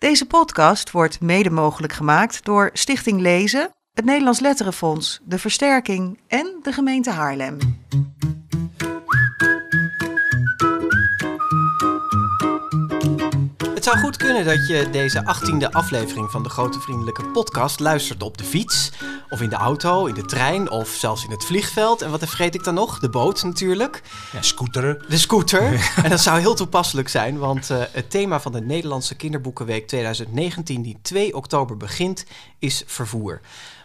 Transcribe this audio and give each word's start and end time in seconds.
Deze 0.00 0.26
podcast 0.26 0.90
wordt 0.90 1.20
mede 1.20 1.50
mogelijk 1.50 1.92
gemaakt 1.92 2.44
door 2.44 2.70
Stichting 2.72 3.20
Lezen, 3.20 3.70
het 3.92 4.04
Nederlands 4.04 4.40
Letterenfonds, 4.40 5.20
de 5.24 5.38
Versterking 5.38 6.20
en 6.28 6.58
de 6.62 6.72
gemeente 6.72 7.10
Haarlem. 7.10 7.58
Zou 13.90 14.02
goed 14.02 14.16
kunnen 14.16 14.44
dat 14.44 14.66
je 14.66 14.90
deze 14.90 15.22
18e 15.22 15.70
aflevering 15.70 16.30
van 16.30 16.42
de 16.42 16.48
Grote 16.48 16.80
Vriendelijke 16.80 17.26
Podcast 17.26 17.80
luistert 17.80 18.22
op 18.22 18.38
de 18.38 18.44
fiets, 18.44 18.90
of 19.28 19.40
in 19.40 19.48
de 19.48 19.56
auto, 19.56 20.06
in 20.06 20.14
de 20.14 20.24
trein, 20.24 20.70
of 20.70 20.88
zelfs 20.88 21.24
in 21.24 21.30
het 21.30 21.44
vliegveld. 21.44 22.02
En 22.02 22.10
wat 22.10 22.20
vergeet 22.20 22.54
ik 22.54 22.64
dan 22.64 22.74
nog? 22.74 22.98
De 22.98 23.08
boot 23.08 23.42
natuurlijk. 23.42 24.02
Ja, 24.32 24.42
scooteren. 24.42 25.02
De 25.08 25.18
scooter. 25.18 25.62
en 26.04 26.10
dat 26.10 26.20
zou 26.20 26.40
heel 26.40 26.54
toepasselijk 26.54 27.08
zijn, 27.08 27.38
want 27.38 27.70
uh, 27.70 27.78
het 27.92 28.10
thema 28.10 28.40
van 28.40 28.52
de 28.52 28.60
Nederlandse 28.60 29.14
Kinderboekenweek 29.14 29.86
2019, 29.86 30.82
die 30.82 30.98
2 31.02 31.36
oktober 31.36 31.76
begint, 31.76 32.24
is 32.58 32.82
vervoer. 32.86 33.40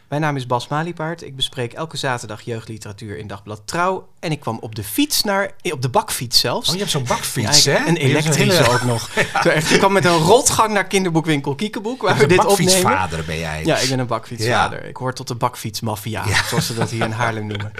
Mijn 0.10 0.22
naam 0.22 0.36
is 0.36 0.46
Bas 0.46 0.68
Maliepaard. 0.68 1.24
Ik 1.24 1.36
bespreek 1.36 1.74
elke 1.74 1.98
zaterdag 1.98 2.42
jeugdliteratuur 2.42 3.18
in 3.18 3.28
Dagblad 3.28 3.62
Trouw. 3.66 4.08
En 4.20 4.32
ik 4.32 4.40
kwam 4.40 4.58
op 4.62 4.76
de 4.76 4.84
fiets 4.84 5.24
naar, 5.24 5.52
op 5.62 5.82
de 5.82 5.90
bakfiets 5.90 6.40
zelfs. 6.40 6.68
Oh, 6.68 6.74
je 6.74 6.80
hebt 6.80 6.92
zo'n 6.92 7.04
bakfiets, 7.04 7.64
ja, 7.64 7.74
hè? 7.74 7.88
Een 7.88 7.98
elektrische 7.98 8.70
ook 8.70 8.84
nog. 8.84 9.10
ja. 9.44 9.52
Ik 9.52 9.78
kwam 9.80 9.94
met 9.94 10.06
een 10.06 10.18
rotgang 10.18 10.74
naar 10.74 10.86
kinderboekwinkel 10.86 11.56
Kiekeboek, 11.56 12.02
waar 12.02 12.18
we 12.18 12.26
dit 12.26 12.46
opnemen. 12.46 12.66
bakfietsvader 12.66 13.26
ben 13.26 13.40
jij. 13.40 13.66
Ja, 13.66 13.78
ik 13.78 13.90
ben 13.90 14.00
een 14.00 14.08
bakfietsvader. 14.08 14.82
Ja. 14.82 14.90
Ik 14.90 14.98
hoor 14.98 15.14
tot 15.14 15.28
de 15.28 15.36
bakfietsmafia, 15.36 16.24
zoals 16.48 16.66
ze 16.66 16.74
dat 16.74 16.90
hier 16.90 17.04
in 17.04 17.12
Haarlem 17.22 17.48
noemen. 17.48 17.72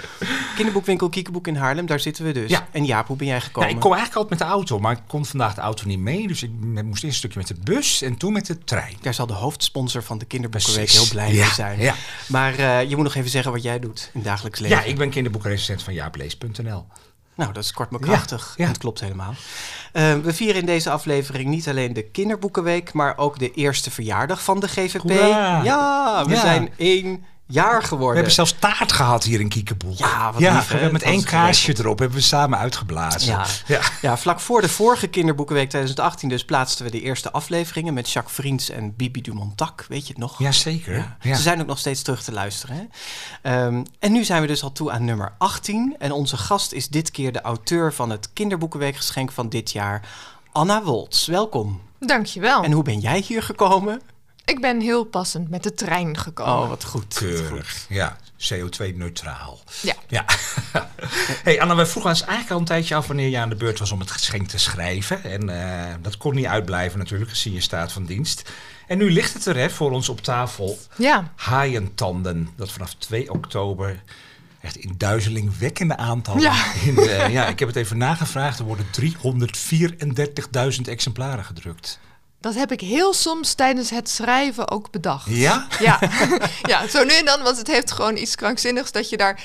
Kinderboekwinkel 0.54 1.08
Kiekeboek 1.08 1.46
in 1.46 1.56
Haarlem, 1.56 1.86
daar 1.86 2.00
zitten 2.00 2.24
we 2.24 2.32
dus. 2.32 2.50
Ja. 2.50 2.66
En 2.72 2.84
Jaap, 2.84 3.06
hoe 3.06 3.16
ben 3.16 3.26
jij 3.26 3.40
gekomen? 3.40 3.70
ik 3.70 3.80
kom 3.80 3.92
eigenlijk 3.92 4.20
altijd 4.20 4.38
met 4.38 4.48
de 4.48 4.54
auto, 4.54 4.78
maar 4.78 4.92
ik 4.92 5.02
kon 5.06 5.26
vandaag 5.26 5.54
de 5.54 5.60
auto 5.60 5.86
niet 5.86 5.98
mee. 5.98 6.26
Dus 6.26 6.42
ik 6.42 6.50
moest 6.60 6.86
eerst 6.86 7.02
een 7.02 7.12
stukje 7.12 7.38
met 7.38 7.48
de 7.48 7.56
bus 7.64 8.02
en 8.02 8.16
toen 8.16 8.32
met 8.32 8.46
de 8.46 8.58
trein. 8.58 8.96
Daar 9.00 9.14
zal 9.14 9.26
de 9.26 9.32
hoofdsponsor 9.32 10.02
van 10.02 10.18
de 10.18 10.24
Kinderboekenweek 10.24 10.90
heel 10.90 11.08
blij 11.08 11.32
mee 11.32 11.44
zijn. 11.44 11.80
Ja. 11.80 11.94
Maar 12.26 12.58
uh, 12.58 12.82
je 12.88 12.96
moet 12.96 13.04
nog 13.04 13.14
even 13.14 13.30
zeggen 13.30 13.52
wat 13.52 13.62
jij 13.62 13.78
doet 13.78 14.10
in 14.12 14.20
het 14.20 14.28
dagelijks 14.28 14.60
leven. 14.60 14.76
Ja, 14.76 14.82
ik 14.82 14.98
ben 14.98 15.10
kinderboekrecensent 15.10 15.82
van 15.82 15.94
jaaplees.nl. 15.94 16.86
Nou, 17.34 17.52
dat 17.52 17.64
is 17.64 17.72
kort 17.72 17.90
maar 17.90 18.00
krachtig. 18.00 18.54
Ja, 18.56 18.64
ja. 18.64 18.70
Dat 18.70 18.78
klopt 18.80 19.00
helemaal. 19.00 19.34
Uh, 19.92 20.14
we 20.18 20.32
vieren 20.32 20.60
in 20.60 20.66
deze 20.66 20.90
aflevering 20.90 21.48
niet 21.48 21.68
alleen 21.68 21.92
de 21.92 22.02
Kinderboekenweek, 22.02 22.92
maar 22.92 23.18
ook 23.18 23.38
de 23.38 23.50
eerste 23.50 23.90
verjaardag 23.90 24.42
van 24.42 24.60
de 24.60 24.68
GVP. 24.68 25.00
Hoera. 25.00 25.62
Ja, 25.62 26.24
we 26.24 26.34
ja. 26.34 26.40
zijn 26.40 26.72
één 26.76 27.24
jaar 27.46 27.82
geworden. 27.82 28.08
We 28.08 28.14
hebben 28.14 28.32
zelfs 28.32 28.54
taart 28.58 28.92
gehad 28.92 29.24
hier 29.24 29.40
in 29.40 29.48
Kiekeboek. 29.48 29.98
Ja, 29.98 30.32
wat 30.32 30.40
ja, 30.40 30.54
lief, 30.54 30.68
we 30.68 30.88
met 30.92 31.02
één 31.02 31.24
kaarsje 31.24 31.78
erop 31.78 31.98
hebben 31.98 32.16
we 32.16 32.24
samen 32.24 32.58
uitgeblazen. 32.58 33.30
Ja. 33.30 33.46
Ja. 33.66 33.80
ja, 34.02 34.16
vlak 34.16 34.40
voor 34.40 34.60
de 34.60 34.68
vorige 34.68 35.06
Kinderboekenweek 35.06 35.68
2018 35.68 36.28
dus 36.28 36.44
plaatsten 36.44 36.84
we 36.84 36.90
de 36.90 37.00
eerste 37.00 37.32
afleveringen 37.32 37.94
met 37.94 38.10
Jacques 38.10 38.34
Vriends 38.34 38.70
en 38.70 38.96
Bibi 38.96 39.20
Dumontac. 39.20 39.84
Weet 39.88 40.06
je 40.06 40.12
het 40.12 40.18
nog? 40.18 40.38
Jazeker. 40.38 40.94
Ja. 40.94 41.16
Ja. 41.20 41.34
Ze 41.34 41.42
zijn 41.42 41.60
ook 41.60 41.66
nog 41.66 41.78
steeds 41.78 42.02
terug 42.02 42.22
te 42.22 42.32
luisteren. 42.32 42.88
Hè? 43.42 43.64
Um, 43.64 43.84
en 43.98 44.12
nu 44.12 44.24
zijn 44.24 44.40
we 44.40 44.46
dus 44.46 44.62
al 44.62 44.72
toe 44.72 44.90
aan 44.90 45.04
nummer 45.04 45.34
18. 45.38 45.96
En 45.98 46.12
onze 46.12 46.36
gast 46.36 46.72
is 46.72 46.88
dit 46.88 47.10
keer 47.10 47.32
de 47.32 47.40
auteur 47.40 47.92
van 47.92 48.10
het 48.10 48.30
Kinderboekenweekgeschenk 48.32 49.32
van 49.32 49.48
dit 49.48 49.72
jaar, 49.72 50.08
Anna 50.52 50.82
Woltz. 50.82 51.26
Welkom. 51.26 51.80
Dankjewel. 51.98 52.62
En 52.62 52.72
hoe 52.72 52.82
ben 52.82 52.98
jij 52.98 53.18
hier 53.18 53.42
gekomen? 53.42 54.00
Ik 54.46 54.60
ben 54.60 54.80
heel 54.80 55.04
passend 55.04 55.50
met 55.50 55.62
de 55.62 55.74
trein 55.74 56.18
gekomen. 56.18 56.62
Oh, 56.62 56.68
wat 56.68 56.84
goed. 56.84 57.14
Keurig, 57.14 57.86
ja. 57.88 58.16
CO2-neutraal. 58.38 59.60
Ja. 59.82 59.94
ja. 60.08 60.24
hey 61.44 61.60
Anna, 61.60 61.76
we 61.76 61.86
vroegen 61.86 62.10
ons 62.10 62.20
eigenlijk 62.20 62.50
al 62.50 62.58
een 62.58 62.64
tijdje 62.64 62.94
af 62.94 63.06
wanneer 63.06 63.28
je 63.28 63.38
aan 63.38 63.48
de 63.48 63.54
beurt 63.54 63.78
was 63.78 63.92
om 63.92 64.00
het 64.00 64.10
geschenk 64.10 64.48
te 64.48 64.58
schrijven. 64.58 65.24
En 65.24 65.50
uh, 65.50 65.94
dat 66.02 66.16
kon 66.16 66.34
niet 66.34 66.46
uitblijven 66.46 66.98
natuurlijk, 66.98 67.30
gezien 67.30 67.52
je 67.52 67.60
staat 67.60 67.92
van 67.92 68.04
dienst. 68.04 68.50
En 68.86 68.98
nu 68.98 69.10
ligt 69.10 69.34
het 69.34 69.46
er 69.46 69.56
hè, 69.56 69.70
voor 69.70 69.90
ons 69.90 70.08
op 70.08 70.20
tafel. 70.20 70.78
Ja. 70.96 71.32
Haaientanden, 71.36 72.48
dat 72.56 72.72
vanaf 72.72 72.94
2 72.94 73.32
oktober 73.32 74.02
echt 74.60 74.76
in 74.76 74.94
duizelingwekkende 74.96 75.96
aantallen. 75.96 76.42
Ja. 76.42 76.72
In 76.84 76.94
de, 76.94 77.26
ja, 77.30 77.46
ik 77.46 77.58
heb 77.58 77.68
het 77.68 77.76
even 77.76 77.98
nagevraagd. 77.98 78.58
Er 78.58 78.64
worden 78.64 78.86
334.000 79.00 80.80
exemplaren 80.84 81.44
gedrukt. 81.44 81.98
Dat 82.40 82.54
heb 82.54 82.72
ik 82.72 82.80
heel 82.80 83.14
soms 83.14 83.54
tijdens 83.54 83.90
het 83.90 84.08
schrijven 84.08 84.70
ook 84.70 84.90
bedacht. 84.90 85.26
Ja? 85.28 85.66
Ja, 85.80 85.98
ja 86.70 86.88
zo 86.88 87.04
nu 87.04 87.12
en 87.12 87.24
dan, 87.24 87.42
want 87.42 87.58
het 87.58 87.66
heeft 87.66 87.92
gewoon 87.92 88.16
iets 88.16 88.34
krankzinnigs 88.34 88.92
dat 88.92 89.08
je 89.08 89.16
daar 89.16 89.44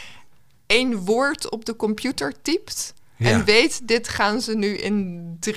één 0.66 0.96
woord 0.96 1.50
op 1.50 1.66
de 1.66 1.76
computer 1.76 2.34
typt. 2.42 2.94
Ja. 3.16 3.30
En 3.30 3.44
weet, 3.44 3.88
dit 3.88 4.08
gaan 4.08 4.42
ze 4.42 4.56
nu 4.56 4.78
in 4.78 5.40
334.000 5.50 5.52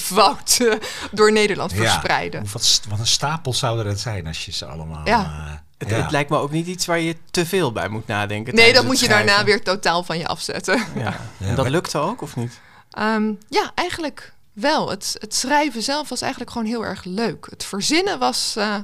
fouten 0.00 0.78
door 1.10 1.32
Nederland 1.32 1.72
verspreiden. 1.72 2.42
Ja. 2.42 2.50
Wat, 2.52 2.80
wat, 2.88 2.98
een 2.98 3.06
stapel 3.06 3.52
zouden 3.52 3.86
het 3.86 4.00
zijn 4.00 4.26
als 4.26 4.44
je 4.44 4.52
ze 4.52 4.66
allemaal... 4.66 5.06
Ja. 5.06 5.20
Uh, 5.20 5.52
het, 5.78 5.88
ja. 5.88 5.96
het, 5.96 6.10
lijkt 6.10 6.30
me 6.30 6.36
ook 6.36 6.50
niet 6.50 6.66
iets 6.66 6.86
waar 6.86 7.00
je 7.00 7.16
te 7.30 7.46
veel 7.46 7.72
bij 7.72 7.88
moet 7.88 8.06
nadenken. 8.06 8.54
Nee, 8.54 8.72
dat 8.72 8.84
moet 8.84 9.00
je 9.00 9.08
daarna 9.08 9.44
weer 9.44 9.62
totaal 9.62 10.02
van 10.02 10.18
je 10.18 10.26
afzetten. 10.26 10.84
Ja. 10.94 11.20
En 11.38 11.54
dat 11.54 11.68
lukte 11.68 11.98
ook, 11.98 12.22
of 12.22 12.36
niet? 12.36 12.60
Um, 12.98 13.38
ja, 13.48 13.72
eigenlijk 13.74 14.32
wel. 14.52 14.90
Het, 14.90 15.16
het, 15.18 15.34
schrijven 15.34 15.82
zelf 15.82 16.08
was 16.08 16.20
eigenlijk 16.20 16.52
gewoon 16.52 16.66
heel 16.66 16.84
erg 16.84 17.04
leuk. 17.04 17.46
Het 17.50 17.64
verzinnen 17.64 18.18
was 18.18 18.54
uh, 18.58 18.76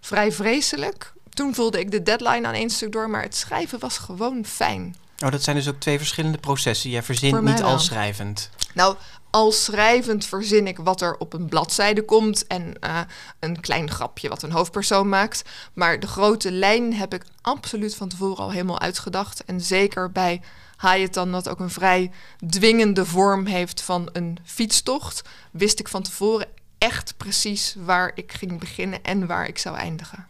vrij 0.00 0.32
vreselijk. 0.32 1.12
Toen 1.28 1.54
voelde 1.54 1.78
ik 1.78 1.90
de 1.90 2.02
deadline 2.02 2.46
aan 2.46 2.54
één 2.54 2.70
stuk 2.70 2.92
door, 2.92 3.10
maar 3.10 3.22
het 3.22 3.36
schrijven 3.36 3.78
was 3.78 3.98
gewoon 3.98 4.44
fijn. 4.44 4.96
Oh, 5.24 5.30
dat 5.30 5.42
zijn 5.42 5.56
dus 5.56 5.68
ook 5.68 5.80
twee 5.80 5.98
verschillende 5.98 6.38
processen. 6.38 6.90
Jij 6.90 7.02
verzint 7.02 7.42
niet 7.42 7.62
al 7.62 7.78
schrijvend. 7.78 8.50
Nou, 8.74 8.96
al 9.30 9.52
schrijvend 9.52 10.26
verzin 10.26 10.66
ik 10.66 10.78
wat 10.78 11.00
er 11.00 11.16
op 11.16 11.32
een 11.32 11.48
bladzijde 11.48 12.04
komt 12.04 12.46
en 12.46 12.74
uh, 12.80 13.00
een 13.40 13.60
klein 13.60 13.90
grapje 13.90 14.28
wat 14.28 14.42
een 14.42 14.52
hoofdpersoon 14.52 15.08
maakt. 15.08 15.42
Maar 15.72 16.00
de 16.00 16.06
grote 16.06 16.52
lijn 16.52 16.94
heb 16.94 17.14
ik 17.14 17.24
absoluut 17.40 17.94
van 17.94 18.08
tevoren 18.08 18.44
al 18.44 18.50
helemaal 18.50 18.80
uitgedacht. 18.80 19.44
En 19.44 19.60
zeker 19.60 20.12
bij 20.12 20.40
Hayetan 20.84 21.32
dat 21.32 21.48
ook 21.48 21.60
een 21.60 21.70
vrij 21.70 22.10
dwingende 22.48 23.04
vorm 23.04 23.46
heeft 23.46 23.80
van 23.80 24.08
een 24.12 24.38
fietstocht, 24.44 25.22
wist 25.50 25.80
ik 25.80 25.88
van 25.88 26.02
tevoren 26.02 26.46
echt 26.78 27.14
precies 27.16 27.76
waar 27.84 28.12
ik 28.14 28.32
ging 28.32 28.58
beginnen 28.58 29.02
en 29.02 29.26
waar 29.26 29.48
ik 29.48 29.58
zou 29.58 29.76
eindigen. 29.76 30.26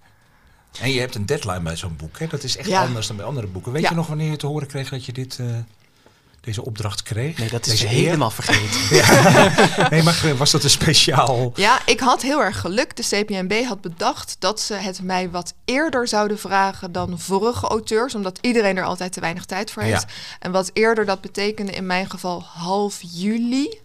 En 0.81 0.91
je 0.91 1.01
hebt 1.01 1.15
een 1.15 1.27
deadline 1.27 1.61
bij 1.61 1.77
zo'n 1.77 1.97
boek, 1.97 2.19
hè? 2.19 2.27
Dat 2.27 2.43
is 2.43 2.57
echt 2.57 2.69
ja. 2.69 2.83
anders 2.83 3.07
dan 3.07 3.17
bij 3.17 3.25
andere 3.25 3.47
boeken. 3.47 3.73
Weet 3.73 3.83
ja. 3.83 3.89
je 3.89 3.95
nog 3.95 4.07
wanneer 4.07 4.31
je 4.31 4.37
te 4.37 4.47
horen 4.47 4.69
kreeg 4.69 4.89
dat 4.89 5.05
je 5.05 5.13
dit, 5.13 5.39
uh, 5.41 5.57
deze 6.45 6.65
opdracht 6.65 7.03
kreeg? 7.03 7.39
Nee, 7.39 7.49
dat 7.49 7.67
is 7.67 7.73
deze 7.73 7.87
helemaal 7.87 8.31
vergeten. 8.31 8.97
ja. 8.97 9.89
nee, 9.89 10.03
maar 10.03 10.37
was 10.37 10.51
dat 10.51 10.65
een 10.65 10.71
speciaal... 10.71 11.53
Ja, 11.55 11.81
ik 11.87 12.01
had 12.01 12.23
heel 12.23 12.43
erg 12.43 12.61
geluk. 12.61 12.97
De 12.97 13.03
CPNB 13.03 13.65
had 13.65 13.81
bedacht 13.81 14.37
dat 14.39 14.61
ze 14.61 14.75
het 14.75 15.03
mij 15.03 15.31
wat 15.31 15.55
eerder 15.65 16.09
zouden 16.09 16.39
vragen 16.39 16.93
dan 16.93 17.21
vorige 17.21 17.67
auteurs, 17.67 18.15
omdat 18.15 18.39
iedereen 18.41 18.77
er 18.77 18.85
altijd 18.85 19.13
te 19.13 19.21
weinig 19.21 19.45
tijd 19.45 19.71
voor 19.71 19.83
heeft. 19.83 20.03
Ja. 20.09 20.37
En 20.39 20.53
wat 20.53 20.71
eerder, 20.73 21.05
dat 21.05 21.21
betekende 21.21 21.73
in 21.73 21.87
mijn 21.87 22.11
geval 22.11 22.43
half 22.43 23.01
juli. 23.01 23.81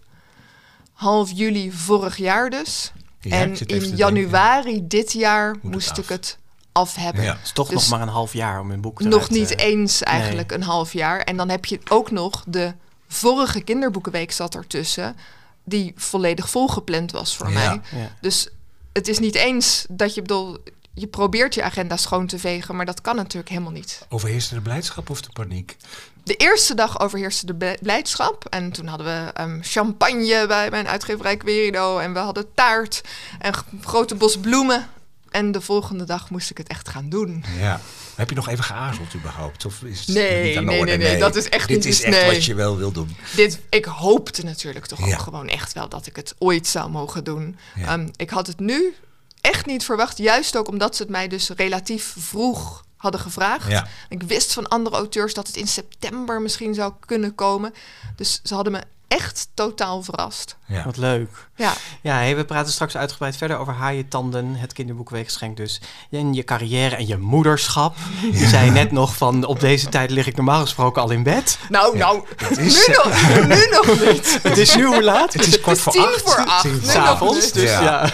Half 0.92 1.30
juli 1.34 1.72
vorig 1.72 2.16
jaar 2.16 2.50
dus. 2.50 2.92
Ja, 3.20 3.36
en 3.36 3.66
in 3.66 3.96
januari 3.96 4.86
dit 4.86 5.12
jaar 5.12 5.56
Moet 5.62 5.72
moest 5.72 5.98
ik 5.98 6.08
het 6.08 6.38
af 6.72 6.94
hebben. 6.94 7.22
Ja. 7.22 7.32
Het 7.32 7.44
is 7.44 7.52
toch 7.52 7.68
Dus 7.68 7.74
nog 7.80 7.88
maar 7.88 8.00
een 8.00 8.12
half 8.14 8.32
jaar 8.32 8.60
om 8.60 8.70
een 8.70 8.80
boek 8.80 9.02
te 9.02 9.08
Nog 9.08 9.20
uit, 9.20 9.30
niet 9.30 9.50
uh, 9.50 9.64
eens 9.64 10.02
eigenlijk 10.02 10.52
een 10.52 10.62
half 10.62 10.92
jaar. 10.92 11.20
En 11.20 11.36
dan 11.36 11.48
heb 11.48 11.64
je 11.64 11.80
ook 11.88 12.10
nog 12.10 12.44
de 12.46 12.74
vorige 13.08 13.60
kinderboekenweek 13.60 14.32
zat 14.32 14.54
ertussen, 14.54 15.16
die 15.64 15.92
volledig 15.96 16.50
volgepland 16.50 17.12
was 17.12 17.36
voor 17.36 17.50
Ja. 17.50 17.52
mij. 17.52 17.80
Ja. 18.00 18.10
Dus 18.20 18.48
het 18.92 19.08
is 19.08 19.18
niet 19.18 19.34
eens 19.34 19.84
dat 19.88 20.14
je 20.14 20.20
bedoel, 20.22 20.56
je 20.94 21.06
probeert 21.06 21.54
je 21.54 21.62
agenda 21.62 21.96
schoon 21.96 22.26
te 22.26 22.38
vegen, 22.38 22.76
maar 22.76 22.86
dat 22.86 23.00
kan 23.00 23.16
natuurlijk 23.16 23.48
helemaal 23.48 23.72
niet. 23.72 24.06
Overheerste 24.08 24.54
de 24.54 24.60
blijdschap 24.60 25.10
of 25.10 25.20
de 25.20 25.28
paniek? 25.32 25.76
De 26.24 26.36
eerste 26.36 26.74
dag 26.74 27.00
overheerste 27.00 27.46
de 27.56 27.76
blijdschap. 27.82 28.44
En 28.44 28.72
toen 28.72 28.86
hadden 28.86 29.06
we 29.06 29.32
ehm, 29.32 29.58
champagne 29.62 30.44
bij 30.46 30.70
mijn 30.70 30.88
uitgeverij 30.88 31.36
Querido. 31.36 31.98
En 31.98 32.12
we 32.12 32.18
hadden 32.18 32.54
taart 32.54 33.00
en 33.38 33.52
grote 33.80 34.14
bos 34.14 34.38
bloemen. 34.38 34.88
En 35.30 35.52
de 35.52 35.60
volgende 35.60 36.04
dag 36.04 36.30
moest 36.30 36.50
ik 36.50 36.58
het 36.58 36.68
echt 36.68 36.88
gaan 36.88 37.08
doen. 37.08 37.44
Ja. 37.58 37.80
Heb 38.14 38.28
je 38.28 38.34
nog 38.34 38.48
even 38.48 38.64
geaarzeld 38.64 39.14
überhaupt? 39.14 39.64
Of 39.64 39.82
is 39.82 39.98
het 39.98 40.08
Nee, 40.08 40.48
niet 40.48 40.56
aan 40.56 40.64
de 40.64 40.70
nee, 40.70 40.78
orde? 40.80 40.96
nee, 40.96 41.08
nee, 41.08 41.18
dat 41.18 41.36
is 41.36 41.48
echt 41.48 41.68
Dit 41.68 41.76
niet 41.76 41.86
is 41.86 41.94
iets- 41.96 42.02
echt 42.04 42.16
nee. 42.22 42.30
wat 42.34 42.44
je 42.44 42.54
wel 42.54 42.76
wil 42.76 42.92
doen. 42.92 43.16
Dit, 43.36 43.60
ik 43.70 43.84
hoopte 43.84 44.44
natuurlijk 44.44 44.86
toch 44.86 45.06
Ja. 45.06 45.14
ook 45.14 45.20
gewoon 45.20 45.48
echt 45.48 45.72
wel 45.72 45.88
dat 45.88 46.06
ik 46.06 46.16
het 46.16 46.34
ooit 46.38 46.66
zou 46.66 46.90
mogen 46.90 47.24
doen. 47.24 47.58
Ja. 47.74 47.86
Ehm, 47.86 48.08
ik 48.16 48.30
had 48.30 48.46
het 48.46 48.60
nu 48.60 48.94
echt 49.40 49.66
niet 49.66 49.84
verwacht. 49.84 50.18
Juist 50.18 50.56
ook 50.56 50.68
omdat 50.68 50.96
ze 50.96 51.02
het 51.02 51.10
mij 51.10 51.28
dus 51.28 51.48
relatief 51.56 52.14
vroeg 52.18 52.84
hadden 52.96 53.20
gevraagd. 53.20 53.70
Ja. 53.70 53.86
Ik 54.08 54.22
wist 54.22 54.52
van 54.52 54.68
andere 54.68 54.96
auteurs 54.96 55.34
dat 55.34 55.46
het 55.46 55.56
in 55.56 55.68
september 55.68 56.40
misschien 56.42 56.74
zou 56.74 56.92
kunnen 57.06 57.34
komen. 57.34 57.74
Dus 58.16 58.40
ze 58.42 58.54
hadden 58.54 58.72
me 58.72 58.80
echt 59.18 59.48
totaal 59.54 60.02
verrast. 60.02 60.56
Ja. 60.66 60.84
Wat 60.84 60.96
leuk. 60.96 61.48
Ja, 61.56 61.72
Ja, 62.00 62.14
hey, 62.14 62.36
we 62.36 62.44
praten 62.44 62.72
straks 62.72 62.96
uitgebreid 62.96 63.36
verder 63.36 63.58
over 63.58 63.72
haaientanden, 63.72 64.54
het 64.56 64.72
kinderboekenweekgeschenk 64.72 65.56
dus. 65.56 65.80
En 66.10 66.34
je 66.34 66.44
carrière 66.44 66.96
en 66.96 67.06
je 67.06 67.16
moederschap. 67.16 67.96
Je 68.32 68.46
zei 68.48 68.70
net 68.70 68.92
nog 68.92 69.16
van, 69.16 69.44
op 69.44 69.60
deze 69.60 69.88
tijd 69.88 70.10
lig 70.10 70.26
ik 70.26 70.36
normaal 70.36 70.60
gesproken 70.60 71.02
al 71.02 71.10
in 71.10 71.22
bed. 71.22 71.58
nou, 71.68 71.96
nou, 71.96 72.22
is, 72.58 72.86
nu, 72.86 72.94
nog, 72.94 73.46
nu 73.48 73.66
nog 73.70 74.00
niet. 74.12 74.38
Het 74.42 74.58
is 74.58 74.74
nu 74.74 74.84
hoe 74.86 75.02
laat? 75.02 75.32
Het 75.32 75.46
is 75.46 75.60
kort 75.60 75.80
voor 75.80 75.92
tien 75.92 76.02
acht. 76.02 76.22
voor 76.22 76.44
acht. 76.44 76.62
Tien 76.62 76.72
Nu 76.72 76.78
voor 76.78 76.86
nog 76.86 76.96
acht. 76.96 77.06
S'avonds, 77.06 77.44
niet. 77.44 77.54
dus 77.54 77.70
ja. 77.70 77.80
Ja. 77.82 78.10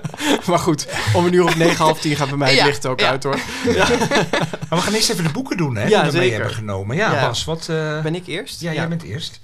maar 0.46 0.58
goed, 0.58 0.86
om 1.14 1.26
een 1.26 1.32
uur 1.32 1.44
of 1.44 1.56
negen, 1.56 1.76
half 1.76 2.00
tien 2.00 2.16
gaat 2.16 2.28
bij 2.28 2.38
mij 2.38 2.48
het 2.50 2.58
Ja, 2.58 2.64
licht 2.64 2.86
ook 2.86 3.00
ja. 3.00 3.08
uit 3.08 3.24
hoor. 3.24 3.38
Maar 4.68 4.78
we 4.78 4.80
gaan 4.80 4.92
eerst 4.92 5.10
even 5.10 5.24
de 5.24 5.30
boeken 5.30 5.56
doen, 5.56 5.76
hè? 5.76 5.86
Ja, 5.88 6.02
die 6.02 6.10
we 6.12 6.18
mee 6.18 6.32
hebben 6.32 6.50
genomen. 6.50 6.96
Ja, 6.96 7.12
Ja. 7.12 7.26
Bas, 7.26 7.44
wat... 7.44 7.68
eh, 7.68 8.00
Ben 8.02 8.14
ik 8.14 8.26
eerst? 8.26 8.60
ja, 8.60 8.72
jij 8.72 8.88
bent 8.88 9.02
eerst. 9.02 9.40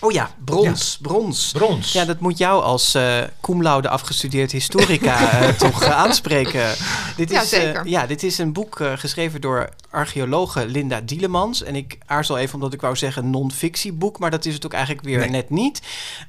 Oh 0.00 0.12
ja, 0.12 0.30
brons, 0.44 0.98
brons. 1.02 1.50
Brons. 1.52 1.92
Ja, 1.92 2.04
dat 2.04 2.20
moet 2.20 2.38
jou 2.38 2.62
als 2.62 2.94
eh 2.94 3.18
cum 3.40 3.62
laude 3.62 3.88
afgestudeerd 3.88 4.52
historica 4.52 5.30
eh, 5.40 5.48
toch 5.68 5.82
eh, 5.82 5.90
aanspreken. 5.90 6.74
Dit 7.16 7.30
Ja, 7.30 7.42
is, 7.42 7.52
eh, 7.52 7.60
zeker. 7.60 7.86
ja, 7.86 8.06
dit 8.06 8.22
is 8.22 8.38
een 8.38 8.52
boek 8.52 8.80
eh, 8.80 8.92
geschreven 8.96 9.40
door 9.40 9.68
archeologe 9.90 10.66
Linda 10.66 11.00
Dielemans. 11.00 11.62
En 11.62 11.76
ik 11.76 11.98
aarzel 12.06 12.38
even 12.38 12.54
omdat 12.54 12.72
ik 12.72 12.80
wou 12.80 12.96
zeggen 12.96 13.30
non-fictieboek, 13.30 14.18
maar 14.18 14.30
dat 14.30 14.44
is 14.44 14.54
het 14.54 14.64
ook 14.64 14.72
eigenlijk 14.72 15.04
weer 15.04 15.18
Nee. 15.18 15.28
net 15.28 15.50
niet. 15.50 15.82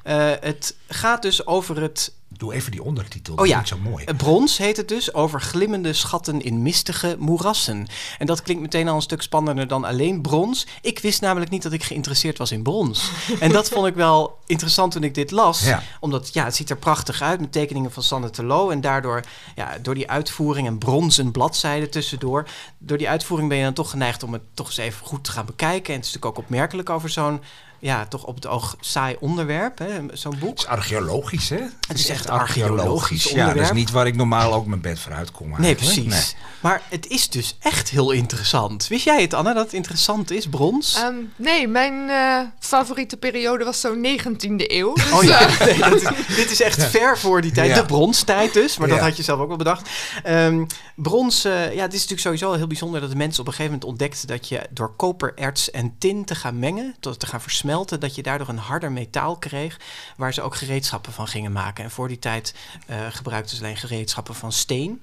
Eh, 0.04 0.32
het 0.40 0.76
gaat 0.88 1.22
dus 1.22 1.48
over 1.48 1.82
het 1.82 2.14
Doe 2.38 2.54
even 2.54 2.72
die 2.72 2.84
ondertitel. 2.84 3.34
Oh 3.34 3.40
Dat 3.40 3.48
ja, 3.48 3.66
zo 3.66 3.78
mooi. 3.78 4.06
Brons 4.06 4.58
heet 4.58 4.78
het 4.78 4.88
dus, 4.88 5.14
over 5.14 5.42
glimmende 5.42 5.94
schatten 5.94 6.42
in 6.42 6.62
mistige 6.62 7.16
moerassen. 7.20 7.88
En 8.18 8.26
dat 8.26 8.42
klinkt 8.42 8.62
meteen 8.62 8.88
al 8.88 8.96
een 8.96 9.02
stuk 9.02 9.22
spannender 9.22 9.68
dan 9.68 9.84
alleen 9.84 10.22
brons. 10.22 10.68
Ik 10.82 11.00
wist 11.00 11.22
namelijk 11.22 11.52
niet 11.52 11.64
dat 11.64 11.72
ik 11.72 11.84
geïnteresseerd 11.84 12.38
was 12.38 12.52
in 12.52 12.64
brons. 12.64 13.12
en 13.40 13.52
dat 13.52 13.70
vond 13.70 13.88
ik 13.88 13.96
wel 13.96 14.40
interessant 14.46 14.92
toen 14.92 15.04
ik 15.04 15.16
dit 15.16 15.32
las. 15.32 15.66
Ja. 15.66 15.84
Omdat 16.00 16.34
ja, 16.34 16.44
het 16.44 16.56
ziet 16.56 16.70
er 16.70 16.78
prachtig 16.78 17.22
uit 17.22 17.40
met 17.40 17.52
tekeningen 17.52 17.92
van 17.92 18.04
Sanne 18.04 18.30
Terlo. 18.30 18.70
En 18.70 18.82
daardoor, 18.82 19.24
ja, 19.56 19.78
door 19.82 19.96
die 19.96 20.10
uitvoering 20.10 20.68
en 20.68 20.78
bronzen 20.78 21.32
bladzijden 21.32 21.90
tussendoor... 21.90 22.48
door 22.78 22.98
die 22.98 23.10
uitvoering 23.10 23.50
ben 23.50 23.58
je 23.58 23.64
dan 23.64 23.74
toch 23.74 23.90
geneigd 23.90 24.24
om 24.24 24.34
het 24.34 24.44
toch 24.54 24.68
eens 24.68 24.78
even 24.78 25.06
goed 25.06 25.24
te 25.24 25.32
gaan 25.32 25.46
bekijken. 25.46 25.94
En 25.94 26.00
het 26.00 26.08
is 26.08 26.14
natuurlijk 26.14 26.38
ook 26.38 26.46
opmerkelijk 26.46 26.90
over 26.90 27.10
zo'n... 27.10 27.42
Ja, 27.80 28.06
toch 28.06 28.24
op 28.24 28.36
het 28.36 28.48
oog 28.48 28.76
saai 28.80 29.16
onderwerp, 29.20 29.78
hè, 29.78 29.88
zo'n 30.14 30.36
boek. 30.40 30.50
Het 30.50 30.60
is 30.60 30.66
archeologisch, 30.68 31.50
hè? 31.50 31.60
Het 31.88 32.00
is 32.00 32.10
echt 32.10 32.30
archeologisch 32.30 33.24
Ja, 33.24 33.54
dat 33.54 33.64
is 33.64 33.72
niet 33.72 33.92
waar 33.92 34.08
ik 34.08 34.16
normaal 34.16 34.54
ook 34.54 34.66
mijn 34.66 34.82
bed 34.82 35.00
voor 35.00 35.14
uitkom. 35.14 35.54
Nee, 35.58 35.76
precies. 35.76 36.36
Maar 36.60 36.82
het 36.90 37.08
is 37.08 37.30
dus 37.30 37.58
echt 37.60 37.90
heel 37.90 38.12
interessant. 38.12 38.88
Wist 38.88 39.04
jij 39.06 39.22
het, 39.22 39.34
Anna, 39.34 39.54
dat 39.54 39.64
het 39.64 39.74
interessant 39.74 40.32
is, 40.32 40.48
brons? 40.48 40.96
Ehm, 40.96 41.14
nee, 41.36 41.68
mijn 41.68 42.10
eh, 42.10 42.48
favoriete 42.60 43.18
periode 43.18 43.64
was 43.64 43.80
zo'n 43.82 44.02
19e 44.02 44.64
eeuw. 44.72 44.94
Dus, 44.94 45.12
Oh 45.12 45.24
ja, 45.24 45.40
eh, 45.48 45.60
nee, 45.66 45.78
dat 45.80 45.94
is- 46.02 46.26
dit 46.42 46.52
is 46.52 46.62
echt 46.62 46.84
ver 46.84 47.18
voor 47.18 47.42
die 47.42 47.52
tijd. 47.52 47.70
Ja. 47.70 47.76
De 47.76 47.86
bronstijd 47.86 48.54
dus, 48.54 48.78
maar 48.78 48.88
dat 48.88 49.00
had 49.00 49.18
je 49.18 49.24
zelf 49.24 49.40
ook 49.40 49.48
wel 49.48 49.58
bedacht. 49.58 49.90
Ehm, 50.24 50.66
brons, 50.96 51.44
eh, 51.46 51.74
ja, 51.74 51.82
het 51.82 51.94
is 51.94 52.00
natuurlijk 52.08 52.22
sowieso 52.22 52.54
heel 52.54 52.68
bijzonder 52.68 53.02
dat 53.02 53.10
de 53.10 53.16
mensen 53.16 53.40
op 53.42 53.48
een 53.48 53.54
gegeven 53.54 53.72
moment 53.74 53.90
ontdekten 53.90 54.28
dat 54.28 54.48
je 54.48 54.62
door 54.70 54.94
kopererts 54.96 55.72
en 55.72 55.96
tin 55.98 56.26
te 56.26 56.36
gaan 56.36 56.60
mengen, 56.60 56.96
tot 57.00 57.20
te 57.20 57.26
gaan 57.26 57.42
versmelten, 57.42 57.68
dat 58.00 58.16
je 58.16 58.24
daardoor 58.24 58.50
een 58.50 58.58
harder 58.58 58.92
metaal 58.92 59.38
kreeg, 59.38 59.80
waar 60.18 60.34
ze 60.34 60.42
ook 60.42 60.56
gereedschappen 60.56 61.14
van 61.14 61.28
gingen 61.28 61.52
maken. 61.52 61.84
En 61.84 61.92
voor 61.92 62.08
die 62.08 62.20
tijd 62.20 62.56
eh, 62.88 62.98
gebruikten 63.10 63.58
ze 63.58 63.64
alleen 63.64 63.78
gereedschappen 63.78 64.36
van 64.36 64.52
steen. 64.52 65.02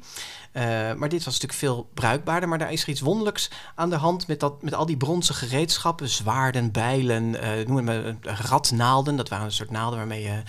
Eh, 0.53 0.65
maar 0.95 1.09
dit 1.09 1.25
was 1.25 1.41
natuurlijk 1.41 1.59
veel 1.59 1.91
bruikbaarder. 1.95 2.49
Maar 2.49 2.59
daar 2.59 2.73
is 2.73 2.83
er 2.83 2.89
iets 2.89 3.01
wonderlijks 3.01 3.51
aan 3.75 3.91
de 3.91 3.97
hand 3.97 4.27
met, 4.27 4.41
dat, 4.41 4.63
met 4.63 4.75
al 4.75 4.87
die 4.87 4.97
bronzen 4.97 5.35
gereedschappen. 5.35 6.09
Zwaarden, 6.09 6.73
bijlen, 6.73 7.41
eh 7.41 7.67
noem 7.67 7.85
maar, 7.85 8.17
radnaalden. 8.23 9.17
Dat 9.17 9.29
waren 9.29 9.45
een 9.45 9.53
soort 9.53 9.71
naalden 9.71 9.99
waarmee 9.99 10.23
je 10.23 10.43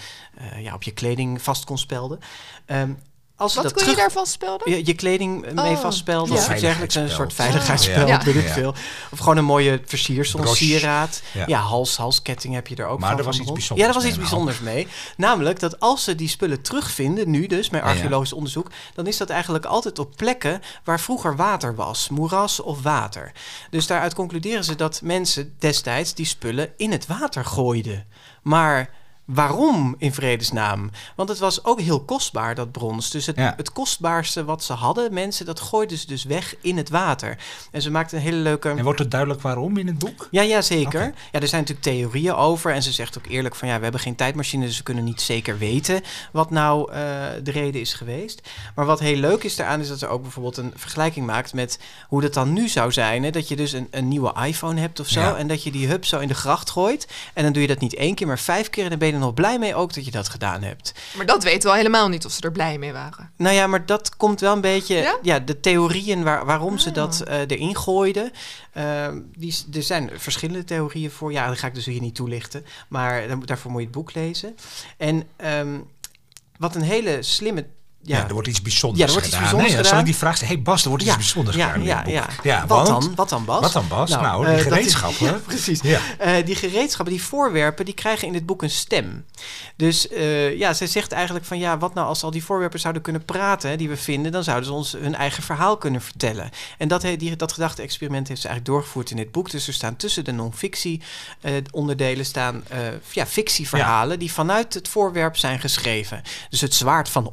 ja, 0.62 0.74
op 0.74 0.84
je 0.84 0.92
kleding 0.92 1.42
vast 1.42 1.66
kon 1.66 1.78
spelden. 1.78 2.19
Ehm, 2.66 2.92
als 3.38 3.54
wat 3.54 3.63
dat 3.63 3.74
kon 3.74 3.81
terug... 3.81 3.95
je 3.98 4.01
daarvan 4.01 4.25
spelden? 4.25 4.72
Je, 4.72 4.86
je 4.86 4.94
kleding 4.94 5.45
eh, 5.45 5.54
mee 5.54 5.74
Oh, 5.75 5.80
vastspelden 5.81 6.36
ja. 6.36 6.42
of 6.42 6.51
iets 6.51 6.62
dergelijks. 6.62 6.95
Een 6.95 7.10
soort 7.10 7.34
Veiligheidsspel. 7.34 8.07
Ja. 8.07 8.24
weet 8.24 8.36
ik 8.36 8.48
Ja. 8.48 8.54
veel. 8.54 8.74
Of 9.12 9.19
gewoon 9.19 9.38
een 9.38 9.45
mooie 9.45 9.81
versiersel, 9.86 10.39
een 10.39 10.48
sieraad. 10.48 11.22
Ja, 11.34 11.44
Ja. 11.48 11.60
hals, 11.60 11.98
halsketting 11.98 12.54
heb 12.54 12.68
je 12.68 12.75
er 12.75 12.86
ook 12.86 13.00
Maar 13.00 13.10
van. 13.10 13.18
er 13.19 13.25
was 13.25 13.36
van 13.36 13.44
iets 13.45 13.54
bijzonders 13.54 13.88
Ja, 13.89 13.95
er 13.95 14.00
was 14.01 14.10
iets 14.10 14.18
mee, 14.19 14.28
bijzonders 14.30 14.60
mee. 14.60 14.88
Namelijk 15.18 15.60
dat 15.60 15.80
als 15.80 16.04
ze 16.04 16.16
die 16.16 16.28
spullen 16.30 16.62
terugvinden, 16.62 17.30
nu 17.30 17.48
dus, 17.48 17.69
met 17.69 17.81
archeologisch 17.81 18.34
onderzoek, 18.34 18.72
dan 18.95 19.07
is 19.07 19.18
dat 19.18 19.30
eigenlijk 19.30 19.66
altijd 19.66 20.00
op 20.00 20.16
plekken 20.16 20.62
waar 20.83 21.00
vroeger 21.00 21.36
water 21.36 21.75
was. 21.75 22.10
Moeras 22.10 22.60
of 22.60 22.81
water. 22.81 23.31
Dus 23.69 23.88
daaruit 23.88 24.13
concluderen 24.13 24.63
ze 24.63 24.75
dat 24.75 25.01
mensen 25.04 25.56
destijds 25.60 26.13
die 26.13 26.25
spullen 26.25 26.69
in 26.78 26.92
het 26.92 27.06
water 27.07 27.45
gooiden. 27.45 28.06
Maar 28.42 28.90
waarom 29.27 29.95
in 29.97 30.13
vredesnaam? 30.13 30.91
Want 31.15 31.29
het 31.29 31.39
was 31.39 31.63
ook 31.65 31.81
heel 31.81 32.03
kostbaar, 32.03 32.56
dat 32.56 32.71
brons. 32.71 33.12
Dus 33.12 33.25
het, 33.25 33.35
Ja. 33.35 33.53
het 33.57 33.71
kostbaarste 33.71 34.45
wat 34.45 34.63
ze 34.63 34.74
hadden, 34.74 35.13
mensen, 35.13 35.45
dat 35.45 35.59
gooiden 35.59 35.97
ze 35.97 36.07
dus 36.07 36.24
weg 36.24 36.56
in 36.62 36.77
het 36.77 36.89
water. 36.89 37.38
En 37.71 37.81
ze 37.81 37.91
maakten 37.91 38.18
een 38.18 38.24
hele 38.24 38.38
leuke... 38.38 38.69
En 38.69 38.83
wordt 38.83 39.00
het 39.00 39.12
duidelijk 39.12 39.41
waarom 39.41 39.77
in 39.77 39.88
het 39.88 39.97
boek? 39.97 40.27
Ja, 40.31 40.41
ja, 40.41 40.62
zeker. 40.62 41.13
Ja, 41.31 41.39
er 41.39 41.47
zijn 41.47 41.62
natuurlijk 41.62 41.88
theorieën 41.88 42.33
over. 42.33 42.71
En 42.71 42.83
ze 42.83 42.91
zegt 42.91 43.18
ook 43.18 43.25
eerlijk 43.27 43.56
van 43.56 43.68
ja, 43.68 43.77
we 43.77 43.83
hebben 43.83 44.01
geen 44.01 44.15
tijdmachine, 44.15 44.65
dus 44.65 44.77
we 44.77 44.83
kunnen 44.83 45.03
niet 45.03 45.21
zeker 45.21 45.57
weten 45.57 46.01
wat 46.31 46.50
nou 46.50 46.91
eh, 46.91 46.97
de 47.44 47.51
reden 47.51 47.81
is 47.81 47.94
geweest. 47.94 48.41
Maar 48.75 48.85
wat 48.85 49.00
heel 49.00 49.15
leuk 49.18 49.44
is 49.44 49.56
daaraan, 49.56 49.80
is 49.80 49.88
dat 49.88 50.00
ze 50.00 50.07
ook 50.07 50.21
bijvoorbeeld 50.21 50.57
een 50.57 50.73
vergelijking 50.75 51.25
maakt 51.25 51.53
met 51.53 51.80
hoe 52.07 52.21
dat 52.21 52.33
dan 52.33 52.53
nu 52.53 52.68
zou 52.68 52.91
zijn. 52.91 53.23
Hè? 53.23 53.30
Dat 53.30 53.47
je 53.47 53.56
dus 53.56 53.71
een, 53.71 53.88
een 53.91 54.07
nieuwe 54.07 54.33
iPhone 54.45 54.80
hebt 54.80 55.00
of 55.00 55.07
zo. 55.07 55.19
Ja. 55.19 55.35
En 55.35 55.47
dat 55.47 55.63
je 55.63 55.71
die 55.71 55.88
hub 55.88 56.06
zo 56.06 56.19
in 56.19 56.27
de 56.27 56.33
gracht 56.33 56.69
gooit. 56.69 57.07
En 57.33 57.44
dan 57.44 57.51
doe 57.53 57.62
je 57.62 57.68
dat 57.68 57.80
niet 57.80 57.95
één 57.95 58.15
keer, 58.15 58.27
maar 58.27 58.39
vijf 58.39 58.69
keer. 58.69 58.83
En 58.83 58.89
dan 58.89 59.00
ben 59.00 59.07
je 59.07 59.13
er 59.19 59.24
nog 59.25 59.34
blij 59.34 59.60
mee 59.60 59.75
ook 59.75 59.94
dat 59.94 60.06
je 60.06 60.12
dat 60.12 60.30
gedaan 60.30 60.62
hebt. 60.64 60.94
Maar 61.16 61.25
dat 61.25 61.44
weten 61.44 61.62
we 61.62 61.69
al 61.69 61.75
helemaal 61.75 62.08
niet 62.10 62.25
of 62.25 62.31
ze 62.31 62.42
er 62.42 62.52
blij 62.52 62.78
mee 62.78 62.92
waren. 62.94 63.31
Nou 63.38 63.56
ja, 63.56 63.68
maar 63.68 63.86
dat 63.86 64.16
komt 64.18 64.40
wel 64.40 64.54
een 64.54 64.62
beetje. 64.62 64.96
Ja, 64.96 65.18
Ja? 65.22 65.40
de 65.40 65.60
theorieën 65.60 66.24
waar, 66.24 66.46
waarom 66.46 66.78
ze 66.78 66.90
Ah. 66.90 66.96
dat 66.96 67.22
eh, 67.22 67.40
erin 67.40 67.75
gooiden. 67.78 68.31
ehm, 68.74 69.19
die, 69.38 69.56
er 69.74 69.84
zijn 69.84 70.10
verschillende 70.16 70.64
theorieën 70.64 71.12
voor. 71.12 71.31
Ja, 71.31 71.48
dat 71.48 71.58
ga 71.60 71.68
ik 71.68 71.74
dus 71.75 71.86
hier 71.86 72.02
niet 72.02 72.16
toelichten. 72.16 72.66
Maar 72.88 73.46
daarvoor 73.46 73.72
moet 73.72 73.80
je 73.80 73.88
het 73.88 73.96
boek 73.96 74.14
lezen. 74.14 74.56
En 74.98 75.24
ehm, 75.36 75.80
wat 76.58 76.75
een 76.75 76.81
hele 76.81 77.24
slimme. 77.24 77.66
Ja, 78.01 78.17
Ja, 78.17 78.27
er 78.27 78.33
wordt 78.33 78.47
iets 78.47 78.61
bijzonders 78.61 78.99
Ja, 79.01 79.05
er 79.05 79.11
wordt 79.11 79.27
iets 79.27 79.35
gedaan. 79.35 79.51
bijzonders 79.51 79.73
Nee, 79.73 79.81
dan 79.83 79.91
zal 79.91 79.99
ik 79.99 80.05
gedaan. 80.05 80.11
die 80.11 80.21
vraag 80.21 80.35
stellen. 80.38 80.53
hey 80.53 80.63
Bas, 80.63 80.81
er 80.83 80.88
wordt 80.89 81.03
iets 81.03 81.11
Ja, 81.11 81.17
bijzonders 81.19 81.55
ja, 81.57 81.65
gedaan 81.65 81.79
in 81.81 81.88
ja, 81.88 81.95
dit 81.95 82.03
boek. 82.05 82.44
ja. 82.44 82.53
Ja, 82.59 82.67
wat 82.67 82.88
want- 82.89 83.01
dan? 83.03 83.15
Wat 83.15 83.29
dan, 83.29 83.45
Bas? 83.45 83.59
Wat 83.61 83.71
dan, 83.73 83.88
Bas? 83.88 84.09
Nou, 84.09 84.44
die 84.45 84.53
eh, 84.53 84.59
is- 84.59 84.63
gereedschappen. 84.63 85.44
Precies. 85.47 85.81
Eh, 86.17 86.45
die 86.45 86.55
gereedschappen, 86.55 87.13
die 87.15 87.23
voorwerpen, 87.23 87.85
die 87.85 87.94
krijgen 87.94 88.27
in 88.27 88.33
dit 88.33 88.45
boek 88.45 88.61
een 88.63 88.69
stem. 88.69 89.25
Dus 89.75 90.07
eh, 90.07 90.57
ja, 90.57 90.73
zij 90.73 90.88
zegt 90.88 91.11
eigenlijk 91.11 91.45
van 91.45 91.57
ja, 91.59 91.77
wat 91.77 91.94
nou 91.94 92.07
als 92.07 92.23
al 92.23 92.31
die 92.31 92.44
voorwerpen 92.44 92.79
zouden 92.79 93.01
kunnen 93.01 93.25
praten, 93.25 93.69
hè, 93.69 93.75
die 93.75 93.89
we 93.89 93.97
vinden, 93.97 94.31
dan 94.31 94.44
zouden 94.44 94.65
ze 94.65 94.73
ons 94.73 94.91
hun 94.91 95.15
eigen 95.15 95.44
verhaal 95.44 95.77
kunnen 95.77 96.01
vertellen. 96.01 96.49
En 96.77 96.88
dat, 96.88 97.01
die, 97.01 97.35
dat 97.35 97.51
gedachte-experiment 97.53 98.27
heeft 98.27 98.41
ze 98.41 98.47
eigenlijk 98.47 98.77
doorgevoerd 98.77 99.09
in 99.09 99.17
dit 99.17 99.31
boek. 99.31 99.51
Dus 99.51 99.67
er 99.67 99.73
staan 99.73 99.95
tussen 99.95 100.23
de 100.25 100.31
non-fictie 100.31 101.01
onderdelen 101.71 102.25
staan 102.25 102.63
ja, 103.11 103.25
fictieverhalen 103.25 104.19
die 104.19 104.31
vanuit 104.33 104.73
het 104.73 104.88
voorwerp 104.88 105.38
zijn 105.38 105.59
geschreven. 105.59 106.21
Dus 106.49 106.61
het 106.61 106.73
zwaard 106.73 107.09
van 107.09 107.29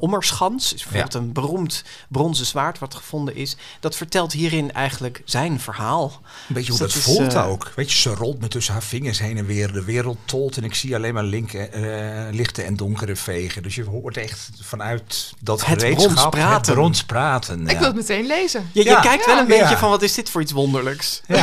Is 0.63 0.73
bijvoorbeeld 0.83 1.13
een 1.13 1.31
beroemd 1.33 1.83
bronzen 2.07 2.45
zwaard 2.45 2.79
wat 2.79 2.95
gevonden 2.95 3.35
is. 3.35 3.55
Dat 3.79 3.95
vertelt 3.95 4.31
hierin 4.31 4.73
eigenlijk 4.73 5.21
zijn 5.25 5.59
verhaal. 5.59 6.21
Een 6.47 6.53
beetje 6.53 6.71
hoe 6.71 6.79
Dus 6.81 6.93
dat, 6.93 7.03
dat 7.03 7.11
is, 7.11 7.17
voelt 7.17 7.33
eh, 7.33 7.49
ook. 7.49 7.71
Weet 7.75 7.91
je, 7.91 7.97
ze 7.97 8.13
rolt 8.13 8.39
me 8.39 8.47
tussen 8.47 8.73
haar 8.73 8.83
vingers 8.83 9.19
heen 9.19 9.37
en 9.37 9.45
weer. 9.45 9.73
De 9.73 9.83
wereld 9.83 10.17
tolt 10.25 10.57
en 10.57 10.63
ik 10.63 10.75
zie 10.75 10.95
alleen 10.95 11.13
maar 11.13 11.23
eh, 11.25 12.33
lichte 12.33 12.61
en 12.61 12.75
donkere 12.75 13.15
vegen. 13.15 13.63
Dus 13.63 13.75
je 13.75 13.83
hoort 13.83 14.17
echt 14.17 14.49
vanuit 14.61 15.33
dat 15.39 15.65
Het 15.65 15.79
gereedschap 15.79 16.11
brons 16.13 16.29
praten. 16.29 16.65
Het 16.65 16.73
brons 16.73 17.03
praten. 17.03 17.61
Ik 17.61 17.71
ja. 17.71 17.77
wil 17.77 17.87
het 17.87 17.95
meteen 17.95 18.25
lezen. 18.27 18.69
Je, 18.71 18.83
je 18.83 18.89
Ja. 18.89 18.99
kijkt 19.01 19.25
wel 19.25 19.37
een 19.37 19.47
Ja. 19.47 19.59
beetje 19.59 19.77
van 19.77 19.89
wat 19.89 20.01
is 20.01 20.13
dit 20.13 20.29
voor 20.29 20.41
iets 20.41 20.51
wonderlijks. 20.51 21.21
Ja. 21.27 21.35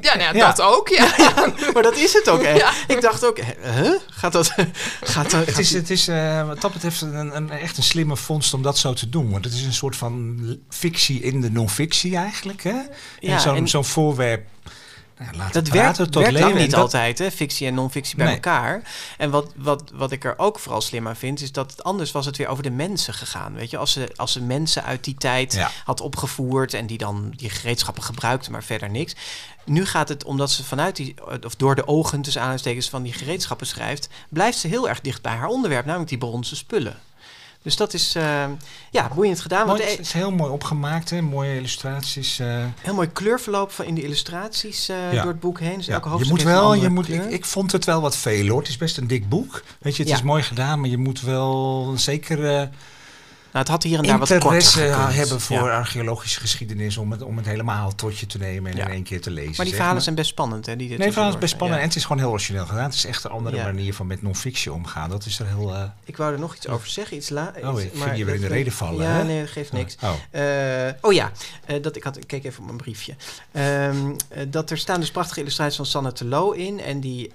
Ja, 0.00 0.16
nou 0.16 0.18
ja, 0.20 0.32
Ja. 0.32 0.46
dat 0.46 0.60
ook. 0.60 0.88
Ja. 0.98 1.52
Maar 1.74 1.82
dat 1.82 1.96
is 1.96 2.12
het 2.12 2.28
ook 2.28 2.42
echt. 2.42 2.74
Ik 2.88 3.00
dacht 3.00 3.24
ook, 3.26 3.38
huh? 3.62 3.92
Gaat 4.10 4.32
dat... 4.32 4.54
Gaat 5.00 5.30
dat 5.30 5.46
Het 5.46 5.58
is, 5.58 5.70
het 5.72 5.90
is 5.90 6.08
eh, 6.08 6.46
wat 6.46 6.60
dat 6.60 6.72
betreft 6.72 7.00
een, 7.00 7.36
een, 7.36 7.50
echt 7.50 7.76
een 7.76 7.82
slimme 7.82 8.16
vondst 8.16 8.54
om 8.58 8.64
dat 8.64 8.78
zo 8.78 8.92
te 8.92 9.08
doen. 9.08 9.30
Want 9.30 9.44
het 9.44 9.54
is 9.54 9.64
een 9.64 9.72
soort 9.72 9.96
van 9.96 10.38
fictie 10.68 11.20
in 11.20 11.40
de 11.40 11.50
non-fictie 11.50 12.16
eigenlijk. 12.16 12.62
Hè? 12.62 12.76
Ja, 13.20 13.66
zo'n 13.66 13.84
voorwerp 13.84 14.46
nou, 15.18 15.36
laten 15.36 15.52
dat 15.64 15.72
praten 15.72 15.96
werkt, 15.96 16.12
tot 16.12 16.22
werkt 16.22 16.38
leven. 16.38 16.56
niet 16.56 16.70
dat- 16.70 16.80
altijd, 16.80 17.18
hè? 17.18 17.30
fictie 17.30 17.66
en 17.66 17.74
non-fictie 17.74 18.16
bij 18.16 18.24
Nee. 18.26 18.34
elkaar. 18.34 18.82
En 19.18 19.30
wat, 19.30 19.52
wat, 19.56 19.90
wat 19.94 20.12
ik 20.12 20.24
er 20.24 20.34
ook 20.38 20.58
vooral 20.58 20.80
slim 20.80 21.08
aan 21.08 21.16
vind, 21.16 21.40
is 21.40 21.52
dat 21.52 21.70
het 21.70 21.84
anders 21.84 22.10
was 22.12 22.26
het 22.26 22.36
weer 22.36 22.46
over 22.48 22.62
de 22.62 22.70
mensen 22.70 23.14
gegaan. 23.14 23.54
Weet 23.54 23.70
je, 23.70 23.76
als 23.76 23.92
ze, 23.92 24.12
als 24.16 24.32
ze 24.32 24.42
mensen 24.42 24.84
uit 24.84 25.04
die 25.04 25.14
tijd 25.14 25.52
Ja. 25.52 25.70
had 25.84 26.00
opgevoerd 26.00 26.74
en 26.74 26.86
die 26.86 26.98
dan 26.98 27.32
die 27.36 27.50
gereedschappen 27.50 28.02
gebruikten, 28.02 28.52
maar 28.52 28.64
verder 28.64 28.90
niks. 28.90 29.14
Nu 29.64 29.86
gaat 29.86 30.08
het, 30.08 30.24
omdat 30.24 30.50
ze 30.50 30.64
vanuit 30.64 30.96
die, 30.96 31.14
of 31.44 31.54
door 31.54 31.74
de 31.74 31.88
ogen 31.88 32.22
tussen 32.22 32.40
aanhalingstekens 32.40 32.88
van 32.88 33.02
die 33.02 33.12
gereedschappen 33.12 33.66
schrijft, 33.66 34.08
blijft 34.28 34.58
ze 34.58 34.68
heel 34.68 34.88
erg 34.88 35.00
dicht 35.00 35.22
bij 35.22 35.32
haar 35.34 35.48
onderwerp, 35.48 35.84
namelijk 35.84 36.08
die 36.10 36.18
bronzen 36.18 36.56
spullen. 36.56 36.96
Dus 37.62 37.76
dat 37.76 37.94
is 37.94 38.16
uh, 38.16 38.44
ja, 38.90 39.10
boeiend 39.14 39.40
gedaan. 39.40 39.66
Mooi, 39.66 39.78
Want 39.78 39.90
het 39.90 40.00
is 40.00 40.12
heel 40.12 40.30
mooi 40.30 40.52
opgemaakt, 40.52 41.10
hè? 41.10 41.22
mooie 41.22 41.56
illustraties. 41.56 42.40
Uh. 42.40 42.64
Heel 42.80 42.94
mooi 42.94 43.08
kleurverloop 43.12 43.72
van 43.72 43.84
in 43.84 43.94
de 43.94 44.02
illustraties 44.02 44.88
uh, 44.88 45.12
ja. 45.12 45.22
door 45.22 45.30
het 45.30 45.40
boek 45.40 45.60
heen. 45.60 45.76
Dus 45.76 45.86
ja. 45.86 45.92
elke 45.92 46.18
je 46.18 46.24
moet 46.28 46.42
wel, 46.42 46.74
je 46.74 46.88
moet, 46.88 47.08
ik, 47.08 47.24
ik, 47.24 47.44
vond 47.44 47.72
het 47.72 47.84
wel 47.84 48.00
wat 48.00 48.16
veel 48.16 48.48
hoor. 48.48 48.58
Het 48.58 48.68
is 48.68 48.76
best 48.76 48.96
een 48.96 49.06
dik 49.06 49.28
boek. 49.28 49.62
Weet 49.78 49.96
je, 49.96 50.02
het 50.02 50.12
is 50.12 50.22
mooi 50.22 50.42
gedaan, 50.42 50.80
maar 50.80 50.90
je 50.90 50.98
moet 50.98 51.20
wel 51.20 51.92
zeker 51.96 52.68
nou, 53.52 53.64
het 53.64 53.68
had 53.68 53.82
hier 53.82 53.98
en 53.98 54.04
daar 54.04 54.18
wat 54.18 54.30
interesse 54.30 54.80
hebben 54.80 55.40
voor 55.40 55.70
archeologische 55.70 56.40
geschiedenis 56.40 56.96
om 56.96 57.10
het, 57.10 57.22
om 57.22 57.36
het 57.36 57.46
helemaal 57.46 57.94
tot 57.94 58.18
je 58.18 58.26
te 58.26 58.38
nemen 58.38 58.72
en 58.72 58.78
in 58.78 58.88
één 58.88 59.02
keer 59.02 59.20
te 59.20 59.30
lezen. 59.30 59.54
Maar 59.56 59.66
die 59.66 59.74
verhalen 59.74 60.02
zijn 60.02 60.14
best 60.14 60.28
spannend, 60.28 60.66
hè? 60.66 60.76
Die 60.76 60.88
nee, 60.88 60.98
verhalen 60.98 61.28
zijn 61.28 61.40
best 61.40 61.54
spannend 61.54 61.80
en 61.80 61.86
het 61.86 61.96
is 61.96 62.02
gewoon 62.02 62.18
heel 62.18 62.30
origineel 62.30 62.66
gedaan. 62.66 62.84
Het 62.84 62.94
is 62.94 63.04
echt 63.04 63.24
een 63.24 63.30
andere 63.30 63.62
manier 63.62 63.94
van 63.94 64.06
met 64.06 64.22
non-fictie 64.22 64.72
omgaan. 64.72 65.10
Dat 65.10 65.26
is 65.26 65.38
er 65.38 65.46
heel. 65.46 65.74
Uh... 65.74 65.82
Ik 66.04 66.16
wou 66.16 66.32
er 66.32 66.38
nog 66.38 66.56
iets 66.56 66.68
over 66.68 66.88
zeggen, 66.88 67.16
iets 67.16 67.28
la. 67.28 67.52
Oh, 67.62 67.80
ik 67.80 67.94
maar 67.94 68.16
je 68.16 68.24
weer 68.24 68.34
in 68.34 68.40
de 68.40 68.46
reden 68.46 68.72
vallen. 68.72 69.04
Ja, 69.04 69.12
hè? 69.12 69.24
nee, 69.24 69.40
dat 69.40 69.50
geeft 69.50 69.72
niks. 69.72 69.96
Oh, 70.02 70.12
uh, 70.32 70.42
oh 71.00 71.12
ja, 71.12 71.32
uh, 71.66 71.82
dat 71.82 71.96
ik 71.96 72.02
had. 72.02 72.16
Ik 72.16 72.26
keek 72.26 72.44
even 72.44 72.58
op 72.58 72.64
mijn 72.64 72.76
briefje. 72.76 73.14
Um, 73.52 74.16
dat 74.48 74.70
er 74.70 74.78
staan 74.78 75.00
dus 75.00 75.10
prachtige 75.10 75.40
illustraties 75.40 75.76
van 75.76 75.86
Sanne 75.86 76.12
Telo 76.12 76.50
in 76.50 76.80
en 76.80 77.00
die 77.00 77.30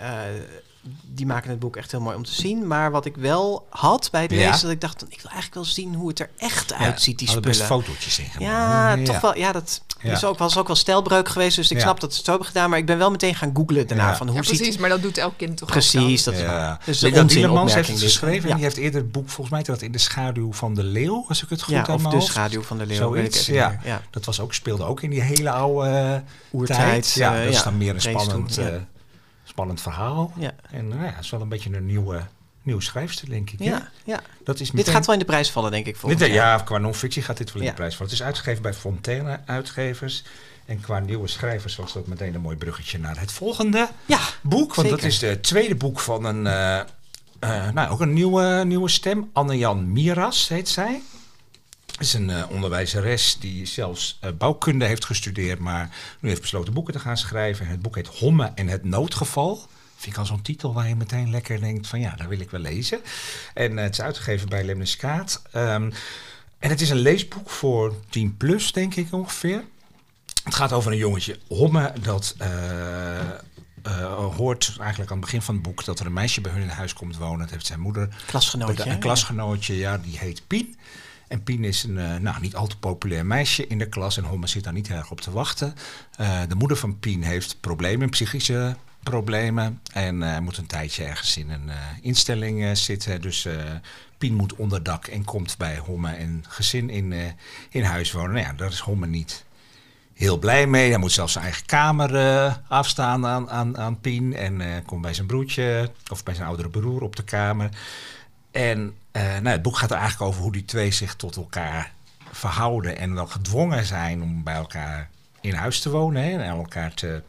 die 1.06 1.26
maken 1.26 1.50
het 1.50 1.60
boek 1.60 1.76
echt 1.76 1.92
heel 1.92 2.02
mooi 2.02 2.16
om 2.16 2.24
te 2.24 2.34
zien. 2.34 2.68
Maar 2.68 2.92
wat 2.92 3.06
ik 3.06 3.16
wel 3.16 3.68
had 3.70 4.10
bij 4.12 4.22
het 4.22 4.32
lezen, 4.32 4.62
dat 4.62 4.72
ik 4.72 4.82
dacht, 4.82 5.02
ik 5.02 5.22
wil 5.22 5.32
eigenlijk 5.32 5.54
wel 5.54 5.66
zien 5.66 5.96
hoe 5.96 6.08
het 6.08 6.20
er 6.20 6.30
echt 6.38 6.74
uitziet, 6.74 7.20
die 7.20 7.28
spullen. 7.28 7.50
best 7.50 7.62
fotootjes 7.62 8.20
in 8.20 8.26
Ja, 8.40 8.98
toch 9.04 9.22
wel. 9.22 9.38
Ja, 9.38 9.52
dat 9.52 9.82
is 10.02 10.24
ook, 10.24 10.38
was 10.38 10.58
ook 10.58 10.68
wel 10.68 10.76
stelbreuk 10.76 11.30
geweest. 11.30 11.56
Dus 11.56 11.72
ik 11.72 11.80
snap 11.80 12.00
dat 12.00 12.12
ze 12.12 12.18
het 12.18 12.26
zo 12.26 12.32
hebben 12.32 12.50
gedaan. 12.50 12.70
Maar 12.70 12.80
ik 12.80 12.86
ben 12.86 12.98
wel 12.98 13.12
meteen 13.12 13.36
gaan 13.36 13.52
googlen 13.54 13.88
daarna. 13.88 14.16
Van 14.16 14.28
hoe 14.28 14.42
precies, 14.42 14.68
ziet... 14.68 14.80
maar 14.80 14.90
dat 14.90 15.02
doet 15.02 15.18
elk 15.18 15.38
kind 15.38 15.58
toch 15.58 15.70
Precies, 15.70 16.24
dat 16.24 16.34
is 16.34 16.44
waar. 16.44 16.82
Dus 16.86 17.00
de 17.00 17.26
Dielemans 17.26 17.74
heeft 17.74 17.90
het 17.90 18.02
geschreven. 18.02 18.50
En 18.50 18.56
die 18.56 18.64
heeft 18.64 18.78
eerder 18.78 19.02
het 19.02 19.12
boek, 19.12 19.30
volgens 19.30 19.50
mij, 19.50 19.64
dat 19.64 19.82
in 19.82 19.92
de 19.92 19.98
schaduw 19.98 20.54
van 20.54 20.74
de 20.74 20.84
leeuw, 20.84 21.26
als 21.28 21.44
ik 21.44 21.50
het 21.50 21.62
goed 21.62 21.74
ja, 21.74 21.86
of 21.94 22.04
de 22.04 22.22
schaduw 22.22 22.62
van 22.62 22.78
de 22.78 22.86
leeuw. 22.86 22.98
Zoiets, 22.98 23.46
ja. 23.46 23.80
Dat 24.10 24.26
was 24.26 24.40
ook, 24.40 24.54
speelde 24.54 24.84
ook 24.84 25.02
in 25.02 25.10
die 25.10 25.22
hele 25.22 25.52
oude 25.52 26.24
oertijd. 26.52 27.12
Ja, 27.12 27.44
dat 27.44 27.54
is 27.54 27.64
dan 27.64 27.78
meer 27.78 27.94
een 27.94 28.02
spannend 28.02 28.60
spannend 29.54 29.82
verhaal. 29.82 30.34
Ja. 30.36 30.52
En 30.72 30.88
nou 30.88 31.04
ja, 31.04 31.10
het 31.10 31.24
is 31.24 31.30
wel 31.30 31.42
een 31.42 31.50
beetje 31.50 31.76
een 31.76 31.86
nieuwe, 31.86 32.22
nieuw 32.62 32.80
schrijfster, 32.80 33.30
denk 33.30 33.50
ik. 33.50 33.60
Ja, 33.60 33.90
ja. 34.06 34.22
Dat 34.44 34.60
is 34.60 34.70
Dit 34.70 34.90
gaat 34.90 35.06
wel 35.06 35.16
in 35.16 35.20
de 35.22 35.28
prijs 35.28 35.52
vallen, 35.52 35.72
denk 35.72 35.86
ik. 35.86 35.98
Dit, 36.06 36.20
ja, 36.20 36.58
qua 36.58 36.78
non-fictie 36.78 37.22
gaat 37.22 37.38
dit 37.38 37.54
wel 37.54 37.62
in 37.62 37.68
de 37.68 37.74
prijs 37.74 37.96
vallen. 37.96 38.12
Het 38.12 38.22
is 38.22 38.26
uitgegeven 38.26 38.62
bij 38.62 38.74
Fontaine 38.74 39.40
Uitgevers. 39.46 40.24
En 40.66 40.80
qua 40.80 41.00
nieuwe 41.00 41.28
schrijvers 41.28 41.76
was 41.76 41.94
dat 41.94 42.08
meteen 42.08 42.36
een 42.36 42.42
mooi 42.42 42.58
bruggetje 42.58 43.00
naar 43.00 43.20
het 43.20 43.32
volgende 43.32 43.90
ja, 44.06 44.20
boek. 44.42 44.76
Want 44.76 44.90
dat 44.90 45.04
is 45.04 45.22
het 45.22 45.44
tweede 45.44 45.76
boek 45.76 46.00
van 46.00 46.26
een, 46.26 46.46
uh, 46.46 46.80
uh, 47.50 47.70
nou, 47.70 47.92
ook 47.92 48.00
een 48.00 48.14
nieuwe, 48.14 48.64
nieuwe 48.66 48.90
stem. 48.90 49.30
Anne-Jan 49.34 49.92
Miras 49.92 50.48
heet 50.48 50.70
zij 50.70 51.02
is 52.04 52.14
een 52.14 52.30
uh, 52.30 52.44
onderwijzeres 52.50 53.38
die 53.40 53.66
zelfs 53.66 54.20
uh, 54.24 54.32
bouwkunde 54.38 54.86
heeft 54.86 55.06
gestudeerd, 55.06 55.60
maar 55.60 55.90
nu 56.20 56.30
heeft 56.30 56.42
besloten 56.42 56.74
boeken 56.74 56.94
te 56.94 57.00
gaan 57.00 57.18
schrijven. 57.18 57.68
Het 57.68 57.82
boek 57.82 57.96
heet 57.96 58.08
Homme 58.08 58.52
en 58.56 58.68
het 58.68 58.84
noodgeval. 58.84 59.68
Vind 59.96 60.16
ik 60.16 60.20
al 60.20 60.26
zo'n 60.26 60.42
titel 60.42 60.74
waar 60.74 60.88
je 60.88 60.96
meteen 60.96 61.30
lekker 61.30 61.60
denkt 61.60 61.88
van 61.88 62.00
ja, 62.00 62.16
daar 62.16 62.30
wil 62.30 62.40
ik 62.40 62.50
wel 62.50 62.62
lezen. 62.62 63.02
En 63.54 63.72
uh, 63.72 63.82
het 63.82 63.92
is 63.92 64.02
uitgegeven 64.02 64.50
bij 64.50 64.64
Lemniskaat. 64.64 65.42
Um, 65.56 65.94
en 66.60 66.70
het 66.70 66.82
is 66.82 66.90
een 66.90 67.00
leesboek 67.00 67.50
voor 67.50 67.96
10 68.10 68.38
plus, 68.38 68.72
denk 68.72 68.96
ik 68.96 69.14
ongeveer. 69.14 69.64
Het 70.44 70.56
gaat 70.56 70.72
over 70.72 70.92
een 70.92 70.98
jongetje, 70.98 71.40
Homme, 71.48 71.94
dat 72.02 72.36
hoort 74.36 74.76
eigenlijk 74.80 75.12
aan 75.12 75.18
het 75.18 75.26
begin 75.26 75.42
van 75.42 75.54
het 75.54 75.64
boek 75.64 75.86
dat 75.86 76.00
er 76.00 76.06
een 76.06 76.14
meisje 76.14 76.42
bij 76.42 76.52
hun 76.52 76.62
in 76.62 76.68
huis 76.68 76.94
komt 76.94 77.18
wonen. 77.18 77.40
Dat 77.40 77.50
heeft 77.50 77.66
zijn 77.66 77.80
moeder. 77.80 78.10
Klasgenootje. 78.26 78.90
Een 78.90 79.00
klasgenootje, 79.00 79.78
ja, 79.78 79.98
die 79.98 80.18
heet 80.18 80.48
Pien. 80.48 80.76
En 81.34 81.44
Pien 81.44 81.64
is 81.64 81.84
een 81.84 81.98
uh, 81.98 82.16
nou, 82.16 82.42
niet 82.42 82.56
al 82.56 82.68
te 82.68 82.78
populair 82.78 83.26
meisje 83.26 83.68
in 83.68 83.78
de 83.78 83.90
klas 83.90 84.18
en 84.18 84.24
Homme 84.24 84.48
zit 84.48 84.64
daar 84.64 84.74
niet 84.74 84.90
erg 84.90 85.12
op 85.12 85.22
te 85.22 85.32
wachten. 85.32 85.74
Uh, 86.20 86.42
de 86.48 86.56
moeder 86.56 86.78
van 86.78 87.00
Pien 87.00 87.24
heeft 87.24 87.58
problemen, 87.60 88.10
psychische 88.10 88.76
problemen 89.04 89.82
en 89.94 90.22
uh, 90.22 90.40
moet 90.40 90.58
een 90.58 90.68
tijdje 90.68 91.04
ergens 91.04 91.38
in 91.38 91.50
een 91.50 91.70
instelling 92.02 92.78
zitten. 92.78 93.22
Dus 93.22 93.48
Pien 94.18 94.34
moet 94.34 94.56
onderdak 94.56 95.08
en 95.08 95.24
komt 95.24 95.58
bij 95.58 95.78
Homme 95.78 96.12
en 96.12 96.44
gezin 96.48 96.90
in, 96.90 97.14
in 97.70 97.84
huis 97.84 98.12
wonen. 98.12 98.34
Nou 98.34 98.46
ja, 98.46 98.54
daar 98.54 98.72
is 98.72 98.80
Homme 98.80 99.08
niet 99.08 99.46
heel 100.14 100.38
blij 100.38 100.68
mee. 100.68 100.90
Hij 100.90 101.00
moet 101.00 101.12
zelfs 101.12 101.34
zijn 101.34 101.46
eigen 101.46 101.66
kamer 101.66 102.12
afstaan 102.68 103.26
aan, 103.26 103.50
aan, 103.50 103.78
aan 103.78 104.00
Pien 104.00 104.36
en 104.36 104.84
komt 104.86 105.02
bij 105.02 105.14
zijn 105.14 105.28
broertje 105.28 105.92
of 106.12 106.24
bij 106.24 106.34
zijn 106.34 106.48
oudere 106.48 106.70
broer 106.70 107.02
op 107.02 107.16
de 107.16 107.24
kamer. 107.24 107.70
En 108.54 108.96
uh, 109.12 109.24
nou, 109.24 109.48
het 109.48 109.62
boek 109.62 109.78
gaat 109.78 109.92
er 109.92 109.98
eigenlijk 109.98 110.30
over 110.30 110.42
hoe 110.42 110.52
die 110.52 110.66
twee 110.66 110.92
zich 110.92 111.16
tot 111.16 111.36
elkaar 111.36 111.92
verhouden 112.32 112.98
en 112.98 113.14
wel 113.14 113.28
gedwongen 113.28 113.86
zijn 113.86 114.22
om 114.22 114.44
bij 114.44 114.56
elkaar 114.56 115.10
in 115.42 115.54
huis 115.54 115.80
te 115.80 115.90
wonen 115.90 116.24
en 116.24 116.42
elkaar 116.42 116.94
te, 116.94 117.24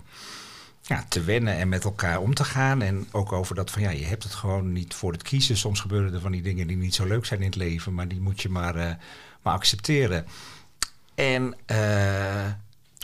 ja, 0.82 1.04
te 1.08 1.22
wennen 1.22 1.56
en 1.56 1.68
met 1.68 1.84
elkaar 1.84 2.20
om 2.20 2.34
te 2.34 2.44
gaan. 2.44 2.82
En 2.82 3.08
ook 3.12 3.32
over 3.32 3.54
dat 3.54 3.70
van 3.70 3.82
ja, 3.82 3.90
je 3.90 4.04
hebt 4.04 4.22
het 4.22 4.34
gewoon 4.34 4.72
niet 4.72 4.94
voor 4.94 5.12
het 5.12 5.22
kiezen. 5.22 5.56
Soms 5.56 5.80
gebeuren 5.80 6.14
er 6.14 6.20
van 6.20 6.32
die 6.32 6.42
dingen 6.42 6.66
die 6.66 6.76
niet 6.76 6.94
zo 6.94 7.06
leuk 7.06 7.24
zijn 7.24 7.40
in 7.40 7.46
het 7.46 7.56
leven, 7.56 7.94
maar 7.94 8.08
die 8.08 8.20
moet 8.20 8.42
je 8.42 8.48
maar, 8.48 8.76
uh, 8.76 8.90
maar 9.42 9.54
accepteren. 9.54 10.26
En 11.14 11.54
uh, 11.70 12.46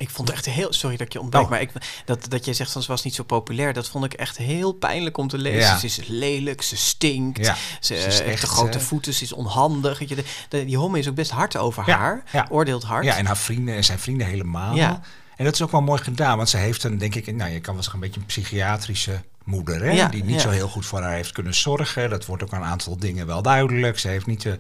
ik 0.01 0.11
vond 0.11 0.29
het 0.29 0.37
echt 0.37 0.47
heel. 0.47 0.73
Sorry 0.73 0.97
dat 0.97 1.07
ik 1.07 1.13
je 1.13 1.21
ontbreek, 1.21 1.43
oh. 1.43 1.51
maar 1.51 1.61
ik, 1.61 1.71
dat, 2.05 2.31
dat 2.31 2.45
jij 2.45 2.55
zegt 2.55 2.73
van 2.73 2.83
ze 2.83 2.89
was 2.89 3.03
niet 3.03 3.15
zo 3.15 3.23
populair. 3.23 3.73
Dat 3.73 3.89
vond 3.89 4.05
ik 4.05 4.13
echt 4.13 4.37
heel 4.37 4.73
pijnlijk 4.73 5.19
om 5.19 5.29
te 5.29 5.39
lezen. 5.39 5.79
Ze 5.79 5.87
is 5.87 6.01
lelijk, 6.07 6.63
ze 6.63 6.77
stinkt. 6.77 7.47
Ja, 7.47 7.57
ze, 7.81 7.95
heeft 7.95 8.23
echt, 8.23 8.43
grote 8.43 8.79
uh, 8.79 8.85
voeten, 8.85 9.15
ze 9.15 9.25
is 9.25 9.33
onhandig. 9.33 9.99
je, 9.99 10.15
de, 10.15 10.25
de, 10.49 10.65
die 10.65 10.77
homme 10.77 10.99
is 10.99 11.09
ook 11.09 11.15
best 11.15 11.31
hard 11.31 11.57
over 11.57 11.91
haar. 11.91 12.23
Oordeelt 12.49 12.83
hard. 12.83 13.05
Ja, 13.05 13.17
en 13.17 13.27
haar 13.27 13.37
vrienden 13.37 13.75
en 13.75 13.85
zijn 13.85 13.99
vrienden 13.99 14.27
helemaal. 14.27 14.75
Ja. 14.75 15.01
En 15.37 15.45
dat 15.45 15.55
is 15.55 15.63
ook 15.63 15.71
wel 15.71 15.83
mooi 15.83 16.03
gedaan, 16.03 16.37
want 16.37 16.49
ze 16.49 16.57
heeft 16.57 16.85
een, 16.85 16.99
denk 16.99 17.15
ik, 17.15 17.35
nou 17.35 17.51
je 17.51 17.61
kan 17.61 17.75
wel 17.75 17.83
zeggen, 17.83 18.03
een 18.03 18.07
beetje 18.07 18.21
een 18.21 18.27
psychiatrische 18.27 19.23
moeder, 19.45 19.83
hè, 19.83 20.09
die 20.09 20.25
niet 20.25 20.41
zo 20.41 20.51
heel 20.51 20.69
goed 20.69 20.87
voor 20.87 21.01
haar 21.01 21.15
heeft 21.15 21.33
kunnen 21.33 21.55
zorgen. 21.55 22.11
Dat 22.11 22.27
wordt 22.27 22.43
ook 22.43 22.53
aan 22.53 22.63
een 22.63 22.69
aantal 22.69 22.97
dingen 22.97 23.27
wel 23.27 23.43
duidelijk. 23.43 23.99
Ze 23.99 24.09
heeft 24.09 24.27
niet 24.27 24.43
de 24.43 24.59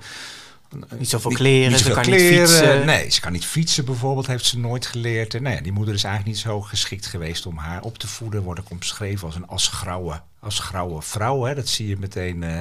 niet 0.99 1.09
zoveel 1.09 1.31
kleren, 1.31 1.79
ze 1.79 1.91
kan 1.91 2.11
niet 2.11 2.21
fietsen. 2.21 2.87
Nee, 2.87 3.11
ze 3.11 3.21
kan 3.21 3.33
niet 3.33 3.45
fietsen 3.45 3.85
bijvoorbeeld, 3.85 4.27
heeft 4.27 4.45
ze 4.45 4.59
nooit 4.59 4.87
geleerd. 4.87 5.35
En 5.35 5.43
nee, 5.43 5.63
die 5.63 5.73
moeder 5.73 5.95
is 5.95 6.05
eigenlijk 6.05 6.35
niet 6.35 6.45
zo 6.45 6.61
geschikt 6.61 7.07
geweest 7.07 7.47
om 7.47 7.57
haar 7.57 7.83
op 7.83 7.99
te 7.99 8.09
voeden. 8.09 8.43
Wordt 8.43 8.61
ook 8.61 8.71
omschreven 8.71 9.27
als 9.27 9.37
een 9.37 9.47
asgrauwe, 9.47 10.23
asgrauwe 10.41 11.03
vrouw. 11.03 11.45
Hè. 11.45 11.55
Dat 11.55 11.69
zie 11.69 11.89
je 11.89 11.97
meteen 11.99 12.43
uh, 12.43 12.61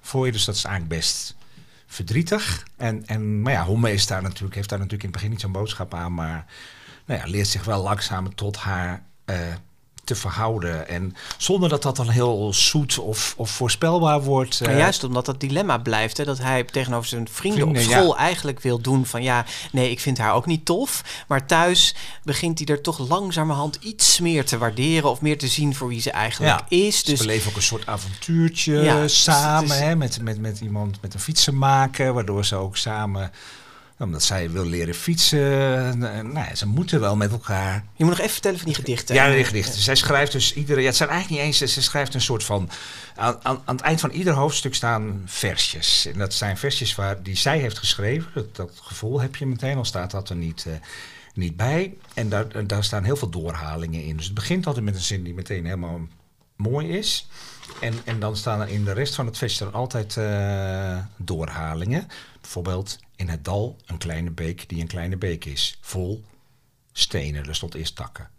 voor 0.00 0.26
je. 0.26 0.32
Dus 0.32 0.44
dat 0.44 0.54
is 0.54 0.64
eigenlijk 0.64 0.94
best 1.00 1.36
verdrietig. 1.86 2.66
En, 2.76 3.06
en, 3.06 3.42
maar 3.42 3.52
ja, 3.52 3.64
Homme 3.64 3.92
is 3.92 4.06
daar 4.06 4.22
natuurlijk, 4.22 4.54
heeft 4.54 4.68
daar 4.68 4.78
natuurlijk 4.78 5.04
in 5.04 5.10
het 5.10 5.18
begin 5.18 5.30
niet 5.30 5.40
zo'n 5.40 5.52
boodschap 5.52 5.94
aan. 5.94 6.14
Maar 6.14 6.46
nou 7.04 7.20
ja, 7.20 7.26
leert 7.26 7.48
zich 7.48 7.64
wel 7.64 7.82
langzaam 7.82 8.34
tot 8.34 8.56
haar... 8.56 9.02
Uh, 9.26 9.36
te 10.10 10.16
verhouden. 10.16 10.88
En 10.88 11.14
zonder 11.36 11.68
dat 11.68 11.82
dat 11.82 11.96
dan 11.96 12.08
heel 12.08 12.54
zoet 12.54 12.98
of, 12.98 13.34
of 13.36 13.50
voorspelbaar 13.50 14.22
wordt. 14.22 14.60
Maar 14.60 14.76
juist 14.76 15.04
omdat 15.04 15.26
dat 15.26 15.40
dilemma 15.40 15.78
blijft. 15.78 16.16
Hè, 16.16 16.24
dat 16.24 16.38
hij 16.38 16.64
tegenover 16.64 17.08
zijn 17.08 17.28
vrienden, 17.28 17.68
op 17.68 17.76
school 17.76 18.16
eigenlijk 18.16 18.60
wil 18.60 18.80
doen 18.80 19.06
van 19.06 19.22
ja, 19.22 19.44
nee, 19.72 19.90
ik 19.90 20.00
vind 20.00 20.18
haar 20.18 20.34
ook 20.34 20.46
niet 20.46 20.64
tof. 20.64 21.02
Maar 21.28 21.46
thuis 21.46 21.94
begint 22.22 22.58
hij 22.58 22.68
er 22.68 22.82
toch 22.82 23.08
langzamerhand 23.08 23.78
iets 23.80 24.20
meer 24.20 24.44
te 24.44 24.58
waarderen 24.58 25.10
of 25.10 25.20
meer 25.20 25.38
te 25.38 25.48
zien 25.48 25.74
voor 25.74 25.88
wie 25.88 26.00
ze 26.00 26.10
eigenlijk 26.10 26.60
is. 26.68 27.04
Dus 27.04 27.18
ze 27.18 27.26
beleven 27.26 27.50
ook 27.50 27.56
een 27.56 27.62
soort 27.62 27.86
avontuurtje 27.86 29.08
samen. 29.08 29.78
hè, 29.78 29.96
met, 29.96 30.22
met, 30.22 30.40
met 30.40 30.60
iemand 30.60 31.02
met 31.02 31.14
een 31.14 31.20
fietsenmaker, 31.20 32.12
waardoor 32.12 32.44
ze 32.44 32.56
ook 32.56 32.76
samen 32.76 33.32
omdat 34.00 34.22
zij 34.22 34.50
wil 34.50 34.64
leren 34.64 34.94
fietsen. 34.94 35.98
Nou 35.98 36.34
ja, 36.34 36.54
ze 36.54 36.66
moeten 36.66 37.00
wel 37.00 37.16
met 37.16 37.30
elkaar. 37.30 37.84
Je 37.96 38.04
moet 38.04 38.12
nog 38.12 38.18
even 38.18 38.32
vertellen 38.32 38.58
van 38.58 38.66
die 38.66 38.76
gedichten. 38.76 39.14
Ja, 39.14 39.30
die 39.30 39.44
gedichten. 39.44 39.80
Zij 39.80 39.94
schrijft 39.94 40.32
dus 40.32 40.54
iedere. 40.54 40.80
Ja, 40.80 40.86
het 40.86 40.96
zijn 40.96 41.08
eigenlijk 41.08 41.42
niet 41.42 41.60
eens. 41.60 41.72
Ze 41.72 41.82
schrijft 41.82 42.14
een 42.14 42.20
soort 42.20 42.44
van. 42.44 42.70
Aan, 43.14 43.38
aan, 43.42 43.62
aan, 43.64 43.74
het 43.74 43.84
eind 43.84 44.00
van 44.00 44.10
ieder 44.10 44.32
hoofdstuk 44.32 44.74
staan 44.74 45.22
versjes. 45.26 46.06
En 46.06 46.18
dat 46.18 46.34
zijn 46.34 46.56
versjes 46.56 46.94
waar, 46.94 47.22
die 47.22 47.36
zij 47.36 47.58
heeft 47.58 47.78
geschreven. 47.78 48.30
Dat, 48.34 48.56
dat 48.56 48.70
gevoel 48.82 49.20
heb 49.20 49.36
je 49.36 49.46
meteen, 49.46 49.76
al 49.76 49.84
staat 49.84 50.10
dat 50.10 50.28
er 50.28 50.36
niet, 50.36 50.64
uh, 50.68 50.74
niet 51.34 51.56
bij. 51.56 51.94
En 52.14 52.28
daar, 52.28 52.66
daar 52.66 52.84
staan 52.84 53.04
heel 53.04 53.16
veel 53.16 53.30
doorhalingen 53.30 54.04
in. 54.04 54.16
Dus 54.16 54.24
het 54.24 54.34
begint 54.34 54.66
altijd 54.66 54.84
met 54.84 54.94
een 54.94 55.00
zin 55.00 55.22
die 55.22 55.34
meteen 55.34 55.64
helemaal 55.64 56.00
mooi 56.56 56.88
is. 56.88 57.28
En, 57.80 57.94
en 58.04 58.20
dan 58.20 58.36
staan 58.36 58.60
er 58.60 58.68
in 58.68 58.84
de 58.84 58.92
rest 58.92 59.14
van 59.14 59.26
het 59.26 59.38
versje 59.38 59.64
altijd 59.64 60.16
uh, 60.16 60.98
doorhalingen. 61.16 62.08
Bijvoorbeeld 62.40 62.98
in 63.20 63.28
het 63.28 63.44
dal 63.44 63.76
een 63.86 63.98
kleine 63.98 64.30
beek 64.30 64.68
die 64.68 64.80
een 64.80 64.86
kleine 64.86 65.16
beek 65.16 65.44
is. 65.44 65.78
Vol 65.80 66.24
stenen, 66.92 67.46
er 67.46 67.54
stond 67.54 67.74
eerst 67.74 67.96
takken. 67.96 68.30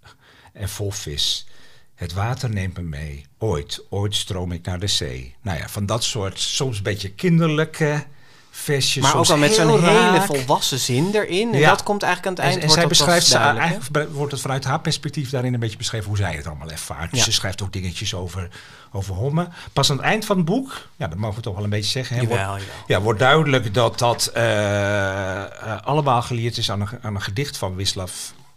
En 0.53 0.69
vol 0.69 0.91
vis. 0.91 1.47
Het 1.95 2.13
water 2.13 2.49
neemt 2.49 2.77
me 2.77 2.83
mee. 2.83 3.25
Ooit, 3.37 3.85
ooit 3.89 4.15
stroom 4.15 4.51
ik 4.51 4.65
naar 4.65 4.79
de 4.79 4.87
zee. 4.87 5.35
Nou 5.41 5.57
ja, 5.57 5.69
van 5.69 5.85
dat 5.85 6.03
soort 6.03 6.39
soms 6.39 6.77
een 6.77 6.83
beetje 6.83 7.13
kinderlijke 7.13 8.05
versjes. 8.53 9.03
Maar 9.03 9.15
ook 9.15 9.29
al 9.29 9.37
met 9.37 9.53
zo'n 9.53 9.83
hele 9.83 10.21
volwassen 10.21 10.79
zin 10.79 11.09
erin. 11.13 11.53
En 11.53 11.59
Ja. 11.59 11.69
dat 11.69 11.83
komt 11.83 12.03
eigenlijk 12.03 12.39
aan 12.39 12.45
het 12.45 12.53
En, 12.55 12.59
eind. 12.61 12.71
en 12.77 12.83
wordt 12.83 12.95
zij 12.95 13.05
beschrijft, 13.05 13.25
ze, 13.27 13.37
eigenlijk 13.59 14.09
wordt 14.13 14.31
het 14.31 14.41
vanuit 14.41 14.63
haar 14.63 14.79
perspectief 14.79 15.29
daarin 15.29 15.53
een 15.53 15.59
beetje 15.59 15.77
beschreven 15.77 16.07
hoe 16.07 16.17
zij 16.17 16.33
het 16.35 16.47
allemaal 16.47 16.71
ervaart. 16.71 17.09
Dus 17.09 17.19
Ja. 17.19 17.25
ze 17.25 17.31
schrijft 17.31 17.61
ook 17.61 17.73
dingetjes 17.73 18.13
over, 18.13 18.47
over 18.91 19.15
Homme. 19.15 19.47
Pas 19.73 19.89
aan 19.91 19.97
het 19.97 20.05
eind 20.05 20.25
van 20.25 20.35
het 20.37 20.45
boek, 20.45 20.87
ja, 20.95 21.07
dat 21.07 21.17
mogen 21.17 21.35
we 21.35 21.41
toch 21.41 21.55
wel 21.55 21.63
een 21.63 21.69
beetje 21.69 21.91
zeggen. 21.91 22.15
hè, 22.15 22.25
wordt, 22.25 22.41
Jawel, 22.41 22.57
ja, 22.87 23.01
wordt 23.01 23.19
duidelijk 23.19 23.73
dat 23.73 23.99
dat 23.99 24.29
eh, 24.33 25.41
eh, 25.43 25.81
allemaal 25.83 26.21
geleerd 26.21 26.57
is 26.57 26.71
aan 26.71 26.81
een, 26.81 26.87
aan 27.01 27.15
een 27.15 27.21
gedicht 27.21 27.57
van 27.57 27.75
Wislav 27.75 28.11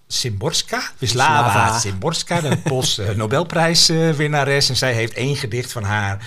Szymborska. 0.06 0.82
Wislava 0.98 1.44
Wislava. 1.44 1.78
Szymborska, 1.78 2.40
de 2.40 2.56
Poolse 2.56 3.12
Nobelprijswinnares. 3.16 4.68
En 4.68 4.76
zij 4.76 4.92
heeft 4.92 5.12
één 5.12 5.36
gedicht 5.36 5.72
van 5.72 5.82
haar. 5.84 6.18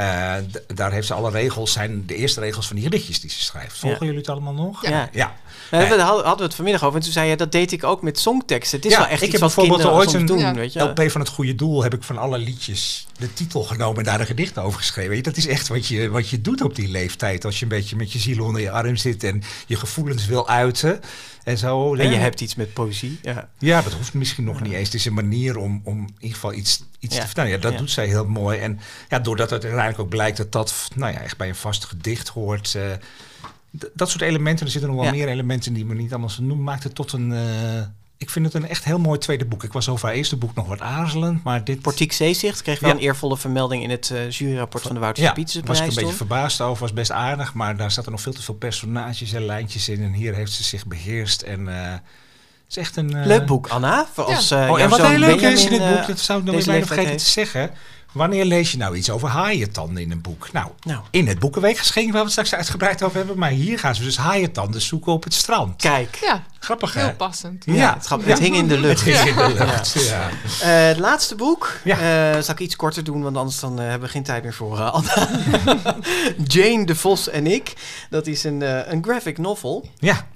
Eh, 0.00 0.34
daar 0.74 0.92
heeft 0.92 1.06
ze 1.06 1.14
alle 1.14 1.30
regels, 1.30 1.72
zijn 1.72 2.06
de 2.06 2.14
eerste 2.14 2.40
regels 2.40 2.66
van 2.66 2.76
die 2.76 2.84
gedichtjes 2.84 3.20
die 3.20 3.30
ze 3.30 3.40
schrijft. 3.42 3.78
Volgen 3.78 3.98
Ja. 3.98 4.04
jullie 4.04 4.20
het 4.20 4.28
allemaal 4.30 4.54
nog? 4.54 4.86
Ja. 4.88 5.08
ja. 5.12 5.34
We 5.70 5.76
hadden 6.00 6.36
we 6.36 6.42
het 6.42 6.54
vanmiddag 6.54 6.84
over. 6.84 6.96
En 6.98 7.02
toen 7.04 7.12
zei 7.12 7.28
je, 7.30 7.36
dat 7.36 7.52
deed 7.52 7.72
ik 7.72 7.84
ook 7.84 8.02
met 8.02 8.18
songteksten. 8.18 8.76
Het 8.76 8.86
is 8.86 8.92
Ja, 8.92 8.98
wel 8.98 9.06
echt 9.08 9.20
ik 9.22 9.28
iets 9.28 9.32
heb 9.32 9.40
wat 9.40 9.54
bijvoorbeeld 9.54 9.80
kinderen 9.88 10.06
ooit 10.12 10.20
een 10.20 10.26
doen, 10.26 10.38
Ja. 10.38 10.54
weet 10.54 10.72
je. 10.72 10.80
LP 10.80 11.10
van 11.10 11.20
het 11.20 11.30
goede 11.30 11.54
doel 11.54 11.82
heb 11.82 11.94
ik 11.94 12.02
van 12.02 12.18
alle 12.18 12.38
liedjes 12.38 13.06
de 13.18 13.32
titel 13.32 13.62
genomen 13.62 13.98
en 13.98 14.04
daar 14.04 14.20
een 14.20 14.26
gedicht 14.26 14.58
over 14.58 14.78
geschreven. 14.78 15.22
Dat 15.22 15.36
is 15.36 15.46
echt 15.46 15.68
wat 15.68 15.86
je, 15.86 16.08
wat 16.08 16.28
je 16.28 16.40
doet 16.40 16.62
op 16.62 16.74
die 16.74 16.88
leeftijd. 16.88 17.44
Als 17.44 17.56
je 17.58 17.62
een 17.62 17.68
beetje 17.70 17.96
met 17.96 18.12
je 18.12 18.18
ziel 18.18 18.44
onder 18.44 18.60
je 18.62 18.70
arm 18.70 18.96
zit 18.96 19.24
en 19.24 19.42
je 19.66 19.76
gevoelens 19.76 20.26
wil 20.26 20.48
uiten. 20.48 21.00
En 21.44 21.58
zo. 21.58 21.94
En 21.94 22.10
je 22.10 22.16
hebt 22.16 22.40
iets 22.40 22.54
met 22.54 22.72
poëzie. 22.72 23.18
Ja. 23.22 23.48
Ja, 23.58 23.82
dat 23.82 23.92
hoeft 23.92 24.14
misschien 24.14 24.44
nog 24.44 24.60
niet 24.60 24.72
eens. 24.72 24.84
Het 24.84 24.94
is 24.94 25.04
een 25.04 25.14
manier 25.14 25.56
om, 25.56 25.80
om 25.84 25.98
in 26.00 26.14
ieder 26.18 26.34
geval 26.34 26.52
iets, 26.52 26.82
iets 26.98 27.14
Ja. 27.14 27.20
te 27.20 27.26
vertellen. 27.26 27.50
Ja, 27.50 27.56
dat 27.58 27.72
Ja. 27.72 27.78
doet 27.78 27.90
zij 27.90 28.06
heel 28.06 28.24
mooi. 28.26 28.58
En 28.58 28.80
ja, 29.08 29.18
doordat 29.18 29.50
het 29.50 29.62
uiteindelijk 29.62 30.00
ook 30.02 30.08
blijkt 30.08 30.36
dat 30.36 30.52
dat 30.52 30.88
nou 30.94 31.12
ja, 31.12 31.20
echt 31.20 31.36
bij 31.36 31.48
een 31.48 31.54
vast 31.54 31.84
gedicht 31.84 32.28
hoort. 32.28 32.74
eh, 32.74 32.82
dat 33.94 34.10
soort 34.10 34.22
elementen, 34.22 34.66
er 34.66 34.72
zitten 34.72 34.90
nog 34.90 34.98
wel 35.00 35.08
Ja. 35.08 35.16
meer 35.18 35.28
elementen 35.28 35.72
die 35.72 35.84
me 35.84 35.94
niet 35.94 36.10
allemaal 36.10 36.30
zo 36.30 36.42
noemen, 36.42 36.64
maakt 36.64 36.82
het 36.82 36.94
tot 36.94 37.12
een... 37.12 37.32
eh, 37.32 37.80
ik 38.16 38.30
vind 38.30 38.44
het 38.44 38.54
een 38.54 38.68
echt 38.68 38.84
heel 38.84 38.98
mooi 38.98 39.18
tweede 39.18 39.44
boek. 39.44 39.64
Ik 39.64 39.72
was 39.72 39.88
over 39.88 40.06
haar 40.06 40.16
eerste 40.16 40.36
boek 40.36 40.54
nog 40.54 40.66
wat 40.66 40.80
aarzelend, 40.80 41.42
maar 41.44 41.64
dit... 41.64 41.80
Portiek 41.80 42.12
Zeezicht 42.12 42.62
kreeg 42.62 42.80
wel 42.80 42.90
Ja. 42.90 42.96
een 42.96 43.02
eervolle 43.02 43.36
vermelding 43.36 43.82
in 43.82 43.90
het 43.90 44.10
eh, 44.10 44.30
juryrapport 44.30 44.82
van 44.82 44.94
de 44.94 45.00
Wouter 45.00 45.22
Ja, 45.22 45.32
Pietersen 45.32 45.66
was 45.66 45.80
ik 45.80 45.86
een 45.88 45.94
beetje 45.94 46.12
verbaasd 46.12 46.60
over. 46.60 46.82
Was 46.82 46.92
best 46.92 47.10
aardig, 47.10 47.54
maar 47.54 47.76
daar 47.76 47.90
zaten 47.90 48.10
nog 48.10 48.20
veel 48.20 48.32
te 48.32 48.42
veel 48.42 48.54
personages 48.54 49.32
en 49.32 49.44
lijntjes 49.44 49.88
in. 49.88 50.02
En 50.02 50.12
hier 50.12 50.34
heeft 50.34 50.52
ze 50.52 50.62
zich 50.62 50.86
beheerst. 50.86 51.42
En 51.42 51.68
eh, 51.68 51.90
het 51.92 52.00
is 52.68 52.76
echt 52.76 52.96
een... 52.96 53.26
Leuk 53.26 53.46
boek, 53.46 53.68
Anna. 53.68 54.06
Voor 54.12 54.28
Ja. 54.28 54.34
als, 54.36 54.52
Oh, 54.52 54.80
en 54.80 54.88
wat 54.88 55.06
heel 55.06 55.18
leuk 55.18 55.40
is 55.40 55.64
in 55.64 55.70
dit 55.70 55.88
boek, 55.94 56.06
dat 56.06 56.18
zou 56.18 56.38
ik 56.38 56.44
nog 56.44 56.54
leeftijd 56.54 56.86
vergeten 56.86 57.16
te 57.16 57.24
zeggen. 57.24 57.70
Wanneer 58.12 58.44
lees 58.44 58.70
je 58.72 58.76
nou 58.78 58.96
iets 58.96 59.10
over 59.10 59.28
haaientanden 59.28 60.02
in 60.02 60.10
een 60.10 60.20
boek? 60.20 60.52
Nou, 60.52 60.68
Nou. 60.82 61.00
in 61.10 61.26
het 61.28 61.38
boekenweekgeschenk 61.38 62.04
waar 62.06 62.14
we 62.14 62.20
het 62.22 62.30
straks 62.30 62.54
uitgebreid 62.54 63.02
over 63.02 63.16
hebben. 63.16 63.38
Maar 63.38 63.50
hier 63.50 63.78
gaan 63.78 63.94
ze 63.94 64.02
dus 64.02 64.16
haaientanden 64.16 64.80
zoeken 64.80 65.12
op 65.12 65.24
het 65.24 65.34
strand. 65.34 65.76
Kijk. 65.76 66.18
Ja, 66.20 66.42
Grappig 66.58 66.94
hè? 66.94 67.00
heel 67.04 67.14
passend. 67.14 67.64
Ja, 67.66 67.94
het, 67.94 68.06
grap- 68.06 68.24
het 68.24 68.38
hing 68.38 68.56
in 68.56 68.68
de 68.68 68.78
lucht. 68.78 69.04
Het 69.04 69.14
is 69.14 69.24
in 69.24 69.36
de 69.36 69.54
lucht, 69.58 69.92
ja. 70.08 70.28
Eh, 70.60 70.86
het 70.88 70.98
laatste 70.98 71.34
boek 71.34 71.72
Ja. 71.84 71.96
eh, 72.34 72.42
zal 72.42 72.54
ik 72.54 72.60
iets 72.60 72.76
korter 72.76 73.04
doen, 73.04 73.22
want 73.22 73.36
anders 73.36 73.60
dan, 73.60 73.78
eh, 73.80 73.84
hebben 73.88 74.06
we 74.06 74.12
geen 74.14 74.22
tijd 74.22 74.42
meer 74.42 74.54
voor 74.54 74.80
Anna. 74.80 75.28
Jane 76.46 76.86
de 76.86 76.94
Vos 76.96 77.28
en 77.28 77.46
ik. 77.46 77.72
Dat 78.10 78.26
is 78.26 78.44
een, 78.44 78.62
eh, 78.62 78.92
een 78.92 79.04
graphic 79.04 79.38
novel. 79.38 79.88
Ja, 79.98 80.26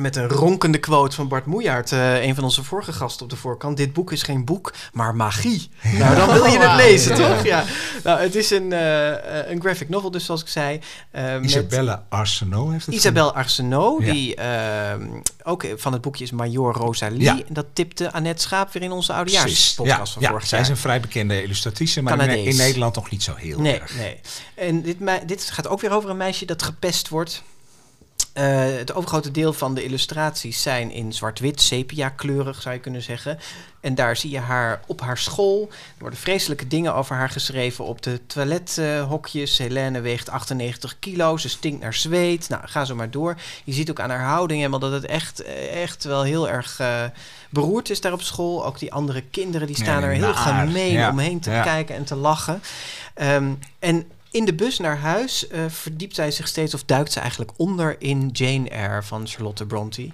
Met 0.00 0.16
een 0.16 0.28
ronkende 0.28 0.78
quote 0.78 1.16
van 1.16 1.28
Bart 1.28 1.46
Moejaert, 1.46 1.92
eh, 1.92 2.22
een 2.22 2.34
van 2.34 2.44
onze 2.44 2.64
vorige 2.64 2.92
gasten 2.92 3.22
op 3.24 3.30
de 3.30 3.36
voorkant. 3.36 3.76
Dit 3.76 3.92
boek 3.92 4.12
is 4.12 4.22
geen 4.22 4.44
boek, 4.44 4.72
maar 4.92 5.14
magie. 5.14 5.70
Nou, 5.98 6.16
dan 6.16 6.32
wil 6.32 6.44
je 6.44 6.58
het 6.58 6.76
lezen, 6.76 7.16
Ja. 7.16 7.28
toch? 7.34 7.44
Ja. 7.44 7.64
Nou, 8.04 8.20
het 8.20 8.34
is 8.34 8.50
een, 8.50 8.72
eh, 8.72 9.38
eh, 9.40 9.50
een 9.50 9.60
graphic 9.60 9.88
novel, 9.88 10.10
dus 10.10 10.24
zoals 10.24 10.40
ik 10.40 10.48
zei. 10.48 10.80
met 11.12 11.44
Isabelle 11.44 12.02
Arsenault 12.08 12.72
heeft 12.72 12.86
het 12.86 12.94
Isabel 12.94 13.34
Arsenault, 13.34 14.04
Ja. 14.04 14.12
die 14.12 14.34
eh, 14.34 14.94
ook 15.42 15.66
van 15.76 15.92
het 15.92 16.02
boekje 16.02 16.24
is 16.24 16.30
Major 16.30 16.72
Rosalie. 16.74 17.20
Ja. 17.22 17.36
En 17.36 17.54
dat 17.54 17.66
tipte 17.72 18.12
Annette 18.12 18.42
Schaap 18.42 18.72
weer 18.72 18.82
in 18.82 18.92
onze 18.92 19.12
oudejaarspodcast 19.12 19.98
Ja, 20.06 20.12
van 20.12 20.22
ja, 20.22 20.28
vorig 20.30 20.46
zij 20.46 20.58
jaar. 20.58 20.66
is 20.66 20.72
een 20.74 20.80
vrij 20.82 21.00
bekende 21.00 21.42
illustratrice, 21.42 22.02
maar 22.02 22.12
in, 22.12 22.18
Canadees. 22.18 22.46
in 22.46 22.56
Nederland 22.56 22.94
nog 22.94 23.10
niet 23.10 23.22
zo 23.22 23.34
heel 23.34 23.60
Nee, 23.60 23.80
erg. 23.80 23.94
nee. 23.96 24.20
En 24.54 24.82
dit, 24.82 24.96
dit 25.26 25.50
gaat 25.50 25.68
ook 25.68 25.80
weer 25.80 25.90
over 25.92 26.10
een 26.10 26.16
meisje 26.16 26.44
dat 26.44 26.62
gepest 26.62 27.08
wordt. 27.08 27.42
Eh, 28.32 28.64
het 28.76 28.94
overgrote 28.94 29.30
deel 29.30 29.52
van 29.52 29.74
de 29.74 29.84
illustraties 29.84 30.62
zijn 30.62 30.90
in 30.90 31.12
zwart-wit, 31.12 31.60
sepia-kleurig 31.60 32.62
zou 32.62 32.74
je 32.74 32.80
kunnen 32.80 33.02
zeggen. 33.02 33.38
En 33.80 33.94
daar 33.94 34.16
zie 34.16 34.30
je 34.30 34.38
haar 34.38 34.80
op 34.86 35.00
haar 35.00 35.18
school. 35.18 35.68
Er 35.70 35.76
worden 35.98 36.18
vreselijke 36.18 36.66
dingen 36.66 36.94
over 36.94 37.16
haar 37.16 37.30
geschreven 37.30 37.84
op 37.84 38.02
de 38.02 38.20
toilethokjes. 38.26 39.58
Helene 39.58 40.00
weegt 40.00 40.28
98 40.28 40.98
kilo, 40.98 41.36
ze 41.36 41.48
stinkt 41.48 41.82
naar 41.82 41.94
zweet. 41.94 42.48
Nou, 42.48 42.62
ga 42.66 42.84
zo 42.84 42.94
maar 42.94 43.10
door. 43.10 43.36
Je 43.64 43.72
ziet 43.72 43.90
ook 43.90 44.00
aan 44.00 44.10
haar 44.10 44.24
houding 44.24 44.58
helemaal 44.58 44.80
dat 44.80 44.92
het 44.92 45.04
echt, 45.06 45.42
echt 45.72 46.04
wel 46.04 46.22
heel 46.22 46.48
erg 46.48 46.80
eh, 46.80 47.04
beroerd 47.50 47.90
is 47.90 48.00
daar 48.00 48.12
op 48.12 48.22
school. 48.22 48.66
Ook 48.66 48.78
die 48.78 48.92
andere 48.92 49.22
kinderen 49.22 49.66
die 49.66 49.76
Ja, 49.76 49.82
staan 49.82 50.02
er 50.02 50.10
heel 50.10 50.20
naar. 50.20 50.34
gemeen 50.66 50.92
Ja, 50.92 51.10
omheen 51.10 51.40
te 51.40 51.50
ja. 51.50 51.62
kijken 51.62 51.94
en 51.96 52.04
te 52.04 52.14
lachen. 52.16 52.62
Ehm, 53.14 53.52
en 53.78 54.10
in 54.30 54.44
de 54.44 54.54
bus 54.54 54.78
naar 54.78 54.98
huis 54.98 55.48
eh, 55.48 55.60
verdiept 55.68 56.14
zij 56.14 56.30
zich 56.30 56.48
steeds 56.48 56.74
of 56.74 56.84
duikt 56.84 57.12
ze 57.12 57.20
eigenlijk 57.20 57.50
onder 57.56 57.96
in 58.00 58.28
Jane 58.32 58.68
Eyre 58.68 59.02
van 59.02 59.26
Charlotte 59.26 59.66
Bronte. 59.66 60.08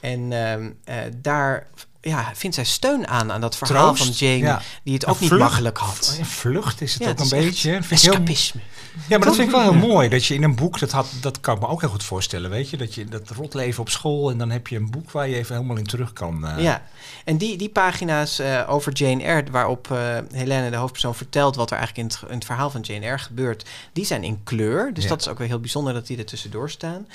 En 0.00 0.32
ehm, 0.32 0.70
eh, 0.84 0.96
daar 1.16 1.66
ja, 2.00 2.30
vindt 2.34 2.54
zij 2.56 2.64
steun 2.64 3.08
aan 3.08 3.32
aan 3.32 3.40
dat 3.40 3.56
verhaal 3.56 3.94
Troost, 3.94 4.18
van 4.18 4.28
Jane, 4.28 4.38
ja. 4.44 4.62
die 4.84 4.94
het 4.94 5.06
ook 5.06 5.20
niet 5.20 5.30
makkelijk 5.30 5.76
had. 5.78 6.16
Een 6.18 6.26
vlucht 6.26 6.80
is 6.80 6.92
het 6.92 7.02
Ja, 7.02 7.08
ook 7.10 7.18
het 7.18 7.32
een 7.32 7.38
beetje. 7.38 7.72
ik 7.72 7.84
heel- 7.84 7.96
Escapisme. 7.96 8.60
Ja, 9.08 9.18
maar 9.18 9.26
dat 9.26 9.36
vind 9.36 9.48
ik 9.48 9.54
wel 9.54 9.62
heel 9.72 9.88
mooi. 9.88 10.08
Dat 10.08 10.24
je 10.26 10.34
in 10.34 10.42
een 10.42 10.54
boek, 10.54 10.78
dat, 10.78 10.90
had, 10.90 11.06
dat 11.20 11.40
kan 11.40 11.54
ik 11.54 11.60
me 11.60 11.68
ook 11.68 11.80
heel 11.80 11.90
goed 11.90 12.04
voorstellen, 12.04 12.50
weet 12.50 12.70
je. 12.70 12.76
Dat 12.76 12.94
je 12.94 13.04
dat 13.04 13.30
rotleven 13.30 13.80
op 13.80 13.88
school 13.88 14.30
en 14.30 14.38
dan 14.38 14.50
heb 14.50 14.66
je 14.68 14.76
een 14.76 14.90
boek 14.90 15.10
waar 15.10 15.28
je 15.28 15.34
even 15.36 15.54
helemaal 15.56 15.76
in 15.76 15.86
terug 15.86 16.12
kan. 16.12 16.46
eh, 16.46 16.62
Ja, 16.62 16.82
en 17.24 17.36
die, 17.36 17.56
die 17.56 17.68
pagina's 17.68 18.38
eh, 18.38 18.62
over 18.68 18.92
Jane 18.92 19.22
Eyre, 19.22 19.50
waarop 19.50 19.90
eh 19.90 20.18
Helene, 20.32 20.70
de 20.70 20.76
hoofdpersoon, 20.76 21.14
vertelt 21.14 21.56
wat 21.56 21.70
er 21.70 21.76
eigenlijk 21.76 22.08
in 22.08 22.14
het, 22.18 22.30
in 22.30 22.34
het 22.36 22.44
verhaal 22.44 22.70
van 22.70 22.80
Jane 22.80 23.04
Eyre 23.04 23.18
gebeurt, 23.18 23.64
die 23.92 24.04
zijn 24.04 24.24
in 24.24 24.40
kleur. 24.44 24.94
Dus 24.94 25.02
Ja. 25.02 25.08
dat 25.08 25.20
is 25.20 25.28
ook 25.28 25.38
wel 25.38 25.46
heel 25.46 25.60
bijzonder 25.60 25.92
dat 25.94 26.06
die 26.06 26.18
er 26.18 26.24
tussendoor 26.24 26.70
staan. 26.70 27.06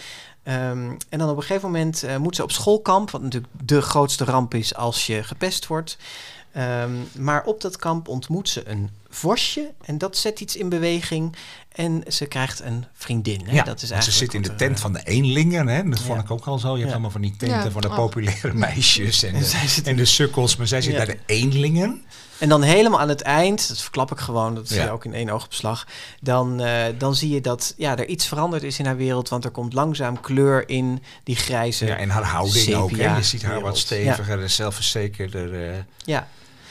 Ehm, 0.44 0.92
en 1.10 1.20
dan 1.20 1.30
op 1.30 1.38
een 1.38 1.44
gegeven 1.44 1.72
moment 1.72 2.06
moet 2.20 2.36
ze 2.36 2.44
op 2.44 2.52
schoolkamp, 2.52 3.12
wat 3.12 3.22
natuurlijk 3.22 3.54
de 3.66 3.82
grootste 3.82 4.24
ramp 4.24 4.54
is 4.54 4.76
als 4.76 5.06
je 5.06 5.24
gepest 5.24 5.68
wordt. 5.68 5.98
Ehm, 6.58 6.91
maar 7.17 7.43
op 7.43 7.62
dat 7.62 7.78
kamp 7.78 8.08
ontmoet 8.08 8.50
ze 8.50 8.70
een 8.70 8.89
vosje 9.10 9.72
en 9.86 9.98
dat 9.98 10.17
zet 10.17 10.39
iets 10.39 10.56
in 10.56 10.70
beweging. 10.70 11.36
En 11.72 12.04
ze 12.08 12.26
krijgt 12.26 12.60
een 12.62 12.86
vriendin. 12.93 13.41
Hè? 13.46 13.54
Ja, 13.56 13.63
dat 13.63 13.82
is 13.82 13.88
ze 13.88 13.93
eigenlijk 13.93 14.24
zit 14.24 14.34
in 14.34 14.41
de 14.41 14.50
er, 14.50 14.56
tent 14.56 14.76
eh, 14.76 14.82
van 14.82 14.93
de 14.93 15.02
eenlingen. 15.04 15.67
Hè? 15.67 15.89
Dat 15.89 16.00
vond 16.00 16.22
ik 16.22 16.32
ook 16.32 16.46
al 16.46 16.60
zo. 16.60 16.67
Je 16.67 16.74
hebt 16.76 16.86
Ja. 16.88 16.91
allemaal 16.91 17.12
van 17.12 17.22
die 17.22 17.36
tenten 17.38 17.63
Ja. 17.63 17.72
van 17.72 17.82
de 17.82 17.89
Oh. 17.89 17.96
populaire 17.96 18.54
meisjes 18.54 19.24
en 19.24 19.34
En 19.34 19.39
de, 19.39 19.46
zij 19.46 19.67
zit 19.67 19.88
en 19.88 19.96
de 19.96 20.06
sukkels. 20.06 20.56
Maar 20.56 20.67
zij 20.67 20.82
zit 20.82 20.91
Ja. 20.91 20.98
bij 20.98 21.06
de 21.06 21.17
eenlingen. 21.26 22.02
En 22.38 22.50
dan 22.50 22.62
helemaal 22.62 23.00
aan 23.00 23.10
het 23.10 23.22
eind, 23.22 23.67
dat 23.67 23.82
verklap 23.82 24.12
ik 24.12 24.17
gewoon, 24.17 24.56
dat 24.56 24.67
zie 24.67 24.78
je 24.78 24.84
Ja. 24.84 24.89
ook 24.91 25.06
in 25.06 25.13
één 25.13 25.30
oogopslag. 25.30 25.88
Dan, 26.22 26.60
eh, 26.60 26.84
dan 26.98 27.15
zie 27.15 27.30
je 27.30 27.41
dat 27.41 27.74
ja, 27.78 27.98
er 27.98 28.08
iets 28.08 28.28
veranderd 28.28 28.63
is 28.63 28.80
in 28.80 28.86
haar 28.86 28.98
wereld, 28.98 29.30
want 29.30 29.46
er 29.46 29.52
komt 29.52 29.74
langzaam 29.74 30.22
kleur 30.22 30.70
in 30.70 31.04
die 31.24 31.36
grijze. 31.36 31.86
Ja, 31.86 31.96
en 31.98 32.10
haar 32.10 32.24
houding 32.24 32.74
ook. 32.76 32.98
Hè? 32.98 33.15
Je 33.15 33.24
ziet 33.24 33.43
haar 33.43 33.62
wat 33.62 33.78
steviger 33.78 34.41
en 34.41 34.50
zelfverzekerder. 34.50 35.70
eh. 35.70 35.76
Ja, 36.06 36.28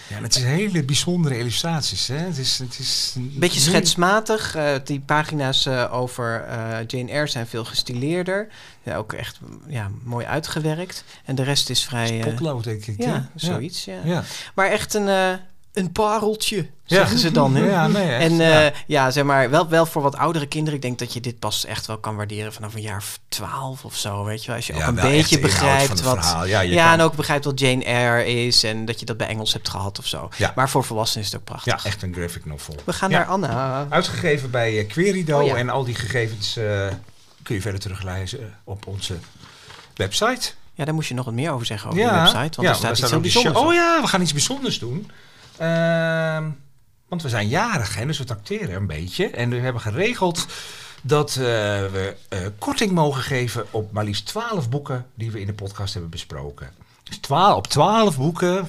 Ja, 0.08 0.20
het 0.22 0.36
is 0.36 0.42
hele 0.42 0.82
bijzondere 0.84 1.38
illustraties. 1.38 2.06
Hè? 2.06 2.16
Het 2.16 2.38
is, 2.38 2.58
het 2.58 2.78
is 2.78 3.12
een 3.16 3.32
beetje 3.38 3.60
schetsmatig. 3.60 4.54
eh, 4.54 4.74
die 4.84 5.00
pagina's 5.00 5.66
eh, 5.66 5.92
over 5.94 6.44
eh, 6.44 6.78
Jane 6.86 7.10
Eyre 7.10 7.26
zijn 7.26 7.46
veel 7.46 7.64
gestileerder. 7.64 8.48
Ja, 8.82 8.96
ook 8.96 9.12
echt 9.12 9.38
ja, 9.66 9.90
mooi 10.02 10.26
uitgewerkt. 10.26 11.04
En 11.24 11.34
de 11.34 11.42
rest 11.42 11.70
is 11.70 11.84
vrij. 11.84 12.18
eh, 12.20 12.24
Potlood, 12.26 12.64
denk 12.64 12.86
ik. 12.86 13.02
ja, 13.02 13.30
zoiets. 13.34 13.84
Ja. 13.84 14.00
Ja. 14.04 14.22
Maar 14.54 14.70
echt 14.70 14.94
een, 14.94 15.38
een 15.72 15.92
pareltje, 15.92 16.66
Ja. 16.86 16.96
zeggen 16.96 17.18
ze 17.18 17.30
dan. 17.30 17.54
Hè? 17.56 17.68
Ja, 17.70 17.86
nee, 17.86 18.08
echt, 18.12 18.22
En 18.22 18.36
ja. 18.36 18.64
eh, 18.66 18.72
ja, 18.86 19.10
zeg 19.10 19.24
maar, 19.24 19.50
wel, 19.50 19.68
wel 19.68 19.86
voor 19.86 20.02
wat 20.02 20.16
oudere 20.16 20.46
kinderen. 20.46 20.74
Ik 20.74 20.82
denk 20.82 20.98
dat 20.98 21.12
je 21.12 21.20
dit 21.20 21.38
pas 21.38 21.64
echt 21.64 21.86
wel 21.86 21.98
kan 21.98 22.16
waarderen 22.16 22.52
vanaf 22.52 22.74
een 22.74 22.80
jaar 22.80 22.96
of 22.96 23.18
twaalf 23.28 23.84
of 23.84 23.96
zo, 23.96 24.24
weet 24.24 24.40
je 24.40 24.46
wel. 24.46 24.56
Als 24.56 24.66
je 24.66 24.74
Ja, 24.74 24.80
ook 24.82 24.86
een 24.88 24.94
beetje 24.94 25.38
begrijpt 25.38 26.02
wat... 26.02 26.36
Ja, 26.46 26.60
kan- 26.60 26.92
en 26.92 27.00
ook 27.00 27.14
begrijpt 27.14 27.44
wat 27.44 27.60
Jane 27.60 27.84
Eyre 27.84 28.26
is 28.26 28.64
en 28.64 28.84
dat 28.84 29.00
je 29.00 29.06
dat 29.06 29.16
bij 29.16 29.26
Engels 29.26 29.52
hebt 29.52 29.68
gehad 29.68 29.98
of 29.98 30.06
zo. 30.06 30.28
Maar 30.54 30.70
voor 30.70 30.84
volwassenen 30.84 31.24
is 31.26 31.30
het 31.32 31.40
ook 31.40 31.46
prachtig. 31.46 31.82
Ja, 31.82 31.88
echt 31.90 32.02
een 32.02 32.14
graphic 32.14 32.44
novel. 32.44 32.74
We 32.84 32.92
gaan 32.92 33.10
naar 33.10 33.24
Anna. 33.26 33.86
Uitgegeven 33.88 34.50
bij 34.50 34.78
eh, 34.78 34.88
Querido. 34.88 35.40
Oh. 35.40 35.58
En 35.58 35.68
al 35.68 35.84
die 35.84 35.94
gegevens 35.94 36.56
eh, 36.56 36.86
kun 37.42 37.54
je 37.54 37.60
verder 37.60 37.80
teruglezen 37.80 38.54
op 38.64 38.86
onze 38.86 39.14
website. 39.94 40.50
Ja, 40.74 40.84
daar 40.84 40.94
moest 40.94 41.08
je 41.08 41.14
nog 41.14 41.24
wat 41.24 41.34
meer 41.34 41.50
over 41.50 41.66
zeggen 41.66 41.90
over 41.90 42.02
de 42.02 42.10
website. 42.10 42.62
Want 42.62 42.68
er 42.68 42.74
staat 42.74 42.98
iets 42.98 43.10
heel 43.10 43.20
bijzonders. 43.20 43.56
Oh 43.56 43.72
ja, 43.74 44.00
we 44.00 44.06
gaan 44.06 44.20
iets 44.22 44.32
bijzonders 44.32 44.78
doen. 44.78 45.10
Ehm, 45.58 46.44
want 47.08 47.22
we 47.22 47.28
zijn 47.28 47.48
jarig, 47.48 47.94
hè, 47.94 48.06
dus 48.06 48.18
we 48.18 48.24
tracteren 48.24 48.74
een 48.74 48.86
beetje. 48.86 49.30
En 49.30 49.50
we 49.50 49.56
hebben 49.56 49.82
geregeld 49.82 50.46
dat 51.02 51.30
eh, 51.30 51.36
we 51.36 52.16
eh, 52.28 52.40
korting 52.58 52.92
mogen 52.92 53.22
geven 53.22 53.66
op 53.70 53.92
maar 53.92 54.04
liefst 54.04 54.26
12 54.26 54.68
boeken 54.68 55.06
die 55.14 55.30
we 55.30 55.40
in 55.40 55.46
de 55.46 55.54
podcast 55.54 55.92
hebben 55.92 56.10
besproken. 56.10 56.70
Dus 57.08 57.18
twaalf, 57.18 57.56
op 57.56 57.66
twaalf 57.66 58.16
boeken. 58.16 58.68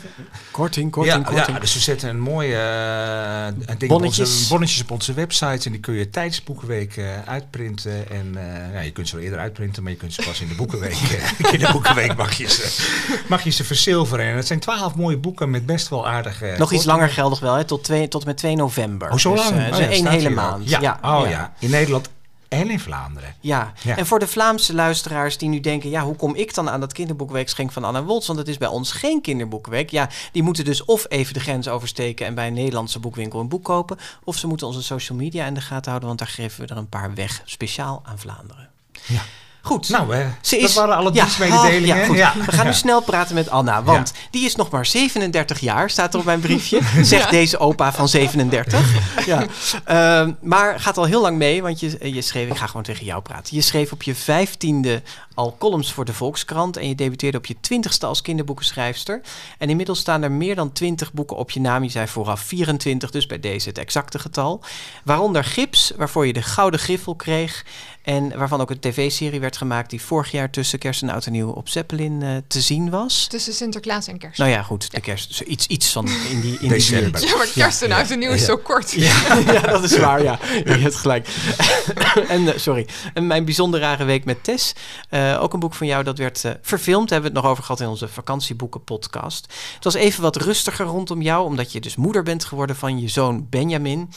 Korting, 0.51 0.91
korting, 0.91 1.15
ja, 1.17 1.23
korting. 1.31 1.47
ja, 1.55 1.59
dus 1.59 1.73
we 1.73 1.79
zetten 1.79 2.09
een 2.09 2.19
mooie 2.19 2.55
eh, 2.55 3.45
een 3.45 3.65
ding 3.77 3.81
op 3.81 3.87
Bonnetjes. 3.87 4.29
onze, 4.35 4.47
bonnetjes 4.49 4.81
op 4.81 4.91
onze 4.91 5.13
website. 5.13 5.65
En 5.65 5.71
die 5.71 5.79
kun 5.79 5.93
je 5.93 6.09
tijdens 6.09 6.35
de 6.37 6.41
boekenweek 6.45 6.97
eh, 6.97 7.05
uitprinten. 7.25 8.09
En 8.09 8.35
eh, 8.35 8.73
ja, 8.73 8.79
je 8.79 8.91
kunt 8.91 9.07
ze 9.07 9.15
wel 9.15 9.23
eerder 9.23 9.39
uitprinten, 9.39 9.83
maar 9.83 9.91
je 9.91 9.97
kunt 9.97 10.13
ze 10.13 10.21
pas 10.21 10.41
in 10.41 10.47
de 10.47 10.55
boekenweek. 10.55 10.93
in 11.51 11.59
de 11.59 11.69
boekenweek 11.71 12.15
mag 12.15 12.33
je 12.33 12.49
ze, 12.49 12.85
mag 13.29 13.43
je 13.43 13.49
ze 13.49 13.63
verzilveren. 13.63 14.25
En 14.25 14.35
het 14.35 14.47
zijn 14.47 14.59
twaalf 14.59 14.95
mooie 14.95 15.17
boeken 15.17 15.49
met 15.49 15.65
best 15.65 15.87
wel 15.89 16.07
aardige. 16.07 16.55
Nog 16.57 16.71
iets 16.73 16.85
langer 16.85 17.09
geldig 17.09 17.39
wel, 17.39 17.53
hè? 17.55 17.63
Tot, 17.63 17.83
twee, 17.83 18.07
tot 18.07 18.21
en 18.21 18.27
met 18.27 18.37
2 18.37 18.55
november. 18.55 19.11
Oh, 19.11 19.17
zo 19.17 19.33
Dus, 19.33 19.43
lang? 19.43 19.57
eh, 19.59 19.65
Oh, 19.71 19.77
dus 19.77 19.87
één 19.87 20.07
hele 20.07 20.29
maand. 20.29 20.69
Ja. 20.69 20.99
Oh 21.01 21.29
ja. 21.29 21.53
In 21.59 21.69
Nederland 21.69 22.09
en 22.49 22.69
in 22.69 22.79
Vlaanderen. 22.79 23.35
Ja. 23.39 23.73
Ja. 23.83 23.97
en 23.97 24.05
voor 24.05 24.19
de 24.19 24.27
Vlaamse 24.27 24.73
luisteraars 24.73 25.37
die 25.37 25.49
nu 25.49 25.59
denken... 25.59 25.89
ja, 25.89 26.03
hoe 26.03 26.15
kom 26.15 26.35
ik 26.35 26.53
dan 26.53 26.69
aan 26.69 26.79
dat 26.79 26.93
kinderboekenweekgeschenk 26.93 27.71
van 27.71 27.83
Anna 27.83 28.03
Woltz? 28.03 28.27
Want 28.27 28.39
het 28.39 28.47
is 28.47 28.57
bij 28.57 28.67
ons 28.67 28.91
geen 28.91 29.21
kinderboekenweek. 29.21 29.89
Ja, 29.89 30.09
die 30.31 30.43
moeten 30.43 30.65
dus 30.65 30.85
of 30.85 31.05
even 31.09 31.33
de 31.33 31.39
grens 31.39 31.67
oversteken... 31.67 32.25
en 32.25 32.35
bij 32.35 32.47
een 32.47 32.53
Nederlandse 32.53 32.99
boekwinkel 32.99 33.39
een 33.39 33.49
boek 33.49 33.63
kopen... 33.63 33.97
of 34.23 34.37
ze 34.37 34.47
moeten 34.47 34.67
onze 34.67 34.83
social 34.83 35.17
media 35.17 35.45
in 35.45 35.53
de 35.53 35.61
gaten 35.61 35.87
houden... 35.87 36.07
want 36.07 36.19
daar 36.19 36.27
geven 36.27 36.61
we 36.61 36.67
er 36.67 36.77
een 36.77 36.89
paar 36.89 37.13
weg, 37.13 37.41
speciaal 37.45 38.01
aan 38.05 38.19
Vlaanderen. 38.19 38.69
Ja. 39.07 39.21
Goed. 39.67 39.89
Nou, 39.89 40.13
eh, 40.13 40.25
Ze 40.41 40.55
dat 40.55 40.69
is, 40.69 40.75
waren 40.75 40.95
alle 40.95 41.13
ja, 41.13 41.23
dienstmededelingen. 41.23 41.97
ja, 41.97 42.05
goed. 42.05 42.17
Ja. 42.17 42.33
We 42.45 42.51
gaan 42.51 42.65
nu 42.65 42.73
snel 42.73 43.01
praten 43.01 43.35
met 43.35 43.49
Anna, 43.49 43.83
want 43.83 44.13
die 44.31 44.45
is 44.45 44.55
nog 44.55 44.69
maar 44.69 44.85
37 44.85 45.59
jaar, 45.59 45.89
staat 45.89 46.13
er 46.13 46.19
op 46.19 46.25
mijn 46.25 46.39
briefje. 46.39 46.79
Zegt 47.01 47.29
deze 47.29 47.57
opa 47.57 47.93
van 47.93 48.07
37. 48.09 49.25
Ja. 49.25 49.45
Ehm, 49.83 50.31
maar 50.41 50.79
gaat 50.79 50.97
al 50.97 51.03
heel 51.03 51.21
lang 51.21 51.37
mee, 51.37 51.61
want 51.61 51.79
je, 51.79 52.13
je 52.13 52.21
schreef, 52.21 52.49
ik 52.49 52.57
ga 52.57 52.67
gewoon 52.67 52.83
tegen 52.83 53.05
jou 53.05 53.21
praten. 53.21 53.55
Je 53.55 53.61
schreef 53.61 53.91
op 53.91 54.03
je 54.03 54.15
vijftiende 54.15 55.01
al 55.33 55.55
columns 55.59 55.93
voor 55.93 56.05
de 56.05 56.13
Volkskrant 56.13 56.77
en 56.77 56.87
je 56.87 56.95
debuteerde 56.95 57.37
op 57.37 57.45
je 57.45 57.55
twintigste 57.59 58.05
als 58.05 58.21
kinderboekenschrijfster. 58.21 59.21
En 59.57 59.69
inmiddels 59.69 59.99
staan 59.99 60.23
er 60.23 60.31
meer 60.31 60.55
dan 60.55 60.71
20 60.71 61.13
boeken 61.13 61.37
op 61.37 61.51
je 61.51 61.59
naam. 61.59 61.83
Je 61.83 61.89
zei 61.89 62.07
vooraf 62.07 62.39
24, 62.39 63.11
dus 63.11 63.25
bij 63.25 63.39
deze 63.39 63.69
het 63.69 63.77
exacte 63.77 64.19
getal. 64.19 64.63
Waaronder 65.03 65.43
Gips, 65.43 65.91
waarvoor 65.97 66.27
je 66.27 66.33
de 66.33 66.41
Gouden 66.41 66.79
Griffel 66.79 67.15
kreeg. 67.15 67.65
En 68.07 68.37
waarvan 68.37 68.61
ook 68.61 68.69
een 68.69 68.79
tv-serie 68.79 69.39
werd 69.39 69.57
gemaakt 69.57 69.89
die 69.89 70.01
vorig 70.01 70.31
jaar 70.31 70.49
tussen 70.49 70.79
kerst 70.79 71.01
en 71.01 71.09
oud 71.09 71.25
en 71.25 71.31
nieuw 71.31 71.49
op 71.49 71.69
Zeppelin 71.69 72.21
eh, 72.21 72.29
te 72.47 72.61
zien 72.61 72.89
was. 72.89 73.27
Tussen 73.27 73.53
Sinterklaas 73.53 74.07
en 74.07 74.17
kerst. 74.17 74.37
Nou 74.37 74.51
ja, 74.51 74.63
goed, 74.63 74.91
de 74.91 75.01
kerst. 75.01 75.35
zo 75.35 75.43
Iets, 75.43 75.67
iets 75.67 75.91
van 75.91 76.07
in 76.07 76.41
die, 76.41 76.51
in 76.51 76.57
die 76.59 76.69
December. 76.69 77.11
buurt. 77.11 77.23
ja, 77.23 77.37
maar 77.37 77.47
kerst 77.53 77.81
en 77.81 77.87
Ja, 77.87 77.97
oud 77.97 78.11
en 78.11 78.19
nieuw 78.19 78.31
is 78.31 78.45
zo 78.45 78.57
kort. 78.57 78.91
Ja, 78.91 79.37
ja, 79.53 79.61
dat 79.61 79.83
is 79.83 79.97
waar, 79.97 80.23
ja. 80.23 80.39
Je 80.63 80.71
hebt 80.71 80.95
gelijk. 80.95 81.27
en, 82.29 82.53
eh, 82.53 82.59
sorry. 82.59 82.87
En 83.13 83.27
mijn 83.27 83.45
bijzonder 83.45 83.79
rare 83.79 84.03
week 84.03 84.25
met 84.25 84.43
Tess. 84.43 84.73
Eh, 85.09 85.37
ook 85.41 85.53
een 85.53 85.59
boek 85.59 85.73
van 85.73 85.87
jou 85.87 86.03
dat 86.03 86.17
werd 86.17 86.43
eh, 86.45 86.51
verfilmd. 86.61 87.09
Hebben 87.09 87.29
we 87.31 87.35
het 87.35 87.43
nog 87.43 87.51
over 87.51 87.63
gehad 87.63 87.81
in 87.81 87.87
onze 87.87 88.07
vakantieboeken 88.07 88.83
podcast. 88.83 89.53
Het 89.75 89.83
was 89.83 89.93
even 89.93 90.21
wat 90.21 90.35
rustiger 90.35 90.85
rondom 90.85 91.21
jou, 91.21 91.45
omdat 91.45 91.71
je 91.71 91.79
dus 91.79 91.95
moeder 91.95 92.23
bent 92.23 92.45
geworden 92.45 92.75
van 92.75 92.99
je 92.99 93.07
zoon 93.07 93.47
Benjamin. 93.49 94.09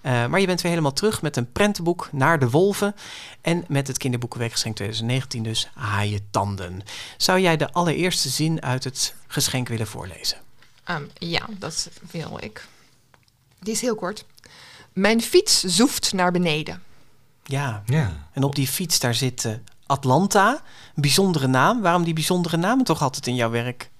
Eh, 0.00 0.26
maar 0.26 0.40
je 0.40 0.46
bent 0.46 0.60
weer 0.60 0.70
helemaal 0.70 0.92
terug 0.92 1.22
met 1.22 1.36
een 1.36 1.52
prentenboek 1.52 2.08
naar 2.12 2.38
de 2.38 2.50
wolven. 2.50 2.94
En 3.40 3.64
met 3.68 3.86
het 3.86 3.98
kinderboekenweekgeschenk 3.98 4.74
2019 4.76 5.42
dus 5.42 5.70
Haaientanden. 5.74 6.82
Zou 7.16 7.40
jij 7.40 7.56
de 7.56 7.72
allereerste 7.72 8.28
zin 8.28 8.62
uit 8.62 8.84
het 8.84 9.14
geschenk 9.26 9.68
willen 9.68 9.86
voorlezen? 9.86 10.38
Ehm, 10.84 11.02
ja, 11.14 11.46
dat 11.58 11.90
wil 12.10 12.38
ik. 12.40 12.66
Die 13.60 13.72
is 13.72 13.80
heel 13.80 13.94
kort. 13.94 14.24
Mijn 14.92 15.20
fiets 15.20 15.60
zoeft 15.60 16.12
naar 16.12 16.32
beneden. 16.32 16.82
Ja, 17.44 17.82
Ja. 17.86 18.26
En 18.32 18.42
op 18.42 18.54
die 18.54 18.68
fiets 18.68 18.98
daar 18.98 19.14
zit 19.14 19.44
eh, 19.44 19.52
Atlanta, 19.86 20.50
een 20.94 21.02
bijzondere 21.02 21.46
naam. 21.46 21.80
Waarom 21.80 22.04
die 22.04 22.14
bijzondere 22.14 22.56
namen 22.56 22.84
toch 22.84 23.02
altijd 23.02 23.26
in 23.26 23.34
jouw 23.34 23.50
werk? 23.50 23.90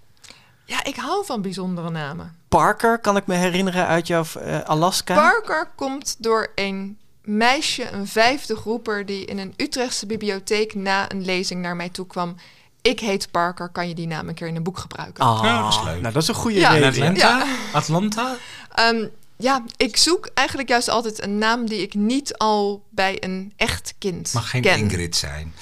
Ja, 0.64 0.84
ik 0.84 0.96
hou 0.96 1.24
van 1.24 1.42
bijzondere 1.42 1.90
namen. 1.90 2.36
Parker, 2.48 2.98
kan 2.98 3.16
ik 3.16 3.26
me 3.26 3.34
herinneren 3.34 3.86
uit 3.86 4.06
jouw 4.06 4.24
eh, 4.24 4.60
Alaska. 4.60 5.14
Parker 5.14 5.70
komt 5.76 6.16
door 6.18 6.52
een 6.54 6.98
meisje, 7.28 7.90
een 7.90 8.06
vijfde 8.06 8.56
groeper, 8.56 9.06
die 9.06 9.24
in 9.24 9.38
een 9.38 9.54
Utrechtse 9.56 10.06
bibliotheek 10.06 10.74
na 10.74 11.10
een 11.12 11.24
lezing 11.24 11.62
naar 11.62 11.76
mij 11.76 11.88
toe 11.88 12.06
kwam. 12.06 12.34
Ik 12.82 13.00
heet 13.00 13.30
Parker, 13.30 13.68
kan 13.68 13.88
je 13.88 13.94
die 13.94 14.06
naam 14.06 14.28
een 14.28 14.34
keer 14.34 14.46
in 14.46 14.56
een 14.56 14.62
boek 14.62 14.78
gebruiken? 14.78 15.24
Ah, 15.24 15.40
Ja, 15.44 15.62
dat 15.62 15.72
is 15.72 15.82
leuk. 15.84 16.00
Nou, 16.00 16.12
dat 16.12 16.22
is 16.22 16.28
een 16.28 16.34
goede 16.34 16.58
Ja. 16.58 16.74
En 16.76 16.90
reden. 16.90 17.08
Atlanta? 17.08 17.46
Atlanta? 17.72 18.36
Ehm, 18.74 19.06
ja, 19.36 19.64
ik 19.76 19.96
zoek 19.96 20.28
eigenlijk 20.34 20.68
juist 20.68 20.88
altijd 20.88 21.22
een 21.22 21.38
naam 21.38 21.66
die 21.68 21.82
ik 21.82 21.94
niet 21.94 22.36
al 22.38 22.82
bij 22.90 23.16
een 23.22 23.52
echt 23.56 23.94
kind 23.98 24.32
Mag 24.34 24.50
geen 24.50 24.62
ken. 24.62 24.78
Ingrid 24.78 25.16
zijn. 25.16 25.54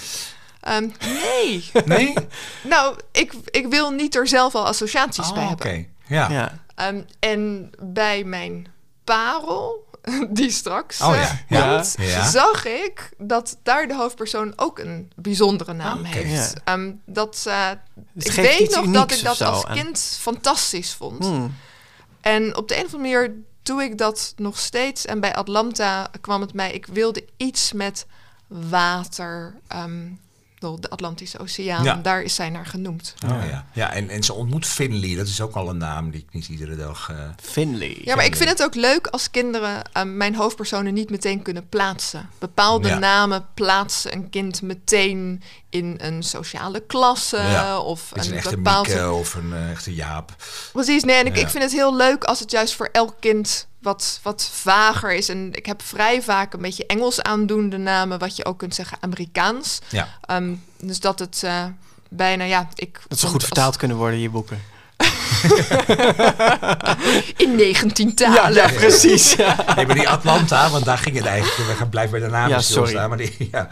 Ehm, 0.60 0.88
nee. 1.22 1.70
Nee? 1.84 2.14
nou, 2.62 2.96
ik, 3.12 3.32
ik 3.50 3.66
wil 3.66 3.90
niet 3.90 4.14
er 4.16 4.28
zelf 4.28 4.54
al 4.54 4.66
associaties 4.66 5.32
bij 5.32 5.42
Oh, 5.44 5.50
Oké. 5.50 5.68
hebben. 5.68 5.88
Ja. 6.06 6.30
Ja. 6.30 6.58
Ehm, 6.74 7.00
en 7.18 7.70
bij 7.80 8.24
mijn 8.24 8.66
parel, 9.04 9.85
die 10.30 10.50
straks 10.50 11.00
Oh, 11.00 11.14
eh, 11.14 11.22
ja. 11.22 11.38
Ja. 11.48 11.76
komt, 11.76 11.94
Ja. 11.98 12.30
zag 12.30 12.64
ik 12.64 13.10
dat 13.18 13.58
daar 13.62 13.88
de 13.88 13.94
hoofdpersoon 13.94 14.52
ook 14.56 14.78
een 14.78 15.12
bijzondere 15.16 15.72
naam 15.72 16.04
heeft. 16.04 16.52
Ja. 16.54 16.60
Ehm, 16.64 16.92
dat, 17.06 17.44
eh, 17.48 17.68
Het 18.14 18.26
ik 18.26 18.32
weet 18.32 18.74
nog 18.74 18.86
dat 18.90 19.12
ik 19.12 19.22
dat 19.22 19.40
als 19.40 19.64
kind 19.72 20.16
fantastisch 20.20 20.92
vond. 20.94 21.24
Hmm. 21.24 21.54
En 22.20 22.56
op 22.56 22.68
de 22.68 22.78
een 22.78 22.84
of 22.84 22.94
andere 22.94 23.12
manier 23.18 23.34
doe 23.62 23.82
ik 23.82 23.98
dat 23.98 24.32
nog 24.36 24.58
steeds. 24.58 25.04
En 25.04 25.20
bij 25.20 25.34
Atlanta 25.34 26.10
kwam 26.20 26.40
het 26.40 26.52
mij, 26.54 26.72
ik 26.72 26.86
wilde 26.86 27.24
iets 27.36 27.72
met 27.72 28.06
water. 28.46 29.54
ehm, 29.68 30.08
de 30.58 30.90
Atlantische 30.90 31.38
Oceaan, 31.38 31.84
Ja. 31.84 31.94
daar 31.94 32.22
is 32.22 32.34
zij 32.34 32.50
naar 32.50 32.66
genoemd. 32.66 33.14
Oh, 33.24 33.30
ja. 33.50 33.66
ja 33.72 33.92
en, 33.92 34.08
en 34.08 34.22
ze 34.22 34.32
ontmoet 34.32 34.66
Finley. 34.66 35.14
Dat 35.14 35.26
is 35.26 35.40
ook 35.40 35.54
al 35.54 35.68
een 35.68 35.76
naam 35.76 36.10
die 36.10 36.20
ik 36.20 36.32
niet 36.34 36.48
iedere 36.48 36.76
dag... 36.76 37.08
eh, 37.10 37.16
Finley. 37.42 37.98
Ja, 38.04 38.14
maar 38.16 38.24
ik 38.24 38.36
vind 38.36 38.48
het 38.48 38.62
ook 38.62 38.74
leuk 38.74 39.06
als 39.06 39.30
kinderen 39.30 39.82
ehm, 39.92 40.16
mijn 40.16 40.34
hoofdpersonen 40.34 40.94
niet 40.94 41.10
meteen 41.10 41.42
kunnen 41.42 41.68
plaatsen. 41.68 42.28
Bepaalde 42.38 42.88
Ja. 42.88 42.98
namen 42.98 43.46
plaatsen 43.54 44.12
een 44.12 44.30
kind 44.30 44.62
meteen 44.62 45.42
in 45.70 45.94
een 45.98 46.22
sociale 46.22 46.80
klasse 46.80 47.36
Ja. 47.36 47.78
of 47.80 48.10
is 48.14 48.26
een 48.26 48.32
een 48.32 48.38
echte 48.38 48.56
bepaalde 48.56 48.88
Mieke 48.88 49.10
of 49.12 49.34
een 49.34 49.52
eh, 49.52 49.70
echte 49.70 49.94
Jaap. 49.94 50.34
Precies, 50.72 51.04
nee, 51.04 51.16
en 51.16 51.26
ik, 51.26 51.36
Ja. 51.36 51.42
ik 51.42 51.48
vind 51.48 51.62
het 51.62 51.72
heel 51.72 51.96
leuk 51.96 52.24
als 52.24 52.40
het 52.40 52.50
juist 52.50 52.74
voor 52.74 52.88
elk 52.92 53.14
kind 53.20 53.66
wat, 53.86 54.20
wat 54.22 54.48
vager 54.52 55.14
is. 55.14 55.28
En 55.28 55.52
ik 55.52 55.66
heb 55.66 55.82
vrij 55.82 56.22
vaak 56.22 56.52
een 56.52 56.60
beetje 56.60 56.86
Engels 56.86 57.22
aandoende 57.22 57.76
namen, 57.76 58.18
wat 58.18 58.36
je 58.36 58.44
ook 58.44 58.58
kunt 58.58 58.74
zeggen 58.74 58.98
Amerikaans. 59.00 59.78
Ja. 59.88 60.08
Ehm, 60.20 60.54
dus 60.80 61.00
dat 61.00 61.18
het 61.18 61.42
eh, 61.44 61.64
bijna, 62.08 62.44
ja, 62.44 62.68
ik... 62.74 63.00
Dat 63.08 63.18
ze 63.18 63.26
goed 63.26 63.34
als- 63.34 63.44
vertaald 63.44 63.76
kunnen 63.76 63.96
worden 63.96 64.16
in 64.16 64.22
je 64.22 64.30
boeken. 64.30 64.62
In 67.36 67.54
19 67.56 68.14
talen. 68.14 68.52
Ja, 68.54 68.68
precies. 68.68 69.32
Ja. 69.32 69.56
Nee, 69.76 69.86
maar 69.86 69.94
die 69.94 70.08
Atlanta, 70.08 70.70
want 70.70 70.84
daar 70.84 70.98
ging 70.98 71.16
het 71.16 71.26
eigenlijk. 71.26 71.68
We 71.68 71.74
gaan 71.74 71.88
blijven 71.88 72.18
bij 72.18 72.28
de 72.28 72.34
namen 72.34 72.50
Ja, 72.50 72.60
stilstaan. 72.60 72.88
sorry. 72.92 73.08
Maar 73.08 73.18
die, 73.18 73.48
ja, 73.52 73.68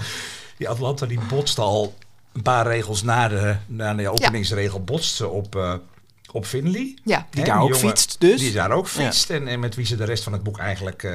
die 0.59 0.69
Atlanta 0.69 1.07
die 1.07 1.21
botste 1.29 1.61
al 1.61 1.95
een 2.33 2.43
paar 2.43 2.67
regels 2.67 3.03
na 3.03 3.29
de, 3.29 3.57
na 3.67 3.95
de 3.95 4.09
openingsregel. 4.09 4.81
Botste 4.85 5.29
op, 5.29 5.57
eh, 5.57 5.75
op 6.35 6.47
Finley. 6.47 6.97
Ja. 7.05 7.27
Die 7.31 7.43
Hè, 7.43 7.49
daar 7.49 7.61
ook 7.61 7.75
jongen 7.75 7.89
fietst 7.89 8.17
dus. 8.19 8.41
Die 8.41 8.53
daar 8.53 8.71
ook 8.71 8.89
fietst. 8.89 9.31
En, 9.31 9.49
en 9.49 9.61
met 9.61 9.75
wie 9.75 9.87
ze 9.87 9.97
de 9.97 10.05
rest 10.05 10.23
van 10.23 10.33
het 10.33 10.43
boek 10.43 10.59
eigenlijk 10.59 11.03
eh, 11.03 11.15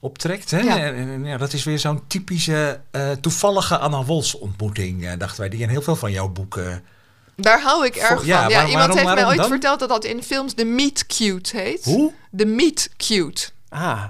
optrekt. 0.00 0.50
Hè? 0.50 0.58
Ja. 0.58 0.78
En, 0.78 0.94
en 0.94 1.24
ja, 1.24 1.36
dat 1.36 1.52
is 1.52 1.64
weer 1.64 1.78
zo'n 1.78 2.02
typische 2.06 2.80
eh, 2.90 3.10
toevallige 3.10 3.78
Anna 3.78 4.04
Wols 4.04 4.34
ontmoeting. 4.38 5.04
eh, 5.06 5.12
dachten 5.18 5.40
wij. 5.40 5.48
Die 5.48 5.60
in 5.60 5.68
heel 5.68 5.82
veel 5.82 5.96
van 5.96 6.12
jouw 6.12 6.28
boeken... 6.28 6.84
Daar 7.36 7.62
hou 7.62 7.86
ik 7.86 7.96
erg 7.96 8.18
van. 8.18 8.26
ja, 8.26 8.48
iemand 8.48 8.72
waarom- 8.72 8.96
heeft 8.96 9.14
mij 9.14 9.26
ooit 9.26 9.36
dan? 9.36 9.48
verteld 9.48 9.78
dat 9.80 9.88
dat 9.88 10.04
in 10.04 10.22
films 10.22 10.54
de 10.54 10.64
meet 10.64 11.06
cute 11.06 11.56
heet. 11.56 11.84
Hoe? 11.84 12.12
De 12.30 12.46
meet 12.46 12.90
cute. 12.96 13.48
Ah, 13.68 14.04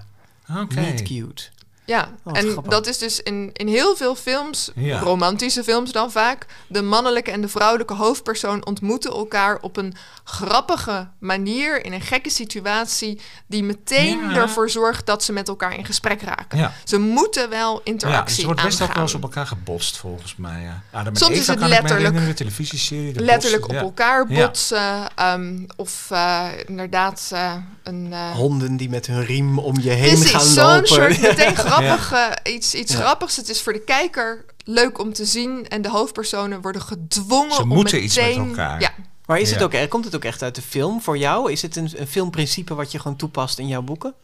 Oké. 0.62 0.80
niet 0.80 1.02
cute. 1.02 1.42
Ja, 1.88 2.08
Oh, 2.24 2.38
en 2.38 2.50
grappig. 2.50 2.72
dat 2.72 2.86
is 2.86 2.98
dus 2.98 3.20
in, 3.22 3.50
in 3.52 3.68
heel 3.68 3.96
veel 3.96 4.14
films, 4.14 4.70
Ja. 4.74 4.98
romantische 4.98 5.64
films 5.64 5.92
dan 5.92 6.10
vaak, 6.10 6.46
de 6.68 6.82
mannelijke 6.82 7.30
en 7.30 7.40
de 7.40 7.48
vrouwelijke 7.48 7.94
hoofdpersoon 7.94 8.66
ontmoeten 8.66 9.10
elkaar 9.10 9.58
op 9.60 9.76
een 9.76 9.94
grappige 10.24 11.08
manier 11.18 11.84
in 11.84 11.92
een 11.92 12.00
gekke 12.00 12.30
situatie 12.30 13.20
die 13.46 13.62
meteen 13.62 14.18
Ja. 14.30 14.34
ervoor 14.36 14.70
zorgt 14.70 15.06
dat 15.06 15.24
ze 15.24 15.32
met 15.32 15.48
elkaar 15.48 15.76
in 15.78 15.84
gesprek 15.84 16.22
raken. 16.22 16.58
Ja. 16.58 16.72
Ze 16.84 16.98
moeten 16.98 17.50
wel 17.50 17.74
Ja, 17.74 17.80
interactie 17.84 18.28
dus 18.34 18.38
er 18.38 18.44
wordt 18.46 18.62
best 18.62 18.82
ook 18.82 18.92
wel 18.92 19.02
eens 19.02 19.14
op 19.14 19.22
elkaar 19.22 19.46
gebotst, 19.46 19.96
volgens 19.96 20.36
mij. 20.36 20.62
Ja. 20.62 20.82
Adam 20.98 21.16
Soms 21.16 21.30
Eva 21.30 21.40
is 21.40 21.46
het 21.46 21.58
letterlijk- 21.68 22.26
de 22.26 22.34
televisieserie. 22.34 23.12
de 23.12 23.20
Letterlijk 23.20 23.62
botsen, 23.66 23.84
op 23.86 23.96
ja. 23.96 24.04
elkaar 24.04 24.24
Ja. 24.28 24.46
botsen. 24.46 25.06
ehm, 25.16 25.64
of 25.76 26.06
eh, 26.10 26.46
inderdaad 26.66 27.28
eh, 27.32 27.52
een... 27.82 28.08
eh, 28.12 28.30
Honden 28.30 28.76
die 28.76 28.88
met 28.88 29.06
hun 29.06 29.24
riem 29.24 29.58
om 29.58 29.80
je 29.80 29.90
heen 29.90 30.08
Precies, 30.08 30.30
gaan 30.30 30.40
zo'n 30.40 30.64
lopen. 30.66 30.86
soort 30.86 31.20
meteen 31.28 31.56
grappig, 31.82 32.12
eh, 32.12 32.54
iets, 32.54 32.74
iets 32.74 32.92
Ja. 32.92 32.98
grappigs. 32.98 33.36
Het 33.36 33.48
is 33.48 33.62
voor 33.62 33.72
de 33.72 33.80
kijker 33.84 34.44
leuk 34.64 34.98
om 34.98 35.12
te 35.12 35.24
zien. 35.24 35.68
En 35.68 35.82
de 35.82 35.88
hoofdpersonen 35.90 36.60
worden 36.60 36.82
gedwongen 36.82 37.54
Ze 37.54 37.62
om 37.62 37.68
moeten 37.68 38.02
iets 38.02 38.16
met 38.16 38.24
meteen... 38.26 38.48
elkaar. 38.48 38.80
Ja, 38.80 38.90
Maar 39.26 39.40
is 39.40 39.50
het 39.50 39.62
ook, 39.62 39.88
komt 39.88 40.04
het 40.04 40.14
ook 40.14 40.24
echt 40.24 40.42
uit 40.42 40.54
de 40.54 40.62
film 40.62 41.00
voor 41.02 41.18
jou? 41.18 41.52
Is 41.52 41.62
het 41.62 41.76
een, 41.76 41.90
een 41.96 42.06
filmprincipe 42.06 42.74
wat 42.74 42.92
je 42.92 42.98
gewoon 42.98 43.16
toepast 43.16 43.58
in 43.58 43.66
jouw 43.66 43.82
boeken? 43.82 44.14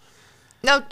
nou, 0.61 0.83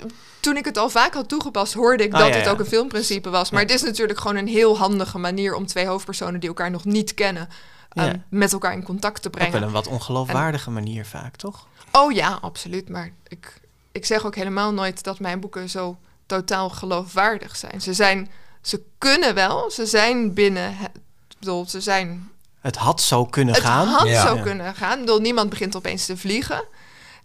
toen 0.40 0.57
ik 0.57 0.64
het 0.64 0.79
al 0.79 0.88
vaak 0.90 1.14
had 1.14 1.29
toegepast, 1.29 1.72
hoorde 1.72 2.03
ik 2.05 2.12
Ah, 2.12 2.18
dat 2.20 2.29
ja, 2.29 2.35
het 2.35 2.48
ook 2.48 2.59
een 2.59 2.66
filmprincipe 2.66 3.31
was. 3.31 3.51
Maar 3.51 3.61
Ja. 3.61 3.66
het 3.66 3.75
is 3.77 3.83
natuurlijk 3.83 4.18
gewoon 4.20 4.37
een 4.37 4.48
heel 4.48 4.79
handige 4.79 5.18
manier 5.18 5.55
om 5.55 5.66
twee 5.66 5.87
hoofdpersonen 5.87 6.40
die 6.40 6.48
elkaar 6.48 6.70
nog 6.70 6.85
niet 6.85 7.14
kennen 7.14 7.48
ehm, 7.92 8.16
met 8.31 8.53
elkaar 8.53 8.72
in 8.72 8.83
contact 8.85 9.22
te 9.22 9.29
Ook 9.29 9.38
wel 9.38 9.48
brengen. 9.48 9.66
een 9.66 9.72
wat 9.75 9.87
ongeloofwaardige 9.87 10.70
manier 10.70 11.05
vaak, 11.07 11.37
toch? 11.37 11.66
Oh 11.92 12.12
ja, 12.12 12.38
absoluut. 12.40 12.88
Maar 12.88 13.11
ik, 13.29 13.61
ik 13.92 14.07
zeg 14.07 14.27
ook 14.27 14.35
helemaal 14.35 14.72
nooit 14.72 15.03
dat 15.03 15.18
mijn 15.20 15.40
boeken 15.40 15.70
zo 15.70 15.96
totaal 16.37 16.71
geloofwaardig 16.71 17.57
zijn. 17.57 17.81
Ze 17.81 17.95
zijn, 17.95 18.31
ze 18.62 18.83
kunnen 18.99 19.35
wel, 19.35 19.71
ze 19.71 19.87
zijn 19.87 20.35
binnen, 20.35 20.77
het, 20.77 20.90
bedoel, 21.38 21.66
ze 21.68 21.81
zijn 21.81 22.31
Het 22.61 22.77
had 22.77 23.01
zo 23.01 23.25
kunnen 23.25 23.55
het 23.55 23.64
gaan. 23.64 23.87
had 23.88 24.09
Ja. 24.09 24.27
zo 24.27 24.35
Ja. 24.37 24.42
kunnen 24.42 24.75
gaan. 24.75 24.92
Ik 24.99 25.05
bedoel, 25.05 25.21
niemand 25.21 25.51
begint 25.51 25.77
opeens 25.77 26.07
te 26.07 26.16
vliegen. 26.16 26.64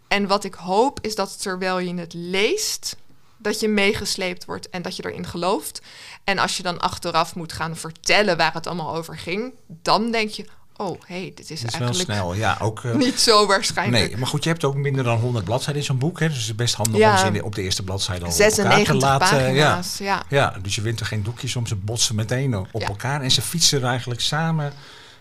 En 0.07 0.27
wat 0.27 0.43
ik 0.43 0.53
hoop 0.53 0.99
is 1.01 1.15
dat 1.15 1.41
terwijl 1.41 1.79
je 1.79 1.93
het 1.93 2.13
leest, 2.13 2.95
dat 3.37 3.59
je 3.59 3.67
meegesleept 3.67 4.45
wordt 4.45 4.69
en 4.69 4.81
dat 4.81 4.95
je 4.95 5.05
erin 5.05 5.27
gelooft. 5.27 5.81
En 6.23 6.39
als 6.39 6.57
je 6.57 6.63
dan 6.63 6.79
achteraf 6.79 7.35
moet 7.35 7.53
gaan 7.53 7.75
vertellen 7.75 8.37
waar 8.37 8.53
het 8.53 8.67
allemaal 8.67 8.95
over 8.95 9.17
ging, 9.17 9.53
dan 9.67 10.11
denk 10.11 10.29
je, 10.29 10.45
oh 10.77 11.01
hé, 11.05 11.19
hey, 11.21 11.31
dit 11.35 11.51
is, 11.51 11.61
Dat 11.61 11.71
is 11.73 11.77
wel 11.77 11.87
eigenlijk 11.87 12.19
snel. 12.19 12.33
Ja, 12.33 12.57
ook... 12.61 12.83
eh, 12.83 12.95
niet 12.95 13.19
zo 13.19 13.45
waarschijnlijk. 13.47 14.07
Nee, 14.09 14.17
maar 14.17 14.27
goed, 14.27 14.43
je 14.43 14.49
hebt 14.49 14.63
ook 14.63 14.75
minder 14.75 15.03
dan 15.03 15.17
100 15.19 15.45
bladzijden 15.45 15.75
in 15.81 15.83
zo'n 15.87 15.97
boek. 15.97 16.19
Hè? 16.19 16.27
Dus 16.27 16.37
het 16.37 16.45
is 16.45 16.55
best 16.55 16.75
handig 16.75 16.97
Ja. 16.97 17.11
om 17.11 17.17
ze 17.17 17.25
in 17.25 17.33
de- 17.33 17.43
op 17.43 17.55
de 17.55 17.61
eerste 17.61 17.83
bladzijde 17.83 18.25
al 18.25 18.31
op 18.31 18.37
elkaar 18.39 18.49
te 18.49 18.55
96 18.55 19.01
laten. 19.01 19.53
Ja. 19.53 19.79
ja. 19.99 20.23
ja, 20.29 20.53
dus 20.61 20.75
je 20.75 20.81
wint 20.81 20.99
er 20.99 21.05
geen 21.05 21.23
doekjes 21.23 21.55
om. 21.55 21.67
Ze 21.67 21.75
botsen 21.75 22.15
meteen 22.15 22.55
op 22.57 22.81
Ja. 22.81 22.87
elkaar. 22.87 23.21
En 23.21 23.31
ze 23.31 23.41
fietsen 23.41 23.81
er 23.81 23.87
eigenlijk 23.87 24.21
samen, 24.21 24.73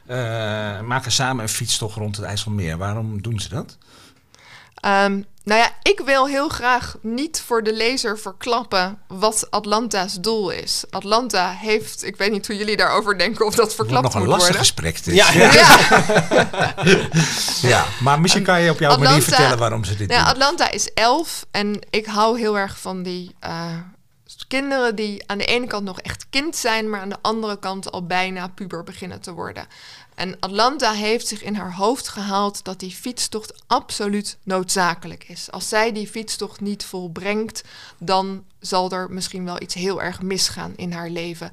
eh, 0.06 0.16
maken 0.80 1.12
samen 1.12 1.42
een 1.42 1.48
fietstocht 1.48 1.96
rond 1.96 2.16
het 2.16 2.24
IJsselmeer. 2.24 2.76
Waarom 2.78 3.22
doen 3.22 3.40
ze 3.40 3.48
dat? 3.48 3.76
Ehm, 4.74 5.20
nou 5.46 5.60
ja, 5.60 5.70
ik 5.82 6.00
wil 6.04 6.26
heel 6.26 6.48
graag 6.48 6.96
niet 7.02 7.42
voor 7.46 7.62
de 7.62 7.72
lezer 7.72 8.18
verklappen 8.18 8.98
wat 9.08 9.46
Atlanta's 9.50 10.14
doel 10.20 10.50
is. 10.50 10.84
Atlanta 10.90 11.50
heeft, 11.50 12.04
ik 12.04 12.16
weet 12.16 12.30
niet 12.30 12.46
hoe 12.46 12.56
jullie 12.56 12.76
daarover 12.76 13.18
denken 13.18 13.46
of 13.46 13.54
dat 13.54 13.66
Het 13.66 13.76
wordt 13.76 13.90
verklapt 13.92 14.14
nog 14.14 14.14
een 14.14 14.28
moet 14.30 14.38
lastig 14.38 14.56
worden. 14.56 14.66
gesprek 14.66 15.04
dit. 15.04 15.14
Ja. 15.14 15.32
Ja. 15.32 15.52
Ja. 15.52 16.74
Ja, 17.68 17.84
maar 18.00 18.20
misschien 18.20 18.42
kan 18.42 18.60
je 18.62 18.70
op 18.70 18.78
jouw 18.78 18.96
manier 18.98 19.22
vertellen 19.22 19.58
waarom 19.58 19.84
ze 19.84 19.96
dit 19.96 20.10
Ja, 20.10 20.18
doen. 20.18 20.26
Atlanta 20.32 20.70
is 20.70 20.90
elf 20.94 21.46
en 21.50 21.78
ik 21.90 22.06
hou 22.06 22.38
heel 22.38 22.58
erg 22.58 22.78
van 22.78 23.02
die 23.02 23.34
kinderen 24.48 24.94
die 24.94 25.28
aan 25.28 25.38
de 25.38 25.44
ene 25.44 25.66
kant 25.66 25.84
nog 25.84 26.00
echt 26.00 26.26
kind 26.30 26.56
zijn, 26.56 26.90
maar 26.90 27.00
aan 27.00 27.08
de 27.08 27.22
andere 27.22 27.58
kant 27.58 27.92
al 27.92 28.06
bijna 28.06 28.48
puber 28.48 28.84
beginnen 28.84 29.20
te 29.20 29.32
worden. 29.32 29.66
En 30.14 30.36
Atlanta 30.40 30.92
heeft 30.92 31.26
zich 31.26 31.42
in 31.42 31.54
haar 31.54 31.74
hoofd 31.74 32.08
gehaald 32.08 32.64
dat 32.64 32.80
die 32.80 32.90
fietstocht 32.90 33.62
absoluut 33.66 34.36
noodzakelijk 34.42 35.28
is. 35.28 35.50
Als 35.50 35.68
zij 35.68 35.92
die 35.92 36.08
fietstocht 36.08 36.60
niet 36.60 36.84
volbrengt, 36.84 37.64
dan 37.98 38.44
zal 38.60 38.90
er 38.90 39.10
misschien 39.10 39.44
wel 39.44 39.62
iets 39.62 39.74
heel 39.74 40.02
erg 40.02 40.22
misgaan 40.22 40.72
in 40.76 40.92
haar 40.92 41.10
leven. 41.10 41.50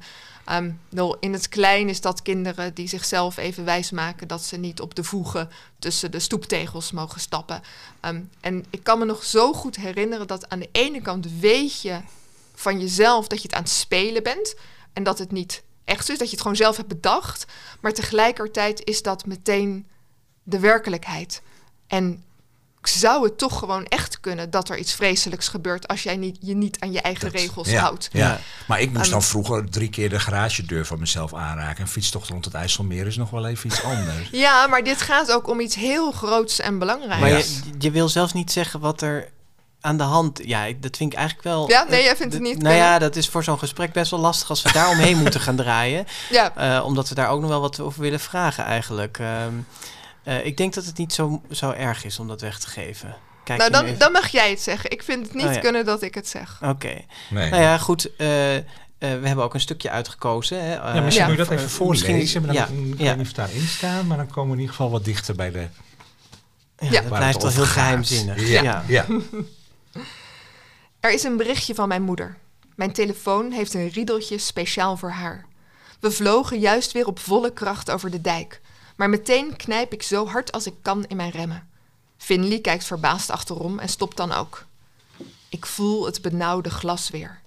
Wel, 0.88 1.16
in 1.20 1.32
het 1.32 1.48
klein 1.48 1.88
is 1.88 2.00
dat 2.00 2.22
kinderen 2.22 2.74
die 2.74 2.88
zichzelf 2.88 3.36
even 3.36 3.64
wijsmaken 3.64 4.28
dat 4.28 4.42
ze 4.42 4.56
niet 4.56 4.80
op 4.80 4.94
de 4.94 5.04
voegen 5.04 5.50
tussen 5.78 6.10
de 6.10 6.18
stoeptegels 6.18 6.92
mogen 6.92 7.20
stappen. 7.20 7.62
Ehm, 8.00 8.20
en 8.40 8.64
ik 8.70 8.82
kan 8.82 8.98
me 8.98 9.04
nog 9.04 9.24
zo 9.24 9.52
goed 9.52 9.76
herinneren 9.76 10.26
dat 10.26 10.48
aan 10.48 10.58
de 10.58 10.68
ene 10.72 11.02
kant 11.02 11.26
weet 11.40 11.80
je 11.80 12.00
van 12.64 12.80
jezelf 12.80 13.26
dat 13.26 13.38
je 13.42 13.46
het 13.46 13.56
aan 13.56 13.62
het 13.62 13.70
spelen 13.70 14.22
bent 14.22 14.54
en 14.92 15.02
dat 15.02 15.18
het 15.18 15.32
niet 15.32 15.62
echt 15.84 16.10
is, 16.10 16.18
dat 16.18 16.26
je 16.26 16.32
het 16.32 16.40
gewoon 16.40 16.56
zelf 16.56 16.76
hebt 16.76 16.88
bedacht, 16.88 17.44
maar 17.80 17.92
tegelijkertijd 17.92 18.84
is 18.84 19.02
dat 19.02 19.26
meteen 19.26 19.86
de 20.42 20.58
werkelijkheid. 20.58 21.42
En 21.86 22.24
zou 22.82 23.24
het 23.24 23.38
toch 23.38 23.58
gewoon 23.58 23.84
echt 23.84 24.20
kunnen 24.20 24.50
dat 24.50 24.68
er 24.68 24.78
iets 24.78 24.94
vreselijks 24.94 25.48
gebeurt 25.48 25.88
als 25.88 26.02
jij 26.02 26.16
niet, 26.16 26.36
je 26.40 26.54
niet 26.54 26.80
aan 26.80 26.92
je 26.92 27.00
eigen 27.00 27.24
Dat- 27.32 27.40
regels 27.40 27.70
ja, 27.70 27.80
houdt? 27.80 28.08
Ja. 28.12 28.40
Maar 28.66 28.80
ik 28.80 28.92
moest 28.92 29.10
dan 29.10 29.22
vroeger 29.22 29.70
drie 29.70 29.90
keer 29.90 30.08
de 30.08 30.20
garagedeur 30.20 30.86
van 30.86 30.98
mezelf 30.98 31.34
aanraken. 31.34 31.82
Een 31.82 31.88
fietstocht 31.88 32.28
rond 32.28 32.44
het 32.44 32.54
IJsselmeer 32.54 33.06
is 33.06 33.16
nog 33.16 33.30
wel 33.30 33.46
even 33.46 33.66
iets 33.66 33.82
anders. 33.82 34.28
Ja, 34.32 34.66
maar 34.66 34.84
dit 34.84 35.02
gaat 35.02 35.32
ook 35.32 35.48
om 35.48 35.60
iets 35.60 35.74
heel 35.74 36.12
groots 36.12 36.60
en 36.60 36.78
belangrijks. 36.78 37.20
Maar 37.20 37.30
je, 37.30 37.74
je 37.78 37.90
wil 37.90 38.08
zelfs 38.08 38.32
niet 38.32 38.52
zeggen 38.52 38.80
wat 38.80 39.00
er 39.02 39.32
aan 39.84 39.96
de 39.96 40.02
hand... 40.02 40.40
Ja, 40.44 40.64
ik- 40.64 40.82
dat 40.82 40.96
vind 40.96 41.12
ik 41.12 41.18
eigenlijk 41.18 41.48
wel... 41.48 41.68
Ja, 41.70 41.86
nee, 41.88 42.02
jij 42.02 42.16
vindt 42.16 42.32
het 42.32 42.42
niet 42.42 42.62
Nou 42.62 42.74
ja, 42.74 42.98
dat 42.98 43.16
is 43.16 43.28
voor 43.28 43.44
zo'n 43.44 43.58
gesprek 43.58 43.92
best 43.92 44.10
wel 44.10 44.20
lastig 44.20 44.48
als 44.50 44.62
we 44.62 44.72
daar 44.72 44.88
omheen 44.90 45.16
moeten 45.22 45.40
gaan 45.40 45.56
draaien. 45.56 46.06
Ja, 46.30 46.52
Eh, 46.56 46.84
omdat 46.84 47.08
we 47.08 47.14
daar 47.14 47.28
ook 47.28 47.40
nog 47.40 47.50
wel 47.50 47.60
wat 47.60 47.80
over 47.80 48.00
willen 48.00 48.20
vragen 48.20 48.64
eigenlijk. 48.64 49.18
Ehm, 49.18 49.52
eh, 50.22 50.46
ik 50.46 50.56
denk 50.56 50.74
dat 50.74 50.84
het 50.84 50.98
niet 50.98 51.12
zo, 51.12 51.42
zo 51.50 51.70
erg 51.70 52.04
is 52.04 52.18
om 52.18 52.28
dat 52.28 52.40
weg 52.40 52.58
te 52.58 52.68
geven. 52.68 53.16
Kijk 53.44 53.58
nou 53.58 53.70
dan, 53.70 53.84
even- 53.84 53.98
dan 53.98 54.12
mag 54.12 54.28
jij 54.28 54.50
het 54.50 54.60
zeggen. 54.60 54.90
Ik 54.90 55.02
vind 55.02 55.24
het 55.26 55.34
niet 55.34 55.46
Oh 55.46 55.52
ja. 55.52 55.58
kunnen 55.60 55.84
dat 55.84 56.02
ik 56.02 56.14
het 56.14 56.28
zeg. 56.28 56.58
Oké. 56.62 56.94
Nee. 57.30 57.50
Nou 57.50 57.62
ja, 57.62 57.78
goed. 57.78 58.16
eh, 58.16 58.56
eh, 58.56 58.62
we 58.98 59.26
hebben 59.26 59.44
ook 59.44 59.54
een 59.54 59.60
stukje 59.60 59.90
uitgekozen. 59.90 60.60
Hè, 60.64 60.72
Ja, 60.74 60.94
eh, 60.94 61.02
misschien 61.02 61.26
Ja. 61.26 61.26
moet 61.30 61.36
je 61.38 61.44
dat 61.44 61.52
even 61.58 61.70
voorlezen. 61.70 62.16
misschien- 62.16 62.42
maar 62.46 62.54
dan, 62.54 62.76
ja, 62.86 62.92
ik 62.94 63.00
ja. 63.00 63.16
het 63.24 63.34
daarin 63.34 63.66
staat, 63.66 64.04
maar 64.04 64.16
dan 64.16 64.26
komen 64.30 64.46
we 64.50 64.54
in 64.54 64.60
ieder 64.60 64.74
geval 64.74 64.90
wat 64.90 65.04
dichter 65.04 65.34
bij 65.34 65.50
de... 65.50 65.58
Ja, 66.78 66.86
Ja. 66.90 67.00
dat 67.00 67.04
waar 67.10 67.18
blijft 67.18 67.42
wel 67.42 67.50
heel 67.52 67.64
geheimzinnig. 67.64 68.48
Ja, 68.48 68.84
Ja. 68.86 69.06
Er 71.04 71.12
is 71.12 71.22
een 71.22 71.36
berichtje 71.36 71.74
van 71.74 71.88
mijn 71.88 72.02
moeder. 72.02 72.38
Mijn 72.76 72.92
telefoon 72.92 73.50
heeft 73.50 73.74
een 73.74 73.88
riedeltje 73.88 74.38
speciaal 74.38 74.96
voor 74.96 75.10
haar. 75.10 75.46
We 76.00 76.10
vlogen 76.10 76.58
juist 76.58 76.92
weer 76.92 77.06
op 77.06 77.18
volle 77.18 77.52
kracht 77.52 77.90
over 77.90 78.10
de 78.10 78.20
dijk. 78.20 78.60
Maar 78.96 79.10
meteen 79.10 79.56
knijp 79.56 79.92
ik 79.92 80.02
zo 80.02 80.26
hard 80.26 80.52
als 80.52 80.66
ik 80.66 80.74
kan 80.82 81.04
in 81.04 81.16
mijn 81.16 81.30
remmen. 81.30 81.68
Finley 82.16 82.60
kijkt 82.60 82.84
verbaasd 82.84 83.30
achterom 83.30 83.78
en 83.78 83.88
stopt 83.88 84.16
dan 84.16 84.32
ook. 84.32 84.66
Ik 85.48 85.66
voel 85.66 86.06
het 86.06 86.22
benauwde 86.22 86.70
glas 86.70 87.10
weer. 87.10 87.40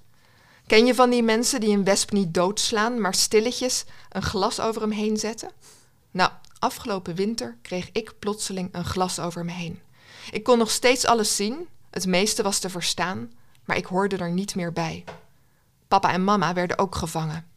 Ken 0.67 0.85
je 0.85 0.95
van 0.95 1.09
die 1.09 1.23
mensen 1.23 1.59
die 1.59 1.77
een 1.77 1.83
wesp 1.83 2.11
niet 2.11 2.33
doodslaan, 2.33 3.01
maar 3.01 3.13
stilletjes 3.13 3.85
een 4.09 4.23
glas 4.23 4.59
over 4.59 4.81
hem 4.81 4.91
heen 4.91 5.17
zetten? 5.17 5.51
Nou, 6.11 6.31
afgelopen 6.59 7.15
winter 7.15 7.57
kreeg 7.61 7.89
ik 7.91 8.13
plotseling 8.19 8.69
een 8.71 8.85
glas 8.85 9.19
over 9.19 9.45
me 9.45 9.51
heen. 9.51 9.79
Ik 10.31 10.43
kon 10.43 10.57
nog 10.57 10.71
steeds 10.71 11.05
alles 11.05 11.35
zien, 11.35 11.67
het 11.89 12.05
meeste 12.05 12.43
was 12.43 12.59
te 12.59 12.69
verstaan, 12.69 13.31
maar 13.67 13.77
ik 13.77 13.85
hoorde 13.85 14.17
er 14.17 14.31
niet 14.31 14.55
meer 14.55 14.73
bij. 14.73 15.03
Papa 15.87 16.11
en 16.11 16.23
mama 16.23 16.53
werden 16.53 16.77
ook 16.77 16.95
gevangen. 16.95 17.47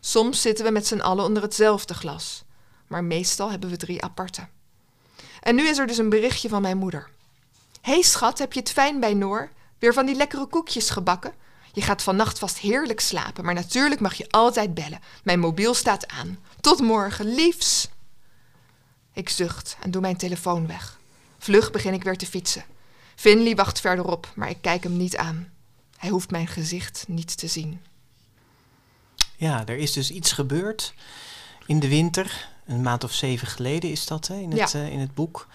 Soms 0.00 0.40
zitten 0.40 0.64
we 0.64 0.70
met 0.70 0.86
z'n 0.86 1.00
allen 1.00 1.24
onder 1.24 1.42
hetzelfde 1.42 1.94
glas, 1.94 2.44
maar 2.86 3.04
meestal 3.04 3.50
hebben 3.50 3.70
we 3.70 3.76
drie 3.76 4.02
aparte. 4.02 4.46
En 5.40 5.54
nu 5.54 5.68
is 5.68 5.78
er 5.78 5.86
dus 5.86 5.98
een 5.98 6.08
berichtje 6.08 6.48
van 6.48 6.62
mijn 6.62 6.76
moeder. 6.76 7.10
Hey 7.80 8.02
schat, 8.02 8.38
heb 8.38 8.52
je 8.52 8.60
het 8.60 8.72
fijn 8.72 9.00
bij 9.00 9.14
Noor? 9.14 9.50
Weer 9.78 9.92
van 9.92 10.06
die 10.06 10.14
lekkere 10.14 10.46
koekjes 10.46 10.90
gebakken? 10.90 11.34
Je 11.72 11.82
gaat 11.82 12.02
vannacht 12.02 12.38
vast 12.38 12.58
heerlijk 12.58 13.00
slapen, 13.00 13.44
maar 13.44 13.54
natuurlijk 13.54 14.00
mag 14.00 14.14
je 14.14 14.30
altijd 14.30 14.74
bellen. 14.74 15.00
Mijn 15.24 15.40
mobiel 15.40 15.74
staat 15.74 16.08
aan. 16.08 16.38
Tot 16.60 16.80
morgen, 16.80 17.34
liefs! 17.34 17.88
Ik 19.12 19.28
zucht 19.28 19.76
en 19.80 19.90
doe 19.90 20.00
mijn 20.00 20.16
telefoon 20.16 20.66
weg. 20.66 20.98
Vlug 21.38 21.70
begin 21.70 21.92
ik 21.92 22.04
weer 22.04 22.16
te 22.16 22.26
fietsen. 22.26 22.64
Finley 23.22 23.54
wacht 23.54 23.80
verderop, 23.80 24.32
maar 24.34 24.50
ik 24.50 24.58
kijk 24.60 24.82
hem 24.82 24.96
niet 24.96 25.16
aan. 25.16 25.48
Hij 25.96 26.10
hoeft 26.10 26.30
mijn 26.30 26.46
gezicht 26.46 27.04
niet 27.08 27.36
te 27.36 27.46
zien. 27.46 27.80
Ja, 29.36 29.66
er 29.66 29.76
is 29.76 29.92
dus 29.92 30.10
iets 30.10 30.32
gebeurd 30.32 30.94
in 31.66 31.80
de 31.80 31.88
winter. 31.88 32.48
Een 32.66 32.82
maand 32.82 33.04
of 33.04 33.12
zeven 33.12 33.46
geleden 33.46 33.90
is 33.90 34.06
dat 34.06 34.26
hè, 34.26 34.34
in, 34.34 34.50
het, 34.50 34.72
Ja. 34.72 34.80
eh, 34.80 34.88
in 34.92 34.98
het 34.98 35.14
boek. 35.14 35.46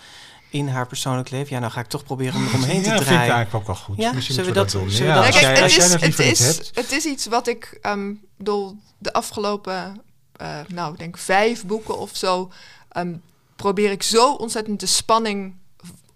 In 0.49 0.67
haar 0.67 0.87
persoonlijk 0.87 1.29
leven. 1.29 1.53
Ja, 1.53 1.59
nou 1.59 1.71
ga 1.71 1.79
ik 1.79 1.87
toch 1.87 2.03
proberen 2.03 2.35
om 2.35 2.45
eromheen 2.47 2.81
te 2.83 2.89
Ja, 2.89 2.95
vind 2.95 2.99
ik 2.99 3.05
draaien. 3.05 3.33
eigenlijk 3.33 3.53
ook 3.53 3.65
wel 3.65 3.75
goed. 3.75 3.97
Ja, 3.97 4.11
Misschien 4.13 4.35
zullen 4.35 4.49
we 4.53 4.55
dat- 4.59 4.71
dat, 4.71 4.81
doen. 4.81 4.91
zullen 4.91 5.07
Ja, 5.13 5.15
dat- 5.15 5.25
als 5.33 5.75
het, 5.75 5.93
is, 5.93 6.01
het, 6.01 6.19
is, 6.19 6.71
het 6.73 6.91
is 6.91 7.05
iets 7.05 7.25
wat 7.25 7.47
ik 7.47 7.77
ehm, 7.81 8.13
bedoel, 8.37 8.77
de 8.97 9.13
afgelopen, 9.13 10.01
eh, 10.35 10.59
nou, 10.67 10.97
denk 10.97 11.17
vijf 11.17 11.65
boeken 11.65 11.97
of 11.97 12.15
zo, 12.15 12.51
ehm, 12.89 13.15
probeer 13.55 13.91
ik 13.91 14.03
zo 14.03 14.33
ontzettend 14.33 14.79
de 14.79 14.85
spanning 14.85 15.55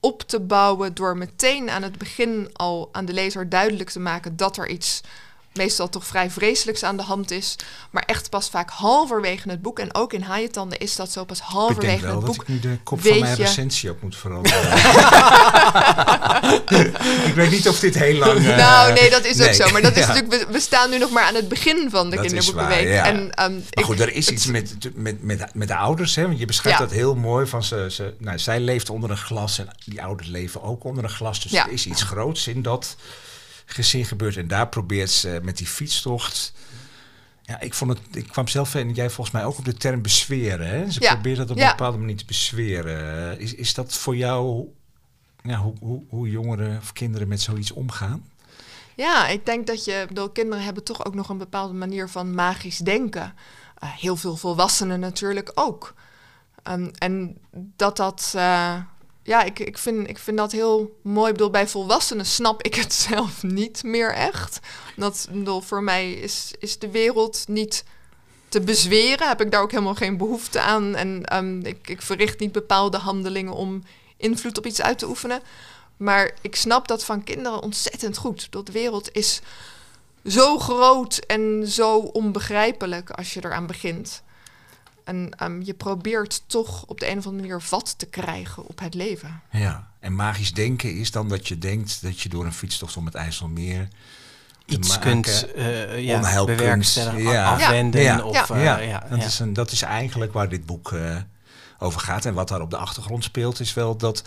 op 0.02 0.22
te 0.22 0.40
bouwen 0.40 0.94
door 0.94 1.18
meteen 1.18 1.70
aan 1.70 1.84
het 1.84 1.98
begin 1.98 2.50
al 2.54 2.90
aan 2.92 3.06
de 3.06 3.14
lezer 3.14 3.50
duidelijk 3.50 3.90
te 3.90 4.00
maken 4.00 4.36
dat 4.36 4.58
er 4.58 4.70
iets 4.70 5.02
meestal 5.54 5.90
toch 5.90 6.06
vrij 6.06 6.30
vreselijks 6.32 6.84
aan 6.84 6.98
de 6.98 7.04
hand 7.04 7.32
is, 7.32 7.56
maar 7.92 8.04
echt 8.06 8.30
pas 8.30 8.50
vaak 8.50 8.70
halverwege 8.70 9.50
het 9.50 9.62
boek 9.62 9.80
en 9.80 9.96
ook 9.96 10.14
in 10.14 10.22
Haaientanden 10.22 10.78
is 10.80 10.96
dat 10.96 11.12
zo 11.12 11.24
pas 11.26 11.38
Ik 11.38 11.44
denk 11.44 11.54
halverwege 11.58 12.02
wel 12.06 12.16
het 12.16 12.26
dat 12.26 12.36
boek. 12.36 12.42
ik 12.42 12.48
nu 12.48 12.60
de 12.60 12.78
kop 12.84 13.02
van 13.02 13.20
mijn 13.20 13.36
je- 13.38 13.44
recensie 13.44 13.90
ook 13.90 14.02
moet 14.02 14.16
veranderen. 14.16 14.62
ik 17.28 17.34
weet 17.36 17.52
niet 17.52 17.68
of 17.68 17.80
dit 17.80 17.96
heel 17.96 18.18
lang... 18.18 18.38
eh, 18.48 18.58
nou, 18.58 18.94
nee, 18.94 19.10
dat 19.10 19.26
is 19.26 19.42
ook 19.42 19.54
zo. 19.54 19.70
Maar 19.72 19.82
dat 19.82 19.96
is 19.96 20.00
Ja. 20.06 20.08
natuurlijk, 20.14 20.34
we, 20.48 20.54
we 20.54 20.60
staan 20.60 20.90
nu 20.90 20.98
nog 20.98 21.12
maar 21.12 21.24
aan 21.24 21.36
het 21.36 21.48
begin 21.48 21.88
van 21.90 22.10
de 22.10 22.16
Dat 22.16 22.26
is 22.26 22.32
kinderboekenweek. 22.32 22.84
waar, 22.88 22.94
ja. 22.96 23.06
En, 23.06 23.32
ehm, 23.34 23.52
Maar 23.54 23.62
ik- 23.70 23.84
goed, 23.86 24.00
er 24.00 24.14
is 24.14 24.26
het- 24.26 24.36
iets 24.36 24.46
met, 24.46 24.76
met, 24.96 25.24
met, 25.24 25.54
met 25.54 25.68
de 25.68 25.76
ouders. 25.76 26.16
Hè? 26.16 26.26
Want 26.28 26.40
je 26.40 26.46
beschrijft 26.46 26.80
Ja. 26.80 26.86
dat 26.86 26.94
heel 26.94 27.16
mooi. 27.16 27.46
Van 27.46 27.64
ze, 27.64 27.88
ze, 27.92 28.14
nou, 28.18 28.40
zij 28.40 28.60
leeft 28.60 28.90
onder 28.90 29.10
een 29.12 29.18
glas 29.18 29.60
en 29.60 29.68
die 29.86 30.04
ouders 30.04 30.30
leven 30.30 30.64
ook 30.64 30.84
onder 30.84 31.04
een 31.04 31.10
glas. 31.10 31.42
Dus 31.42 31.54
er 31.54 31.72
is 31.72 31.86
iets 31.86 32.04
groots 32.04 32.48
in 32.48 32.62
dat 32.62 32.96
gezin 33.74 34.06
gebeurd. 34.06 34.38
En 34.38 34.48
daar 34.48 34.68
probeert 34.70 35.10
ze 35.12 35.40
met 35.44 35.58
die 35.58 35.68
fietstocht... 35.68 36.54
Ja, 37.44 37.60
ik, 37.60 37.74
vond 37.74 37.92
het, 37.92 38.16
ik 38.16 38.28
kwam 38.28 38.48
zelf 38.48 38.76
en 38.76 38.94
jij 38.94 39.10
volgens 39.10 39.36
mij 39.36 39.46
ook 39.46 39.58
op 39.58 39.66
de 39.66 39.74
term 39.74 40.02
besweren. 40.02 40.68
Hè? 40.68 40.92
Ze 40.92 41.02
Ja. 41.02 41.14
probeert 41.14 41.38
dat 41.38 41.50
op 41.50 41.58
Ja. 41.58 41.64
een 41.64 41.76
bepaalde 41.78 41.98
manier 41.98 42.18
te 42.18 42.26
besweren. 42.26 43.40
Is, 43.40 43.54
is 43.56 43.74
dat 43.74 43.94
voor 43.94 44.16
jou 44.16 44.68
ja, 45.44 45.58
hoe, 45.58 45.74
hoe, 45.80 46.04
hoe 46.10 46.30
jongeren 46.30 46.78
of 46.78 46.94
kinderen 46.94 47.28
met 47.28 47.42
zoiets 47.42 47.72
omgaan? 47.72 48.26
Ja, 48.96 49.28
ik 49.28 49.46
denk 49.46 49.68
dat 49.68 49.86
je, 49.86 50.06
bedoel, 50.08 50.30
kinderen 50.30 50.64
hebben 50.64 50.84
toch 50.84 51.06
ook 51.06 51.16
nog 51.16 51.30
een 51.30 51.38
bepaalde 51.38 51.74
manier 51.74 52.10
van 52.10 52.36
magisch 52.36 52.78
denken. 52.78 53.34
Eh, 53.78 53.90
heel 53.90 54.16
veel 54.16 54.36
volwassenen 54.38 55.00
natuurlijk 55.00 55.52
ook. 55.56 55.94
Ehm, 56.64 56.90
en 56.98 57.38
dat 57.52 57.98
dat, 57.98 58.34
eh, 58.36 58.76
ja, 59.24 59.44
ik, 59.44 59.60
ik, 59.60 59.78
vind, 59.78 60.10
ik 60.10 60.18
vind 60.18 60.38
dat 60.38 60.52
heel 60.52 61.00
mooi. 61.02 61.28
Ik 61.28 61.34
bedoel, 61.34 61.52
bij 61.52 61.68
volwassenen 61.68 62.26
snap 62.26 62.64
ik 62.64 62.76
het 62.76 62.94
zelf 63.10 63.44
niet 63.44 63.84
meer 63.84 64.14
echt. 64.14 64.60
Dat, 64.96 65.28
voor 65.60 65.84
mij 65.84 66.12
is, 66.12 66.54
is 66.60 66.80
de 66.80 66.90
wereld 66.90 67.44
niet 67.48 67.84
te 68.50 68.62
bezweren. 68.62 69.28
Heb 69.28 69.42
ik 69.42 69.52
daar 69.52 69.62
ook 69.62 69.72
helemaal 69.72 69.96
geen 69.96 70.18
behoefte 70.18 70.60
aan. 70.60 70.96
En 70.96 71.26
ehm, 71.26 71.60
ik, 71.66 71.88
ik 71.88 72.02
verricht 72.02 72.40
niet 72.40 72.52
bepaalde 72.52 72.98
handelingen 72.98 73.54
om 73.54 73.84
invloed 74.18 74.58
op 74.58 74.66
iets 74.66 74.82
uit 74.82 75.00
te 75.00 75.08
oefenen. 75.08 75.42
Maar 75.98 76.34
ik 76.42 76.56
snap 76.56 76.88
dat 76.88 77.04
van 77.04 77.24
kinderen 77.24 77.62
ontzettend 77.62 78.18
goed. 78.18 78.48
Dat 78.52 78.66
de 78.66 78.72
wereld 78.72 79.10
is 79.12 79.42
zo 80.26 80.60
groot 80.60 81.18
en 81.18 81.68
zo 81.68 81.98
onbegrijpelijk 81.98 83.10
als 83.10 83.34
je 83.34 83.46
eraan 83.46 83.68
begint. 83.68 84.24
En 85.12 85.30
ehm, 85.38 85.62
je 85.62 85.74
probeert 85.74 86.44
toch 86.48 86.84
op 86.86 87.00
de 87.00 87.10
een 87.10 87.18
of 87.18 87.26
andere 87.26 87.48
manier 87.48 87.62
vat 87.62 87.94
te 87.98 88.06
krijgen 88.06 88.68
op 88.68 88.80
het 88.80 88.94
leven. 88.94 89.42
Ja, 89.52 89.88
en 90.00 90.16
magisch 90.16 90.54
denken 90.54 90.98
is 90.98 91.12
dan 91.12 91.28
dat 91.30 91.48
je 91.48 91.58
denkt 91.58 92.02
dat 92.02 92.20
je 92.20 92.30
door 92.30 92.46
een 92.46 92.54
fietstocht 92.54 92.98
om 92.98 93.06
het 93.06 93.16
IJsselmeer 93.16 93.88
Iets 94.66 94.88
maken, 94.88 95.22
kunt 95.22 95.48
uh, 95.56 96.00
ja, 96.00 96.44
bewerkstelligen, 96.46 97.32
ja. 97.32 97.54
afwenden. 97.54 98.02
Ja. 98.02 98.24
Of, 98.24 98.48
Ja. 98.48 98.56
eh, 98.56 98.64
ja, 98.64 98.78
ja, 98.78 99.06
dat. 99.10 99.24
Is 99.24 99.40
een, 99.40 99.54
dat 99.54 99.72
is 99.72 99.82
eigenlijk 99.82 100.34
waar 100.34 100.50
dit 100.50 100.66
boek 100.66 100.92
eh, 100.92 101.16
over 101.80 102.02
gaat. 102.02 102.26
En 102.26 102.34
wat 102.34 102.48
daar 102.48 102.62
op 102.62 102.70
de 102.70 102.78
achtergrond 102.78 103.24
speelt, 103.24 103.60
is 103.60 103.74
wel 103.74 103.98
dat 103.98 104.24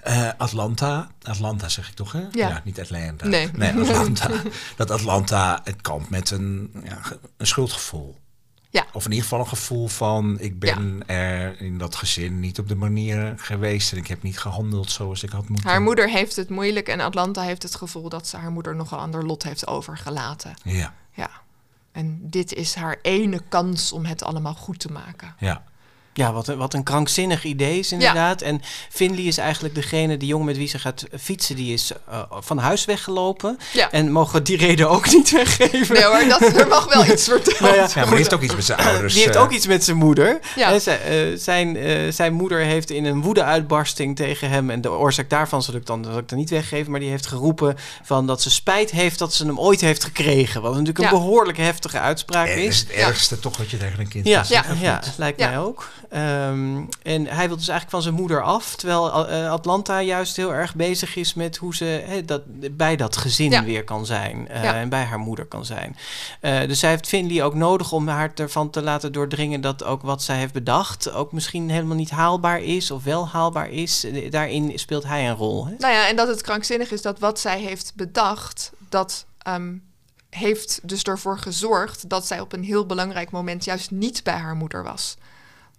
eh, 0.00 0.28
Atlanta, 0.36 1.10
Atlanta 1.22 1.68
zeg 1.68 1.88
ik 1.88 1.94
toch, 1.94 2.12
hè? 2.12 2.22
Ja. 2.30 2.60
niet 2.64 2.80
Atlanta. 2.80 3.26
Nee. 3.26 3.50
Atlanta. 3.80 4.30
dat 4.76 4.90
Atlanta 4.90 5.60
het 5.64 5.80
kampt 5.80 6.10
met 6.10 6.30
een, 6.30 6.70
een 7.36 7.46
schuldgevoel. 7.46 8.22
Ja. 8.74 8.86
Of 8.92 9.04
in 9.04 9.10
ieder 9.10 9.24
geval 9.24 9.40
een 9.40 9.48
gevoel 9.48 9.88
van, 9.88 10.40
ik 10.40 10.58
ben 10.58 11.02
er 11.06 11.60
in 11.60 11.78
dat 11.78 11.94
gezin 11.94 12.40
niet 12.40 12.58
op 12.58 12.68
de 12.68 12.74
manier 12.74 13.34
geweest 13.36 13.92
en 13.92 13.98
ik 13.98 14.06
heb 14.06 14.22
niet 14.22 14.38
gehandeld 14.38 14.90
zoals 14.90 15.22
ik 15.22 15.30
had 15.30 15.48
moeten. 15.48 15.68
Haar 15.70 15.82
moeder 15.82 16.08
heeft 16.08 16.36
het 16.36 16.48
moeilijk 16.48 16.88
en 16.88 17.00
Atlanta 17.00 17.42
heeft 17.42 17.62
het 17.62 17.74
gevoel 17.74 18.08
dat 18.08 18.26
ze 18.26 18.36
haar 18.36 18.50
moeder 18.50 18.76
nogal 18.76 18.98
aan 18.98 19.12
haar 19.12 19.22
lot 19.22 19.42
heeft 19.42 19.66
overgelaten. 19.66 20.54
Ja, 20.62 20.94
Ja. 21.12 21.30
En 21.92 22.18
dit 22.22 22.52
is 22.52 22.74
haar 22.74 22.98
ene 23.02 23.40
kans 23.48 23.92
om 23.92 24.04
het 24.04 24.22
allemaal 24.22 24.54
goed 24.54 24.78
te 24.78 24.92
maken. 24.92 25.34
ja. 25.38 25.64
Ja, 26.16 26.32
wat 26.32 26.48
een, 26.48 26.56
wat 26.56 26.74
een 26.74 26.82
krankzinnig 26.82 27.44
idee 27.44 27.78
is 27.78 27.92
inderdaad. 27.92 28.42
En 28.42 28.62
Finley 28.90 29.22
is 29.24 29.38
eigenlijk 29.38 29.74
degene, 29.74 30.16
de 30.16 30.26
jongen 30.26 30.46
met 30.46 30.56
wie 30.56 30.68
ze 30.68 30.78
gaat 30.78 31.04
fietsen, 31.20 31.56
die 31.56 31.72
is 31.72 31.92
eh, 32.10 32.22
van 32.30 32.58
huis 32.58 32.84
weggelopen. 32.84 33.58
Ja. 33.72 33.90
En 33.90 34.12
mogen 34.12 34.34
we 34.34 34.42
die 34.42 34.56
reden 34.56 34.90
ook 34.90 35.06
niet 35.12 35.30
weggeven. 35.30 35.94
Nee 35.94 36.04
hoor, 36.04 36.24
dat, 36.28 36.40
er 36.60 36.68
mag 36.68 36.94
wel 36.94 37.06
iets 37.06 37.24
verteld 37.24 37.60
Nou 37.60 37.74
ja, 37.74 37.82
Ja, 37.82 37.90
maar 37.94 38.06
die 38.06 38.16
heeft 38.16 38.34
ook 38.34 38.42
iets 38.42 38.54
met 38.54 38.64
zijn 38.64 38.78
ouders. 38.78 39.12
Die 39.14 39.22
heeft 39.22 39.34
eh, 39.36 39.42
ook 39.42 39.50
iets 39.52 39.66
met 39.66 39.84
zijn 39.84 39.96
moeder. 39.96 40.38
Ja. 40.56 40.68
Hè, 40.70 40.78
zij- 40.78 41.00
eh, 41.32 41.38
zijn, 41.38 41.76
eh, 41.76 42.12
zijn 42.12 42.32
moeder 42.32 42.58
heeft 42.60 42.90
in 42.90 43.04
een 43.04 43.22
woedeuitbarsting 43.22 44.16
tegen 44.16 44.50
hem... 44.50 44.70
en 44.70 44.80
de 44.80 44.90
oorzaak 44.90 45.30
daarvan 45.30 45.62
zal 45.62 45.74
ik 45.74 45.86
dan, 45.86 46.04
zal 46.04 46.18
ik 46.18 46.28
dan 46.28 46.38
niet 46.38 46.50
weggeven... 46.50 46.90
maar 46.90 47.00
die 47.00 47.10
heeft 47.10 47.26
geroepen 47.26 47.76
van 48.02 48.26
dat 48.26 48.42
ze 48.42 48.50
spijt 48.50 48.90
heeft 48.90 49.18
dat 49.18 49.34
ze 49.34 49.46
hem 49.46 49.58
ooit 49.60 49.80
heeft 49.80 50.04
gekregen. 50.04 50.62
Wat 50.62 50.70
natuurlijk 50.72 50.98
een 50.98 51.10
behoorlijk 51.18 51.58
heftige 51.58 51.98
uitspraak 51.98 52.46
eh, 52.48 52.64
is 52.64 52.78
het 52.78 52.88
ergste 52.90 53.38
toch 53.40 53.56
wat 53.56 53.70
je 53.70 53.76
tegen 53.76 54.00
een 54.00 54.08
kind 54.08 54.26
Ja, 54.26 54.40
kan 54.40 54.48
ja, 54.50 54.62
zeggen. 54.62 54.80
ja, 54.80 55.02
lijkt 55.16 55.40
Ja. 55.40 55.48
mij 55.48 55.58
ook. 55.58 55.88
Ehm, 56.14 56.82
en 57.02 57.26
hij 57.26 57.46
wil 57.46 57.56
dus 57.56 57.68
eigenlijk 57.68 57.90
van 57.90 58.02
zijn 58.02 58.14
moeder 58.14 58.42
af... 58.42 58.76
terwijl 58.76 59.28
eh, 59.28 59.50
Atlanta 59.50 60.02
juist 60.02 60.36
heel 60.36 60.52
erg 60.54 60.74
bezig 60.74 61.16
is 61.16 61.34
met 61.34 61.56
hoe 61.56 61.74
ze 61.74 62.22
dat, 62.26 62.42
bij 62.76 62.96
dat 62.96 63.16
gezin 63.16 63.50
Ja. 63.50 63.64
weer 63.64 63.84
kan 63.84 64.06
zijn. 64.06 64.48
eh, 64.48 64.62
Ja. 64.62 64.74
En 64.74 64.88
bij 64.88 65.04
haar 65.04 65.18
moeder 65.18 65.44
kan 65.44 65.64
zijn. 65.64 65.96
Eh, 66.40 66.66
dus 66.68 66.78
zij 66.78 66.90
heeft 66.90 67.06
Finley 67.06 67.42
ook 67.44 67.54
nodig 67.54 67.92
om 67.92 68.08
haar 68.08 68.32
ervan 68.34 68.70
te 68.70 68.82
laten 68.82 69.12
doordringen... 69.12 69.60
dat 69.60 69.84
ook 69.84 70.02
wat 70.02 70.22
zij 70.22 70.36
heeft 70.36 70.52
bedacht 70.52 71.12
ook 71.12 71.32
misschien 71.32 71.70
helemaal 71.70 71.96
niet 71.96 72.10
haalbaar 72.10 72.62
is... 72.62 72.90
of 72.90 73.04
wel 73.04 73.28
haalbaar 73.28 73.70
is. 73.70 74.04
Eh, 74.04 74.30
Daarin 74.30 74.72
speelt 74.74 75.04
hij 75.04 75.28
een 75.28 75.36
rol. 75.36 75.64
Nou 75.64 75.92
ja, 75.94 76.08
en 76.08 76.16
dat 76.16 76.28
het 76.28 76.42
krankzinnig 76.42 76.90
is 76.90 77.02
dat 77.02 77.18
wat 77.18 77.40
zij 77.40 77.60
heeft 77.60 77.92
bedacht, 77.96 78.72
dat 78.88 79.26
ehm, 79.38 79.74
heeft 80.30 80.80
dus 80.88 81.02
ervoor 81.02 81.38
gezorgd 81.38 82.08
dat 82.08 82.26
zij 82.26 82.40
op 82.40 82.52
een 82.52 82.64
heel 82.64 82.86
belangrijk 82.86 83.30
moment 83.30 83.64
juist 83.64 83.90
niet 83.90 84.22
bij 84.24 84.34
haar 84.36 84.54
moeder 84.54 84.82
was. 84.84 85.16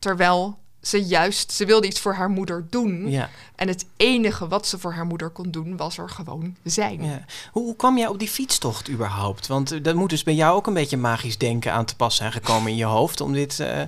Terwijl 0.06 0.58
ze 0.82 1.04
juist, 1.06 1.52
ze 1.52 1.66
wilde 1.66 1.88
iets 1.88 2.00
voor 2.00 2.14
haar 2.14 2.30
moeder 2.30 2.66
doen. 2.70 3.10
Ja, 3.10 3.30
En 3.56 3.68
het 3.68 3.86
enige 3.98 4.48
wat 4.48 4.68
ze 4.68 4.80
voor 4.80 4.94
haar 4.94 5.06
moeder 5.06 5.30
kon 5.30 5.52
doen, 5.52 5.78
was 5.78 5.98
er 5.98 6.10
gewoon 6.10 6.56
zijn. 6.64 7.04
ja. 7.04 7.26
Hoe, 7.52 7.64
hoe 7.64 7.76
kwam 7.76 7.98
jij 7.98 8.08
op 8.08 8.20
die 8.20 8.28
fietstocht 8.28 8.90
überhaupt? 8.90 9.48
Want 9.48 9.72
eh, 9.72 9.84
dat 9.84 9.96
moet 9.96 10.10
dus 10.10 10.24
bij 10.24 10.34
jou 10.34 10.56
ook 10.56 10.68
een 10.68 10.74
beetje 10.74 10.98
magisch 10.98 11.38
denken 11.38 11.72
aan 11.72 11.86
te 11.86 11.96
pas 11.96 12.16
zijn 12.16 12.32
gekomen 12.32 12.72
in 12.72 12.78
je 12.78 12.86
hoofd... 12.86 13.22
om 13.22 13.34
dit... 13.34 13.60
eh, 13.60 13.82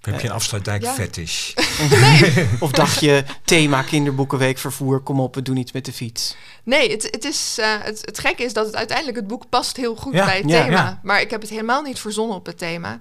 Heb 0.00 0.20
je 0.20 0.26
een 0.28 0.32
afsluitdijk 0.34 0.82
Ja. 0.82 0.92
fetish? 0.92 1.54
Of 2.60 2.70
dacht 2.70 3.00
je, 3.00 3.24
thema 3.44 3.82
kinderboekenweek 3.82 4.58
vervoer, 4.58 5.00
kom 5.00 5.20
op, 5.20 5.34
we 5.34 5.42
doen 5.42 5.56
iets 5.56 5.72
met 5.72 5.84
de 5.84 5.92
fiets. 5.92 6.36
Nee, 6.64 6.90
het, 6.90 7.02
het, 7.10 7.24
is, 7.24 7.56
eh, 7.60 7.66
het, 7.80 8.00
het 8.04 8.18
gekke 8.18 8.42
is 8.44 8.52
dat 8.52 8.66
het 8.66 8.76
uiteindelijk 8.76 9.16
het 9.16 9.26
boek 9.26 9.48
past 9.48 9.76
heel 9.76 9.96
goed 9.96 10.12
Ja, 10.14 10.24
bij 10.24 10.36
het 10.38 10.48
ja, 10.50 10.62
thema. 10.64 10.76
ja. 10.76 11.00
Maar 11.02 11.20
ik 11.20 11.30
heb 11.30 11.40
het 11.40 11.50
helemaal 11.50 11.82
niet 11.82 11.98
verzonnen 11.98 12.36
op 12.36 12.46
het 12.46 12.58
thema. 12.58 12.98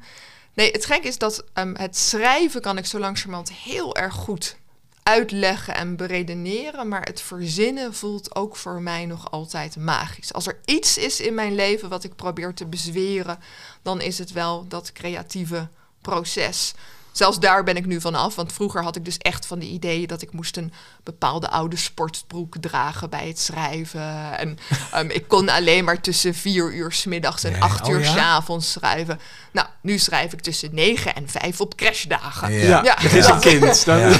Nee, 0.59 0.71
het 0.71 0.85
gekke 0.85 1.07
is 1.07 1.17
dat 1.17 1.43
ehm, 1.53 1.75
het 1.75 1.97
schrijven 1.97 2.61
kan 2.61 2.77
ik 2.77 2.85
zo 2.85 2.99
langzamerhand 2.99 3.51
heel 3.51 3.95
erg 3.95 4.13
goed 4.13 4.57
uitleggen 5.03 5.75
en 5.75 5.95
beredeneren. 5.95 6.87
Maar 6.87 7.01
het 7.01 7.21
verzinnen 7.21 7.93
voelt 7.93 8.35
ook 8.35 8.55
voor 8.55 8.81
mij 8.81 9.05
nog 9.05 9.31
altijd 9.31 9.77
magisch. 9.77 10.33
Als 10.33 10.47
er 10.47 10.59
iets 10.65 10.97
is 10.97 11.19
in 11.19 11.33
mijn 11.33 11.55
leven 11.55 11.89
wat 11.89 12.03
ik 12.03 12.15
probeer 12.15 12.53
te 12.53 12.65
bezweren, 12.65 13.39
dan 13.81 14.01
is 14.01 14.17
het 14.17 14.31
wel 14.31 14.67
dat 14.67 14.91
creatieve 14.91 15.67
proces. 16.01 16.73
Zelfs 17.11 17.39
daar 17.39 17.63
ben 17.63 17.75
ik 17.75 17.85
nu 17.85 18.01
van 18.01 18.15
af. 18.15 18.35
Want 18.35 18.53
vroeger 18.53 18.83
had 18.83 18.95
ik 18.95 19.05
dus 19.05 19.17
echt 19.17 19.45
van 19.45 19.59
die 19.59 19.69
ideeën 19.69 20.07
dat 20.07 20.21
ik 20.21 20.31
moest 20.31 20.57
een 20.57 20.73
bepaalde 21.03 21.49
oude 21.49 21.75
sportbroek 21.75 22.55
dragen 22.59 23.09
bij 23.09 23.27
het 23.27 23.39
schrijven. 23.39 24.37
En 24.37 24.57
ehm, 24.91 25.09
ik 25.09 25.27
kon 25.27 25.49
alleen 25.49 25.83
maar 25.83 26.01
tussen 26.01 26.33
vier 26.35 26.73
uur 26.73 26.91
's 26.91 27.05
middags 27.05 27.43
en 27.43 27.51
Nee, 27.51 27.61
acht 27.61 27.87
oh 27.87 27.89
uur 27.89 27.99
ja? 27.99 28.13
's 28.13 28.17
avonds 28.17 28.71
schrijven. 28.71 29.19
Nou, 29.51 29.67
nu 29.81 29.97
schrijf 29.97 30.33
ik 30.33 30.41
tussen 30.41 30.69
negen 30.73 31.15
en 31.15 31.29
vijf 31.29 31.61
op 31.61 31.75
crashdagen. 31.75 32.51
Ja. 32.53 32.83
Ja. 32.83 32.95
dat 32.95 33.13
is 33.13 33.25
een 33.25 33.39
kind. 33.39 33.85
Dan, 33.85 33.99
Ja. 33.99 34.17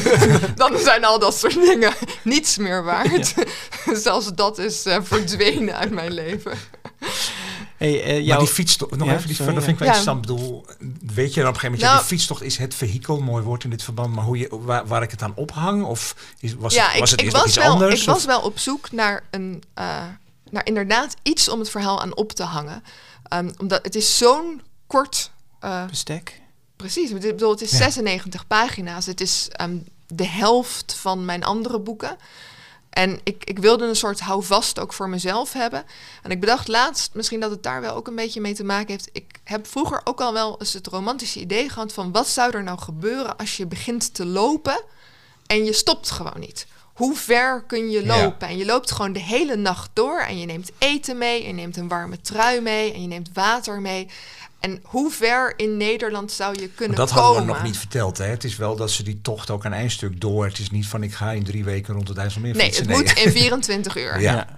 Dan 0.56 0.80
zijn 0.80 1.06
al 1.06 1.19
dat 1.19 1.38
soort 1.38 1.54
dingen 1.54 1.93
niets 2.23 2.58
meer 2.58 2.84
waard. 2.84 3.34
Zelfs 3.93 4.34
dat 4.34 4.58
is 4.58 4.86
eh, 4.86 4.97
verdwenen 5.02 5.75
uit 5.75 5.91
mijn 5.91 6.13
leven. 6.13 6.58
Hey, 7.80 8.02
eh, 8.04 8.12
Maar 8.12 8.22
jouw- 8.22 8.39
die 8.39 8.48
fietstocht, 8.48 8.96
nog 8.96 9.08
Ja, 9.08 9.13
even, 9.13 9.28
die, 9.28 9.36
sorry, 9.36 9.54
dat 9.54 9.63
vind 9.63 9.80
ik 9.80 9.84
wel 9.86 9.94
ja. 9.94 10.00
interessant. 10.00 10.30
Ik 10.30 10.36
bedoel, 10.36 10.65
weet 11.15 11.34
je 11.34 11.39
dan 11.39 11.50
op 11.50 11.54
een 11.56 11.60
gegeven 11.60 11.63
moment, 11.63 11.82
ja, 11.82 11.88
Nou- 11.88 11.98
die 12.00 12.08
fietstocht 12.08 12.42
is 12.42 12.58
het 12.58 12.76
vehikel, 12.76 13.20
mooi 13.20 13.44
woord 13.44 13.63
in 13.63 13.70
dit 13.70 13.84
verband, 13.84 14.13
maar 14.15 14.24
hoe 14.24 14.38
je, 14.38 14.48
waar, 14.52 14.88
waar 14.88 15.02
ik 15.04 15.12
het 15.12 15.22
aan 15.22 15.36
ophang? 15.36 15.84
Of 15.84 16.15
is, 16.39 16.54
was, 16.56 16.74
ja, 16.74 16.86
het, 16.86 16.94
ik, 16.94 17.00
was 17.00 17.12
het 17.12 17.20
ik 17.20 17.26
eerst 17.26 17.36
nog 17.38 17.46
was 17.46 17.56
iets 17.56 17.63
wel, 17.65 17.74
anders? 17.74 18.02
Ik 18.02 18.08
was 18.08 18.26
wel 18.26 18.42
op 18.42 18.60
zoek 18.60 18.92
naar 18.92 19.24
een, 19.32 19.63
eh, 19.74 20.04
naar 20.50 20.65
inderdaad 20.65 21.15
iets 21.24 21.50
om 21.50 21.60
het 21.60 21.70
verhaal 21.70 22.02
aan 22.02 22.15
op 22.15 22.32
te 22.32 22.44
hangen. 22.44 22.84
Ehm, 23.24 23.50
omdat 23.58 23.84
het 23.84 23.96
is 23.96 24.18
zo'n 24.18 24.62
kort, 24.88 25.32
eh, 25.60 25.86
bestek. 25.86 26.42
precies, 26.76 27.10
ik 27.12 27.20
bedoel, 27.20 27.52
het 27.52 27.62
is 27.62 27.72
Ja. 27.72 27.78
96 27.78 28.48
pagina's. 28.48 29.06
Het 29.06 29.22
is 29.22 29.48
ehm, 29.52 29.78
de 30.08 30.28
helft 30.28 30.94
van 30.96 31.26
mijn 31.26 31.44
andere 31.44 31.80
boeken. 31.80 32.18
En 32.99 33.19
ik, 33.23 33.43
ik 33.43 33.59
wilde 33.59 33.85
een 33.85 33.95
soort 33.95 34.19
houvast 34.19 34.79
ook 34.79 34.93
voor 34.93 35.09
mezelf 35.09 35.53
hebben. 35.53 35.83
En 36.23 36.31
ik 36.31 36.39
bedacht 36.39 36.67
laatst, 36.67 37.13
misschien 37.13 37.39
dat 37.39 37.51
het 37.51 37.63
daar 37.63 37.81
wel 37.81 37.95
ook 37.95 38.07
een 38.07 38.15
beetje 38.15 38.41
mee 38.41 38.53
te 38.53 38.63
maken 38.63 38.88
heeft. 38.88 39.09
Ik 39.12 39.39
heb 39.43 39.67
vroeger 39.67 40.01
ook 40.03 40.21
al 40.21 40.33
wel 40.33 40.55
eens 40.59 40.73
het 40.73 40.88
romantische 40.88 41.39
idee 41.39 41.69
gehad 41.69 41.93
van 41.93 42.12
wat 42.12 42.27
zou 42.27 42.51
er 42.51 42.63
nou 42.63 42.79
gebeuren 42.79 43.38
als 43.38 43.57
je 43.57 43.65
begint 43.65 44.13
te 44.13 44.25
lopen 44.25 44.83
en 45.45 45.65
je 45.65 45.73
stopt 45.73 46.12
gewoon 46.12 46.39
niet. 46.39 46.67
Hoe 46.93 47.15
ver 47.15 47.63
kun 47.67 47.89
je 47.89 48.05
Ja. 48.05 48.21
lopen? 48.21 48.47
En 48.47 48.57
je 48.57 48.65
loopt 48.65 48.91
gewoon 48.91 49.13
de 49.13 49.19
hele 49.23 49.55
nacht 49.55 49.89
door 49.93 50.19
en 50.19 50.39
je 50.39 50.45
neemt 50.45 50.71
eten 50.77 51.17
mee, 51.17 51.41
en 51.41 51.47
je 51.47 51.53
neemt 51.53 51.77
een 51.77 51.88
warme 51.88 52.21
trui 52.21 52.62
mee 52.62 52.93
en 52.93 53.01
je 53.01 53.07
neemt 53.07 53.29
water 53.33 53.81
mee. 53.81 54.07
En 54.60 54.80
hoe 54.84 55.12
ver 55.12 55.54
in 55.58 55.78
Nederland 55.78 56.32
zou 56.32 56.54
je 56.54 56.60
Maar 56.60 56.69
kunnen 56.76 56.98
dat 56.98 57.10
komen? 57.10 57.24
hadden 57.24 57.45
we 57.45 57.52
nog 57.52 57.63
niet 57.63 57.78
verteld. 57.78 58.17
Hè? 58.17 58.26
Het 58.26 58.43
is 58.43 58.56
wel 58.56 58.76
dat 58.76 58.91
ze 58.91 59.04
die 59.04 59.19
tocht 59.22 59.50
ook 59.50 59.63
een 59.63 59.74
eindstuk 59.74 60.22
door. 60.22 60.45
Het 60.45 60.60
is 60.60 60.69
niet 60.69 60.88
van 60.88 61.04
ik 61.04 61.13
ga 61.13 61.32
in 61.32 61.43
drie 61.43 61.63
weken 61.63 61.93
rond 61.93 62.08
het 62.08 62.17
IJsselmeer 62.17 62.56
Nee, 62.56 62.65
fietsen. 62.65 62.88
het 62.89 62.98
moet 62.98 63.17
in 63.17 63.32
24 63.32 63.98
uur. 63.98 64.19
Ja. 64.30 64.58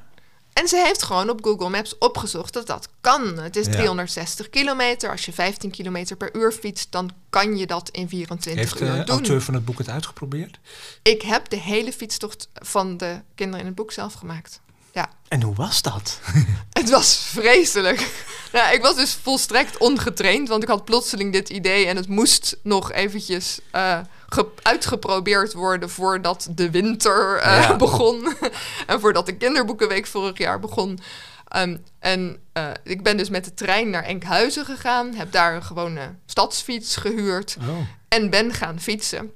En 0.53 0.67
ze 0.67 0.81
heeft 0.85 1.03
gewoon 1.03 1.29
op 1.29 1.43
Google 1.43 1.69
Maps 1.69 1.97
opgezocht 1.97 2.53
dat 2.53 2.67
dat 2.67 2.87
kan. 3.01 3.37
Het 3.37 3.55
is 3.55 3.65
Ja. 3.65 3.71
360 3.71 4.49
kilometer. 4.49 5.09
Als 5.11 5.25
je 5.25 5.33
15 5.33 5.71
kilometer 5.71 6.15
per 6.15 6.35
uur 6.35 6.51
fietst, 6.51 6.87
dan 6.91 7.11
kan 7.29 7.57
je 7.57 7.67
dat 7.67 7.89
in 7.89 8.09
24 8.09 8.63
Heeft 8.63 8.77
de 8.77 8.85
uur 8.85 8.95
doen. 8.95 9.05
auteur 9.15 9.41
van 9.41 9.53
het 9.53 9.65
boek 9.65 9.77
het 9.77 9.89
uitgeprobeerd? 9.89 10.59
Ik 11.03 11.21
heb 11.21 11.49
de 11.49 11.59
hele 11.59 11.93
fietstocht 11.93 12.47
van 12.53 12.97
de 12.97 13.21
kinderen 13.35 13.59
in 13.59 13.65
het 13.65 13.75
boek 13.75 13.91
zelf 13.91 14.13
gemaakt. 14.13 14.61
Ja, 14.93 15.09
En 15.27 15.41
hoe 15.41 15.55
was 15.55 15.81
dat? 15.81 16.19
het 16.79 16.89
was 16.89 17.15
vreselijk. 17.15 18.25
Nou, 18.57 18.73
ik 18.73 18.81
was 18.81 18.95
dus 18.95 19.13
volstrekt 19.13 19.77
ongetraind, 19.77 20.47
want 20.47 20.63
ik 20.63 20.69
had 20.69 20.85
plotseling 20.85 21.31
dit 21.33 21.49
idee 21.49 21.85
en 21.85 21.95
het 21.95 22.07
moest 22.07 22.57
nog 22.63 22.91
eventjes 22.91 23.59
eh, 23.71 23.99
ge- 24.29 24.47
uitgeprobeerd 24.61 25.53
worden 25.53 25.89
voordat 25.89 26.47
de 26.51 26.69
winter 26.71 27.37
eh, 27.37 27.61
Ja. 27.61 27.75
begon 27.85 28.33
en 28.87 28.99
voordat 28.99 29.25
de 29.25 29.37
kinderboekenweek 29.37 30.07
vorig 30.07 30.37
jaar 30.37 30.59
begon. 30.59 30.99
Ehm, 31.47 31.77
en 31.99 32.39
eh, 32.53 32.69
ik 32.83 33.03
ben 33.03 33.17
dus 33.17 33.29
met 33.29 33.45
de 33.45 33.53
trein 33.53 33.89
naar 33.89 34.03
Enkhuizen 34.03 34.65
gegaan, 34.65 35.13
heb 35.13 35.31
daar 35.31 35.55
een 35.55 35.63
gewone 35.63 36.15
stadsfiets 36.25 36.95
gehuurd 36.95 37.57
Oh. 37.69 37.77
en 38.07 38.29
ben 38.29 38.53
gaan 38.53 38.79
fietsen. 38.79 39.31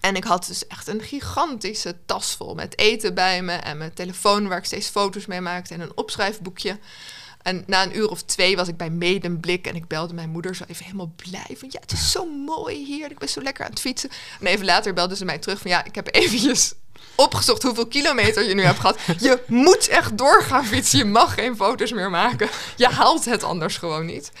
En 0.00 0.16
ik 0.16 0.24
had 0.24 0.46
dus 0.46 0.66
echt 0.66 0.88
een 0.88 1.00
gigantische 1.02 1.96
tas 2.06 2.34
vol 2.34 2.54
met 2.54 2.78
eten 2.78 3.14
bij 3.14 3.42
me 3.42 3.52
en 3.52 3.78
mijn 3.78 3.94
telefoon 3.94 4.48
waar 4.48 4.58
ik 4.58 4.64
steeds 4.64 4.88
foto's 4.88 5.26
mee 5.26 5.40
maakte 5.40 5.74
en 5.74 5.80
een 5.80 5.96
opschrijfboekje. 5.96 6.78
En 7.42 7.64
na 7.66 7.82
een 7.82 7.96
uur 7.96 8.08
of 8.08 8.22
twee 8.22 8.56
was 8.56 8.68
ik 8.68 8.76
bij 8.76 8.90
Medemblik 8.90 9.66
en 9.66 9.74
ik 9.74 9.86
belde 9.86 10.14
mijn 10.14 10.30
moeder 10.30 10.56
zo 10.56 10.64
even 10.66 10.84
helemaal 10.84 11.12
blij. 11.16 11.56
Van 11.56 11.68
ja, 11.70 11.80
het 11.80 11.92
is 11.92 12.10
zo 12.10 12.26
mooi 12.26 12.84
hier, 12.84 13.10
ik 13.10 13.18
ben 13.18 13.28
zo 13.28 13.42
lekker 13.42 13.64
aan 13.64 13.70
het 13.70 13.80
fietsen. 13.80 14.10
En 14.40 14.46
even 14.46 14.64
later 14.64 14.92
belde 14.92 15.16
ze 15.16 15.24
mij 15.24 15.38
terug 15.38 15.60
van 15.60 15.70
ja, 15.70 15.84
ik 15.84 15.94
heb 15.94 16.14
eventjes 16.14 16.72
opgezocht 17.14 17.62
hoeveel 17.62 17.86
kilometer 17.86 18.48
je 18.48 18.54
nu 18.54 18.62
hebt 18.62 18.78
gehad. 18.78 18.98
Je 19.18 19.42
moet 19.46 19.88
echt 19.88 20.18
doorgaan 20.18 20.66
fietsen, 20.66 20.98
je 20.98 21.04
mag 21.04 21.34
geen 21.34 21.56
foto's 21.56 21.92
meer 21.92 22.10
maken. 22.10 22.48
Je 22.76 22.88
haalt 22.88 23.24
het 23.24 23.42
anders 23.42 23.76
gewoon 23.76 24.06
niet. 24.06 24.32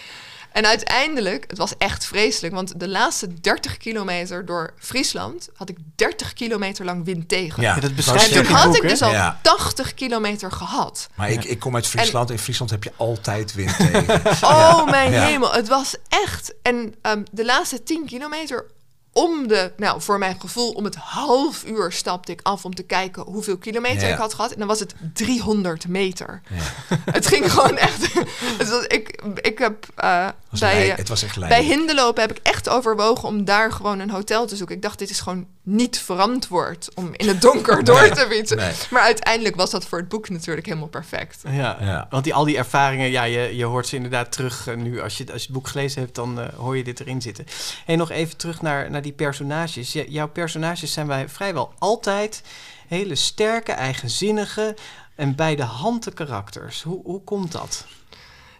En 0.52 0.66
uiteindelijk, 0.66 1.44
het 1.48 1.58
was 1.58 1.72
echt 1.78 2.06
vreselijk, 2.06 2.54
want 2.54 2.80
de 2.80 2.88
laatste 2.88 3.40
30 3.40 3.76
kilometer 3.76 4.46
door 4.46 4.74
Friesland 4.78 5.48
had 5.54 5.68
ik 5.68 5.76
30 5.96 6.32
kilometer 6.32 6.84
lang 6.84 7.04
wind 7.04 7.28
tegen. 7.28 7.62
Ja, 7.62 7.72
dat 7.74 7.82
dat 7.82 7.94
beschrijf 7.94 8.20
is 8.22 8.28
je 8.28 8.34
En 8.34 8.40
ook 8.40 8.46
toen 8.46 8.56
had 8.56 8.76
ik 8.76 8.82
dus 8.88 9.02
al 9.02 9.10
Ja. 9.10 9.38
80 9.42 9.94
kilometer 9.94 10.52
gehad. 10.52 11.08
Maar 11.14 11.30
ik, 11.30 11.44
ik 11.44 11.58
kom 11.58 11.74
uit 11.74 11.86
Friesland. 11.86 12.30
In 12.30 12.38
Friesland 12.38 12.70
heb 12.70 12.84
je 12.84 12.92
altijd 12.96 13.54
wind 13.54 13.76
tegen. 13.76 14.22
Oh, 14.50 14.84
mijn 14.90 15.12
Ja. 15.12 15.24
hemel. 15.24 15.52
Het 15.52 15.68
was 15.68 15.94
echt. 16.08 16.54
En 16.62 16.94
ehm, 17.02 17.22
de 17.32 17.44
laatste 17.44 17.82
10 17.82 18.06
kilometer 18.06 18.66
om 19.12 19.48
de, 19.48 19.72
nou 19.76 20.00
voor 20.02 20.18
mijn 20.18 20.40
gevoel, 20.40 20.70
om 20.70 20.84
het 20.84 20.94
half 20.94 21.64
uur 21.66 21.92
stapte 21.92 22.32
ik 22.32 22.40
af 22.42 22.64
om 22.64 22.74
te 22.74 22.82
kijken 22.82 23.22
hoeveel 23.22 23.56
kilometer 23.58 24.06
Ja. 24.08 24.12
ik 24.14 24.18
had 24.20 24.34
gehad. 24.34 24.52
En 24.52 24.58
dan 24.58 24.68
was 24.68 24.80
het 24.80 24.94
300 25.14 25.88
meter. 25.88 26.40
Ja. 26.48 26.96
Het 27.12 27.26
ging 27.26 27.52
gewoon 27.52 27.76
echt. 27.76 28.12
Het 28.58 28.68
was, 28.70 28.84
ik, 28.86 29.22
ik 29.40 29.58
heb 29.58 29.86
eh, 29.96 30.28
Was 30.50 30.60
bij, 30.60 30.74
lei- 30.74 30.90
het 30.90 31.08
was 31.08 31.22
echt 31.22 31.38
bij. 31.48 31.62
Hindelopen 31.64 32.22
heb 32.22 32.30
ik 32.30 32.38
echt 32.42 32.68
overwogen 32.68 33.28
om 33.28 33.44
daar 33.44 33.72
gewoon 33.72 33.98
een 33.98 34.10
hotel 34.10 34.46
te 34.46 34.56
zoeken. 34.56 34.76
Ik 34.76 34.82
dacht, 34.82 34.98
dit 34.98 35.10
is 35.10 35.20
gewoon 35.20 35.46
niet 35.62 35.98
verantwoord 35.98 36.88
om 36.94 37.10
in 37.12 37.28
het 37.28 37.40
donker 37.40 37.84
door 37.84 38.08
te 38.08 38.26
fietsen. 38.30 38.56
nee. 38.56 38.72
Maar 38.90 39.02
uiteindelijk 39.02 39.56
was 39.56 39.70
dat 39.70 39.84
voor 39.84 39.98
het 39.98 40.08
boek 40.08 40.28
natuurlijk 40.28 40.66
helemaal 40.66 40.88
perfect. 40.88 41.40
Ja, 41.48 41.76
Ja. 41.80 42.06
want 42.10 42.24
die, 42.24 42.34
al 42.34 42.44
die 42.44 42.56
ervaringen, 42.56 43.10
ja, 43.10 43.22
je, 43.22 43.56
je 43.56 43.64
hoort 43.64 43.86
ze 43.86 43.96
inderdaad 43.96 44.32
terug 44.32 44.66
eh, 44.66 44.76
nu. 44.76 45.00
Als 45.00 45.16
je, 45.18 45.24
als 45.32 45.40
je 45.40 45.46
het 45.46 45.56
boek 45.56 45.68
gelezen 45.68 46.00
hebt, 46.02 46.14
dan 46.14 46.40
eh, 46.40 46.46
hoor 46.56 46.76
je 46.76 46.84
dit 46.84 47.00
erin 47.00 47.22
zitten. 47.22 47.46
En 47.86 47.98
nog 47.98 48.10
even 48.10 48.36
terug 48.36 48.62
naar, 48.62 48.90
naar 48.90 49.02
die 49.02 49.09
personages. 49.12 49.92
Jouw 49.92 50.28
personages 50.28 50.92
zijn 50.92 51.06
wij 51.06 51.28
vrijwel 51.28 51.72
altijd 51.78 52.42
hele 52.88 53.14
sterke, 53.14 53.72
eigenzinnige 53.72 54.76
en 55.14 55.34
bij 55.34 55.56
de 55.56 55.62
hand 55.62 56.04
de 56.04 56.12
karakters. 56.12 56.82
Hoe, 56.82 57.00
hoe 57.04 57.24
komt 57.24 57.52
dat? 57.52 57.86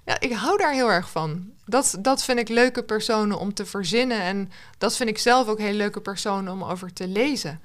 Ja, 0.05 0.21
ik 0.21 0.33
hou 0.33 0.59
daar 0.59 0.73
heel 0.73 0.91
erg 0.91 1.11
van. 1.11 1.51
Dat, 1.65 1.97
dat 1.99 2.25
vind 2.25 2.39
ik 2.39 2.49
leuke 2.49 2.83
personen 2.83 3.39
om 3.39 3.55
te 3.55 3.67
verzinnen. 3.67 4.21
En 4.23 4.53
dat 4.79 4.97
vind 4.97 5.09
ik 5.09 5.19
zelf 5.19 5.49
ook 5.49 5.59
heel 5.59 5.73
leuke 5.73 6.01
personen 6.01 6.53
om 6.53 6.65
over 6.65 6.93
te 6.93 7.09
lezen. 7.09 7.61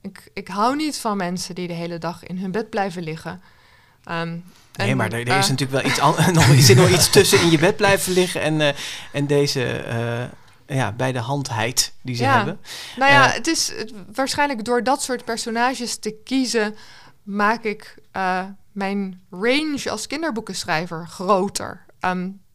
Ik, 0.00 0.30
ik 0.32 0.48
hou 0.48 0.76
niet 0.76 0.98
van 0.98 1.16
mensen 1.16 1.54
die 1.54 1.66
de 1.68 1.74
hele 1.74 1.98
dag 1.98 2.24
in 2.24 2.38
hun 2.38 2.50
bed 2.50 2.70
blijven 2.70 3.02
liggen. 3.02 3.42
Ehm, 4.04 4.38
Nee, 4.76 4.90
en, 4.90 4.96
maar 4.96 5.12
er, 5.12 5.20
er 5.20 5.28
eh, 5.28 5.38
is 5.38 5.48
natuurlijk 5.48 5.82
wel 5.82 5.90
iets 5.92 6.00
an- 6.00 6.32
nog, 6.34 6.48
er 6.48 6.60
zit 6.60 6.76
nog 6.76 6.88
iets 6.88 7.10
tussen 7.10 7.40
in 7.40 7.50
je 7.50 7.58
bed 7.58 7.76
blijven 7.76 8.12
liggen 8.12 8.40
en, 8.40 8.60
eh, 8.60 8.74
en 9.12 9.26
deze 9.26 9.64
eh, 9.64 10.24
ja, 10.66 10.92
bij 10.92 11.12
de 11.12 11.18
handheid 11.18 11.92
die 12.02 12.14
ze 12.16 12.22
Ja. 12.22 12.36
hebben. 12.36 12.60
Nou 12.96 13.12
ja, 13.12 13.28
Eh, 13.28 13.34
het 13.34 13.46
is 13.46 13.72
het- 13.76 13.92
waarschijnlijk 14.14 14.64
door 14.64 14.82
dat 14.82 15.02
soort 15.02 15.24
personages 15.24 15.96
te 15.96 16.14
kiezen, 16.24 16.76
maak 17.22 17.62
ik 17.64 17.94
eh, 18.12 18.44
mijn 18.72 19.20
range 19.30 19.90
als 19.90 20.06
kinderboekenschrijver 20.06 21.06
groter. 21.08 21.84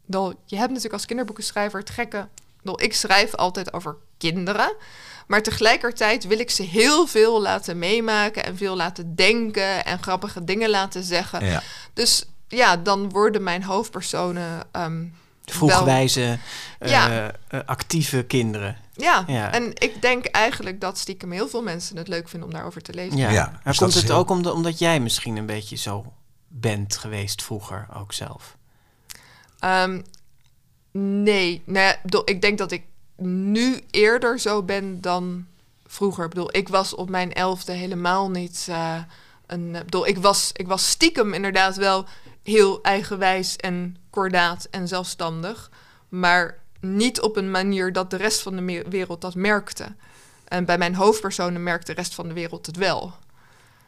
Bedoel, 0.05 0.33
je 0.45 0.55
hebt 0.55 0.67
natuurlijk 0.67 0.93
als 0.93 1.05
kinderboekenschrijver 1.05 1.79
het 1.79 1.89
gekke. 1.89 2.27
ik 2.75 2.93
schrijf 2.95 3.35
altijd 3.35 3.73
over 3.73 3.95
kinderen. 4.17 4.75
Maar 5.27 5.41
tegelijkertijd 5.41 6.27
wil 6.27 6.39
ik 6.39 6.49
ze 6.49 6.63
heel 6.63 7.07
veel 7.07 7.41
laten 7.41 7.79
meemaken 7.79 8.45
en 8.45 8.57
veel 8.57 8.75
laten 8.75 9.15
denken 9.15 9.85
en 9.85 10.03
grappige 10.03 10.43
dingen 10.43 10.69
laten 10.69 11.03
zeggen. 11.03 11.45
Ja. 11.45 11.61
Dus 11.93 12.25
ja, 12.47 12.77
dan 12.77 13.09
worden 13.09 13.43
mijn 13.43 13.63
hoofdpersonen. 13.63 14.63
ehm, 14.71 15.05
Vroegwijze, 15.45 16.39
eh, 16.79 16.89
Ja. 16.89 17.31
eh, 17.47 17.59
actieve 17.65 18.23
kinderen. 18.23 18.77
ja. 18.93 19.23
Ja. 19.27 19.51
en 19.53 19.71
ik 19.73 20.01
denk 20.01 20.25
eigenlijk 20.25 20.81
dat 20.81 20.97
stiekem 20.97 21.31
heel 21.31 21.47
veel 21.47 21.61
mensen 21.63 21.97
het 21.97 22.07
leuk 22.07 22.29
vinden 22.29 22.47
om 22.49 22.53
daarover 22.55 22.81
te 22.81 22.93
lezen. 22.93 23.17
Ja. 23.17 23.29
Ja, 23.29 23.45
maar 23.51 23.61
dus 23.63 23.77
komt 23.77 23.93
het 23.93 24.03
heel- 24.03 24.15
ook 24.15 24.29
omdat, 24.29 24.53
omdat 24.53 24.79
jij 24.79 24.99
misschien 24.99 25.35
een 25.37 25.45
beetje 25.45 25.75
zo 25.75 26.13
bent 26.47 26.97
geweest 26.97 27.43
vroeger 27.43 27.87
ook 27.97 28.13
zelf? 28.13 28.57
Ehm, 29.59 30.01
nee, 30.91 31.61
nou 31.65 31.95
ik 32.25 32.41
denk 32.41 32.57
dat 32.57 32.71
ik 32.71 32.83
nu 33.17 33.81
eerder 33.91 34.39
zo 34.39 34.63
ben 34.63 35.01
dan 35.01 35.45
vroeger. 35.85 36.23
Ik 36.23 36.29
bedoel, 36.29 36.55
ik 36.55 36.67
was 36.69 36.95
op 36.95 37.09
mijn 37.09 37.33
elfde 37.33 37.71
helemaal 37.71 38.29
niet 38.29 38.65
eh, 38.69 38.95
een... 39.47 39.75
Ik 39.75 39.83
bedoel, 39.83 40.07
ik 40.07 40.17
was, 40.17 40.49
ik 40.53 40.67
was 40.67 40.89
stiekem 40.89 41.33
inderdaad 41.33 41.75
wel 41.75 42.05
heel 42.43 42.81
eigenwijs 42.83 43.55
en 43.55 43.95
kordaat 44.11 44.67
en 44.71 44.87
zelfstandig. 44.87 45.71
Maar 46.09 46.59
niet 46.79 47.21
op 47.21 47.35
een 47.35 47.51
manier 47.51 47.93
dat 47.93 48.09
de 48.09 48.17
rest 48.17 48.41
van 48.41 48.55
de 48.55 48.85
wereld 48.89 49.21
dat 49.21 49.35
merkte. 49.35 49.95
En 50.47 50.65
bij 50.65 50.77
mijn 50.77 50.95
hoofdpersonen 50.95 51.63
merkt 51.63 51.87
de 51.87 51.93
rest 51.93 52.15
van 52.15 52.27
de 52.27 52.33
wereld 52.33 52.65
het 52.65 52.77
wel. 52.77 53.13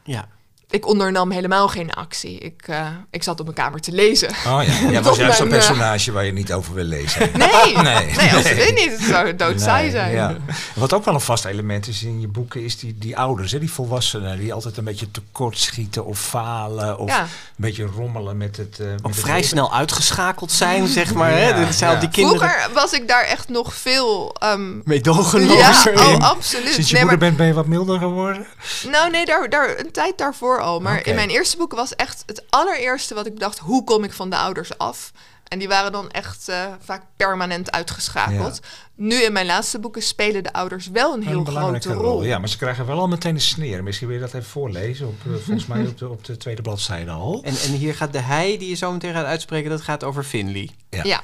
Ja. 0.04 0.28
Ik 0.74 0.88
ondernam 0.88 1.32
helemaal 1.32 1.68
geen 1.68 1.92
actie. 1.94 2.38
Ik, 2.38 2.62
eh, 2.66 2.88
ik 3.12 3.24
zat 3.24 3.40
op 3.40 3.46
mijn 3.46 3.58
kamer 3.58 3.80
te 3.80 3.92
lezen. 3.92 4.30
Oh 4.30 4.62
ja, 4.66 4.90
jij 4.90 5.02
was 5.10 5.18
juist 5.18 5.38
zo'n 5.38 5.46
eh, 5.48 5.54
personage 5.54 6.12
waar 6.12 6.26
je 6.26 6.34
niet 6.34 6.54
over 6.54 6.74
wil 6.74 6.84
lezen. 6.84 7.30
Nee, 7.38 7.78
Nee. 7.78 8.06
nee, 8.16 8.34
absoluut 8.34 8.74
niet. 8.76 8.92
Het 8.92 9.02
zou 9.02 9.36
doodsaai 9.36 9.82
Nee, 9.82 9.92
zijn. 9.92 10.12
ja. 10.12 10.36
Wat 10.76 10.94
ook 10.94 11.06
wel 11.06 11.14
een 11.14 11.22
vast 11.22 11.46
element 11.46 11.88
is 11.88 12.04
in 12.04 12.22
je 12.22 12.28
boeken, 12.28 12.64
is 12.64 12.78
die, 12.78 12.96
die 12.98 13.18
ouders, 13.18 13.52
hè, 13.52 13.60
die 13.60 13.72
volwassenen, 13.72 14.38
die 14.40 14.54
altijd 14.54 14.78
een 14.78 14.84
beetje 14.84 15.12
tekortschieten 15.12 16.06
of 16.06 16.20
falen 16.20 16.98
of 17.00 17.10
Ja. 17.10 17.22
een 17.22 17.28
beetje 17.56 17.86
rommelen 17.86 18.38
met 18.38 18.58
het. 18.58 18.80
eh, 18.80 18.88
met 19.04 19.16
vrij 19.16 19.42
snel 19.44 19.74
uitgeschakeld 19.74 20.52
zijn, 20.52 20.88
zeg 20.88 21.14
maar. 21.14 21.32
Hè? 21.32 21.48
Ja, 21.50 21.72
zijn 21.72 22.00
die 22.00 22.10
kinderen 22.10 22.50
Vroeger 22.50 22.74
was 22.74 22.94
ik 22.94 23.08
daar 23.08 23.24
echt 23.24 23.50
nog 23.50 23.74
veel... 23.74 24.36
ehm, 24.40 24.72
meedogenlozer 24.84 25.94
ja, 25.98 26.02
in. 26.10 26.16
oh, 26.16 26.30
absoluut. 26.30 26.74
Sinds 26.74 26.90
je 26.90 26.94
Nee, 26.96 27.04
moeder 27.04 27.08
maar, 27.08 27.18
bent, 27.18 27.38
ben 27.38 27.48
je 27.48 27.54
wat 27.54 27.66
milder 27.66 28.00
geworden? 28.00 28.46
nou 28.92 29.12
nee, 29.12 29.26
daar, 29.26 29.50
daar, 29.50 29.80
een 29.80 29.92
tijd 29.92 30.18
daarvoor 30.18 30.62
al. 30.64 30.80
Maar 30.80 31.08
in 31.08 31.16
mijn 31.16 31.30
eerste 31.30 31.58
boek 31.58 31.74
was 31.74 31.96
echt 31.96 32.24
het 32.26 32.44
allereerste 32.50 33.14
wat 33.14 33.26
ik 33.26 33.34
bedacht... 33.34 33.60
hoe 33.60 33.84
kom 33.84 34.04
ik 34.04 34.14
van 34.14 34.30
de 34.30 34.38
ouders 34.38 34.78
af? 34.78 35.12
En 35.54 35.60
die 35.60 35.68
waren 35.68 35.92
dan 35.92 36.12
echt 36.12 36.50
eh, 36.50 36.66
vaak 36.80 37.04
permanent 37.16 37.72
uitgeschakeld. 37.72 38.60
Nu 38.96 39.16
in 39.16 39.34
mijn 39.34 39.46
laatste 39.46 39.80
boeken 39.80 40.02
spelen 40.02 40.44
de 40.44 40.54
ouders 40.54 40.88
wel 40.88 41.14
een 41.14 41.24
heel 41.24 41.38
een 41.38 41.44
belangrijke 41.44 41.88
grote 41.88 42.04
rol. 42.04 42.12
rol. 42.12 42.24
Ja, 42.24 42.38
maar 42.38 42.50
ze 42.50 42.58
krijgen 42.58 42.86
wel 42.86 43.00
al 43.00 43.08
meteen 43.08 43.36
een 43.36 43.42
sneer. 43.42 43.84
Misschien 43.84 44.08
wil 44.08 44.16
je 44.16 44.24
dat 44.24 44.34
even 44.34 44.50
voorlezen, 44.50 45.08
op, 45.08 45.20
eh, 45.26 45.34
volgens 45.46 45.66
mij 45.66 45.88
op 45.88 45.98
de, 45.98 46.10
op 46.10 46.26
de 46.26 46.38
tweede 46.38 46.62
bladzijde 46.62 47.12
al. 47.12 47.42
En, 47.44 47.56
en 47.58 47.72
hier 47.72 47.96
gaat 47.96 48.14
de 48.14 48.20
hij 48.20 48.58
die 48.58 48.70
je 48.70 48.76
zo 48.76 48.92
meteen 48.92 49.14
gaat 49.14 49.26
uitspreken, 49.26 49.70
dat 49.70 49.82
gaat 49.82 50.04
over 50.04 50.24
Finley. 50.24 50.70
Ja. 50.90 51.04
Ja. 51.04 51.24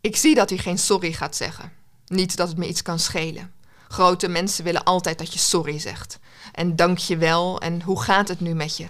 Ik 0.00 0.16
zie 0.16 0.34
dat 0.34 0.48
hij 0.48 0.58
geen 0.58 0.78
sorry 0.78 1.12
gaat 1.12 1.36
zeggen. 1.36 1.72
Niet 2.06 2.36
dat 2.36 2.48
het 2.48 2.56
me 2.56 2.68
iets 2.68 2.82
kan 2.82 2.98
schelen. 2.98 3.52
Grote 3.88 4.28
mensen 4.28 4.64
willen 4.64 4.84
altijd 4.84 5.18
dat 5.18 5.32
je 5.32 5.38
sorry 5.38 5.78
zegt. 5.78 6.18
En 6.52 6.76
dank 6.76 6.98
je 6.98 7.16
wel 7.16 7.60
en 7.60 7.82
hoe 7.82 8.02
gaat 8.02 8.28
het 8.28 8.40
nu 8.40 8.54
met 8.54 8.76
je? 8.76 8.86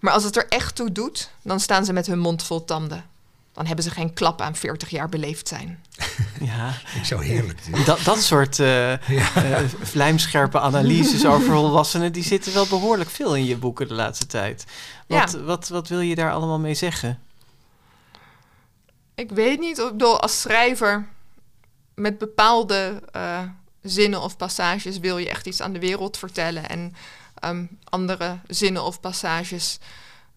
Maar 0.00 0.12
als 0.12 0.24
het 0.24 0.36
er 0.36 0.48
echt 0.48 0.74
toe 0.76 0.92
doet, 0.92 1.30
dan 1.42 1.60
staan 1.60 1.84
ze 1.84 1.92
met 1.92 2.06
hun 2.06 2.18
mond 2.18 2.42
vol 2.42 2.64
tanden. 2.64 3.04
Dan 3.52 3.66
hebben 3.66 3.84
ze 3.84 3.90
geen 3.90 4.12
klap 4.14 4.40
aan 4.40 4.56
40 4.56 4.88
jaar 4.90 5.08
beleefd 5.08 5.48
zijn. 5.48 5.84
Ja, 6.40 6.74
Zo 7.04 7.18
heerlijk. 7.18 7.84
dat, 7.86 8.00
dat 8.04 8.22
soort 8.22 8.58
eh, 8.58 8.92
eh, 9.62 9.68
vlijmscherpe 9.82 10.60
analyses 10.60 11.26
over 11.26 11.46
volwassenen, 11.54 12.12
die 12.12 12.24
zitten 12.24 12.52
wel 12.54 12.66
behoorlijk 12.66 13.10
veel 13.10 13.36
in 13.36 13.44
je 13.44 13.56
boeken 13.56 13.88
de 13.88 13.94
laatste 13.94 14.26
tijd. 14.26 14.64
Wat, 15.06 15.32
Ja. 15.32 15.38
wat, 15.40 15.68
wat 15.68 15.88
wil 15.88 16.00
je 16.00 16.14
daar 16.14 16.32
allemaal 16.32 16.58
mee 16.58 16.74
zeggen? 16.74 17.18
Ik 19.14 19.30
weet 19.30 19.60
niet, 19.60 19.78
ik 19.78 19.90
bedoel, 19.90 20.20
als 20.20 20.40
schrijver 20.40 21.08
met 21.94 22.18
bepaalde 22.18 23.02
eh, 23.12 23.40
zinnen 23.82 24.20
of 24.22 24.36
passages 24.36 24.98
wil 24.98 25.18
je 25.18 25.28
echt 25.28 25.46
iets 25.46 25.60
aan 25.60 25.72
de 25.72 25.78
wereld 25.78 26.16
vertellen. 26.16 26.68
En 26.68 26.94
ehm, 27.38 27.64
andere 27.88 28.38
zinnen 28.46 28.84
of 28.84 29.00
passages 29.00 29.78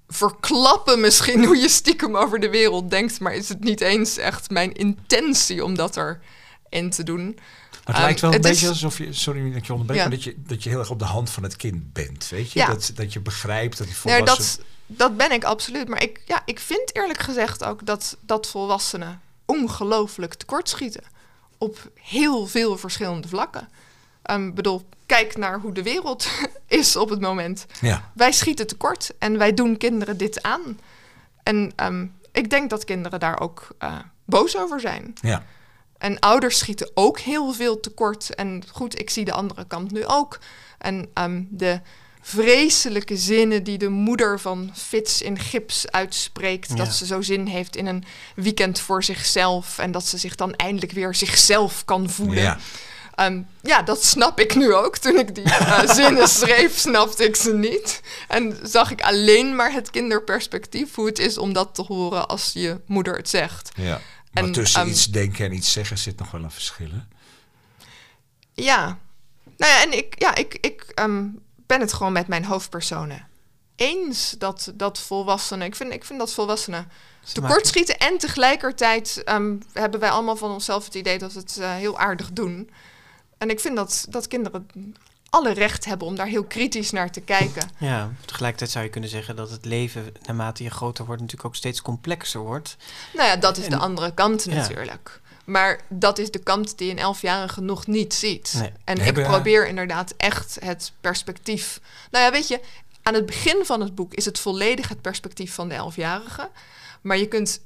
verklappen 0.08 1.00
misschien 1.00 1.46
hoe 1.46 1.58
je 1.58 1.70
stiekem 1.70 2.18
over 2.18 2.40
de 2.40 2.50
wereld 2.50 2.90
denkt. 2.90 3.20
Maar 3.20 3.34
is 3.36 3.50
het 3.50 3.64
niet 3.64 3.82
eens 3.82 4.18
echt 4.18 4.50
mijn 4.50 4.74
intentie 4.74 5.64
om 5.64 5.76
dat 5.76 5.98
erin 5.98 6.90
te 6.90 7.04
doen. 7.04 7.26
Maar 7.26 7.96
het 7.96 7.96
Ehm, 7.96 8.02
lijkt 8.04 8.20
wel 8.22 8.30
een 8.30 8.36
het 8.36 8.46
is- 8.46 8.52
beetje 8.52 8.68
alsof 8.68 8.98
je, 8.98 9.14
sorry 9.14 9.54
dat 9.54 9.66
je 9.66 9.72
onderbreekt, 9.72 10.04
Ja. 10.04 10.10
maar 10.10 10.18
dat 10.18 10.24
je, 10.26 10.36
dat 10.48 10.64
je 10.64 10.70
heel 10.70 10.80
erg 10.80 10.90
op 10.90 11.00
de 11.00 11.06
hand 11.06 11.30
van 11.30 11.44
het 11.44 11.56
kind 11.56 11.94
bent. 11.94 12.28
Weet 12.30 12.52
je? 12.52 12.60
Ja. 12.60 12.66
Dat, 12.68 12.92
dat 12.96 13.14
je 13.14 13.20
begrijpt 13.20 13.78
dat 13.78 13.88
die 13.88 13.96
Nee, 14.04 14.18
volwassen... 14.18 14.58
dat, 14.88 14.98
dat 14.98 15.18
ben 15.18 15.32
ik 15.32 15.44
absoluut. 15.44 15.88
Maar 15.88 16.02
ik, 16.04 16.22
ja, 16.26 16.42
ik 16.46 16.60
vind 16.60 16.96
eerlijk 16.96 17.20
gezegd 17.20 17.64
ook 17.64 17.86
dat, 17.86 18.18
dat 18.22 18.48
volwassenen 18.48 19.22
ongelooflijk 19.46 20.34
tekortschieten. 20.34 21.04
Op 21.58 21.92
heel 22.02 22.48
veel 22.48 22.78
verschillende 22.78 23.28
vlakken. 23.28 23.70
Ik 24.24 24.56
bedoel, 24.56 24.82
kijk 25.06 25.38
naar 25.38 25.60
hoe 25.60 25.74
de 25.74 25.84
wereld 25.84 26.28
is 26.68 26.96
op 26.96 27.10
het 27.10 27.22
moment. 27.22 27.66
Ja. 27.82 28.12
Wij 28.14 28.32
schieten 28.32 28.68
tekort 28.68 29.14
en 29.20 29.38
wij 29.38 29.54
doen 29.54 29.78
kinderen 29.78 30.18
dit 30.18 30.44
aan. 30.44 30.80
En 31.44 31.72
ehm, 31.76 32.08
ik 32.32 32.50
denk 32.50 32.70
dat 32.70 32.84
kinderen 32.84 33.20
daar 33.20 33.40
ook 33.40 33.68
eh, 33.78 33.98
boos 34.26 34.58
over 34.58 34.80
zijn. 34.80 35.14
Ja. 35.22 35.44
En 35.98 36.20
ouders 36.20 36.58
schieten 36.58 36.92
ook 36.94 37.20
heel 37.20 37.52
veel 37.52 37.80
tekort. 37.80 38.36
En 38.36 38.64
goed, 38.72 39.00
ik 39.00 39.10
zie 39.10 39.26
de 39.26 39.32
andere 39.32 39.66
kant 39.68 39.92
nu 39.92 40.06
ook. 40.06 40.40
En 40.78 41.10
ehm, 41.14 41.44
de 41.50 41.82
vreselijke 42.28 43.18
zinnen 43.18 43.64
die 43.64 43.78
de 43.78 43.90
moeder 43.90 44.40
van 44.40 44.72
Fitz 44.74 45.22
in 45.22 45.40
gips 45.40 45.92
uitspreekt. 45.92 46.70
Ja. 46.70 46.76
Dat 46.76 46.94
ze 46.94 47.06
zo 47.06 47.22
zin 47.22 47.46
heeft 47.46 47.76
in 47.76 47.86
een 47.86 48.04
weekend 48.36 48.80
voor 48.80 49.04
zichzelf. 49.04 49.78
En 49.78 49.92
dat 49.92 50.06
ze 50.06 50.18
zich 50.18 50.36
dan 50.36 50.54
eindelijk 50.56 50.92
weer 50.92 51.16
zichzelf 51.16 51.86
kan 51.86 52.10
voelen. 52.10 52.44
Ja. 52.44 52.58
Ehm, 53.16 53.42
ja, 53.62 53.82
dat 53.82 54.04
snap 54.04 54.40
ik 54.40 54.56
nu 54.56 54.74
ook. 54.74 54.98
Toen 54.98 55.20
ik 55.20 55.36
die 55.36 55.44
eh, 55.44 55.90
zinnen 56.00 56.28
schreef, 56.28 56.78
snapte 56.78 57.24
ik 57.24 57.36
ze 57.36 57.54
niet. 57.54 58.02
En 58.28 58.58
zag 58.64 58.92
ik 58.92 59.02
alleen 59.02 59.56
maar 59.56 59.72
het 59.72 59.90
kinderperspectief, 59.90 60.96
hoe 60.96 61.06
het 61.06 61.20
is 61.20 61.38
om 61.38 61.54
dat 61.54 61.76
te 61.76 61.82
horen 61.82 62.28
als 62.28 62.52
je 62.54 62.80
moeder 62.86 63.16
het 63.16 63.30
zegt. 63.30 63.72
Ja. 63.76 64.02
Maar 64.32 64.44
En, 64.44 64.52
tussen 64.52 64.82
ehm, 64.82 64.90
iets 64.90 65.06
denken 65.06 65.46
en 65.46 65.54
iets 65.54 65.72
zeggen 65.72 65.98
zit 65.98 66.20
nog 66.20 66.32
wel 66.32 66.44
een 66.44 66.52
verschil. 66.52 66.90
hè? 66.92 67.02
Ja. 68.54 68.98
Nou 69.58 69.72
ja, 69.72 69.82
en 69.82 69.98
ik, 69.98 70.16
ja, 70.20 70.36
ik, 70.36 70.58
ik 70.62 70.82
ehm, 70.94 71.24
ben 71.78 71.88
het 71.88 71.96
gewoon 71.96 72.14
met 72.14 72.28
mijn 72.28 72.46
hoofdpersonen 72.46 73.28
eens 73.76 74.36
dat, 74.38 74.72
dat 74.76 75.00
volwassenen... 75.00 75.68
Ik 75.68 75.76
vind, 75.76 75.94
ik 75.94 76.06
vind 76.06 76.20
dat 76.20 76.34
volwassenen 76.34 76.92
tekortschieten 77.34 77.98
en 77.98 78.18
tegelijkertijd 78.18 79.24
ehm, 79.24 79.56
hebben 79.74 80.00
wij 80.00 80.10
allemaal 80.10 80.36
van 80.36 80.52
onszelf 80.52 80.86
het 80.86 80.96
idee 80.96 81.18
dat 81.18 81.34
we 81.34 81.40
het 81.40 81.58
eh, 81.58 81.74
heel 81.74 82.00
aardig 82.00 82.32
doen. 82.32 82.70
En 83.38 83.50
ik 83.50 83.60
vind 83.60 83.76
dat, 83.76 84.06
dat 84.10 84.28
kinderen 84.28 84.68
alle 85.30 85.54
recht 85.54 85.86
hebben 85.86 86.08
om 86.08 86.16
daar 86.16 86.28
heel 86.28 86.44
kritisch 86.44 86.92
naar 86.92 87.12
te 87.12 87.22
kijken. 87.22 87.70
Ja, 87.78 88.12
tegelijkertijd 88.26 88.72
zou 88.72 88.84
je 88.84 88.90
kunnen 88.90 89.10
zeggen 89.10 89.36
dat 89.36 89.50
het 89.50 89.66
leven, 89.66 90.14
naarmate 90.26 90.64
je 90.64 90.70
groter 90.70 91.06
wordt, 91.06 91.22
natuurlijk 91.22 91.48
ook 91.48 91.56
steeds 91.56 91.82
complexer 91.82 92.42
wordt. 92.42 92.78
Nou 93.14 93.28
ja, 93.28 93.36
dat 93.36 93.58
is 93.58 93.68
de 93.68 93.78
andere 93.78 94.14
kant 94.14 94.44
Ja. 94.44 94.94
Maar 95.46 95.82
dat 95.90 96.18
is 96.18 96.32
de 96.32 96.40
kant 96.40 96.78
die 96.78 96.92
een 96.92 96.98
elfjarige 96.98 97.62
nog 97.62 97.88
niet 97.88 98.14
ziet. 98.14 98.54
Nee. 98.60 98.72
En 98.84 98.98
ik 98.98 99.14
probeer 99.14 99.68
inderdaad 99.68 100.14
echt 100.18 100.58
het 100.60 100.92
perspectief. 101.02 101.80
Nou 102.12 102.26
ja, 102.26 102.32
weet 102.32 102.48
je, 102.48 102.60
aan 103.04 103.14
het 103.14 103.26
begin 103.26 103.66
van 103.66 103.82
het 103.82 103.96
boek 103.96 104.14
is 104.14 104.26
het 104.26 104.40
volledig 104.40 104.90
het 104.90 105.02
perspectief 105.02 105.54
van 105.54 105.70
de 105.70 105.76
elfjarige. 105.76 106.50
Maar 107.02 107.18
je 107.18 107.28
kunt, 107.28 107.62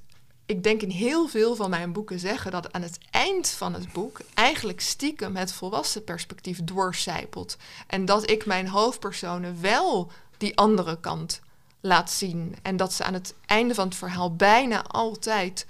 ik 0.46 0.64
denk 0.64 0.82
in 0.82 0.90
heel 0.90 1.28
veel 1.28 1.56
van 1.56 1.70
mijn 1.70 1.94
boeken 1.94 2.20
zeggen 2.20 2.52
dat 2.52 2.74
aan 2.74 2.82
het 2.82 2.98
eind 3.12 3.50
van 3.50 3.74
het 3.74 3.92
boek 3.92 4.20
eigenlijk 4.34 4.82
stiekem 4.82 5.36
het 5.36 5.52
volwassen 5.52 6.04
perspectief 6.04 6.64
doorcijpelt. 6.64 7.58
En 7.88 8.06
dat 8.06 8.30
ik 8.30 8.46
mijn 8.46 8.68
hoofdpersonen 8.68 9.62
wel 9.62 10.12
die 10.38 10.58
andere 10.58 11.00
kant 11.00 11.42
laat 11.82 12.12
zien. 12.12 12.56
En 12.62 12.78
dat 12.78 12.94
ze 12.94 13.04
aan 13.04 13.14
het 13.14 13.34
einde 13.46 13.74
van 13.74 13.88
het 13.88 13.96
verhaal 13.96 14.36
bijna 14.36 14.84
altijd, 14.84 15.66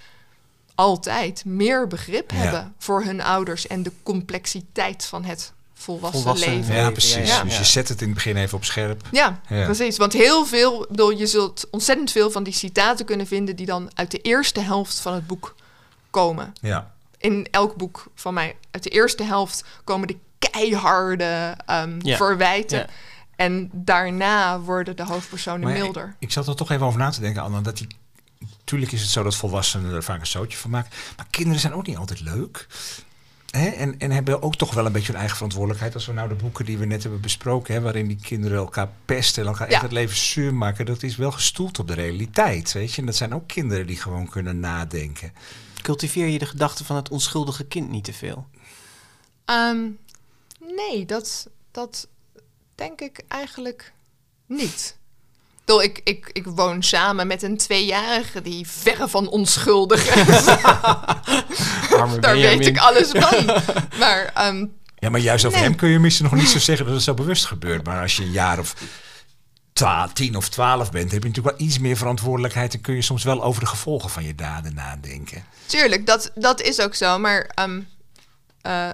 altijd 0.80 1.44
meer 1.44 1.86
begrip 1.86 2.30
Ja. 2.30 2.36
hebben 2.36 2.74
voor 2.78 3.02
hun 3.04 3.20
ouders 3.20 3.66
en 3.66 3.82
de 3.82 3.92
complexiteit 4.02 5.04
van 5.04 5.24
het 5.24 5.52
volwassen, 5.74 6.20
Volwassen 6.22 6.54
leven. 6.54 6.74
Ja, 6.74 6.90
precies. 6.90 7.28
ja. 7.28 7.42
Dus 7.42 7.58
je 7.58 7.64
zet 7.64 7.88
het 7.88 8.00
in 8.00 8.06
het 8.06 8.14
begin 8.14 8.36
even 8.36 8.56
op 8.56 8.64
scherp. 8.64 9.02
Ja, 9.10 9.40
Ja. 9.48 9.64
precies. 9.64 9.96
Want 9.96 10.12
heel 10.12 10.46
veel, 10.46 10.86
bedoel, 10.88 11.10
je 11.10 11.26
zult 11.26 11.66
ontzettend 11.70 12.10
veel 12.10 12.30
van 12.30 12.42
die 12.42 12.52
citaten 12.52 13.06
kunnen 13.06 13.26
vinden 13.26 13.56
die 13.56 13.66
dan 13.66 13.90
uit 13.94 14.10
de 14.10 14.18
eerste 14.18 14.60
helft 14.60 15.00
van 15.00 15.14
het 15.14 15.26
boek 15.26 15.54
komen. 16.10 16.52
Ja. 16.60 16.92
In 17.18 17.46
elk 17.50 17.76
boek 17.76 18.06
van 18.14 18.34
mij, 18.34 18.56
uit 18.70 18.82
de 18.82 18.90
eerste 18.90 19.22
helft 19.24 19.64
komen 19.84 20.08
de 20.08 20.16
keiharde 20.38 21.54
ehm, 21.66 21.98
Ja. 22.02 22.16
verwijten. 22.16 22.78
Ja. 22.78 22.86
En 23.36 23.70
daarna 23.72 24.60
worden 24.60 24.96
de 24.96 25.04
hoofdpersonen 25.04 25.60
Maar 25.60 25.72
milder. 25.78 26.04
Ik, 26.08 26.14
ik 26.28 26.32
zat 26.32 26.48
er 26.48 26.56
toch 26.56 26.70
even 26.70 26.86
over 26.86 26.98
na 26.98 27.10
te 27.10 27.20
denken, 27.20 27.42
Anna, 27.42 27.60
dat 27.60 27.76
die... 27.76 27.86
Tuurlijk 28.70 28.92
is 28.92 29.00
het 29.00 29.10
zo 29.10 29.22
dat 29.22 29.36
volwassenen 29.36 29.94
er 29.94 30.02
vaak 30.02 30.20
een 30.20 30.26
zootje 30.26 30.58
van 30.58 30.70
maken. 30.70 30.90
Maar 31.16 31.26
kinderen 31.30 31.60
zijn 31.60 31.72
ook 31.72 31.86
niet 31.86 31.96
altijd 31.96 32.20
leuk. 32.20 32.66
Hè? 33.50 33.68
En, 33.68 33.98
en 33.98 34.10
hebben 34.10 34.42
ook 34.42 34.56
toch 34.56 34.74
wel 34.74 34.86
een 34.86 34.92
beetje 34.92 35.06
hun 35.06 35.16
eigen 35.16 35.36
verantwoordelijkheid. 35.36 35.94
Als 35.94 36.06
we 36.06 36.12
nou 36.12 36.28
de 36.28 36.34
boeken 36.34 36.64
die 36.64 36.78
we 36.78 36.86
net 36.86 37.02
hebben 37.02 37.20
besproken, 37.20 37.74
hè, 37.74 37.80
waarin 37.80 38.06
die 38.06 38.18
kinderen 38.22 38.58
elkaar 38.58 38.88
pesten 39.04 39.42
en 39.42 39.48
elkaar 39.48 39.68
Ja. 39.68 39.72
echt 39.72 39.82
het 39.82 39.92
leven 39.92 40.16
zuur 40.16 40.54
maken, 40.54 40.86
dat 40.86 41.02
is 41.02 41.16
wel 41.16 41.32
gestoeld 41.32 41.78
op 41.78 41.88
de 41.88 41.94
realiteit. 41.94 42.72
Weet 42.72 42.92
je? 42.94 43.00
En 43.00 43.06
dat 43.06 43.16
zijn 43.16 43.34
ook 43.34 43.48
kinderen 43.48 43.86
die 43.86 43.96
gewoon 43.96 44.28
kunnen 44.28 44.60
nadenken. 44.60 45.32
Cultiveer 45.82 46.26
je 46.26 46.38
de 46.38 46.46
gedachte 46.46 46.84
van 46.84 46.96
het 46.96 47.08
onschuldige 47.08 47.64
kind 47.64 47.90
niet 47.90 48.04
te 48.04 48.12
veel? 48.12 48.46
Ehm, 49.44 49.88
nee, 50.76 51.06
dat, 51.06 51.48
dat 51.70 52.08
denk 52.74 53.00
ik 53.00 53.22
eigenlijk 53.28 53.92
niet. 54.46 54.98
Ik, 55.70 55.76
bedoel, 55.76 55.90
ik, 55.90 56.00
ik, 56.04 56.30
ik 56.32 56.46
woon 56.46 56.82
samen 56.82 57.26
met 57.26 57.42
een 57.42 57.56
tweejarige 57.56 58.42
die 58.42 58.66
verre 58.68 59.08
van 59.08 59.28
onschuldig 59.28 60.16
is. 60.16 60.44
Daar 62.20 62.34
weet 62.36 62.66
ik 62.66 62.78
alles 62.78 63.10
van. 63.10 63.44
Maar 63.98 64.30
ehm, 64.34 64.66
Ja, 64.98 65.10
maar 65.10 65.20
juist 65.20 65.44
over 65.44 65.58
Nee. 65.58 65.68
hem 65.68 65.76
kun 65.76 65.88
je 65.88 65.98
misschien 65.98 66.24
nog 66.30 66.34
niet 66.34 66.48
zo 66.48 66.58
zeggen 66.58 66.84
dat 66.86 66.94
het 66.94 67.04
zo 67.04 67.14
bewust 67.14 67.44
gebeurt. 67.46 67.84
Maar 67.84 68.02
als 68.02 68.16
je 68.16 68.22
een 68.22 68.30
jaar 68.30 68.58
of 68.58 68.74
twa- 69.72 70.08
tien 70.12 70.36
of 70.36 70.48
twaalf 70.48 70.90
bent, 70.90 71.12
heb 71.12 71.22
je 71.22 71.28
natuurlijk 71.28 71.58
wel 71.58 71.66
iets 71.66 71.78
meer 71.78 71.96
verantwoordelijkheid. 71.96 72.74
En 72.74 72.80
kun 72.80 72.94
je 72.94 73.02
soms 73.02 73.24
wel 73.24 73.42
over 73.42 73.60
de 73.60 73.66
gevolgen 73.66 74.10
van 74.10 74.24
je 74.24 74.34
daden 74.34 74.74
nadenken. 74.74 75.44
tuurlijk, 75.66 76.06
dat, 76.06 76.30
dat 76.34 76.60
is 76.60 76.80
ook 76.80 76.94
zo. 76.94 77.18
Maar 77.18 77.50
ehm, 77.54 77.80
eh, 78.60 78.88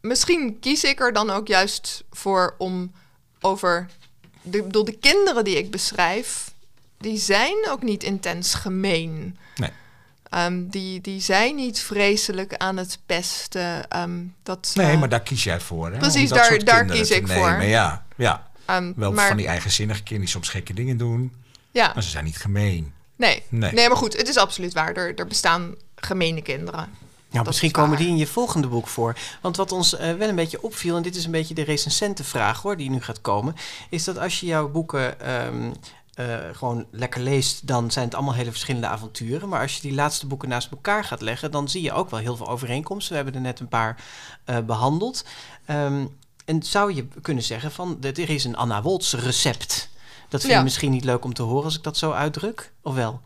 misschien 0.00 0.56
kies 0.60 0.84
ik 0.84 1.00
er 1.00 1.12
dan 1.12 1.30
ook 1.30 1.46
juist 1.48 2.04
voor 2.10 2.54
om 2.58 2.92
over... 3.40 3.88
De, 4.42 4.62
bedoel, 4.62 4.84
de 4.84 4.92
kinderen 4.98 5.44
die 5.44 5.56
ik 5.58 5.70
beschrijf, 5.70 6.50
die 6.98 7.18
zijn 7.18 7.56
ook 7.68 7.82
niet 7.82 8.02
intens 8.02 8.54
gemeen. 8.54 9.36
Nee. 9.56 9.70
Ehm, 10.28 10.68
die, 10.68 11.00
die 11.00 11.20
zijn 11.20 11.54
niet 11.54 11.80
vreselijk 11.80 12.54
aan 12.56 12.76
het 12.76 12.98
pesten. 13.06 13.88
ehm, 13.88 14.20
dat, 14.42 14.72
Nee, 14.74 14.92
eh, 14.92 14.98
maar 14.98 15.08
daar 15.08 15.22
kies 15.22 15.44
jij 15.44 15.60
voor. 15.60 15.92
Hè? 15.92 15.98
Precies, 15.98 16.30
daar- 16.30 16.64
daar 16.64 16.84
kies 16.84 17.10
ik 17.10 17.28
voor. 17.28 17.62
Ja, 17.62 18.04
ja. 18.16 18.50
ehm, 18.66 18.92
wel 18.96 19.12
maar, 19.12 19.28
van 19.28 19.36
die 19.36 19.46
eigenzinnige 19.46 19.98
kinderen 20.02 20.22
die 20.24 20.32
soms 20.34 20.48
gekke 20.48 20.74
dingen 20.74 20.96
doen. 20.96 21.32
ja, 21.70 21.90
Maar 21.94 22.02
ze 22.02 22.10
zijn 22.10 22.24
niet 22.24 22.36
gemeen. 22.38 22.92
nee. 23.16 23.42
Nee. 23.48 23.72
nee. 23.72 23.88
maar 23.88 23.96
goed, 23.96 24.16
het 24.16 24.28
is 24.28 24.36
absoluut 24.36 24.72
waar. 24.72 24.92
Er, 24.92 25.14
er 25.14 25.26
bestaan 25.26 25.74
gemene 25.96 26.42
kinderen. 26.42 26.88
Dat 27.32 27.46
misschien 27.46 27.70
komen 27.70 27.98
die 27.98 28.08
in 28.08 28.16
je 28.16 28.26
volgende 28.26 28.66
boek 28.68 28.86
voor. 28.86 29.16
Want 29.40 29.56
wat 29.56 29.72
ons 29.72 29.96
eh, 29.96 30.14
wel 30.14 30.28
een 30.28 30.34
beetje 30.34 30.62
opviel, 30.62 30.96
en 30.96 31.02
dit 31.02 31.16
is 31.16 31.24
een 31.24 31.30
beetje 31.30 31.54
de 31.54 31.62
recensente 31.62 32.24
vraag 32.24 32.62
hoor, 32.62 32.76
die 32.76 32.90
nu 32.90 33.00
gaat 33.02 33.20
komen, 33.20 33.54
is 33.90 34.04
dat 34.04 34.18
als 34.18 34.40
je 34.40 34.46
jouw 34.46 34.68
boeken 34.68 35.20
ehm, 35.20 35.72
eh, 36.14 36.36
gewoon 36.52 36.86
lekker 36.90 37.20
leest, 37.20 37.66
dan 37.66 37.90
zijn 37.90 38.04
het 38.04 38.14
allemaal 38.14 38.34
hele 38.34 38.50
verschillende 38.50 38.86
avonturen. 38.86 39.48
Maar 39.48 39.60
als 39.60 39.74
je 39.74 39.80
die 39.80 39.94
laatste 39.94 40.26
boeken 40.26 40.48
naast 40.48 40.70
elkaar 40.70 41.04
gaat 41.04 41.20
leggen, 41.20 41.50
dan 41.50 41.68
zie 41.68 41.82
je 41.82 41.92
ook 41.92 42.10
wel 42.10 42.20
heel 42.20 42.36
veel 42.36 42.48
overeenkomsten. 42.48 43.10
We 43.16 43.22
hebben 43.22 43.34
er 43.34 43.40
net 43.46 43.60
een 43.60 43.68
paar 43.68 44.04
eh, 44.44 44.58
behandeld. 44.58 45.24
Ehm, 45.64 46.06
en 46.44 46.62
zou 46.62 46.94
je 46.94 47.06
kunnen 47.22 47.44
zeggen 47.44 47.72
van, 47.72 47.98
er 48.00 48.30
is 48.30 48.44
een 48.44 48.56
Anna 48.56 48.82
Woltz 48.82 49.12
recept. 49.14 49.88
Dat 50.28 50.40
vind 50.40 50.52
je 50.52 50.58
Ja. 50.58 50.64
misschien 50.64 50.90
niet 50.90 51.04
leuk 51.04 51.24
om 51.24 51.34
te 51.34 51.42
horen 51.42 51.64
als 51.64 51.76
ik 51.76 51.82
dat 51.82 51.96
zo 51.96 52.10
uitdruk, 52.12 52.72
of 52.82 52.94
wel? 52.94 53.20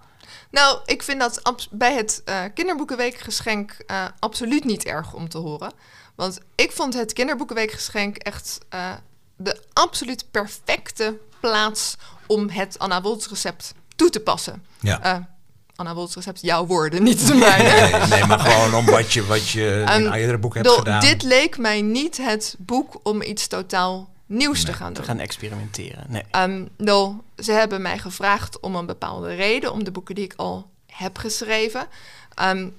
Nou, 0.56 0.78
ik 0.84 1.02
vind 1.02 1.20
dat 1.20 1.68
bij 1.70 1.94
het 1.94 2.22
eh, 2.24 2.40
kinderboekenweekgeschenk 2.54 3.76
eh, 3.86 4.04
absoluut 4.18 4.64
niet 4.64 4.84
erg 4.84 5.14
om 5.14 5.28
te 5.28 5.38
horen. 5.38 5.72
Want 6.14 6.38
ik 6.54 6.72
vond 6.72 6.94
het 6.94 7.12
kinderboekenweekgeschenk 7.12 8.16
echt 8.16 8.58
eh, 8.68 8.92
de 9.36 9.62
absoluut 9.72 10.30
perfecte 10.30 11.18
plaats 11.40 11.96
om 12.26 12.48
het 12.48 12.78
Anna 12.78 13.02
Woltz 13.02 13.28
recept 13.28 13.74
toe 13.96 14.10
te 14.10 14.20
passen. 14.20 14.64
Ja. 14.80 15.28
Anna 15.74 15.94
Woltz 15.94 16.14
recept, 16.14 16.40
jouw 16.40 16.66
woorden, 16.66 17.02
niet 17.02 17.26
de 17.26 17.34
mijne. 17.34 17.98
Nee, 17.98 18.06
nee, 18.08 18.24
maar 18.24 18.38
gewoon 18.38 18.74
om 18.74 18.86
wat 18.86 19.12
je, 19.12 19.26
wat 19.26 19.48
je 19.48 19.80
in 19.80 19.86
Ehm, 19.86 20.12
eerdere 20.12 20.38
boeken 20.38 20.62
hebt 20.62 20.74
gedaan. 20.74 21.00
Dit 21.00 21.22
leek 21.22 21.58
mij 21.58 21.82
niet 21.82 22.16
het 22.16 22.54
boek 22.58 23.00
om 23.02 23.22
iets 23.22 23.46
totaal 23.46 24.14
nieuws 24.26 24.64
te 24.64 24.72
gaan 24.72 24.92
Te 24.92 25.00
doen. 25.00 25.08
gaan 25.08 25.18
experimenteren. 25.18 26.04
Nee. 26.08 26.68
Wel, 26.76 27.24
ze 27.38 27.52
hebben 27.52 27.82
mij 27.82 27.98
gevraagd 27.98 28.60
om 28.60 28.74
een 28.76 28.86
bepaalde 28.86 29.34
reden, 29.34 29.72
om 29.72 29.84
de 29.84 29.90
boeken 29.90 30.14
die 30.14 30.24
ik 30.24 30.34
al 30.36 30.70
heb 30.86 31.18
geschreven. 31.18 31.86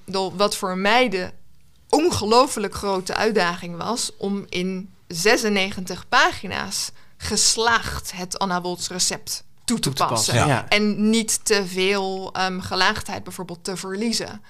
Wel, 0.04 0.36
wat 0.36 0.56
voor 0.56 0.76
mij 0.78 1.08
de 1.08 1.30
ongelooflijk 1.88 2.74
grote 2.74 3.14
uitdaging 3.14 3.76
was 3.76 4.12
om 4.16 4.46
in 4.48 4.92
96 5.06 6.08
pagina's 6.08 6.90
geslaagd 7.16 8.12
het 8.12 8.38
Anna 8.38 8.60
Woltz 8.60 8.88
recept 8.88 9.44
toe 9.64 9.78
te, 9.78 9.82
Toe 9.82 9.92
te 9.92 10.04
passen. 10.04 10.34
passen, 10.34 10.34
Ja. 10.34 10.46
ja. 10.46 10.68
En 10.68 11.10
niet 11.10 11.44
te 11.44 11.66
veel 11.66 12.30
ehm, 12.32 12.60
gelaagdheid 12.60 13.24
bijvoorbeeld 13.24 13.64
te 13.64 13.76
verliezen. 13.76 14.42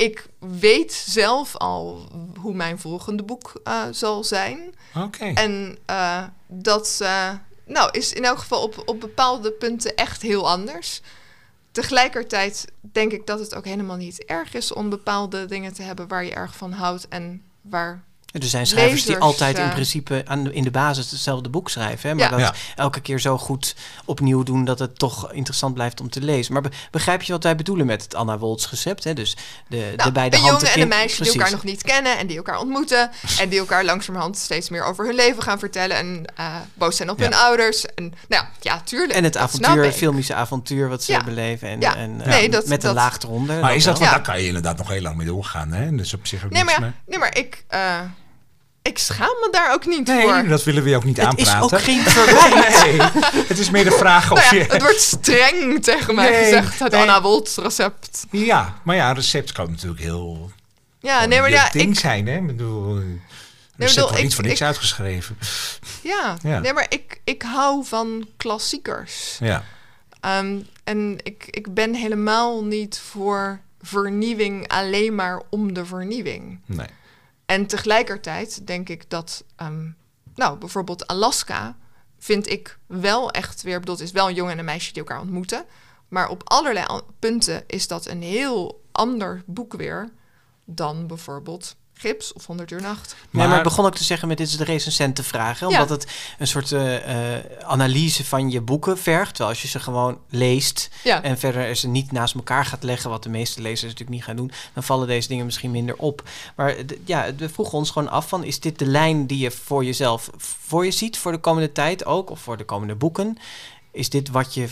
Ik 0.00 0.26
weet 0.38 0.92
zelf 0.92 1.56
al 1.56 2.08
hoe 2.40 2.54
mijn 2.54 2.78
volgende 2.78 3.22
boek 3.22 3.60
eh, 3.64 3.82
zal 3.90 4.24
zijn. 4.24 4.74
Oké. 4.96 5.24
En 5.24 5.78
eh, 5.86 6.24
dat 6.46 6.98
eh, 7.02 7.30
nou, 7.66 7.90
is 7.90 8.12
in 8.12 8.24
elk 8.24 8.38
geval 8.38 8.62
op, 8.62 8.82
op 8.84 9.00
bepaalde 9.00 9.52
punten 9.52 9.94
echt 9.94 10.22
heel 10.22 10.48
anders. 10.48 11.00
Tegelijkertijd 11.72 12.64
denk 12.80 13.12
ik 13.12 13.26
dat 13.26 13.38
het 13.38 13.54
ook 13.54 13.64
helemaal 13.64 13.96
niet 13.96 14.24
erg 14.24 14.54
is 14.54 14.72
om 14.72 14.90
bepaalde 14.90 15.46
dingen 15.46 15.72
te 15.72 15.82
hebben 15.82 16.08
waar 16.08 16.24
je 16.24 16.34
erg 16.34 16.56
van 16.56 16.72
houdt 16.72 17.08
en 17.08 17.42
waar 17.60 18.04
Er 18.32 18.42
zijn 18.42 18.66
schrijvers 18.66 19.04
die 19.04 19.16
altijd 19.18 19.58
in 19.58 19.68
principe 19.70 20.22
aan, 20.26 20.52
in 20.52 20.62
de 20.62 20.70
basis 20.70 21.10
hetzelfde 21.10 21.48
boek 21.48 21.70
schrijven. 21.70 22.08
Hè? 22.08 22.14
Maar 22.14 22.24
Ja. 22.24 22.30
dat 22.30 22.40
Ja. 22.40 22.54
elke 22.82 23.00
keer 23.00 23.20
zo 23.20 23.38
goed 23.38 23.74
opnieuw 24.04 24.42
doen 24.42 24.64
dat 24.64 24.78
het 24.78 24.98
toch 24.98 25.32
interessant 25.32 25.74
blijft 25.74 26.00
om 26.00 26.10
te 26.10 26.20
lezen. 26.20 26.52
Maar 26.52 26.62
be- 26.62 26.70
begrijp 26.90 27.22
je 27.22 27.32
wat 27.32 27.42
wij 27.42 27.56
bedoelen 27.56 27.86
met 27.86 28.02
het 28.02 28.14
Anna 28.14 28.38
Woltz 28.38 28.70
recept? 28.70 29.04
Hè? 29.04 29.12
Dus 29.14 29.36
de, 29.68 29.76
Nou, 29.76 29.96
de 29.96 30.12
beide 30.12 30.36
handen 30.36 30.58
jongen 30.58 30.74
en 30.74 30.80
een 30.82 30.88
meisje 30.88 31.16
die 31.22 31.32
elkaar 31.32 31.48
Precies. 31.48 31.64
nog 31.64 31.72
niet 31.74 31.82
kennen 31.82 32.18
en 32.18 32.26
die 32.26 32.36
elkaar 32.36 32.58
ontmoeten. 32.58 33.10
en 33.38 33.48
die 33.48 33.58
elkaar 33.58 33.84
langzamerhand 33.84 34.38
steeds 34.38 34.68
meer 34.68 34.84
over 34.84 35.06
hun 35.06 35.14
leven 35.14 35.42
gaan 35.42 35.58
vertellen. 35.58 35.96
En 35.96 36.24
eh, 36.36 36.56
boos 36.74 36.96
zijn 36.96 37.10
op 37.10 37.18
Ja. 37.18 37.24
hun 37.24 37.34
ouders. 37.34 37.86
En 37.86 38.04
nou 38.28 38.44
ja, 38.44 38.48
ja, 38.60 38.80
tuurlijk. 38.84 39.12
En 39.12 39.24
het 39.24 39.36
avontuur, 39.36 39.84
het 39.84 39.94
filmische 39.94 40.34
avontuur 40.34 40.88
wat 40.88 41.02
ze 41.02 41.12
Ja. 41.12 41.24
beleven. 41.24 41.68
En, 41.68 41.80
Ja. 41.80 41.96
en 41.96 42.16
Nee, 42.16 42.46
eh, 42.46 42.52
dat- 42.52 42.66
met 42.66 42.82
een 42.82 42.86
dat- 42.88 42.94
laag 42.94 43.18
eronder. 43.22 43.60
Maar 43.60 43.74
is 43.74 43.84
dat, 43.84 43.98
wel. 43.98 44.10
daar 44.10 44.22
kan 44.22 44.40
je 44.40 44.46
inderdaad 44.46 44.76
nog 44.76 44.88
heel 44.88 45.02
lang 45.02 45.16
mee 45.16 45.26
doorgaan. 45.26 45.72
Hè? 45.72 45.94
Dus 45.96 46.14
op 46.14 46.26
zich 46.26 46.44
ook 46.44 46.50
Nee, 46.50 46.64
niks 46.64 46.78
maar, 46.78 46.92
nee, 47.06 47.18
maar 47.18 47.36
ik, 47.36 47.64
eh, 47.68 47.98
ik 48.82 48.98
schaam 48.98 49.36
me 49.40 49.48
daar 49.50 49.72
ook 49.72 49.86
niet 49.86 50.06
Nee, 50.06 50.22
voor. 50.22 50.48
dat 50.48 50.64
willen 50.64 50.82
we 50.82 50.88
je 50.88 50.96
ook 50.96 51.04
niet 51.04 51.16
Het 51.16 51.38
is 51.38 51.48
aanpraten. 51.48 51.76
ook 51.78 51.84
geen 51.84 52.02
verwijt. 52.10 52.84
Nee, 52.84 53.00
het 53.46 53.58
is 53.58 53.70
meer 53.70 53.84
de 53.84 53.90
vraag 53.90 54.32
of 54.32 54.38
Nou 54.50 54.56
ja, 54.56 54.62
je... 54.62 54.72
het 54.72 54.82
wordt 54.82 55.00
streng 55.00 55.82
tegen 55.84 56.14
mij 56.14 56.30
Nee, 56.30 56.42
gezegd, 56.44 56.78
het 56.78 56.92
nee. 56.92 57.00
Anna 57.00 57.20
recept. 57.56 58.26
Ja, 58.30 58.80
maar 58.84 58.96
ja, 58.96 59.12
recept 59.12 59.52
kan 59.52 59.70
natuurlijk 59.70 60.00
heel... 60.00 60.50
Ja, 61.00 61.24
nee, 61.26 61.40
maar 61.40 61.50
ja, 61.50 61.68
ding 61.72 61.90
ik, 61.92 61.98
zijn, 61.98 62.26
hè? 62.26 62.36
Ik 62.36 62.46
bedoel, 62.46 63.00
wordt 63.76 64.16
ik- 64.16 64.22
niet 64.22 64.34
voor 64.34 64.44
niks 64.44 64.60
ik- 64.60 64.66
uitgeschreven. 64.66 65.38
ja, 66.02 66.36
Ja. 66.42 66.58
Nee, 66.58 66.72
maar 66.72 66.86
ik, 66.88 67.20
ik 67.24 67.42
hou 67.42 67.84
van 67.84 68.28
klassiekers. 68.36 69.36
Ja, 69.40 69.64
Ehm, 70.20 70.56
en 70.84 71.16
ik, 71.22 71.46
ik 71.50 71.74
ben 71.74 71.94
helemaal 71.94 72.64
niet 72.64 73.00
voor 73.10 73.60
vernieuwing 73.82 74.68
alleen 74.68 75.14
maar 75.14 75.42
om 75.50 75.72
de 75.74 75.84
vernieuwing. 75.86 76.60
nee. 76.66 76.86
En 77.50 77.66
tegelijkertijd 77.66 78.66
denk 78.66 78.88
ik 78.88 79.10
dat, 79.10 79.44
ehm, 79.56 79.90
nou, 80.34 80.58
bijvoorbeeld 80.58 81.06
Alaska 81.06 81.76
vind 82.18 82.48
ik 82.48 82.78
wel 82.86 83.30
echt 83.30 83.62
weer, 83.62 83.80
het 83.80 84.00
is 84.00 84.10
wel 84.10 84.28
een 84.28 84.34
jongen 84.34 84.52
en 84.52 84.58
een 84.58 84.64
meisje 84.64 84.92
die 84.92 85.02
elkaar 85.02 85.20
ontmoeten. 85.20 85.64
Maar 86.08 86.28
op 86.28 86.42
allerlei 86.44 87.00
punten 87.18 87.64
is 87.66 87.88
dat 87.88 88.06
een 88.06 88.22
heel 88.22 88.84
ander 88.92 89.42
boek 89.46 89.72
weer 89.72 90.12
dan 90.64 91.06
bijvoorbeeld 91.06 91.76
Gips 92.00 92.32
of 92.32 92.46
100 92.46 92.70
uur 92.70 92.80
nacht. 92.82 93.14
Nee, 93.14 93.28
maar 93.30 93.48
Maar- 93.48 93.56
ik 93.58 93.62
begon 93.64 93.84
ook 93.84 93.94
te 93.94 94.04
zeggen 94.04 94.28
met 94.28 94.36
dit 94.38 94.46
is 94.48 94.56
de 94.56 94.64
recensenten 94.64 95.24
vragen. 95.24 95.68
Ja. 95.68 95.72
Omdat 95.82 96.02
het 96.02 96.12
een 96.38 96.46
soort 96.46 96.72
eh, 96.72 97.34
eh, 97.36 97.44
analyse 97.62 98.24
van 98.24 98.50
je 98.50 98.60
boeken 98.60 98.98
vergt. 98.98 99.28
Terwijl 99.28 99.50
als 99.50 99.62
je 99.62 99.68
ze 99.68 99.80
gewoon 99.80 100.18
leest 100.28 100.88
Ja, 101.04 101.22
en 101.22 101.38
verder 101.38 101.76
ze 101.76 101.88
niet 101.88 102.12
naast 102.12 102.34
elkaar 102.34 102.64
gaat 102.64 102.82
leggen, 102.82 103.10
wat 103.10 103.22
de 103.22 103.28
meeste 103.28 103.60
lezers 103.60 103.82
natuurlijk 103.82 104.10
niet 104.10 104.24
gaan 104.24 104.36
doen, 104.36 104.52
dan 104.74 104.82
vallen 104.82 105.06
deze 105.06 105.28
dingen 105.28 105.44
misschien 105.44 105.70
minder 105.70 105.96
op. 105.96 106.22
Maar 106.56 106.74
ja, 107.04 107.34
we 107.36 107.48
vroegen 107.48 107.78
ons 107.78 107.90
gewoon 107.90 108.10
af 108.10 108.28
van, 108.28 108.44
is 108.44 108.60
dit 108.60 108.78
de 108.78 108.86
lijn 108.86 109.26
die 109.26 109.38
je 109.38 109.50
voor 109.50 109.84
jezelf 109.84 110.30
voor 110.38 110.84
je 110.84 110.90
ziet 110.90 111.18
voor 111.18 111.32
de 111.32 111.38
komende 111.38 111.72
tijd 111.72 112.04
ook, 112.04 112.30
of 112.30 112.40
voor 112.40 112.56
de 112.56 112.64
komende 112.64 112.94
boeken? 112.94 113.38
Is 113.92 114.10
dit 114.10 114.30
wat 114.30 114.54
je 114.54 114.68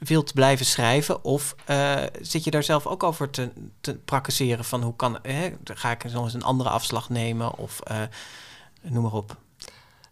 wilt 0.00 0.34
blijven 0.34 0.66
schrijven? 0.66 1.24
Of 1.24 1.54
eh, 1.64 2.02
zit 2.20 2.44
je 2.44 2.50
daar 2.50 2.62
zelf 2.62 2.86
ook 2.86 3.02
over 3.02 3.30
te, 3.30 3.50
te 3.80 3.94
praktiseren 3.94 4.64
van 4.64 4.82
hoe 4.82 4.96
kan, 4.96 5.18
hè, 5.22 5.50
ga 5.64 5.90
ik 5.90 6.04
nog 6.04 6.24
eens 6.24 6.34
een 6.34 6.42
andere 6.42 6.68
afslag 6.68 7.08
nemen 7.08 7.56
of 7.56 7.80
eh, 7.80 8.02
noem 8.82 9.02
maar 9.02 9.12
op. 9.12 9.36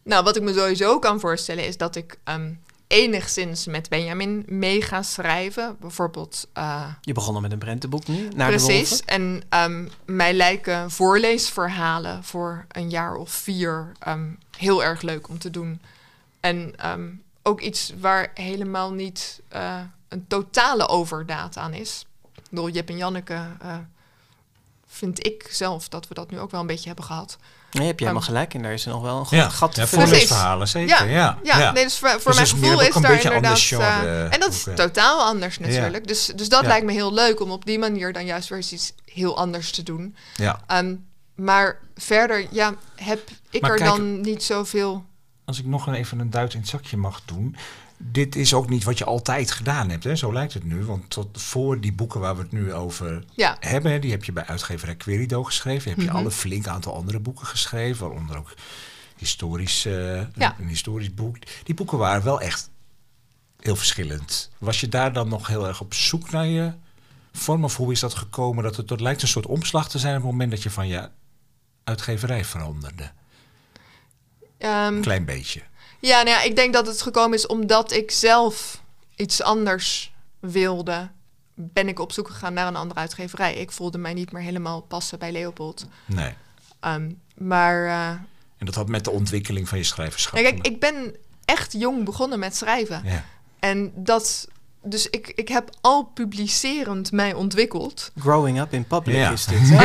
nou 0.02 0.24
wat 0.24 0.36
ik 0.36 0.42
me 0.42 0.52
sowieso 0.52 0.98
kan 0.98 1.20
voorstellen 1.20 1.66
is 1.66 1.76
dat 1.76 1.96
ik 1.96 2.18
ehm, 2.24 2.52
enigszins 2.86 3.66
met 3.66 3.88
Benjamin 3.88 4.44
mee 4.46 4.82
ga 4.82 5.02
schrijven. 5.02 5.76
Bijvoorbeeld 5.80 6.48
eh, 6.52 6.92
Je 7.00 7.12
begon 7.12 7.34
al 7.34 7.40
met 7.40 7.52
een 7.52 7.58
Brentenboek 7.58 8.06
nu, 8.06 8.28
naar 8.36 8.48
Precies. 8.48 9.02
En 9.04 9.42
ehm, 9.48 9.88
mij 10.04 10.32
lijken 10.32 10.90
voorleesverhalen 10.90 12.24
voor 12.24 12.64
een 12.68 12.90
jaar 12.90 13.14
of 13.14 13.30
vier 13.30 13.92
ehm, 13.98 14.30
heel 14.56 14.84
erg 14.84 15.02
leuk 15.02 15.28
om 15.28 15.38
te 15.38 15.50
doen. 15.50 15.80
En 16.40 16.74
ook 17.48 17.60
iets 17.60 17.92
waar 18.00 18.30
helemaal 18.34 18.92
niet 18.92 19.40
eh, 19.48 19.80
een 20.08 20.24
totale 20.28 20.88
overdaad 20.88 21.56
aan 21.56 21.74
is. 21.74 22.06
Ik 22.34 22.42
bedoel, 22.50 22.68
Jip 22.68 22.88
en 22.88 22.96
Janneke 22.96 23.46
eh, 23.60 23.76
vind 24.86 25.26
ik 25.26 25.46
zelf 25.50 25.88
dat 25.88 26.08
we 26.08 26.14
dat 26.14 26.30
nu 26.30 26.38
ook 26.40 26.50
wel 26.50 26.60
een 26.60 26.66
beetje 26.66 26.86
hebben 26.86 27.04
gehad. 27.04 27.36
Nee, 27.70 27.86
heb 27.86 27.98
je 27.98 28.04
helemaal 28.04 28.26
Ehm, 28.26 28.32
gelijk 28.32 28.54
in. 28.54 28.62
Daar 28.62 28.72
is 28.72 28.84
nog 28.84 29.02
wel 29.02 29.18
een 29.18 29.26
Ja, 29.38 29.48
gat 29.48 29.74
te 29.74 29.80
ja 29.80 29.86
vullen. 29.86 30.04
Precies. 30.08 30.26
voorleesverhalen, 30.28 30.68
zeker. 30.68 31.08
Ja, 31.08 31.38
Ja, 31.42 31.72
Nee, 31.72 31.84
dus 31.84 31.98
voor, 31.98 32.08
voor 32.08 32.18
Dus 32.18 32.24
mijn 32.34 32.46
is 32.46 32.50
gevoel 32.52 32.80
is 32.80 32.94
daar 32.94 33.22
inderdaad... 33.24 33.60
genre, 33.60 33.84
eh, 33.84 34.32
en 34.34 34.40
dat 34.40 34.52
is 34.52 34.66
totaal 34.74 35.20
anders 35.22 35.58
natuurlijk. 35.58 36.06
Dus, 36.08 36.26
dus 36.26 36.48
dat 36.48 36.60
Ja. 36.62 36.66
lijkt 36.68 36.86
me 36.86 36.92
heel 36.92 37.12
leuk 37.12 37.40
om 37.40 37.50
op 37.50 37.64
die 37.64 37.78
manier 37.78 38.12
dan 38.12 38.24
juist 38.24 38.48
weer 38.48 38.58
iets 38.58 38.92
heel 39.04 39.36
anders 39.36 39.70
te 39.70 39.82
doen. 39.82 40.16
ja. 40.36 40.60
Ehm, 40.66 40.94
maar 41.34 41.78
verder, 41.96 42.46
ja, 42.50 42.74
heb 42.94 43.28
ik 43.50 43.60
Maar 43.60 43.70
er 43.70 43.76
kijk- 43.76 43.88
dan 43.90 44.20
niet 44.20 44.42
zoveel... 44.42 45.04
Als 45.48 45.58
ik 45.58 45.66
nog 45.66 45.88
even 45.94 46.18
een 46.18 46.30
duit 46.30 46.54
in 46.54 46.60
het 46.60 46.68
zakje 46.68 46.96
mag 46.96 47.22
doen. 47.24 47.56
Dit 47.96 48.36
is 48.36 48.54
ook 48.54 48.68
niet 48.68 48.84
wat 48.84 48.98
je 48.98 49.04
altijd 49.04 49.50
gedaan 49.50 49.90
hebt, 49.90 50.04
hè? 50.04 50.16
zo 50.16 50.32
lijkt 50.32 50.54
het 50.54 50.64
nu. 50.64 50.84
Want 50.84 51.10
tot 51.10 51.42
voor 51.42 51.80
die 51.80 51.92
boeken 51.92 52.20
waar 52.20 52.36
we 52.36 52.42
het 52.42 52.52
nu 52.52 52.72
over 52.74 53.24
Ja, 53.34 53.56
hebben, 53.60 54.00
die 54.00 54.10
heb 54.10 54.24
je 54.24 54.32
bij 54.32 54.44
uitgeverij 54.46 54.96
Querido 54.96 55.44
geschreven. 55.44 55.90
Heb 55.90 56.00
je 56.00 56.06
Mhm. 56.06 56.16
al 56.16 56.24
een 56.24 56.30
flink 56.30 56.66
aantal 56.66 56.94
andere 56.94 57.20
boeken 57.20 57.46
geschreven, 57.46 58.06
waaronder 58.08 58.36
ook 58.38 58.54
historisch, 59.16 59.84
eh, 59.84 60.22
Ja. 60.34 60.56
een 60.60 60.68
historisch 60.68 61.14
boek. 61.14 61.36
Die 61.64 61.74
boeken 61.74 61.98
waren 61.98 62.24
wel 62.24 62.40
echt 62.40 62.70
heel 63.60 63.76
verschillend. 63.76 64.50
Was 64.58 64.80
je 64.80 64.88
daar 64.88 65.12
dan 65.12 65.28
nog 65.28 65.46
heel 65.46 65.66
erg 65.66 65.80
op 65.80 65.94
zoek 65.94 66.30
naar 66.30 66.46
je 66.46 66.72
vorm? 67.32 67.64
Of 67.64 67.76
hoe 67.76 67.92
is 67.92 68.00
dat 68.00 68.14
gekomen? 68.14 68.64
Dat 68.64 68.76
het, 68.76 68.90
het 68.90 69.00
lijkt 69.00 69.22
een 69.22 69.28
soort 69.28 69.46
omslag 69.46 69.88
te 69.88 69.98
zijn 69.98 70.16
op 70.16 70.22
het 70.22 70.30
moment 70.30 70.50
dat 70.50 70.62
je 70.62 70.70
van 70.70 70.88
je 70.88 71.08
uitgeverij 71.84 72.44
veranderde. 72.44 73.10
Ehm, 74.58 74.94
Een 74.94 75.00
klein 75.00 75.24
beetje. 75.24 75.62
ja, 76.00 76.16
nou 76.16 76.28
ja, 76.28 76.42
ik 76.42 76.56
denk 76.56 76.72
dat 76.72 76.86
het 76.86 77.02
gekomen 77.02 77.38
is 77.38 77.46
omdat 77.46 77.92
ik 77.92 78.10
zelf 78.10 78.82
iets 79.16 79.42
anders 79.42 80.12
wilde. 80.40 81.08
Ben 81.54 81.88
ik 81.88 81.98
op 81.98 82.12
zoek 82.12 82.28
gegaan 82.28 82.52
naar 82.54 82.66
een 82.66 82.76
andere 82.76 83.00
uitgeverij. 83.00 83.54
Ik 83.54 83.72
voelde 83.72 83.98
mij 83.98 84.14
niet 84.14 84.32
meer 84.32 84.42
helemaal 84.42 84.80
passen 84.80 85.18
bij 85.18 85.32
Leopold. 85.32 85.86
Nee. 86.06 86.32
Ehm, 86.80 87.10
maar 87.34 87.86
eh, 87.86 88.08
En 88.58 88.66
dat 88.66 88.74
had 88.74 88.88
met 88.88 89.04
de 89.04 89.10
ontwikkeling 89.10 89.68
van 89.68 89.78
je 89.78 89.84
schrijverschap. 89.84 90.38
ja, 90.38 90.50
kijk, 90.50 90.66
ik 90.66 90.80
ben 90.80 91.16
echt 91.44 91.72
jong 91.72 92.04
begonnen 92.04 92.38
met 92.38 92.56
schrijven. 92.56 93.02
Ja. 93.04 93.24
En 93.58 93.92
dat... 93.94 94.48
Dus 94.82 95.06
ik, 95.10 95.32
ik 95.34 95.48
heb 95.48 95.70
al 95.80 96.04
publicerend 96.04 97.12
mij 97.12 97.32
ontwikkeld. 97.34 98.10
Growing 98.20 98.60
up 98.60 98.72
in 98.72 98.84
public 98.84 99.16
Ja. 99.16 99.30
is 99.30 99.44
dit. 99.44 99.58
hè? 99.62 99.84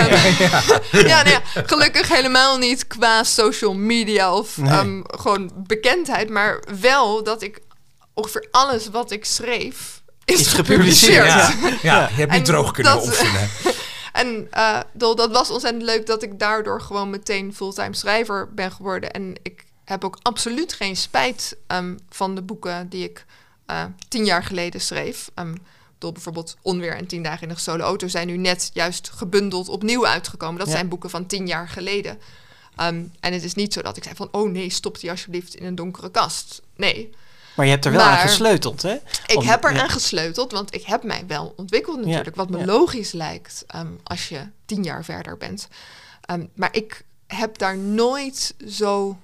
ja, 1.07 1.23
nou 1.23 1.29
ja, 1.29 1.41
gelukkig 1.65 2.07
helemaal 2.09 2.57
niet 2.57 2.87
qua 2.87 3.23
social 3.23 3.73
media 3.73 4.35
of 4.35 4.57
Nee. 4.57 4.69
ehm, 4.71 5.01
gewoon 5.03 5.51
bekendheid, 5.67 6.29
maar 6.29 6.63
wel 6.81 7.23
dat 7.23 7.41
ik 7.41 7.59
ongeveer 8.13 8.47
alles 8.51 8.87
wat 8.89 9.11
ik 9.11 9.25
schreef 9.25 10.01
is, 10.25 10.39
Is 10.39 10.47
gepubliceerd, 10.47 11.31
gepubliceerd. 11.31 11.81
Ja, 11.81 11.99
Ja. 11.99 12.07
je 12.09 12.13
hebt 12.15 12.31
niet 12.31 12.45
droog 12.45 12.71
kunnen 12.71 12.93
dat- 12.93 13.05
oefenen. 13.05 13.49
En 14.13 14.47
eh, 14.51 14.79
dol, 14.93 15.15
dat 15.15 15.31
was 15.31 15.49
ontzettend 15.49 15.83
leuk 15.83 16.05
dat 16.05 16.23
ik 16.23 16.39
daardoor 16.39 16.81
gewoon 16.81 17.09
meteen 17.09 17.53
fulltime 17.55 17.95
schrijver 17.95 18.53
ben 18.53 18.71
geworden. 18.71 19.11
En 19.11 19.35
ik 19.43 19.63
heb 19.85 20.03
ook 20.05 20.17
absoluut 20.21 20.73
geen 20.73 20.95
spijt 20.95 21.57
ehm, 21.67 21.95
van 22.09 22.35
de 22.35 22.41
boeken 22.41 22.89
die 22.89 23.03
ik 23.03 23.25
eh, 23.66 23.86
tien 24.07 24.26
jaar 24.26 24.43
geleden 24.43 24.82
schreef. 24.82 25.30
Ehm, 25.34 25.55
door 25.97 26.11
bijvoorbeeld 26.11 26.57
Onweer 26.61 26.95
en 26.95 27.07
Tien 27.07 27.24
dagen 27.24 27.41
in 27.41 27.47
de 27.47 27.53
gestolen 27.53 27.86
auto 27.86 28.07
zijn 28.07 28.28
nu 28.28 28.38
net 28.38 28.70
juist 28.74 29.09
gebundeld 29.09 29.70
opnieuw 29.70 30.07
uitgekomen. 30.07 30.57
Dat 30.57 30.68
Ja. 30.68 30.74
zijn 30.74 30.89
boeken 30.89 31.09
van 31.09 31.26
tien 31.26 31.47
jaar 31.47 31.70
geleden. 31.70 32.18
Ehm, 32.76 33.03
en 33.20 33.34
het 33.34 33.43
is 33.43 33.53
niet 33.53 33.74
zo 33.74 33.82
dat 33.82 33.97
ik 33.97 34.03
zei 34.03 34.16
van, 34.16 34.28
oh 34.32 34.51
nee, 34.51 34.70
stop 34.70 34.99
die 34.99 35.09
alsjeblieft 35.09 35.55
in 35.55 35.66
een 35.66 35.76
donkere 35.76 36.11
kast. 36.11 36.61
Nee, 36.76 37.09
Maar 37.55 37.66
je 37.66 37.72
hebt 37.72 37.86
er 37.86 37.91
wel 37.91 38.01
aan 38.01 38.18
gesleuteld, 38.18 38.82
hè? 38.82 38.93
ik 39.28 39.38
Om- 39.38 39.45
heb 39.45 39.64
er 39.64 39.74
ja. 39.74 39.82
aan 39.82 39.89
gesleuteld, 39.89 40.51
want 40.51 40.76
ik 40.76 40.84
heb 40.86 41.03
mij 41.03 41.24
wel 41.28 41.53
ontwikkeld 41.55 41.97
Ja, 41.99 42.05
natuurlijk. 42.05 42.36
Wat 42.36 42.49
me 42.49 42.66
logisch 42.66 43.11
lijkt 43.11 43.64
ehm, 43.68 43.91
als 44.03 44.30
je 44.30 44.47
tien 44.66 44.84
jaar 44.84 45.03
verder 45.05 45.38
bent. 45.38 45.68
Maar 46.55 46.76
ik 46.76 47.05
heb 47.28 47.57
daar 47.57 47.78
nooit 47.78 48.53
zo 48.68 49.18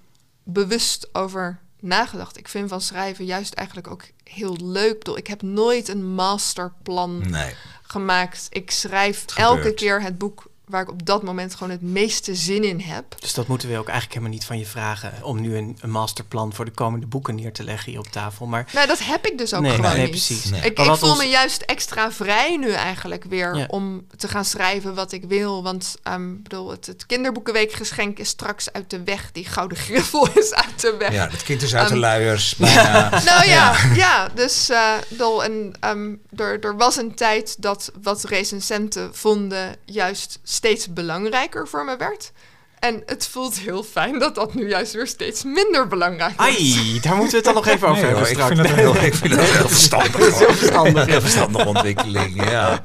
bewust 0.44 1.10
over 1.16 1.60
nagedacht. 1.80 2.38
Ik 2.38 2.48
vind 2.48 2.70
van 2.70 2.82
schrijven 2.82 3.26
juist 3.26 3.54
eigenlijk 3.54 3.88
ook 3.88 4.04
heel 4.24 4.58
leuk. 4.64 5.08
Ik 5.08 5.28
heb 5.28 5.42
nooit 5.42 5.88
een 5.88 6.06
masterplan 6.14 7.30
Nee. 7.30 7.54
gemaakt. 7.82 8.48
Ik 8.50 8.72
schrijf 8.72 9.26
elke 9.36 9.74
keer 9.74 10.02
het 10.02 10.18
boek 10.18 10.49
waar 10.70 10.82
ik 10.82 10.90
op 10.90 11.06
dat 11.06 11.24
moment 11.24 11.54
gewoon 11.56 11.70
het 11.70 11.82
meeste 11.82 12.36
zin 12.36 12.64
in 12.64 12.80
heb. 12.80 13.06
Dus 13.20 13.34
dat 13.34 13.48
moeten 13.48 13.70
we 13.70 13.78
ook 13.78 13.88
eigenlijk 13.88 14.14
helemaal 14.14 14.34
niet 14.38 14.46
van 14.46 14.60
je 14.60 14.66
vragen... 14.66 15.14
om 15.24 15.42
nu 15.42 15.58
een, 15.58 15.78
een 15.82 15.90
masterplan 15.92 16.54
voor 16.54 16.66
de 16.66 16.72
komende 16.72 17.06
boeken 17.08 17.36
neer 17.36 17.54
te 17.54 17.64
leggen 17.64 17.92
hier 17.92 18.00
op 18.00 18.08
tafel. 18.08 18.46
Maar 18.46 18.68
Nou, 18.74 18.88
dat 18.88 19.00
heb 19.00 19.26
ik 19.26 19.38
dus 19.38 19.54
ook 19.54 19.62
nee, 19.62 19.76
gewoon 19.76 19.92
nee, 19.92 20.02
niet. 20.02 20.10
precies. 20.10 20.46
Nee. 20.46 20.62
Ik, 20.62 20.80
ik 20.80 20.96
voel 20.96 21.10
ons- 21.10 21.20
me 21.20 21.26
juist 21.26 21.62
extra 21.62 22.12
vrij 22.12 22.58
nu 22.58 22.72
eigenlijk 22.72 23.24
weer 23.24 23.56
Ja. 23.56 23.66
om 23.70 24.06
te 24.18 24.28
gaan 24.28 24.46
schrijven 24.46 24.96
wat 24.96 25.12
ik 25.12 25.24
wil. 25.28 25.64
Want 25.64 25.96
ehm, 26.04 26.32
ik 26.32 26.44
bedoel, 26.44 26.70
het, 26.72 26.86
het 26.86 27.06
kinderboekenweekgeschenk 27.06 28.20
is 28.20 28.30
straks 28.30 28.72
uit 28.72 28.90
de 28.90 29.04
weg. 29.04 29.32
Die 29.32 29.46
gouden 29.46 29.78
griffel 29.78 30.28
is 30.40 30.54
uit 30.54 30.82
de 30.82 30.96
weg. 31.00 31.12
Ja, 31.14 31.28
het 31.30 31.44
kind 31.44 31.62
is 31.62 31.76
uit 31.76 31.88
de 31.88 31.94
Ehm, 31.94 32.00
luiers. 32.02 32.56
Bijna. 32.56 33.10
Nou 33.24 33.48
ja, 33.48 33.76
ja. 33.94 34.30
dus 34.36 34.70
eh, 34.70 34.94
dol, 35.10 35.44
en, 35.44 35.72
ehm, 35.80 36.16
er, 36.36 36.60
er 36.60 36.78
was 36.78 36.96
een 36.98 37.16
tijd 37.16 37.56
dat 37.62 37.92
wat 38.02 38.24
recensenten 38.24 39.16
vonden 39.16 39.76
juist 39.86 40.40
steeds 40.60 40.94
belangrijker 40.94 41.68
voor 41.68 41.86
me 41.86 41.98
werd. 41.98 42.32
En 42.80 43.04
het 43.06 43.28
voelt 43.28 43.60
heel 43.60 43.84
fijn 43.84 44.20
dat 44.20 44.36
dat 44.36 44.54
nu 44.54 44.70
juist 44.70 44.94
weer 44.94 45.08
steeds 45.08 45.44
minder 45.44 45.88
belangrijk 45.88 46.32
is. 46.32 46.38
Ai, 46.38 47.00
daar 47.02 47.16
moeten 47.16 47.30
we 47.32 47.36
het 47.36 47.46
dan 47.46 47.54
nog 47.54 47.68
even 47.68 47.88
over 47.88 48.02
Nee, 48.04 48.12
hebben 48.12 48.30
ik 48.30 48.36
straks. 48.38 48.48
vind 48.56 48.60
het 48.62 48.70
een 48.70 48.76
heel, 48.78 48.96
ik 48.96 49.14
vind 49.16 49.36
het 49.36 49.52
heel 49.52 49.68
verstandig. 49.68 50.12
Dat 50.12 50.28
is 50.28 50.38
heel 50.40 50.54
verstandig. 50.54 51.06
Heel 51.06 51.22
verstandige 51.22 51.68
ontwikkeling, 51.68 52.50
ja. 52.50 52.84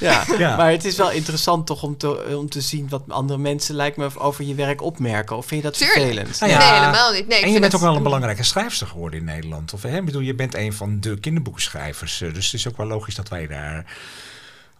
Ja, 0.00 0.24
Ja. 0.38 0.56
maar 0.56 0.70
het 0.70 0.84
is 0.84 0.96
wel 0.96 1.10
interessant 1.10 1.66
toch 1.66 1.82
om 1.82 1.96
te, 1.96 2.36
om 2.36 2.48
te 2.48 2.60
zien 2.60 2.88
wat 2.88 3.02
andere 3.08 3.38
mensen, 3.38 3.74
lijkt 3.74 3.96
me, 3.96 4.08
over 4.18 4.44
je 4.44 4.54
werk 4.54 4.82
opmerken. 4.82 5.36
Of 5.36 5.46
vind 5.46 5.62
je 5.62 5.68
dat 5.68 5.78
Tuurlijk. 5.78 5.96
vervelend? 5.98 6.40
Nou 6.40 6.52
ja, 6.52 6.58
Nee, 6.58 6.78
helemaal 6.80 7.12
niet. 7.12 7.26
Nee, 7.28 7.42
en 7.42 7.52
je 7.52 7.60
bent 7.60 7.74
ook 7.74 7.80
wel 7.80 7.96
een 7.96 8.02
belangrijke 8.02 8.42
schrijfster 8.42 8.86
geworden 8.86 9.18
in 9.18 9.24
Nederland. 9.24 9.72
Of, 9.72 9.82
hè? 9.82 9.96
Ik 9.96 10.04
bedoel, 10.04 10.22
je 10.22 10.34
bent 10.34 10.54
een 10.54 10.72
van 10.72 11.00
de 11.00 11.20
kinderboekenschrijvers. 11.20 12.20
eh, 12.20 12.34
Dus 12.34 12.44
het 12.44 12.54
is 12.54 12.68
ook 12.68 12.76
wel 12.76 12.86
logisch 12.86 13.14
dat 13.14 13.28
wij 13.28 13.46
daar 13.46 13.84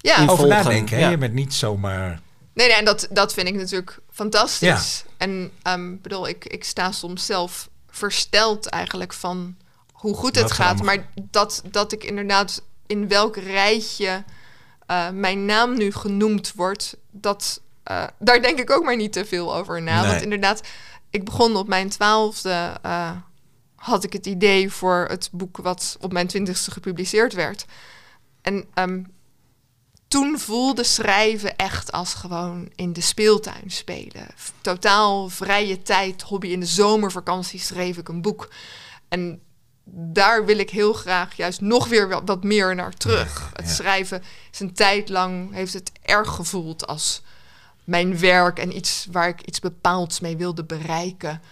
Ja, 0.01 0.17
In- 0.17 0.23
over 0.23 0.37
Volgen, 0.37 0.49
nadenken. 0.49 0.97
hè? 0.97 1.03
ja. 1.03 1.11
Je 1.11 1.19
bent 1.19 1.35
niet 1.35 1.55
zomaar... 1.55 2.21
Nee, 2.55 2.67
nee, 2.69 2.77
en 2.77 2.85
dat, 2.85 3.09
dat 3.11 3.33
vind 3.33 3.49
ik 3.49 3.55
natuurlijk 3.55 3.99
fantastisch. 4.11 5.05
En 5.17 5.51
ehm 5.63 5.97
bedoel, 6.03 6.29
ik, 6.29 6.45
ik 6.45 6.65
sta 6.65 6.93
soms 6.93 7.27
zelf 7.27 7.69
versteld 7.91 8.67
eigenlijk 8.67 9.13
van 9.13 9.57
hoe 9.93 10.15
goed 10.15 10.37
het 10.37 10.53
gaat. 10.53 10.83
Maar 10.83 11.09
dat, 11.31 11.63
dat 11.71 11.93
ik 11.93 12.05
inderdaad 12.05 12.63
in 12.87 13.09
welk 13.09 13.37
rijtje 13.37 14.25
eh, 14.87 15.11
mijn 15.11 15.45
naam 15.45 15.77
nu 15.77 15.93
genoemd 15.93 16.53
wordt, 16.55 16.97
dat, 17.11 17.61
eh, 17.83 18.05
daar 18.19 18.43
denk 18.43 18.59
ik 18.59 18.71
ook 18.71 18.85
maar 18.85 18.97
niet 18.97 19.13
te 19.13 19.25
veel 19.25 19.55
over 19.57 19.83
na. 19.83 20.01
Nee. 20.01 20.11
Want 20.11 20.23
inderdaad, 20.23 20.61
ik 21.11 21.25
begon 21.25 21.57
op 21.57 21.69
mijn 21.69 21.89
twaalfde, 21.89 22.73
eh, 22.83 23.11
had 23.77 24.05
ik 24.05 24.13
het 24.13 24.27
idee 24.27 24.71
voor 24.71 25.07
het 25.09 25.29
boek 25.33 25.57
wat 25.57 25.97
op 26.01 26.13
mijn 26.13 26.27
twintigste 26.27 26.71
gepubliceerd 26.71 27.33
werd. 27.33 27.65
En 28.43 28.65
ehm, 28.75 29.03
toen 30.11 30.39
voelde 30.39 30.85
schrijven 30.85 31.57
echt 31.57 31.93
als 31.93 32.15
gewoon 32.15 32.69
in 32.75 32.93
de 32.93 33.01
speeltuin 33.01 33.71
spelen. 33.71 34.27
Totaal 34.61 35.29
vrije 35.29 35.83
tijd, 35.83 36.23
hobby. 36.23 36.49
In 36.49 36.61
de 36.61 36.67
zomervakantie 36.67 37.61
schreef 37.61 37.97
ik 37.97 38.09
een 38.09 38.23
boek. 38.23 38.49
En 39.09 39.43
daar 39.85 40.45
wil 40.45 40.59
ik 40.59 40.71
heel 40.71 40.93
graag 40.93 41.37
juist 41.37 41.61
nog 41.61 41.89
weer 41.89 42.09
wat, 42.09 42.23
wat 42.25 42.45
meer 42.45 42.75
naar 42.75 42.95
terug. 42.95 43.51
Het 43.53 43.67
ja. 43.67 43.75
schrijven 43.75 44.23
is 44.53 44.61
een 44.61 44.75
tijd 44.75 45.09
lang, 45.09 45.53
heeft 45.53 45.73
het 45.73 45.93
erg 46.03 46.29
gevoeld 46.29 46.87
als 46.87 47.23
mijn 47.85 48.19
werk 48.19 48.59
en 48.59 48.77
iets 48.77 49.07
waar 49.11 49.29
ik 49.29 49.43
iets 49.43 49.59
bepaalds 49.59 50.21
mee 50.21 50.37
wilde 50.37 50.65
bereiken. 50.65 51.43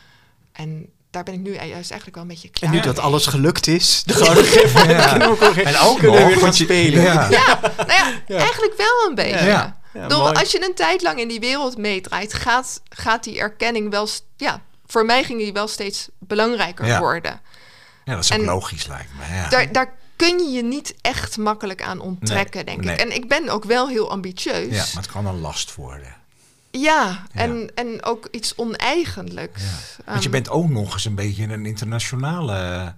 En 0.53 0.93
daar 1.11 1.23
ben 1.23 1.35
ik 1.35 1.41
nu 1.41 1.53
juist 1.53 1.73
eigenlijk 1.73 2.15
wel 2.15 2.23
een 2.23 2.29
beetje 2.29 2.49
En 2.49 2.53
klaar 2.53 2.71
nu 2.71 2.81
dat 2.81 2.99
alles 2.99 3.27
gelukt 3.27 3.67
is, 3.67 4.03
de. 4.07 5.63
En 5.65 5.79
ook 5.79 5.99
kunnen 5.99 6.27
weer 6.27 6.37
gaan 6.37 6.55
spelen. 6.55 7.03
Ja. 7.03 7.29
Ja, 7.31 7.61
nou 7.77 7.93
ja, 8.27 8.37
eigenlijk 8.39 8.75
wel 8.77 9.09
een 9.09 9.15
beetje. 9.15 9.75
Mooi. 9.93 10.35
als 10.35 10.53
je 10.53 10.65
een 10.65 10.75
tijd 10.75 11.03
lang 11.03 11.21
in 11.21 11.29
die 11.29 11.41
wereld 11.41 11.77
meedraait, 11.77 12.35
gaat, 12.35 12.81
gaat 12.89 13.25
die 13.25 13.39
erkenning 13.39 13.91
wel... 13.91 14.09
Ja, 14.37 14.61
voor 14.87 15.05
mij 15.05 15.25
ging 15.25 15.39
die 15.39 15.53
wel 15.53 15.69
steeds 15.69 16.09
belangrijker 16.19 16.87
Ja. 16.87 16.99
worden. 16.99 17.41
Ja, 18.05 18.15
dat 18.15 18.25
is 18.25 18.33
ook 18.33 18.39
En- 18.39 18.45
logisch, 18.45 18.87
lijkt 18.87 19.11
me. 19.19 19.35
Ja. 19.35 19.49
Daar, 19.49 19.73
daar 19.73 19.95
kun 20.17 20.39
je 20.39 20.51
je 20.51 20.63
niet 20.63 20.95
echt 21.01 21.37
makkelijk 21.37 21.83
aan 21.83 22.01
onttrekken, 22.01 22.67
denk 22.67 22.85
nee. 22.85 22.95
ik. 22.95 23.01
En 23.01 23.15
ik 23.15 23.29
ben 23.29 23.49
ook 23.49 23.65
wel 23.65 23.89
heel 23.89 24.11
ambitieus. 24.11 24.75
ja, 24.75 24.85
maar 24.95 25.03
het 25.03 25.13
kan 25.13 25.27
een 25.27 25.41
last 25.41 25.75
worden. 25.75 26.17
Ja, 26.71 27.23
en, 27.33 27.71
en 27.75 28.05
ook 28.05 28.29
iets 28.31 28.55
oneigenlijks. 28.57 29.63
Want 30.05 30.19
je 30.19 30.23
Ehm, 30.23 30.31
bent 30.31 30.51
ook 30.51 30.69
nog 30.69 30.93
eens 30.93 31.05
een 31.05 31.15
beetje 31.15 31.45
een 31.45 31.67
internationale... 31.67 32.95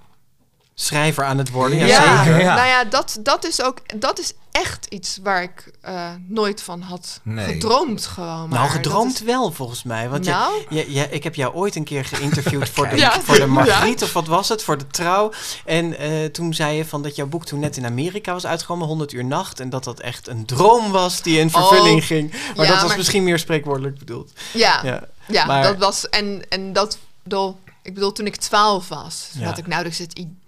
Schrijver 0.75 1.25
aan 1.25 1.39
het 1.39 1.51
worden, 1.51 1.79
Ja, 1.87 2.23
zeker. 2.25 2.41
ja. 2.41 2.55
nou 2.55 2.66
ja, 2.68 2.85
dat, 2.85 3.18
dat 3.23 3.45
is 3.47 3.62
ook 3.62 4.01
dat 4.01 4.18
is 4.18 4.33
echt 4.51 4.87
iets 4.89 5.18
waar 5.23 5.43
ik 5.43 5.73
eh, 5.81 6.11
nooit 6.29 6.62
van 6.62 6.81
had 6.81 7.21
Nee. 7.23 7.47
gedroomd 7.53 8.07
gewoon. 8.07 8.49
maar. 8.49 8.59
Nou, 8.59 8.71
gedroomd 8.71 9.14
is- 9.14 9.21
wel 9.23 9.53
volgens 9.53 9.83
mij. 9.83 10.09
Want 10.09 10.25
je- 10.25 10.31
Nou? 10.31 10.53
je, 10.68 10.93
je, 10.93 11.09
ik 11.11 11.25
heb 11.25 11.35
jou 11.35 11.55
ooit 11.55 11.77
een 11.77 11.85
keer 11.85 12.05
geïnterviewd 12.05 12.68
voor 12.75 12.89
de, 12.89 12.97
Ja. 12.97 13.21
voor 13.21 13.35
de 13.39 13.47
Margriet, 13.47 14.01
Ja. 14.01 14.07
of 14.07 14.12
wat 14.12 14.27
was 14.27 14.49
het, 14.49 14.62
voor 14.62 14.79
de 14.79 14.87
trouw. 14.87 15.33
En 15.64 15.99
eh, 15.99 16.25
toen 16.25 16.55
zei 16.55 16.77
je 16.77 16.85
van 16.85 17.03
dat 17.03 17.16
jouw 17.16 17.27
boek 17.27 17.45
toen 17.45 17.61
net 17.61 17.77
in 17.77 17.87
Amerika 17.87 18.33
was 18.33 18.47
uitgekomen, 18.47 18.87
100 18.87 19.12
uur 19.12 19.25
nacht. 19.25 19.61
En 19.61 19.71
dat 19.71 19.85
dat 19.85 20.01
echt 20.01 20.29
een 20.29 20.47
droom 20.47 20.91
was 20.91 21.23
die 21.23 21.39
in 21.39 21.51
vervulling 21.51 22.01
Oh, 22.01 22.07
ging. 22.07 22.31
Maar 22.31 22.41
ja, 22.66 22.71
dat 22.73 22.81
was 22.81 22.89
maar- 22.89 22.97
misschien 22.97 23.25
meer 23.25 23.39
spreekwoordelijk 23.39 23.99
bedoeld. 23.99 24.33
Ja, 24.53 24.81
Ja. 24.85 25.05
ja, 25.27 25.45
maar- 25.45 25.62
dat 25.62 25.77
was. 25.77 26.09
En, 26.09 26.43
en 26.49 26.73
dat 26.73 26.99
bedoel, 27.23 27.59
ik 27.83 27.95
bedoel, 27.95 28.12
toen 28.12 28.27
ik 28.27 28.37
12 28.37 28.89
was, 28.89 29.29
Ja. 29.33 29.45
had 29.47 29.59
ik 29.59 29.66
nauwelijks 29.66 29.99
het 30.01 30.12
idee. 30.12 30.39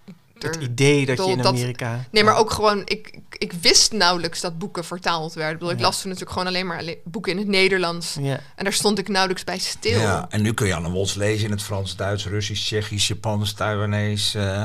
Het 0.51 0.63
idee 0.63 1.07
dat 1.07 1.17
je 1.17 1.31
in 1.31 1.37
dat- 1.37 1.47
Amerika... 1.47 2.05
Nee, 2.11 2.25
maar 2.25 2.37
ook 2.37 2.51
gewoon, 2.51 2.83
ik, 2.85 3.19
ik, 3.39 3.53
wist 3.53 3.93
nauwelijks 3.93 4.41
dat 4.41 4.59
boeken 4.59 4.85
vertaald 4.85 5.35
werden. 5.35 5.53
Ik, 5.53 5.59
bedoel, 5.59 5.73
ik 5.75 5.81
Ja. 5.81 5.85
las 5.87 6.01
toen 6.01 6.11
natuurlijk 6.11 6.39
gewoon 6.39 6.53
alleen 6.55 6.67
maar 6.67 6.85
boeken 7.05 7.33
in 7.33 7.39
het 7.39 7.47
Nederlands. 7.47 8.17
Ja. 8.21 8.41
En 8.57 8.65
daar 8.65 8.73
stond 8.73 8.99
ik 8.99 9.09
nauwelijks 9.09 9.45
bij 9.45 9.59
stil. 9.59 10.01
Ja, 10.01 10.27
en 10.29 10.43
nu 10.43 10.53
kun 10.55 10.67
je 10.67 10.75
Anne 10.75 10.91
Woltz 10.91 11.15
lezen 11.15 11.45
in 11.45 11.51
het 11.51 11.63
Frans, 11.63 11.97
Duits, 11.97 12.27
Russisch, 12.27 12.63
Tsjechisch, 12.63 13.07
Japans, 13.09 13.53
Taiwanese. 13.53 14.39
eh 14.39 14.65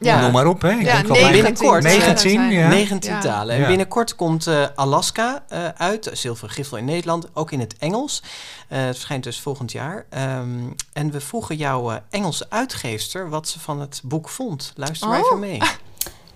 Ja. 0.00 0.20
Noem 0.20 0.32
maar 0.32 0.46
op, 0.46 0.62
hè? 0.62 0.70
Ik 0.70 0.82
Ja, 0.84 0.92
denk 0.94 1.08
al 1.08 1.14
19 1.14 1.32
binnenkort. 1.32 1.82
talen 1.82 1.98
19, 1.98 2.30
zijn 2.30 2.40
er. 2.40 2.52
ja. 2.58 2.68
19 2.68 3.10
Ja. 3.12 3.20
talen. 3.20 3.56
En 3.56 3.66
binnenkort 3.66 4.16
komt 4.16 4.46
eh, 4.46 4.64
Alaska 4.74 5.42
eh, 5.48 5.64
uit, 5.76 6.10
Zilveren 6.12 6.78
in 6.78 6.84
Nederland, 6.84 7.26
ook 7.34 7.50
in 7.52 7.60
het 7.60 7.76
Engels. 7.78 8.22
Eh, 8.68 8.78
het 8.78 8.94
verschijnt 8.94 9.24
dus 9.24 9.40
volgend 9.40 9.72
jaar. 9.72 10.06
Ehm, 10.10 10.48
en 10.92 11.10
we 11.10 11.20
vroegen 11.20 11.56
jouw 11.56 12.00
Engelse 12.10 12.46
uitgeefster 12.48 13.28
wat 13.28 13.48
ze 13.48 13.60
van 13.60 13.80
het 13.80 14.00
boek 14.04 14.28
vond. 14.28 14.72
Luister 14.76 15.08
maar 15.08 15.18
Oh. 15.18 15.24
even 15.26 15.38
mee. 15.38 15.58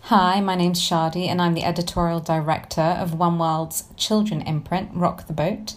Hi, 0.09 0.41
my 0.41 0.55
name's 0.55 0.85
Shadi, 0.87 1.29
and 1.31 1.41
I'm 1.41 1.55
the 1.55 1.65
editorial 1.67 2.23
director 2.23 2.99
of 3.03 3.11
One 3.19 3.37
World's 3.37 3.83
children 3.97 4.45
imprint, 4.45 4.89
Rock 4.95 5.21
the 5.21 5.33
Boat. 5.33 5.77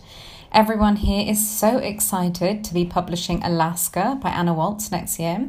Everyone 0.52 0.98
here 1.00 1.24
is 1.30 1.58
so 1.58 1.78
excited 1.78 2.64
to 2.64 2.74
be 2.74 2.86
publishing 2.86 3.46
Alaska 3.46 4.18
by 4.22 4.30
Anna 4.30 4.54
Waltz 4.54 4.90
next 4.90 5.18
year. 5.20 5.40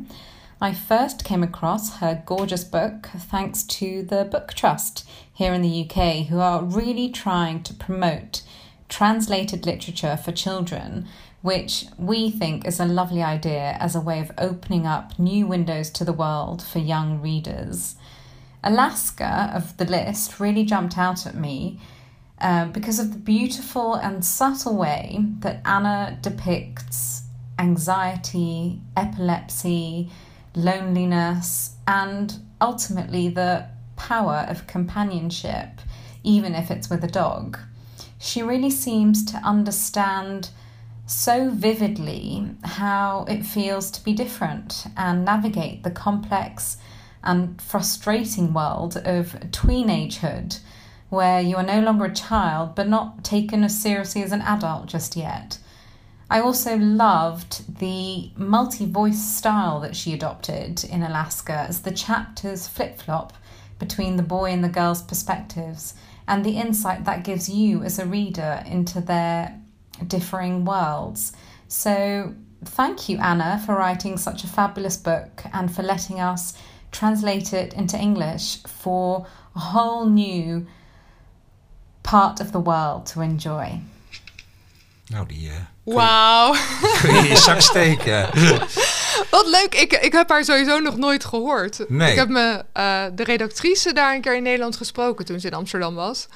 I 0.60 0.74
first 0.74 1.22
came 1.22 1.44
across 1.44 1.98
her 1.98 2.20
gorgeous 2.26 2.64
book 2.64 3.10
thanks 3.16 3.62
to 3.62 4.02
the 4.02 4.24
Book 4.24 4.54
Trust 4.54 5.08
here 5.32 5.52
in 5.52 5.62
the 5.62 5.88
UK, 5.88 6.26
who 6.26 6.40
are 6.40 6.64
really 6.64 7.10
trying 7.10 7.62
to 7.62 7.72
promote 7.72 8.42
translated 8.88 9.64
literature 9.64 10.16
for 10.16 10.32
children, 10.32 11.06
which 11.42 11.84
we 11.96 12.28
think 12.32 12.66
is 12.66 12.80
a 12.80 12.84
lovely 12.84 13.22
idea 13.22 13.76
as 13.78 13.94
a 13.94 14.00
way 14.00 14.18
of 14.18 14.32
opening 14.36 14.84
up 14.84 15.16
new 15.16 15.46
windows 15.46 15.90
to 15.90 16.04
the 16.04 16.12
world 16.12 16.60
for 16.60 16.80
young 16.80 17.20
readers. 17.20 17.94
Alaska 18.64 19.52
of 19.54 19.76
the 19.76 19.84
list 19.84 20.40
really 20.40 20.64
jumped 20.64 20.98
out 20.98 21.24
at 21.24 21.36
me 21.36 21.78
uh, 22.40 22.64
because 22.64 22.98
of 22.98 23.12
the 23.12 23.18
beautiful 23.20 23.94
and 23.94 24.24
subtle 24.24 24.76
way 24.76 25.20
that 25.38 25.62
Anna 25.64 26.18
depicts 26.20 27.22
anxiety, 27.60 28.80
epilepsy, 28.96 30.10
loneliness, 30.58 31.76
and 31.86 32.34
ultimately 32.60 33.28
the 33.28 33.66
power 33.96 34.46
of 34.48 34.66
companionship, 34.66 35.80
even 36.24 36.54
if 36.54 36.70
it's 36.70 36.90
with 36.90 37.04
a 37.04 37.08
dog. 37.08 37.58
She 38.18 38.42
really 38.42 38.70
seems 38.70 39.24
to 39.26 39.38
understand 39.38 40.50
so 41.06 41.50
vividly 41.50 42.50
how 42.64 43.24
it 43.28 43.46
feels 43.46 43.90
to 43.92 44.04
be 44.04 44.12
different 44.12 44.86
and 44.96 45.24
navigate 45.24 45.82
the 45.82 45.90
complex 45.90 46.76
and 47.22 47.60
frustrating 47.60 48.52
world 48.52 48.96
of 48.98 49.32
teenagehood, 49.50 50.58
where 51.08 51.40
you 51.40 51.56
are 51.56 51.62
no 51.62 51.80
longer 51.80 52.06
a 52.06 52.14
child 52.14 52.74
but 52.74 52.88
not 52.88 53.24
taken 53.24 53.64
as 53.64 53.80
seriously 53.80 54.22
as 54.22 54.32
an 54.32 54.42
adult 54.42 54.86
just 54.86 55.16
yet. 55.16 55.58
I 56.30 56.40
also 56.40 56.76
loved 56.76 57.78
the 57.78 58.30
multi 58.36 58.84
voice 58.84 59.22
style 59.22 59.80
that 59.80 59.96
she 59.96 60.12
adopted 60.12 60.84
in 60.84 61.02
Alaska 61.02 61.66
as 61.68 61.80
the 61.82 61.90
chapters 61.90 62.68
flip 62.68 63.00
flop 63.00 63.32
between 63.78 64.16
the 64.16 64.22
boy 64.22 64.50
and 64.50 64.62
the 64.62 64.68
girl's 64.68 65.02
perspectives, 65.02 65.94
and 66.26 66.44
the 66.44 66.58
insight 66.58 67.04
that 67.04 67.24
gives 67.24 67.48
you 67.48 67.82
as 67.82 67.98
a 67.98 68.04
reader 68.04 68.62
into 68.66 69.00
their 69.00 69.58
differing 70.06 70.64
worlds. 70.64 71.32
So, 71.68 72.34
thank 72.64 73.08
you, 73.08 73.18
Anna, 73.18 73.62
for 73.64 73.74
writing 73.74 74.16
such 74.18 74.44
a 74.44 74.48
fabulous 74.48 74.96
book 74.96 75.42
and 75.52 75.74
for 75.74 75.82
letting 75.82 76.20
us 76.20 76.54
translate 76.90 77.52
it 77.52 77.72
into 77.74 77.96
English 77.96 78.62
for 78.64 79.26
a 79.54 79.60
whole 79.60 80.06
new 80.06 80.66
part 82.02 82.40
of 82.40 82.52
the 82.52 82.60
world 82.60 83.06
to 83.06 83.20
enjoy. 83.20 83.80
Die 85.10 85.48
eh, 85.48 85.77
Wauw. 85.94 86.54
kun 87.00 87.12
je 87.14 87.18
in 87.18 87.24
je 87.28 87.36
zak 87.36 87.60
steken. 87.60 88.28
Wat 89.30 89.46
leuk. 89.46 89.74
Ik, 89.74 89.92
ik 89.92 90.12
heb 90.12 90.28
haar 90.28 90.44
sowieso 90.44 90.78
nog 90.78 90.96
nooit 90.96 91.24
gehoord. 91.24 91.84
Nee. 91.88 92.10
Ik 92.10 92.16
heb 92.16 92.28
me, 92.28 92.64
eh, 92.72 93.04
de 93.14 93.24
redactrice 93.24 93.92
daar 93.92 94.14
een 94.14 94.20
keer 94.20 94.36
in 94.36 94.42
Nederland 94.42 94.76
gesproken 94.76 95.24
toen 95.24 95.40
ze 95.40 95.46
in 95.46 95.54
Amsterdam 95.54 95.94
was. 95.94 96.26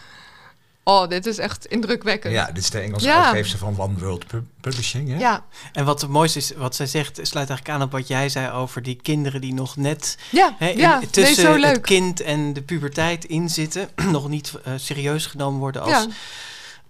Oh, 0.85 1.09
dit 1.09 1.27
is 1.27 1.39
echt 1.39 1.67
indrukwekkend. 1.67 2.35
Ja, 2.35 2.47
dit 2.47 2.63
is 2.63 2.71
de 2.71 2.79
Engelse 2.81 3.07
Ja. 3.07 3.25
uitgeefster 3.25 3.59
van 3.59 3.75
One 3.79 3.99
World 3.99 4.27
Pub- 4.27 4.45
Publishing. 4.61 5.09
Hè? 5.09 5.19
ja. 5.19 5.45
En 5.73 5.85
wat 5.85 6.01
het 6.01 6.11
mooiste 6.11 6.39
is, 6.39 6.53
wat 6.57 6.75
zij 6.75 6.87
zegt, 6.87 7.15
sluit 7.23 7.49
eigenlijk 7.49 7.69
aan 7.69 7.87
op 7.87 7.93
wat 7.93 8.09
jij 8.09 8.29
zei 8.29 8.51
over 8.53 8.83
die 8.83 8.99
kinderen 9.03 9.41
die 9.41 9.55
nog 9.55 9.77
net 9.77 10.19
Ja, 10.31 10.55
hè, 10.59 10.69
in- 10.69 10.79
ja. 10.79 10.99
Nee, 10.99 11.11
tussen 11.11 11.63
het 11.63 11.81
kind 11.81 12.21
en 12.21 12.53
de 12.53 12.63
puberteit 12.63 13.25
inzitten, 13.25 13.89
nog 14.11 14.29
niet 14.29 14.53
eh, 14.65 14.73
serieus 14.77 15.27
genomen 15.27 15.61
worden 15.61 15.83
als 15.83 15.91
Ja. 15.91 16.07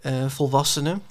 eh, 0.01 0.13
volwassenen. 0.29 1.03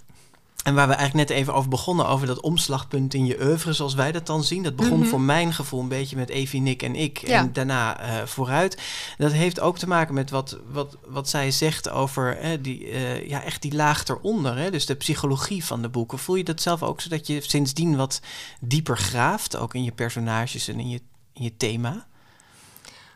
En 0.63 0.73
waar 0.75 0.87
we 0.87 0.93
eigenlijk 0.93 1.29
net 1.29 1.37
even 1.37 1.53
over 1.53 1.69
begonnen, 1.69 2.07
over 2.07 2.27
dat 2.27 2.39
omslagpunt 2.41 3.13
in 3.13 3.25
je 3.25 3.41
oeuvre, 3.45 3.73
zoals 3.73 3.93
wij 3.93 4.11
dat 4.11 4.25
dan 4.25 4.43
zien. 4.43 4.63
Dat 4.63 4.75
begon 4.75 4.99
Mhm. 4.99 5.07
voor 5.07 5.21
mijn 5.21 5.53
gevoel 5.53 5.79
een 5.81 5.87
beetje 5.87 6.15
met 6.15 6.29
Evie, 6.29 6.61
Nick 6.61 6.83
en 6.83 6.95
ik. 6.95 7.27
Ja. 7.27 7.39
En 7.39 7.53
daarna 7.53 7.99
eh, 7.99 8.25
vooruit. 8.25 8.77
Dat 9.17 9.31
heeft 9.31 9.59
ook 9.59 9.77
te 9.77 9.87
maken 9.87 10.13
met 10.13 10.29
wat, 10.29 10.57
wat, 10.71 10.97
wat 11.07 11.29
zij 11.29 11.51
zegt 11.51 11.89
over 11.89 12.37
hè, 12.39 12.61
die, 12.61 12.87
eh, 12.89 13.29
ja, 13.29 13.43
echt 13.43 13.61
die 13.61 13.73
laag 13.75 14.07
eronder. 14.07 14.57
Hè? 14.57 14.71
Dus 14.71 14.85
de 14.85 14.95
psychologie 14.95 15.65
van 15.65 15.81
de 15.81 15.89
boeken. 15.89 16.19
Voel 16.19 16.35
je 16.35 16.43
dat 16.43 16.61
zelf 16.61 16.83
ook, 16.83 17.01
zodat 17.01 17.27
je 17.27 17.41
sindsdien 17.41 17.95
wat 17.95 18.21
dieper 18.59 18.97
graaft, 18.97 19.57
ook 19.57 19.73
in 19.73 19.83
je 19.83 19.91
personages 19.91 20.67
en 20.67 20.79
in 20.79 20.89
je, 20.89 21.01
in 21.33 21.43
je 21.43 21.57
thema? 21.57 22.07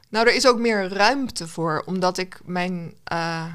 Nou, 0.09 0.27
er 0.27 0.35
is 0.35 0.47
ook 0.47 0.59
meer 0.59 0.87
ruimte 0.87 1.47
voor, 1.47 1.83
omdat 1.85 2.17
ik 2.17 2.39
mijn. 2.45 2.93
eh, 3.03 3.45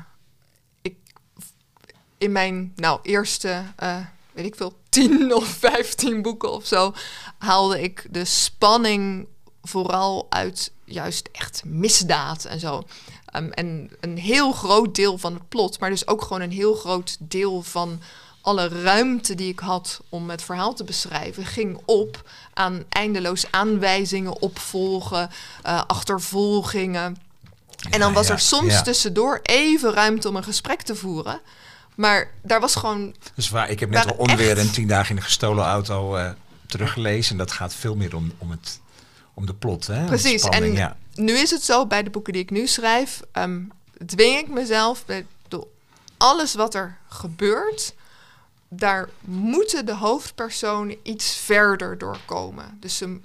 in 2.21 2.33
mijn 2.33 2.73
nou, 2.77 2.99
eerste, 3.03 3.65
eh, 3.77 3.97
weet 4.33 4.47
ik 4.47 4.55
veel, 4.55 4.79
10 4.89 5.35
of 5.35 5.47
15 5.47 6.23
boeken 6.23 6.53
of 6.53 6.67
zo, 6.67 6.95
haalde 7.39 7.83
ik 7.83 8.07
de 8.11 8.25
spanning 8.25 9.27
vooral 9.63 10.27
uit 10.29 10.73
juist 10.85 11.29
echt 11.33 11.63
misdaad 11.65 12.45
en 12.45 12.61
zo. 12.61 12.83
Ehm, 13.25 13.51
en 13.51 13.91
een 14.01 14.19
heel 14.19 14.53
groot 14.53 14.95
deel 14.95 15.19
van 15.19 15.35
het 15.35 15.49
plot, 15.49 15.79
maar 15.79 15.91
dus 15.91 16.07
ook 16.07 16.23
gewoon 16.23 16.41
een 16.41 16.53
heel 16.53 16.75
groot 16.75 17.17
deel 17.21 17.63
van 17.63 18.01
alle 18.41 18.69
ruimte 18.69 19.35
die 19.35 19.53
ik 19.53 19.59
had 19.59 20.01
om 20.09 20.31
het 20.31 20.43
verhaal 20.43 20.75
te 20.75 20.85
beschrijven, 20.85 21.47
ging 21.47 21.81
op 21.85 22.31
aan 22.55 22.85
eindeloos 22.89 23.45
aanwijzingen, 23.51 24.41
opvolgen, 24.41 25.31
eh, 25.63 25.83
achtervolgingen. 25.87 27.17
en 27.91 28.01
dan 28.01 28.13
was 28.13 28.27
ja, 28.27 28.33
er 28.33 28.41
soms 28.41 28.73
ja. 28.73 28.83
tussendoor 28.83 29.41
even 29.43 29.93
ruimte 29.93 30.29
om 30.29 30.37
een 30.37 30.45
gesprek 30.45 30.83
te 30.83 30.97
voeren. 30.97 31.41
Maar 31.95 32.31
daar 32.43 32.61
was 32.61 32.75
gewoon. 32.75 33.15
Dus 33.35 33.49
waar, 33.49 33.71
ik 33.71 33.81
heb 33.81 33.91
net 33.91 34.07
al 34.07 34.17
onweer 34.17 34.59
en 34.59 34.73
tien 34.73 34.89
dagen 34.89 35.11
in 35.11 35.17
een 35.17 35.23
gestolen 35.23 35.65
auto 35.65 36.17
eh, 36.17 36.31
teruggelezen. 36.67 37.33
En 37.33 37.39
dat 37.39 37.53
gaat 37.53 37.75
veel 37.75 37.97
meer 37.97 38.17
om, 38.17 38.33
om, 38.39 38.51
het, 38.51 38.81
om 39.35 39.47
de 39.47 39.55
plot. 39.55 39.87
Hè? 39.87 40.05
Precies, 40.05 40.43
spanning, 40.43 40.75
en 40.75 40.81
ja. 40.81 40.97
Nu 41.15 41.33
is 41.33 41.51
het 41.51 41.63
zo 41.63 41.87
bij 41.87 42.03
de 42.03 42.11
boeken 42.11 42.33
die 42.33 42.43
ik 42.43 42.51
nu 42.51 42.67
schrijf, 42.67 43.21
ehm, 43.33 43.61
dwing 44.07 44.39
ik 44.39 44.49
mezelf 44.49 45.05
door 45.49 45.67
alles 46.17 46.55
wat 46.55 46.75
er 46.75 46.97
gebeurt, 47.09 47.95
daar 48.69 49.09
moeten 49.21 49.87
de 49.87 49.95
hoofdpersonen 49.95 50.97
iets 51.03 51.37
verder 51.37 51.99
doorkomen. 51.99 52.77
Dus 52.81 52.97
ze, 52.97 53.19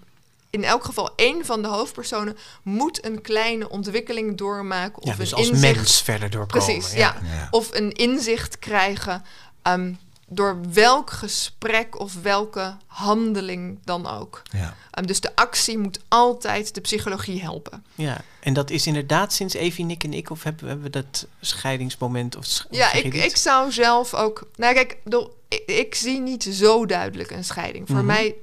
in 0.56 0.64
elk 0.64 0.84
geval 0.84 1.10
één 1.16 1.46
van 1.46 1.62
de 1.62 1.68
hoofdpersonen 1.68 2.38
moet 2.64 3.06
een 3.06 3.22
kleine 3.22 3.70
ontwikkeling 3.70 4.38
doormaken 4.38 5.02
of 5.02 5.08
Ja, 5.10 5.16
dus 5.16 5.32
een 5.32 5.38
als 5.38 5.50
inzicht. 5.50 5.76
mens 5.76 6.02
verder 6.02 6.30
doorkomen. 6.30 6.66
Precies, 6.66 6.94
ja. 6.94 7.16
Ja. 7.24 7.48
Of 7.52 7.74
een 7.74 7.92
inzicht 7.92 8.60
krijgen 8.60 9.24
ehm, 9.62 9.94
door 10.28 10.58
welk 10.74 11.12
gesprek 11.12 12.00
of 12.00 12.14
welke 12.22 12.78
handeling 12.86 13.80
dan 13.84 14.08
ook. 14.08 14.42
Ja. 14.52 14.76
Ehm, 14.92 15.06
dus 15.06 15.20
de 15.22 15.36
actie 15.36 15.78
moet 15.78 16.00
altijd 16.08 16.76
de 16.76 16.82
psychologie 16.82 17.42
helpen. 17.42 17.86
Ja, 17.96 18.22
en 18.40 18.54
dat 18.54 18.70
is 18.70 18.88
inderdaad 18.88 19.34
sinds 19.34 19.54
Evie, 19.54 19.86
Nick 19.86 20.04
en 20.04 20.14
ik, 20.14 20.30
of 20.30 20.44
hebben, 20.44 20.68
hebben 20.68 20.86
we 20.86 20.92
dat 20.92 21.28
scheidingsmoment? 21.42 22.36
Of 22.36 22.46
sch- 22.46 22.66
Ja, 22.70 22.94
ik, 22.94 23.14
ik 23.14 23.36
zou 23.38 23.72
zelf 23.72 24.14
ook. 24.14 24.48
Nou, 24.56 24.74
kijk, 24.74 24.98
door- 25.04 25.32
ik, 25.48 25.64
ik 25.66 25.96
zie 25.96 26.20
niet 26.20 26.44
zo 26.44 26.86
duidelijk 26.86 27.32
een 27.32 27.44
scheiding. 27.44 27.88
Voor 27.88 27.96
Mhm. 27.96 28.06
mij 28.06 28.36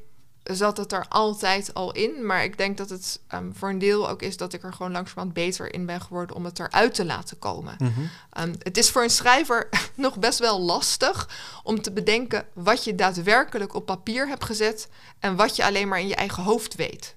zat 0.42 0.76
het 0.76 0.92
er 0.92 1.06
altijd 1.08 1.74
al 1.74 1.92
in. 1.92 2.26
Maar 2.26 2.44
ik 2.44 2.58
denk 2.58 2.76
dat 2.76 2.90
het 2.90 3.20
ehm, 3.26 3.52
voor 3.52 3.68
een 3.68 3.78
deel 3.78 4.08
ook 4.08 4.22
is 4.22 4.36
dat 4.36 4.52
ik 4.52 4.62
er 4.62 4.72
gewoon 4.72 4.92
langzamerhand 4.92 5.32
beter 5.32 5.74
in 5.74 5.86
ben 5.86 6.00
geworden 6.00 6.36
om 6.36 6.44
het 6.44 6.58
eruit 6.58 6.94
te 6.94 7.04
laten 7.04 7.38
komen. 7.38 7.76
Mhm. 7.78 7.90
Ehm, 8.30 8.54
het 8.58 8.76
is 8.76 8.90
voor 8.90 9.02
een 9.02 9.10
schrijver 9.10 9.68
nog 9.94 10.18
best 10.18 10.38
wel 10.38 10.60
lastig 10.60 11.28
om 11.62 11.82
te 11.82 11.92
bedenken 11.92 12.46
wat 12.52 12.84
je 12.84 12.94
daadwerkelijk 12.94 13.74
op 13.74 13.86
papier 13.86 14.28
hebt 14.28 14.44
gezet 14.44 14.88
en 15.18 15.36
wat 15.36 15.56
je 15.56 15.64
alleen 15.64 15.88
maar 15.88 16.00
in 16.00 16.08
je 16.08 16.14
eigen 16.14 16.42
hoofd 16.42 16.74
weet. 16.74 17.14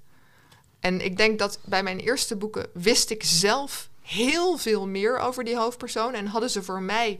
En 0.79 1.05
ik 1.05 1.17
denk 1.17 1.39
dat 1.39 1.59
bij 1.63 1.83
mijn 1.83 1.99
eerste 1.99 2.35
boeken 2.35 2.67
wist 2.73 3.09
ik 3.09 3.23
zelf 3.23 3.89
heel 4.01 4.57
veel 4.57 4.87
meer 4.87 5.17
over 5.17 5.43
die 5.43 5.57
hoofdpersoon 5.57 6.13
en 6.13 6.27
hadden 6.27 6.49
ze 6.49 6.63
voor 6.63 6.81
mij 6.81 7.19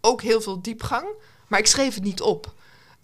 ook 0.00 0.22
heel 0.22 0.40
veel 0.40 0.62
diepgang, 0.62 1.06
maar 1.46 1.58
ik 1.58 1.66
schreef 1.66 1.94
het 1.94 2.02
niet 2.02 2.20
op. 2.20 2.52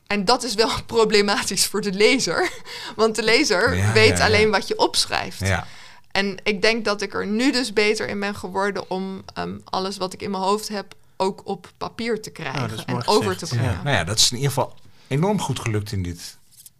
En 0.06 0.24
dat 0.24 0.42
is 0.44 0.54
wel 0.54 0.70
problematisch 0.86 1.66
voor 1.66 1.80
de 1.80 1.92
lezer, 1.92 2.50
want 2.96 3.14
de 3.14 3.22
lezer 3.22 3.76
Ja, 3.76 3.92
weet 3.92 4.08
ja, 4.08 4.16
ja. 4.16 4.24
alleen 4.24 4.50
wat 4.50 4.68
je 4.68 4.78
opschrijft. 4.78 5.38
Ja. 5.38 5.66
En 6.12 6.36
ik 6.42 6.62
denk 6.62 6.84
dat 6.84 7.02
ik 7.02 7.14
er 7.14 7.26
nu 7.26 7.52
dus 7.52 7.72
beter 7.72 8.08
in 8.08 8.20
ben 8.20 8.34
geworden 8.34 8.90
om 8.90 9.22
ehm, 9.34 9.58
alles 9.64 9.96
wat 9.96 10.12
ik 10.12 10.22
in 10.22 10.30
mijn 10.30 10.42
hoofd 10.42 10.68
heb 10.68 10.94
ook 11.16 11.40
op 11.44 11.72
papier 11.78 12.22
te 12.22 12.30
krijgen 12.30 12.62
Oh, 12.62 12.72
is 12.72 12.84
en 12.84 13.06
over 13.06 13.32
gezegd, 13.32 13.52
te 13.52 13.56
ja. 13.56 13.62
brengen. 13.62 13.84
Nou 13.84 13.96
ja, 13.96 14.04
dat 14.04 14.18
is 14.18 14.30
in 14.30 14.36
ieder 14.36 14.52
geval 14.52 14.74
enorm 15.06 15.40
goed 15.40 15.60
gelukt 15.60 15.92
in 15.92 16.02
dit 16.02 16.36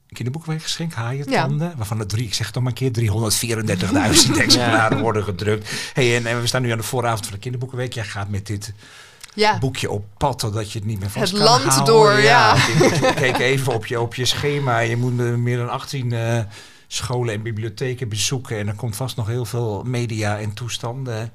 kinderboekenweekgeschenk. 0.08 0.92
Haaientanden. 0.92 1.76
Waarvan 1.76 2.00
er 2.00 2.06
drie, 2.06 2.26
ik 2.26 2.34
zeg 2.34 2.46
het 2.46 2.54
nog 2.54 2.64
maar 2.64 2.72
een 2.72 2.92
keer, 2.92 3.10
334.000 4.28 4.38
exemplaren 4.38 5.00
worden 5.08 5.24
gedrukt. 5.24 5.70
Hey, 5.92 6.16
en, 6.16 6.26
en 6.26 6.40
we 6.40 6.46
staan 6.46 6.62
nu 6.62 6.70
aan 6.70 6.78
de 6.78 6.84
vooravond 6.84 7.24
van 7.24 7.34
de 7.34 7.40
kinderboekenweek. 7.40 7.92
Jij 7.92 8.04
gaat 8.04 8.28
met 8.28 8.46
dit 8.46 8.72
Ja, 9.36 9.58
boekje 9.58 9.90
op 9.90 10.04
pad, 10.16 10.38
totdat 10.38 10.72
je 10.72 10.78
het 10.78 10.88
niet 10.88 11.00
meer 11.00 11.10
vast 11.10 11.30
Het 11.30 11.40
kan 11.40 11.48
land 11.48 11.64
houden. 11.64 11.94
door, 11.94 12.20
ja. 12.20 12.54
Keek 13.14 13.38
even 13.38 13.72
op 13.74 13.86
je, 13.86 14.00
op 14.00 14.14
je 14.14 14.24
schema. 14.24 14.78
Je 14.78 14.96
moet 14.96 15.12
meer 15.16 15.56
dan 15.56 15.68
18 15.68 16.12
eh, 16.12 16.40
scholen 16.86 17.34
en 17.34 17.42
bibliotheken 17.42 18.08
bezoeken. 18.08 18.58
En 18.58 18.68
er 18.68 18.74
komt 18.74 18.96
vast 18.96 19.16
nog 19.16 19.26
heel 19.26 19.44
veel 19.44 19.82
media 19.86 20.38
en 20.38 20.54
toestanden 20.54 21.32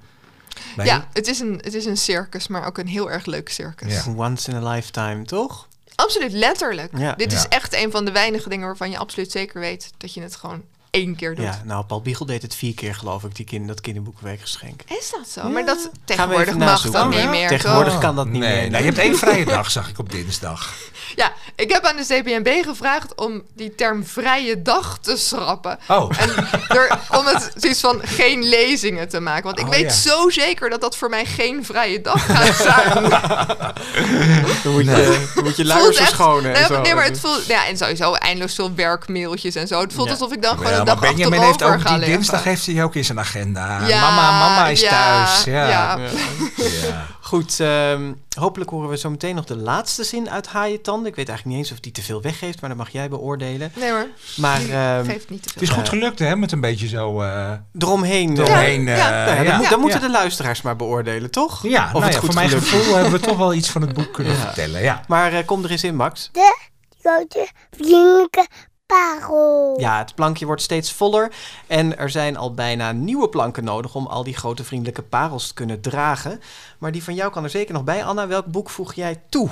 bij. 0.76 0.86
ja 0.86 1.08
het, 1.14 1.28
is 1.28 1.40
een, 1.40 1.60
het 1.64 1.74
is 1.74 1.86
een 1.86 1.98
circus, 1.98 2.48
maar 2.48 2.66
ook 2.66 2.78
een 2.78 2.88
heel 2.88 3.12
erg 3.12 3.26
leuk 3.26 3.50
circus. 3.50 4.04
Ja. 4.06 4.14
Once 4.16 4.52
in 4.52 4.56
a 4.66 4.70
lifetime, 4.70 5.26
toch? 5.26 5.68
Absoluut, 5.96 6.32
letterlijk. 6.32 6.98
Ja. 6.98 7.14
Dit 7.14 7.34
is 7.34 7.48
echt 7.48 7.74
een 7.76 7.92
van 7.92 8.06
de 8.06 8.12
weinige 8.12 8.50
dingen 8.50 8.66
waarvan 8.66 8.90
je 8.90 8.98
absoluut 8.98 9.32
zeker 9.32 9.60
weet 9.60 9.92
dat 9.98 10.14
je 10.14 10.22
het 10.22 10.36
gewoon 10.36 10.64
één 10.92 11.16
keer 11.16 11.36
doet. 11.36 11.46
Ja, 11.46 11.62
nou, 11.66 11.84
Paul 11.86 12.02
Biegel 12.02 12.26
deed 12.26 12.42
het 12.42 12.56
vier 12.56 12.74
keer, 12.74 12.96
geloof 12.96 13.24
ik, 13.24 13.36
die 13.36 13.46
kind, 13.46 13.68
dat 13.68 13.82
kinderboekenweekgeschenk. 13.82 14.82
Is 14.88 15.12
dat 15.18 15.30
zo? 15.30 15.50
Maar 15.50 15.66
dat 15.66 15.90
tegenwoordig 16.06 16.58
mag 16.58 16.82
dat 16.92 17.10
niet 17.10 17.30
meer. 17.30 17.48
Tegenwoordig 17.48 17.94
toch? 17.94 18.02
kan 18.02 18.16
dat 18.16 18.28
niet 18.28 18.42
nee, 18.42 18.62
meer. 18.62 18.70
nou, 18.70 18.84
je 18.84 18.90
hebt 18.90 19.02
één 19.02 19.18
vrije 19.18 19.46
dag, 19.46 19.72
zag 19.72 19.90
ik 19.90 20.00
op 20.00 20.12
dinsdag. 20.12 20.70
Ja, 21.16 21.32
ik 21.56 21.72
heb 21.72 21.84
aan 21.84 21.96
de 21.96 22.04
CPNB 22.06 22.64
gevraagd 22.66 23.16
om 23.16 23.44
die 23.56 23.76
term 23.76 24.06
vrije 24.06 24.62
dag 24.62 24.98
te 25.02 25.18
schrappen. 25.18 25.80
Oh, 25.88 26.12
En 26.20 26.30
er, 26.68 27.00
om 27.18 27.26
het 27.26 27.52
zoiets 27.56 27.80
van 27.80 28.00
geen 28.04 28.44
lezingen 28.44 29.10
te 29.10 29.20
maken. 29.20 29.44
Want 29.44 29.60
ik 29.60 29.66
Oh, 29.66 29.72
weet 29.72 29.82
ja. 29.82 29.90
zo 30.12 30.30
zeker 30.30 30.70
dat 30.70 30.82
dat 30.82 30.98
voor 30.98 31.10
mij 31.10 31.26
geen 31.26 31.66
vrije 31.66 32.02
dag 32.02 32.26
gaat 32.26 32.56
zijn. 32.56 33.10
Dan 34.64 34.72
moet 34.74 34.86
je, 34.86 35.28
dan 35.36 35.44
moet 35.44 35.56
je 35.56 35.66
luiers 35.66 35.98
verschonen. 35.98 36.52
Nee, 36.52 36.64
zo. 36.66 36.82
nee, 36.82 36.96
maar 36.96 37.04
het 37.04 37.20
voelt... 37.20 37.46
Ja, 37.46 37.68
en 37.68 37.78
sowieso 37.78 38.14
eindeloos 38.14 38.56
veel 38.56 38.76
werkmailtjes 38.76 39.56
en 39.56 39.68
zo. 39.68 39.80
Het 39.82 39.94
voelt 39.94 40.08
Ja. 40.08 40.12
alsof 40.14 40.32
ik 40.34 40.42
dan 40.42 40.58
gewoon 40.58 40.81
ja, 40.86 40.92
een 40.92 40.98
maar 41.00 41.08
dag 41.08 41.16
Benjamin 41.16 41.42
heeft 41.42 41.64
ook 41.64 41.88
die 41.88 42.00
dinsdag 42.00 42.44
heeft 42.44 42.66
hij 42.66 42.84
ook 42.84 42.96
in 42.96 43.06
zijn 43.06 43.20
agenda. 43.20 43.88
Ja, 43.88 44.02
mama, 44.02 44.32
mama 44.40 44.68
is 44.68 44.82
ja, 44.82 44.90
thuis. 44.90 45.44
Ja. 45.44 45.70
ja. 45.70 45.98
Ja. 45.98 46.10
Ja. 46.58 47.06
Goed, 47.32 47.60
ehm, 47.60 48.12
hopelijk 48.38 48.70
horen 48.70 48.90
we 48.90 48.98
zo 48.98 49.10
meteen 49.10 49.36
nog 49.36 49.46
de 49.46 49.56
laatste 49.58 50.04
zin 50.04 50.30
uit 50.30 50.48
Haaientanden. 50.48 51.08
Ik 51.10 51.16
weet 51.16 51.28
eigenlijk 51.30 51.58
niet 51.58 51.66
eens 51.68 51.74
of 51.76 51.80
die 51.84 51.92
te 51.92 52.02
veel 52.02 52.22
weggeeft, 52.22 52.60
maar 52.62 52.70
dat 52.70 52.78
mag 52.80 52.90
jij 52.90 53.10
beoordelen. 53.10 53.72
Nee 53.76 53.92
hoor, 53.92 54.08
Maar 54.38 54.62
ehm, 54.70 55.06
geeft 55.06 55.30
niet 55.30 55.44
te 55.44 55.50
Het 55.50 55.58
veel. 55.58 55.62
is 55.62 55.70
goed 55.70 55.84
Eh, 55.84 55.90
gelukt, 55.90 56.20
hè? 56.20 56.36
Met 56.36 56.52
een 56.52 56.60
beetje 56.62 56.88
zo... 56.88 57.22
eh 57.22 57.52
eromheen. 57.80 58.36
doorheen. 58.36 58.84
ja. 58.86 58.96
Ja, 58.98 59.26
nou 59.26 59.36
ja, 59.38 59.44
dat, 59.44 59.54
moet- 59.56 59.64
ja. 59.64 59.70
dat 59.70 59.80
moeten 59.80 60.00
Ja. 60.02 60.06
de 60.06 60.12
luisteraars 60.12 60.62
maar 60.62 60.76
beoordelen, 60.76 61.32
toch? 61.32 61.64
Ja, 61.64 61.86
Of 61.86 61.92
nou 61.92 62.04
het 62.04 62.14
ja, 62.14 62.20
goed 62.20 62.26
voor 62.26 62.36
mijn 62.36 62.50
gelukt 62.50 62.68
gevoel 62.68 62.94
hebben 62.94 63.12
we 63.12 63.20
toch 63.20 63.38
wel 63.38 63.54
iets 63.54 63.70
van 63.70 63.82
het 63.82 63.94
boek 63.94 64.14
kunnen 64.14 64.34
Ja. 64.34 64.40
vertellen. 64.40 64.82
Ja. 64.82 65.02
Maar 65.08 65.34
eh, 65.34 65.46
kom 65.46 65.64
er 65.64 65.72
eens 65.72 65.84
in, 65.84 65.96
Max. 65.96 66.30
De 66.32 66.56
grote 67.02 67.48
vriendelijke 67.76 68.48
parel. 68.92 69.80
Ja, 69.80 69.98
het 69.98 70.16
plankje 70.16 70.46
wordt 70.46 70.62
steeds 70.62 70.94
voller 70.94 71.32
en 71.68 71.98
er 71.98 72.10
zijn 72.10 72.38
al 72.38 72.54
bijna 72.54 72.92
nieuwe 72.92 73.30
planken 73.30 73.64
nodig 73.64 73.96
om 73.96 74.08
al 74.08 74.24
die 74.24 74.36
grote 74.36 74.64
vriendelijke 74.64 75.02
parels 75.02 75.48
te 75.48 75.54
kunnen 75.54 75.82
dragen. 75.82 76.42
Maar 76.78 76.92
die 76.92 77.04
van 77.04 77.14
jou 77.14 77.32
kan 77.32 77.44
er 77.44 77.50
zeker 77.50 77.74
nog 77.74 77.84
bij. 77.84 78.04
Anna, 78.04 78.28
welk 78.28 78.46
boek 78.46 78.70
voeg 78.70 78.94
jij 78.94 79.22
toe? 79.30 79.50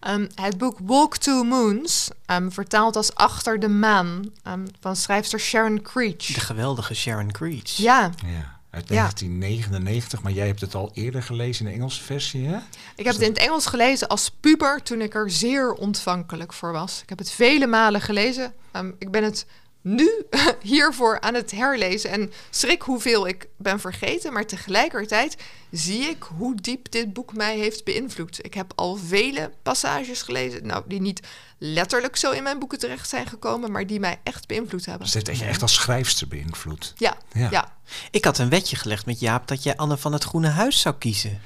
Ehm, 0.00 0.26
het 0.34 0.58
boek 0.58 0.78
Walk 0.82 1.16
Two 1.16 1.42
Moons, 1.42 2.10
ehm, 2.26 2.50
vertaald 2.50 2.96
als 2.96 3.14
Achter 3.14 3.60
de 3.60 3.68
Maan, 3.68 4.30
ehm, 4.42 4.66
van 4.80 4.96
schrijfster 4.96 5.40
Sharon 5.40 5.82
Creech. 5.82 6.26
De 6.26 6.40
geweldige 6.40 6.94
Sharon 6.94 7.32
Creech. 7.32 7.76
Ja, 7.76 8.10
ja. 8.24 8.55
Uit 8.76 8.88
Ja. 8.88 8.94
1999, 8.94 10.22
maar 10.22 10.32
jij 10.32 10.46
hebt 10.46 10.60
het 10.60 10.74
al 10.74 10.90
eerder 10.94 11.22
gelezen 11.22 11.64
in 11.64 11.70
de 11.72 11.76
Engelse 11.78 12.02
versie, 12.02 12.46
hè? 12.46 12.56
ik 12.96 13.04
heb 13.04 13.14
het 13.14 13.22
in 13.22 13.28
het 13.28 13.38
Engels 13.38 13.66
gelezen 13.66 14.08
als 14.08 14.30
puber 14.40 14.82
toen 14.82 15.00
ik 15.00 15.14
er 15.14 15.30
zeer 15.30 15.72
ontvankelijk 15.72 16.52
voor 16.52 16.72
was. 16.72 17.00
Ik 17.02 17.08
heb 17.08 17.18
het 17.18 17.30
vele 17.30 17.66
malen 17.66 18.00
gelezen. 18.00 18.54
Ehm, 18.72 18.90
ik 18.98 19.10
ben 19.10 19.24
het 19.24 19.46
nu 19.80 20.10
hiervoor 20.62 21.20
aan 21.20 21.34
het 21.34 21.50
herlezen 21.50 22.10
en 22.10 22.32
schrik 22.50 22.82
hoeveel 22.82 23.26
ik 23.28 23.46
ben 23.56 23.80
vergeten, 23.80 24.32
maar 24.32 24.46
tegelijkertijd 24.46 25.36
zie 25.70 26.00
ik 26.02 26.22
hoe 26.36 26.54
diep 26.60 26.90
dit 26.90 27.12
boek 27.12 27.34
mij 27.34 27.58
heeft 27.58 27.84
beïnvloed. 27.84 28.44
Ik 28.44 28.54
heb 28.54 28.72
al 28.74 28.96
vele 28.96 29.52
passages 29.62 30.22
gelezen, 30.22 30.66
nou, 30.66 30.82
die 30.86 31.00
niet 31.00 31.20
letterlijk 31.58 32.16
zo 32.16 32.30
in 32.30 32.42
mijn 32.42 32.58
boeken 32.58 32.78
terecht 32.78 33.08
zijn 33.08 33.26
gekomen, 33.26 33.70
maar 33.72 33.86
die 33.86 34.00
mij 34.00 34.20
echt 34.22 34.46
beïnvloed 34.46 34.84
hebben. 34.86 35.04
Dus 35.04 35.14
het 35.14 35.26
heeft 35.26 35.38
je 35.40 35.46
echt 35.46 35.62
als 35.62 35.74
schrijfster 35.74 36.28
beïnvloed. 36.28 36.92
Ja, 36.96 37.16
Ja. 37.32 37.48
ja. 37.50 37.75
Ik 38.10 38.24
had 38.24 38.38
een 38.38 38.48
wetje 38.48 38.76
gelegd 38.76 39.06
met 39.06 39.20
Jaap 39.20 39.48
dat 39.48 39.62
jij 39.62 39.76
Anne 39.76 39.96
van 39.96 40.12
het 40.12 40.24
Groene 40.24 40.48
Huis 40.48 40.80
zou 40.80 40.94
kiezen. 40.98 41.40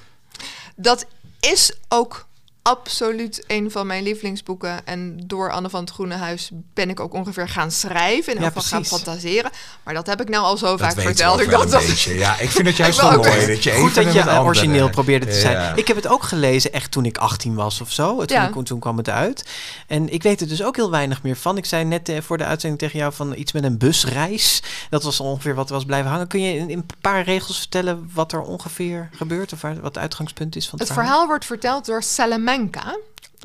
Dat 0.76 1.07
is 1.41 1.76
ook 1.88 2.28
absoluut 2.70 3.44
een 3.46 3.70
van 3.70 3.86
mijn 3.86 4.02
lievelingsboeken. 4.02 4.86
En 4.86 5.20
door 5.26 5.50
Anne 5.52 5.70
van 5.70 5.80
het 5.80 5.90
Groene 5.90 6.14
Huis 6.14 6.50
ben 6.74 6.90
ik 6.90 7.00
ook 7.00 7.14
ongeveer 7.14 7.48
gaan 7.48 7.70
schrijven. 7.70 8.36
En 8.36 8.42
Ja, 8.42 8.50
gaan 8.54 8.84
fantaseren. 8.84 9.50
Maar 9.82 9.94
dat 9.94 10.06
heb 10.06 10.20
ik 10.20 10.28
nou 10.28 10.44
al 10.44 10.56
zo 10.56 10.66
Dat 10.66 10.80
vaak 10.80 11.00
verteld. 11.00 11.40
ik 11.40 11.50
dat 11.50 11.70
beetje. 11.70 12.14
Ja, 12.14 12.38
ik 12.38 12.50
vind 12.50 12.66
het 12.66 12.76
juist 12.82 13.00
wel 13.00 13.16
mooi 13.16 13.46
dat 13.46 13.62
je 13.62 13.72
Goed 13.72 13.94
dat 13.94 14.12
je 14.12 14.40
origineel 14.40 14.90
probeerde 14.90 15.26
te 15.26 15.40
zijn. 15.40 15.56
Ja. 15.56 15.72
Ik 15.74 15.86
heb 15.88 15.96
het 15.96 16.06
ook 16.06 16.22
gelezen 16.22 16.72
echt 16.72 16.90
toen 16.90 17.04
ik 17.04 17.18
18 17.18 17.54
was 17.54 17.80
of 17.80 17.92
zo. 17.92 18.24
Toen, 18.24 18.36
Ja. 18.36 18.48
ik- 18.48 18.64
toen 18.64 18.78
kwam 18.80 18.96
het 18.96 19.08
uit. 19.08 19.44
En 19.86 20.12
ik 20.12 20.22
weet 20.22 20.40
er 20.40 20.48
dus 20.48 20.62
ook 20.62 20.76
heel 20.76 20.90
weinig 20.90 21.22
meer 21.22 21.36
van. 21.36 21.56
Ik 21.56 21.64
zei 21.64 21.84
net 21.84 22.08
eh, 22.08 22.20
voor 22.20 22.38
de 22.38 22.44
uitzending 22.44 22.80
tegen 22.80 22.98
jou 22.98 23.12
van 23.12 23.34
iets 23.36 23.52
met 23.52 23.64
een 23.64 23.78
busreis. 23.78 24.62
Dat 24.90 25.02
was 25.02 25.20
ongeveer 25.20 25.54
wat 25.54 25.68
er 25.68 25.74
was 25.74 25.84
blijven 25.84 26.10
hangen. 26.10 26.26
Kun 26.26 26.42
je 26.42 26.56
in, 26.56 26.70
een 26.70 26.86
paar 27.00 27.22
regels 27.24 27.58
vertellen 27.58 28.10
wat 28.14 28.32
er 28.32 28.40
ongeveer 28.40 29.08
gebeurt? 29.12 29.52
Of 29.52 29.60
waar- 29.60 29.74
wat 29.74 29.84
het 29.94 29.98
uitgangspunt 29.98 30.56
is 30.56 30.68
van 30.68 30.78
het, 30.78 30.88
Het 30.88 30.96
verhaal 30.98 31.26
wordt 31.26 31.44
verteld 31.44 31.86
door 31.86 32.02
Salamanca. 32.02 32.58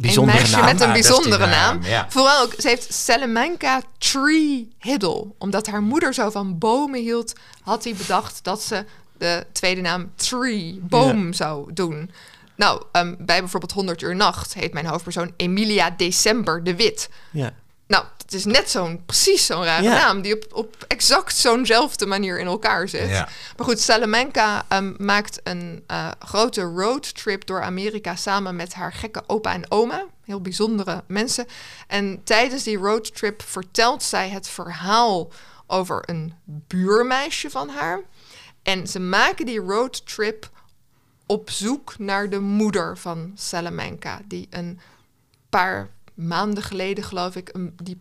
Bijzondere 0.01 0.37
een 0.37 0.43
meisje 0.43 0.57
naam. 0.57 0.65
met 0.65 0.81
een 0.81 0.87
Ah, 0.87 0.93
bijzondere 0.93 1.45
naam, 1.45 1.79
naam. 1.79 1.83
ja. 1.89 2.05
Vooral 2.09 2.41
ook, 2.41 2.53
ze 2.57 2.67
heeft 2.67 2.93
Salamanca 2.93 3.81
Tree 3.97 4.69
Hiddle. 4.79 5.25
Omdat 5.37 5.67
haar 5.67 5.81
moeder 5.81 6.13
zo 6.13 6.29
van 6.29 6.57
bomen 6.57 6.99
hield, 6.99 7.33
had 7.63 7.83
hij 7.83 7.93
bedacht 7.95 8.43
dat 8.43 8.61
ze 8.61 8.85
de 9.17 9.45
tweede 9.51 9.81
naam 9.81 10.11
Tree, 10.15 10.79
boom, 10.81 11.33
zou 11.33 11.73
doen. 11.73 12.11
Nou, 12.55 12.83
ehm, 12.91 13.15
bij 13.17 13.39
bijvoorbeeld 13.39 13.71
100 13.71 14.01
uur 14.01 14.15
nacht 14.15 14.53
heet 14.53 14.73
mijn 14.73 14.85
hoofdpersoon 14.85 15.33
Emilia 15.37 15.89
December 15.89 16.63
de 16.63 16.75
Wit. 16.75 17.09
Ja. 17.31 17.53
Nou, 17.87 18.05
het 18.17 18.33
is 18.33 18.45
net 18.45 18.69
zo'n, 18.69 19.03
precies 19.05 19.45
zo'n 19.45 19.63
rare 19.63 19.83
Ja. 19.83 19.93
naam 19.93 20.21
die 20.21 20.35
op, 20.35 20.45
op 20.53 20.85
exact 20.87 21.35
zo'nzelfde 21.35 22.05
manier 22.05 22.39
in 22.39 22.45
elkaar 22.45 22.87
zit. 22.89 23.09
Ja. 23.09 23.27
Maar 23.57 23.65
goed, 23.65 23.79
Salamanca 23.79 24.65
ehm, 24.67 24.93
maakt 24.97 25.39
een 25.43 25.83
eh, 25.87 26.11
grote 26.19 26.61
roadtrip 26.61 27.45
door 27.45 27.61
Amerika 27.61 28.15
samen 28.15 28.55
met 28.55 28.73
haar 28.73 28.93
gekke 28.93 29.23
opa 29.27 29.53
en 29.53 29.71
oma. 29.71 30.05
Heel 30.23 30.41
bijzondere 30.41 31.03
mensen. 31.07 31.45
En 31.87 32.21
tijdens 32.23 32.63
die 32.63 32.77
roadtrip 32.77 33.41
vertelt 33.41 34.03
zij 34.03 34.29
het 34.29 34.47
verhaal 34.47 35.31
over 35.67 36.03
een 36.05 36.33
buurmeisje 36.45 37.49
van 37.49 37.69
haar. 37.69 38.01
En 38.63 38.87
ze 38.87 38.99
maken 38.99 39.45
die 39.45 39.59
roadtrip 39.59 40.49
op 41.25 41.49
zoek 41.49 41.97
naar 41.97 42.29
de 42.29 42.39
moeder 42.39 42.97
van 42.97 43.31
Salamanca, 43.35 44.21
die 44.25 44.47
een 44.49 44.79
paar 45.49 45.89
maanden 46.15 46.63
geleden, 46.63 47.03
geloof 47.03 47.35
ik, 47.35 47.49
een, 47.53 47.73
die 47.83 47.97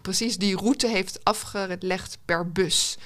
precies 0.00 0.36
die 0.36 0.56
route 0.56 0.88
heeft 0.88 1.24
afgelegd 1.24 2.18
per 2.24 2.52
bus. 2.52 2.98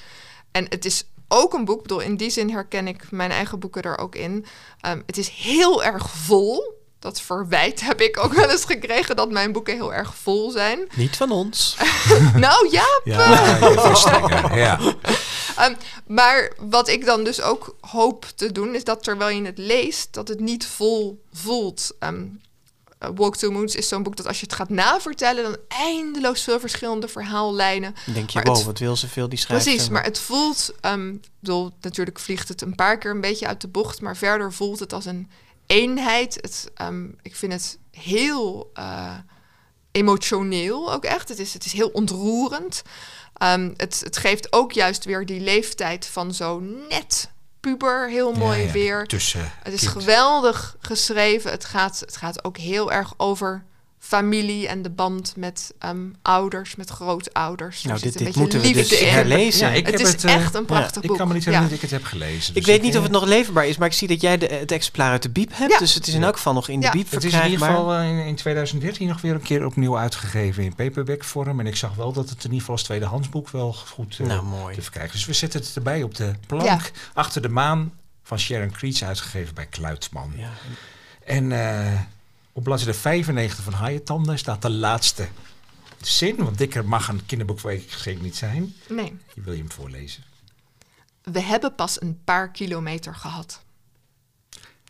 En 0.51 0.65
het 0.69 0.85
is 0.85 1.03
ook 1.27 1.53
een 1.53 1.65
boek, 1.65 1.75
ik 1.75 1.81
bedoel, 1.81 1.99
in 1.99 2.17
die 2.17 2.29
zin 2.29 2.49
herken 2.49 2.87
ik 2.87 3.11
mijn 3.11 3.31
eigen 3.31 3.59
boeken 3.59 3.81
er 3.81 3.97
ook 3.97 4.15
in. 4.15 4.45
Um, 4.87 5.03
het 5.05 5.17
is 5.17 5.27
heel 5.27 5.83
erg 5.83 6.09
vol. 6.09 6.83
Dat 6.99 7.21
verwijt 7.21 7.81
heb 7.81 8.01
ik 8.01 8.23
ook 8.23 8.33
wel 8.33 8.49
eens 8.49 8.65
gekregen 8.65 9.15
dat 9.15 9.31
mijn 9.31 9.51
boeken 9.51 9.73
heel 9.73 9.93
erg 9.93 10.15
vol 10.15 10.51
zijn. 10.51 10.87
Niet 10.95 11.17
van 11.17 11.31
ons. 11.31 11.77
nou 12.35 12.67
ja, 12.71 13.01
Ja. 13.03 14.55
Ja. 14.55 14.79
Um, 15.67 15.75
maar 16.17 16.53
wat 16.57 16.87
ik 16.87 17.05
dan 17.05 17.23
dus 17.23 17.41
ook 17.41 17.75
hoop 17.79 18.25
te 18.35 18.51
doen, 18.51 18.75
is 18.75 18.83
dat 18.83 19.03
terwijl 19.03 19.37
je 19.37 19.45
het 19.45 19.57
leest, 19.57 20.13
dat 20.13 20.27
het 20.27 20.39
niet 20.39 20.65
vol 20.65 21.23
voelt. 21.33 21.91
Um, 21.99 22.13
uh, 22.13 22.39
Walk 23.15 23.35
to 23.35 23.51
Moons 23.51 23.75
is 23.75 23.87
zo'n 23.87 24.03
boek 24.03 24.15
dat 24.15 24.27
als 24.27 24.39
je 24.39 24.45
het 24.45 24.55
gaat 24.55 24.69
navertellen, 24.69 25.43
dan 25.43 25.57
eindeloos 25.67 26.43
veel 26.43 26.59
verschillende 26.59 27.07
verhaallijnen. 27.07 27.95
Denk 28.13 28.29
je, 28.29 28.35
Maar 28.35 28.43
wow, 28.47 28.55
het- 28.55 28.65
wat 28.65 28.79
wil 28.79 28.95
ze 28.95 29.07
veel 29.07 29.29
die 29.29 29.39
schrijft. 29.39 29.63
Precies, 29.63 29.89
maar 29.89 30.03
het 30.03 30.19
voelt, 30.19 30.73
um, 30.81 31.19
bedoel, 31.39 31.71
natuurlijk 31.81 32.19
vliegt 32.19 32.47
het 32.47 32.61
een 32.61 32.75
paar 32.75 32.97
keer 32.97 33.11
een 33.11 33.21
beetje 33.21 33.47
uit 33.47 33.61
de 33.61 33.67
bocht, 33.67 34.01
maar 34.01 34.17
verder 34.17 34.53
voelt 34.53 34.79
het 34.79 34.93
als 34.93 35.05
een 35.05 35.29
eenheid. 35.65 36.35
Het, 36.41 36.71
um, 36.81 37.15
ik 37.21 37.35
vind 37.35 37.51
het 37.53 37.77
heel 37.91 38.71
uh, 38.79 39.13
emotioneel 39.91 40.93
ook 40.93 41.03
echt. 41.05 41.29
Het 41.29 41.39
is, 41.39 41.53
het 41.53 41.65
is 41.65 41.71
heel 41.73 41.89
ontroerend. 41.89 42.81
Um, 43.43 43.73
het, 43.77 43.99
het 44.03 44.17
geeft 44.17 44.53
ook 44.53 44.71
juist 44.71 45.05
weer 45.05 45.25
die 45.25 45.39
leeftijd 45.41 46.05
van 46.05 46.33
zo 46.33 46.59
net 46.89 47.29
puber 47.65 48.09
heel 48.09 48.33
mooi 48.33 48.59
Ja, 48.59 48.65
ja, 48.65 48.71
weer. 48.71 49.05
Tussen 49.05 49.51
Het 49.63 49.73
is 49.73 49.87
geweldig 49.87 50.75
geschreven. 50.79 51.51
Het 51.51 51.65
gaat, 51.65 51.99
het 51.99 52.17
gaat 52.17 52.43
ook 52.43 52.57
heel 52.57 52.91
erg 52.91 53.13
over 53.17 53.65
familie 54.07 54.67
en 54.67 54.81
de 54.81 54.89
band 54.89 55.33
met 55.37 55.73
um, 55.85 56.15
ouders, 56.21 56.75
met 56.75 56.89
grootouders. 56.89 57.83
Nou, 57.83 57.99
dit, 57.99 58.17
dit 58.17 58.35
moeten 58.35 58.61
we 58.61 58.71
dus 58.73 58.91
in. 59.01 59.07
herlezen. 59.07 59.67
Ja, 59.67 59.73
ik 59.73 59.85
Het 59.85 59.97
heb 59.97 60.07
is 60.07 60.11
het, 60.13 60.23
eh, 60.23 60.33
echt 60.35 60.53
een 60.53 60.65
prachtig 60.65 61.01
Ik 61.01 61.07
boek. 61.07 61.17
kan 61.17 61.27
me 61.27 61.33
niet 61.33 61.43
Ja. 61.43 61.49
herinneren 61.51 61.79
dat 61.79 61.83
ik 61.91 61.91
het 61.91 62.01
heb 62.01 62.09
gelezen. 62.11 62.55
Ik 62.55 62.63
dus 62.63 62.65
weet 62.73 62.81
niet 62.81 62.97
of 62.97 63.03
het 63.03 63.11
nog 63.11 63.25
leverbaar 63.25 63.67
is, 63.67 63.77
maar 63.77 63.87
ik 63.87 63.93
zie 63.93 64.07
dat 64.07 64.21
jij 64.21 64.37
de, 64.37 64.45
het 64.45 64.71
exemplaar 64.71 65.11
uit 65.11 65.23
de 65.23 65.29
Biep 65.29 65.49
hebt. 65.53 65.71
Ja. 65.71 65.77
Dus 65.79 65.93
het 65.93 66.07
is 66.07 66.13
in 66.13 66.23
elk 66.23 66.35
geval 66.35 66.53
nog 66.53 66.67
in 66.69 66.79
de 66.79 66.85
Ja. 66.85 66.91
Biep 66.91 67.11
Het 67.11 67.23
is 67.23 67.33
in 67.33 67.43
ieder 67.43 67.59
geval 67.67 67.93
eh, 67.93 68.09
in, 68.09 68.17
in 68.25 68.35
2013 68.35 69.07
nog 69.07 69.21
weer 69.21 69.33
een 69.33 69.41
keer 69.41 69.65
opnieuw 69.65 69.97
uitgegeven 69.97 70.63
in 70.63 70.75
paperback 70.75 71.23
vorm. 71.23 71.59
En 71.59 71.67
ik 71.67 71.75
zag 71.75 71.95
wel 71.95 72.11
dat 72.13 72.29
het 72.29 72.37
in 72.37 72.43
ieder 72.43 72.59
geval 72.59 72.75
als 72.75 72.83
tweedehandsboek 72.83 73.49
wel 73.49 73.73
goed 73.73 74.17
eh, 74.19 74.27
Nou, 74.27 74.43
mooi. 74.45 74.75
te 74.75 74.81
verkrijgen. 74.81 75.13
Dus 75.13 75.25
we 75.25 75.33
zetten 75.33 75.59
het 75.59 75.75
erbij 75.75 76.03
op 76.03 76.15
de 76.15 76.31
plank. 76.47 76.63
Ja. 76.65 76.79
Achter 77.13 77.41
de 77.41 77.49
maan 77.49 77.93
van 78.23 78.39
Sharon 78.39 78.71
Creech 78.71 79.01
uitgegeven 79.01 79.55
bij 79.55 79.65
Kluitman. 79.65 80.33
Ja. 80.35 80.49
En 81.25 81.51
eh, 81.51 81.99
op 82.55 82.63
bladzijde 82.63 82.93
95 82.97 83.63
van 83.63 83.73
Haaientanden 83.73 84.37
staat 84.37 84.61
de 84.61 84.69
laatste 84.69 85.27
zin. 86.01 86.35
Want 86.35 86.57
dikker 86.57 86.85
mag 86.85 87.07
een 87.07 87.25
kinderboekweek 87.25 87.91
zeker 87.91 88.23
niet 88.23 88.35
zijn. 88.35 88.73
Nee, 88.89 89.17
Wil 89.35 89.53
je 89.53 89.59
hem 89.59 89.71
voorlezen? 89.71 90.23
we 91.23 91.41
hebben 91.41 91.75
pas 91.75 92.01
een 92.01 92.19
paar 92.23 92.51
kilometer 92.51 93.15
gehad. 93.15 93.63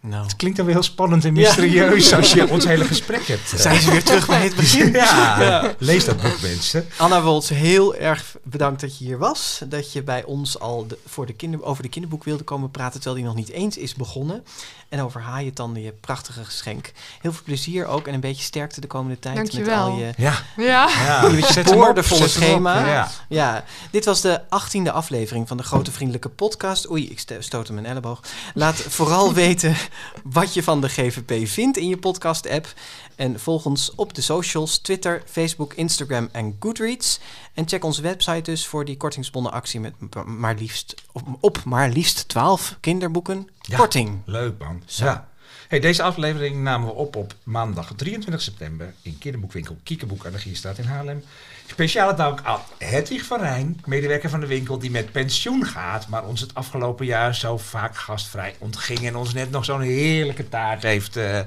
Nou. 0.07 0.23
Het 0.23 0.35
klinkt 0.35 0.57
dan 0.57 0.65
weer 0.65 0.75
heel 0.75 0.83
spannend 0.83 1.25
en 1.25 1.33
mysterieus 1.33 2.13
als 2.13 2.31
je 2.33 2.49
ons 2.53 2.65
hele 2.65 2.83
gesprek 2.85 3.27
hebt. 3.27 3.53
Zijn 3.55 3.81
ze 3.81 3.91
weer 3.91 4.03
terug 4.03 4.27
bij 4.27 4.43
het 4.43 4.55
begin? 4.65 4.91
Ja, 4.91 5.73
lees 5.79 6.05
dat 6.05 6.21
boek 6.21 6.41
mensen. 6.41 6.87
Anna 6.97 7.21
Woltz, 7.21 7.49
heel 7.49 7.95
erg 7.95 8.35
bedankt 8.43 8.81
dat 8.81 8.97
je 8.97 9.05
hier 9.05 9.17
was. 9.17 9.61
Dat 9.67 9.91
je 9.93 10.03
bij 10.03 10.23
ons 10.23 10.59
al 10.59 10.87
de, 10.87 10.97
voor 11.07 11.25
de 11.25 11.33
kinder, 11.33 11.63
over 11.63 11.83
de 11.83 11.89
kinderboek 11.89 12.23
wilde 12.23 12.43
komen 12.43 12.71
praten, 12.71 12.93
terwijl 13.01 13.15
die 13.15 13.25
nog 13.25 13.35
niet 13.35 13.49
eens 13.49 13.77
is 13.77 13.93
begonnen. 13.95 14.43
En 14.89 15.01
over 15.01 15.21
haaientanden, 15.21 15.83
je 15.83 15.91
prachtige 16.01 16.43
geschenk. 16.43 16.91
Heel 17.21 17.31
veel 17.31 17.41
plezier 17.45 17.85
ook 17.87 18.07
en 18.07 18.13
een 18.13 18.19
beetje 18.19 18.43
sterkte 18.43 18.81
de 18.81 18.87
komende 18.87 19.19
tijd. 19.19 19.35
Met 19.35 19.69
al 19.77 19.97
je, 19.97 20.13
Ja, 20.17 20.33
Ja. 20.57 20.89
ja. 21.05 21.27
je 21.27 21.45
Zet 21.51 21.69
hem 21.69 21.81
hem 21.95 22.27
schema. 22.27 22.85
Ja. 22.87 23.11
Ja, 23.29 23.63
dit 23.91 24.05
was 24.05 24.21
de 24.21 24.41
achttiende 24.49 24.91
aflevering 24.91 25.47
van 25.47 25.57
de 25.57 25.63
Grote 25.63 25.91
Vriendelijke 25.91 26.29
Podcast. 26.29 26.89
Oei, 26.91 27.09
ik 27.09 27.19
sto- 27.19 27.41
stootte 27.41 27.73
mijn 27.73 27.85
elleboog. 27.85 28.19
Laat 28.53 28.75
vooral 28.75 29.33
weten 29.43 29.75
wat 30.23 30.53
je 30.53 30.63
van 30.63 30.81
de 30.81 30.89
GVP 30.89 31.47
vindt 31.47 31.77
in 31.77 31.87
je 31.87 31.97
podcast-app. 31.97 32.73
En 33.15 33.39
volg 33.39 33.65
ons 33.65 33.95
op 33.95 34.13
de 34.13 34.21
socials, 34.21 34.77
Twitter, 34.77 35.23
Facebook, 35.25 35.73
Instagram 35.73 36.29
en 36.31 36.55
Goodreads. 36.59 37.19
En 37.53 37.67
check 37.67 37.83
onze 37.83 38.01
website 38.01 38.41
dus 38.41 38.67
voor 38.67 38.85
die 38.85 38.97
kortingsbonnen 38.97 39.51
actie 39.51 39.79
met 39.79 39.93
maar 40.25 40.55
liefst, 40.55 40.95
op, 41.11 41.23
op 41.39 41.63
maar 41.63 41.89
liefst 41.89 42.27
12 42.27 42.77
kinderboeken. 42.79 43.49
Ja. 43.61 43.77
Korting. 43.77 44.21
Leuk 44.25 44.57
man. 44.59 44.81
Zo. 44.85 45.05
Ja. 45.05 45.29
Hey, 45.67 45.79
deze 45.79 46.03
aflevering 46.03 46.63
namen 46.63 46.87
we 46.87 46.93
op 46.93 47.15
op 47.15 47.35
maandag 47.43 47.93
23 47.95 48.41
september 48.41 48.93
in 49.01 49.17
kinderboekwinkel 49.17 49.77
Kiekeboek 49.83 50.25
aan 50.25 50.31
de 50.31 50.37
Gierstraat 50.37 50.77
in 50.77 50.85
Haarlem. 50.85 51.23
Speciale 51.65 52.13
dank 52.13 52.39
aan 52.43 52.59
Hedwig 52.77 53.25
van 53.25 53.39
Rijn, 53.39 53.81
medewerker 53.85 54.29
van 54.29 54.39
de 54.39 54.47
winkel 54.47 54.79
die 54.79 54.91
met 54.91 55.11
pensioen 55.11 55.65
gaat, 55.65 56.07
maar 56.07 56.23
ons 56.23 56.41
het 56.41 56.53
afgelopen 56.53 57.05
jaar 57.05 57.35
zo 57.35 57.57
vaak 57.57 57.97
gastvrij 57.97 58.55
ontging 58.59 59.07
en 59.07 59.15
ons 59.15 59.33
net 59.33 59.51
nog 59.51 59.65
zo'n 59.65 59.81
heerlijke 59.81 60.49
taart 60.49 60.83
heeft 60.83 61.15
eh, 61.15 61.39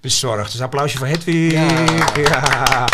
bezorgd. 0.00 0.52
Dus 0.52 0.60
applausje 0.60 0.98
voor 0.98 1.06
Hedwig. 1.06 1.52
Ja. 1.52 1.86
Ja. 2.16 2.88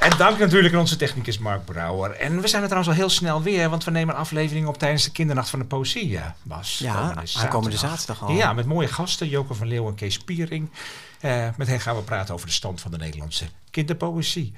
En 0.00 0.16
dank 0.16 0.38
natuurlijk 0.38 0.74
aan 0.74 0.80
onze 0.80 0.96
technicus 0.96 1.38
Mark 1.38 1.64
Brouwer. 1.64 2.10
En 2.10 2.40
we 2.40 2.48
zijn 2.48 2.62
er 2.62 2.68
trouwens 2.68 2.94
al 2.94 3.00
heel 3.00 3.10
snel 3.10 3.42
weer, 3.42 3.70
want 3.70 3.84
we 3.84 3.90
nemen 3.90 4.14
een 4.14 4.20
aflevering 4.20 4.66
op 4.66 4.78
tijdens 4.78 5.04
de 5.04 5.10
kindernacht 5.10 5.50
van 5.50 5.58
de 5.58 5.64
poëzie, 5.64 6.18
eh, 6.18 6.24
Bas. 6.42 6.78
Ja, 6.78 7.14
aankomende 7.36 7.76
zaterdag 7.76 8.22
al. 8.22 8.30
Ja, 8.30 8.52
met 8.52 8.66
mooie 8.66 8.88
gasten, 8.88 9.28
Joke 9.28 9.54
van 9.54 9.66
Leeuw 9.66 9.88
en 9.88 9.94
Kees 9.94 10.18
Piering. 10.18 10.70
Eh, 11.20 11.48
met 11.56 11.66
hen 11.68 11.80
gaan 11.80 11.96
we 11.96 12.02
praten 12.02 12.34
over 12.34 12.46
de 12.46 12.52
stand 12.52 12.80
van 12.80 12.90
de 12.90 12.96
Nederlandse 12.96 13.44
kinderpoëzie. 13.70 14.54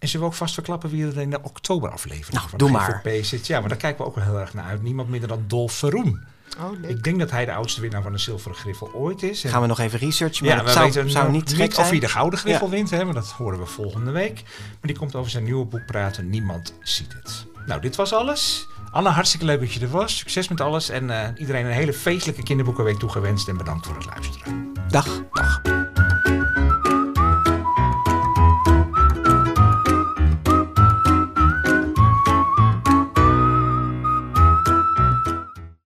En 0.00 0.08
zullen 0.08 0.26
we 0.26 0.32
ook 0.32 0.38
vast 0.38 0.54
verklappen 0.54 0.90
wie 0.90 1.06
er 1.06 1.18
in 1.18 1.30
de 1.30 1.42
oktoberaflevering 1.42 2.34
Nou, 2.34 2.48
van 2.48 2.58
doe 2.58 2.68
de 2.68 2.74
maar. 2.74 3.00
GVP 3.04 3.24
zit? 3.24 3.46
Ja, 3.46 3.60
maar 3.60 3.68
daar 3.68 3.78
kijken 3.78 4.00
we 4.04 4.10
ook 4.10 4.14
wel 4.16 4.24
heel 4.24 4.38
erg 4.38 4.54
naar 4.54 4.64
uit. 4.64 4.82
Niemand 4.82 5.08
minder 5.08 5.28
dan 5.28 5.44
Dolf 5.46 5.72
Verroen. 5.72 6.20
Oh, 6.60 6.80
leuk. 6.80 6.90
Ik 6.90 7.02
denk 7.02 7.18
dat 7.18 7.30
hij 7.30 7.44
de 7.44 7.52
oudste 7.54 7.80
winnaar 7.80 8.02
van 8.02 8.12
de 8.12 8.18
zilveren 8.18 8.56
griffel 8.56 8.92
ooit 8.94 9.22
is. 9.22 9.44
En- 9.44 9.50
Gaan 9.50 9.60
we 9.60 9.66
nog 9.66 9.78
even 9.78 9.98
researchen, 9.98 10.46
maar 10.46 10.56
ja, 10.56 10.64
we 10.64 10.70
zou, 10.70 10.84
weten 10.84 11.10
zou 11.10 11.30
niet 11.30 11.54
gek 11.54 11.76
of 11.78 11.90
hij 11.90 11.98
de 11.98 12.08
gouden 12.08 12.38
griffel 12.38 12.66
Ja. 12.66 12.72
wint, 12.72 12.90
hè, 12.90 13.04
maar 13.04 13.14
dat 13.14 13.30
horen 13.30 13.58
we 13.58 13.66
volgende 13.66 14.10
week. 14.10 14.42
Maar 14.58 14.76
die 14.80 14.96
komt 14.98 15.14
over 15.14 15.30
zijn 15.30 15.44
nieuwe 15.44 15.64
boek 15.64 15.86
praten. 15.86 16.30
Niemand 16.30 16.74
ziet 16.82 17.12
het. 17.22 17.46
Nou, 17.66 17.80
dit 17.80 17.96
was 17.96 18.12
alles. 18.12 18.66
Anna, 18.90 19.10
hartstikke 19.10 19.46
leuk 19.46 19.60
dat 19.60 19.72
je 19.72 19.80
er 19.80 19.88
was. 19.90 20.16
Succes 20.18 20.48
met 20.48 20.60
alles. 20.60 20.88
En 20.88 21.10
eh, 21.10 21.28
iedereen 21.40 21.64
een 21.66 21.72
hele 21.72 21.92
feestelijke 21.92 22.42
kinderboekenweek 22.42 22.98
toegewenst. 22.98 23.48
En 23.48 23.56
bedankt 23.56 23.86
voor 23.86 23.94
het 23.96 24.06
luisteren. 24.06 24.72
Dag. 24.88 25.22
Dag. 25.32 25.60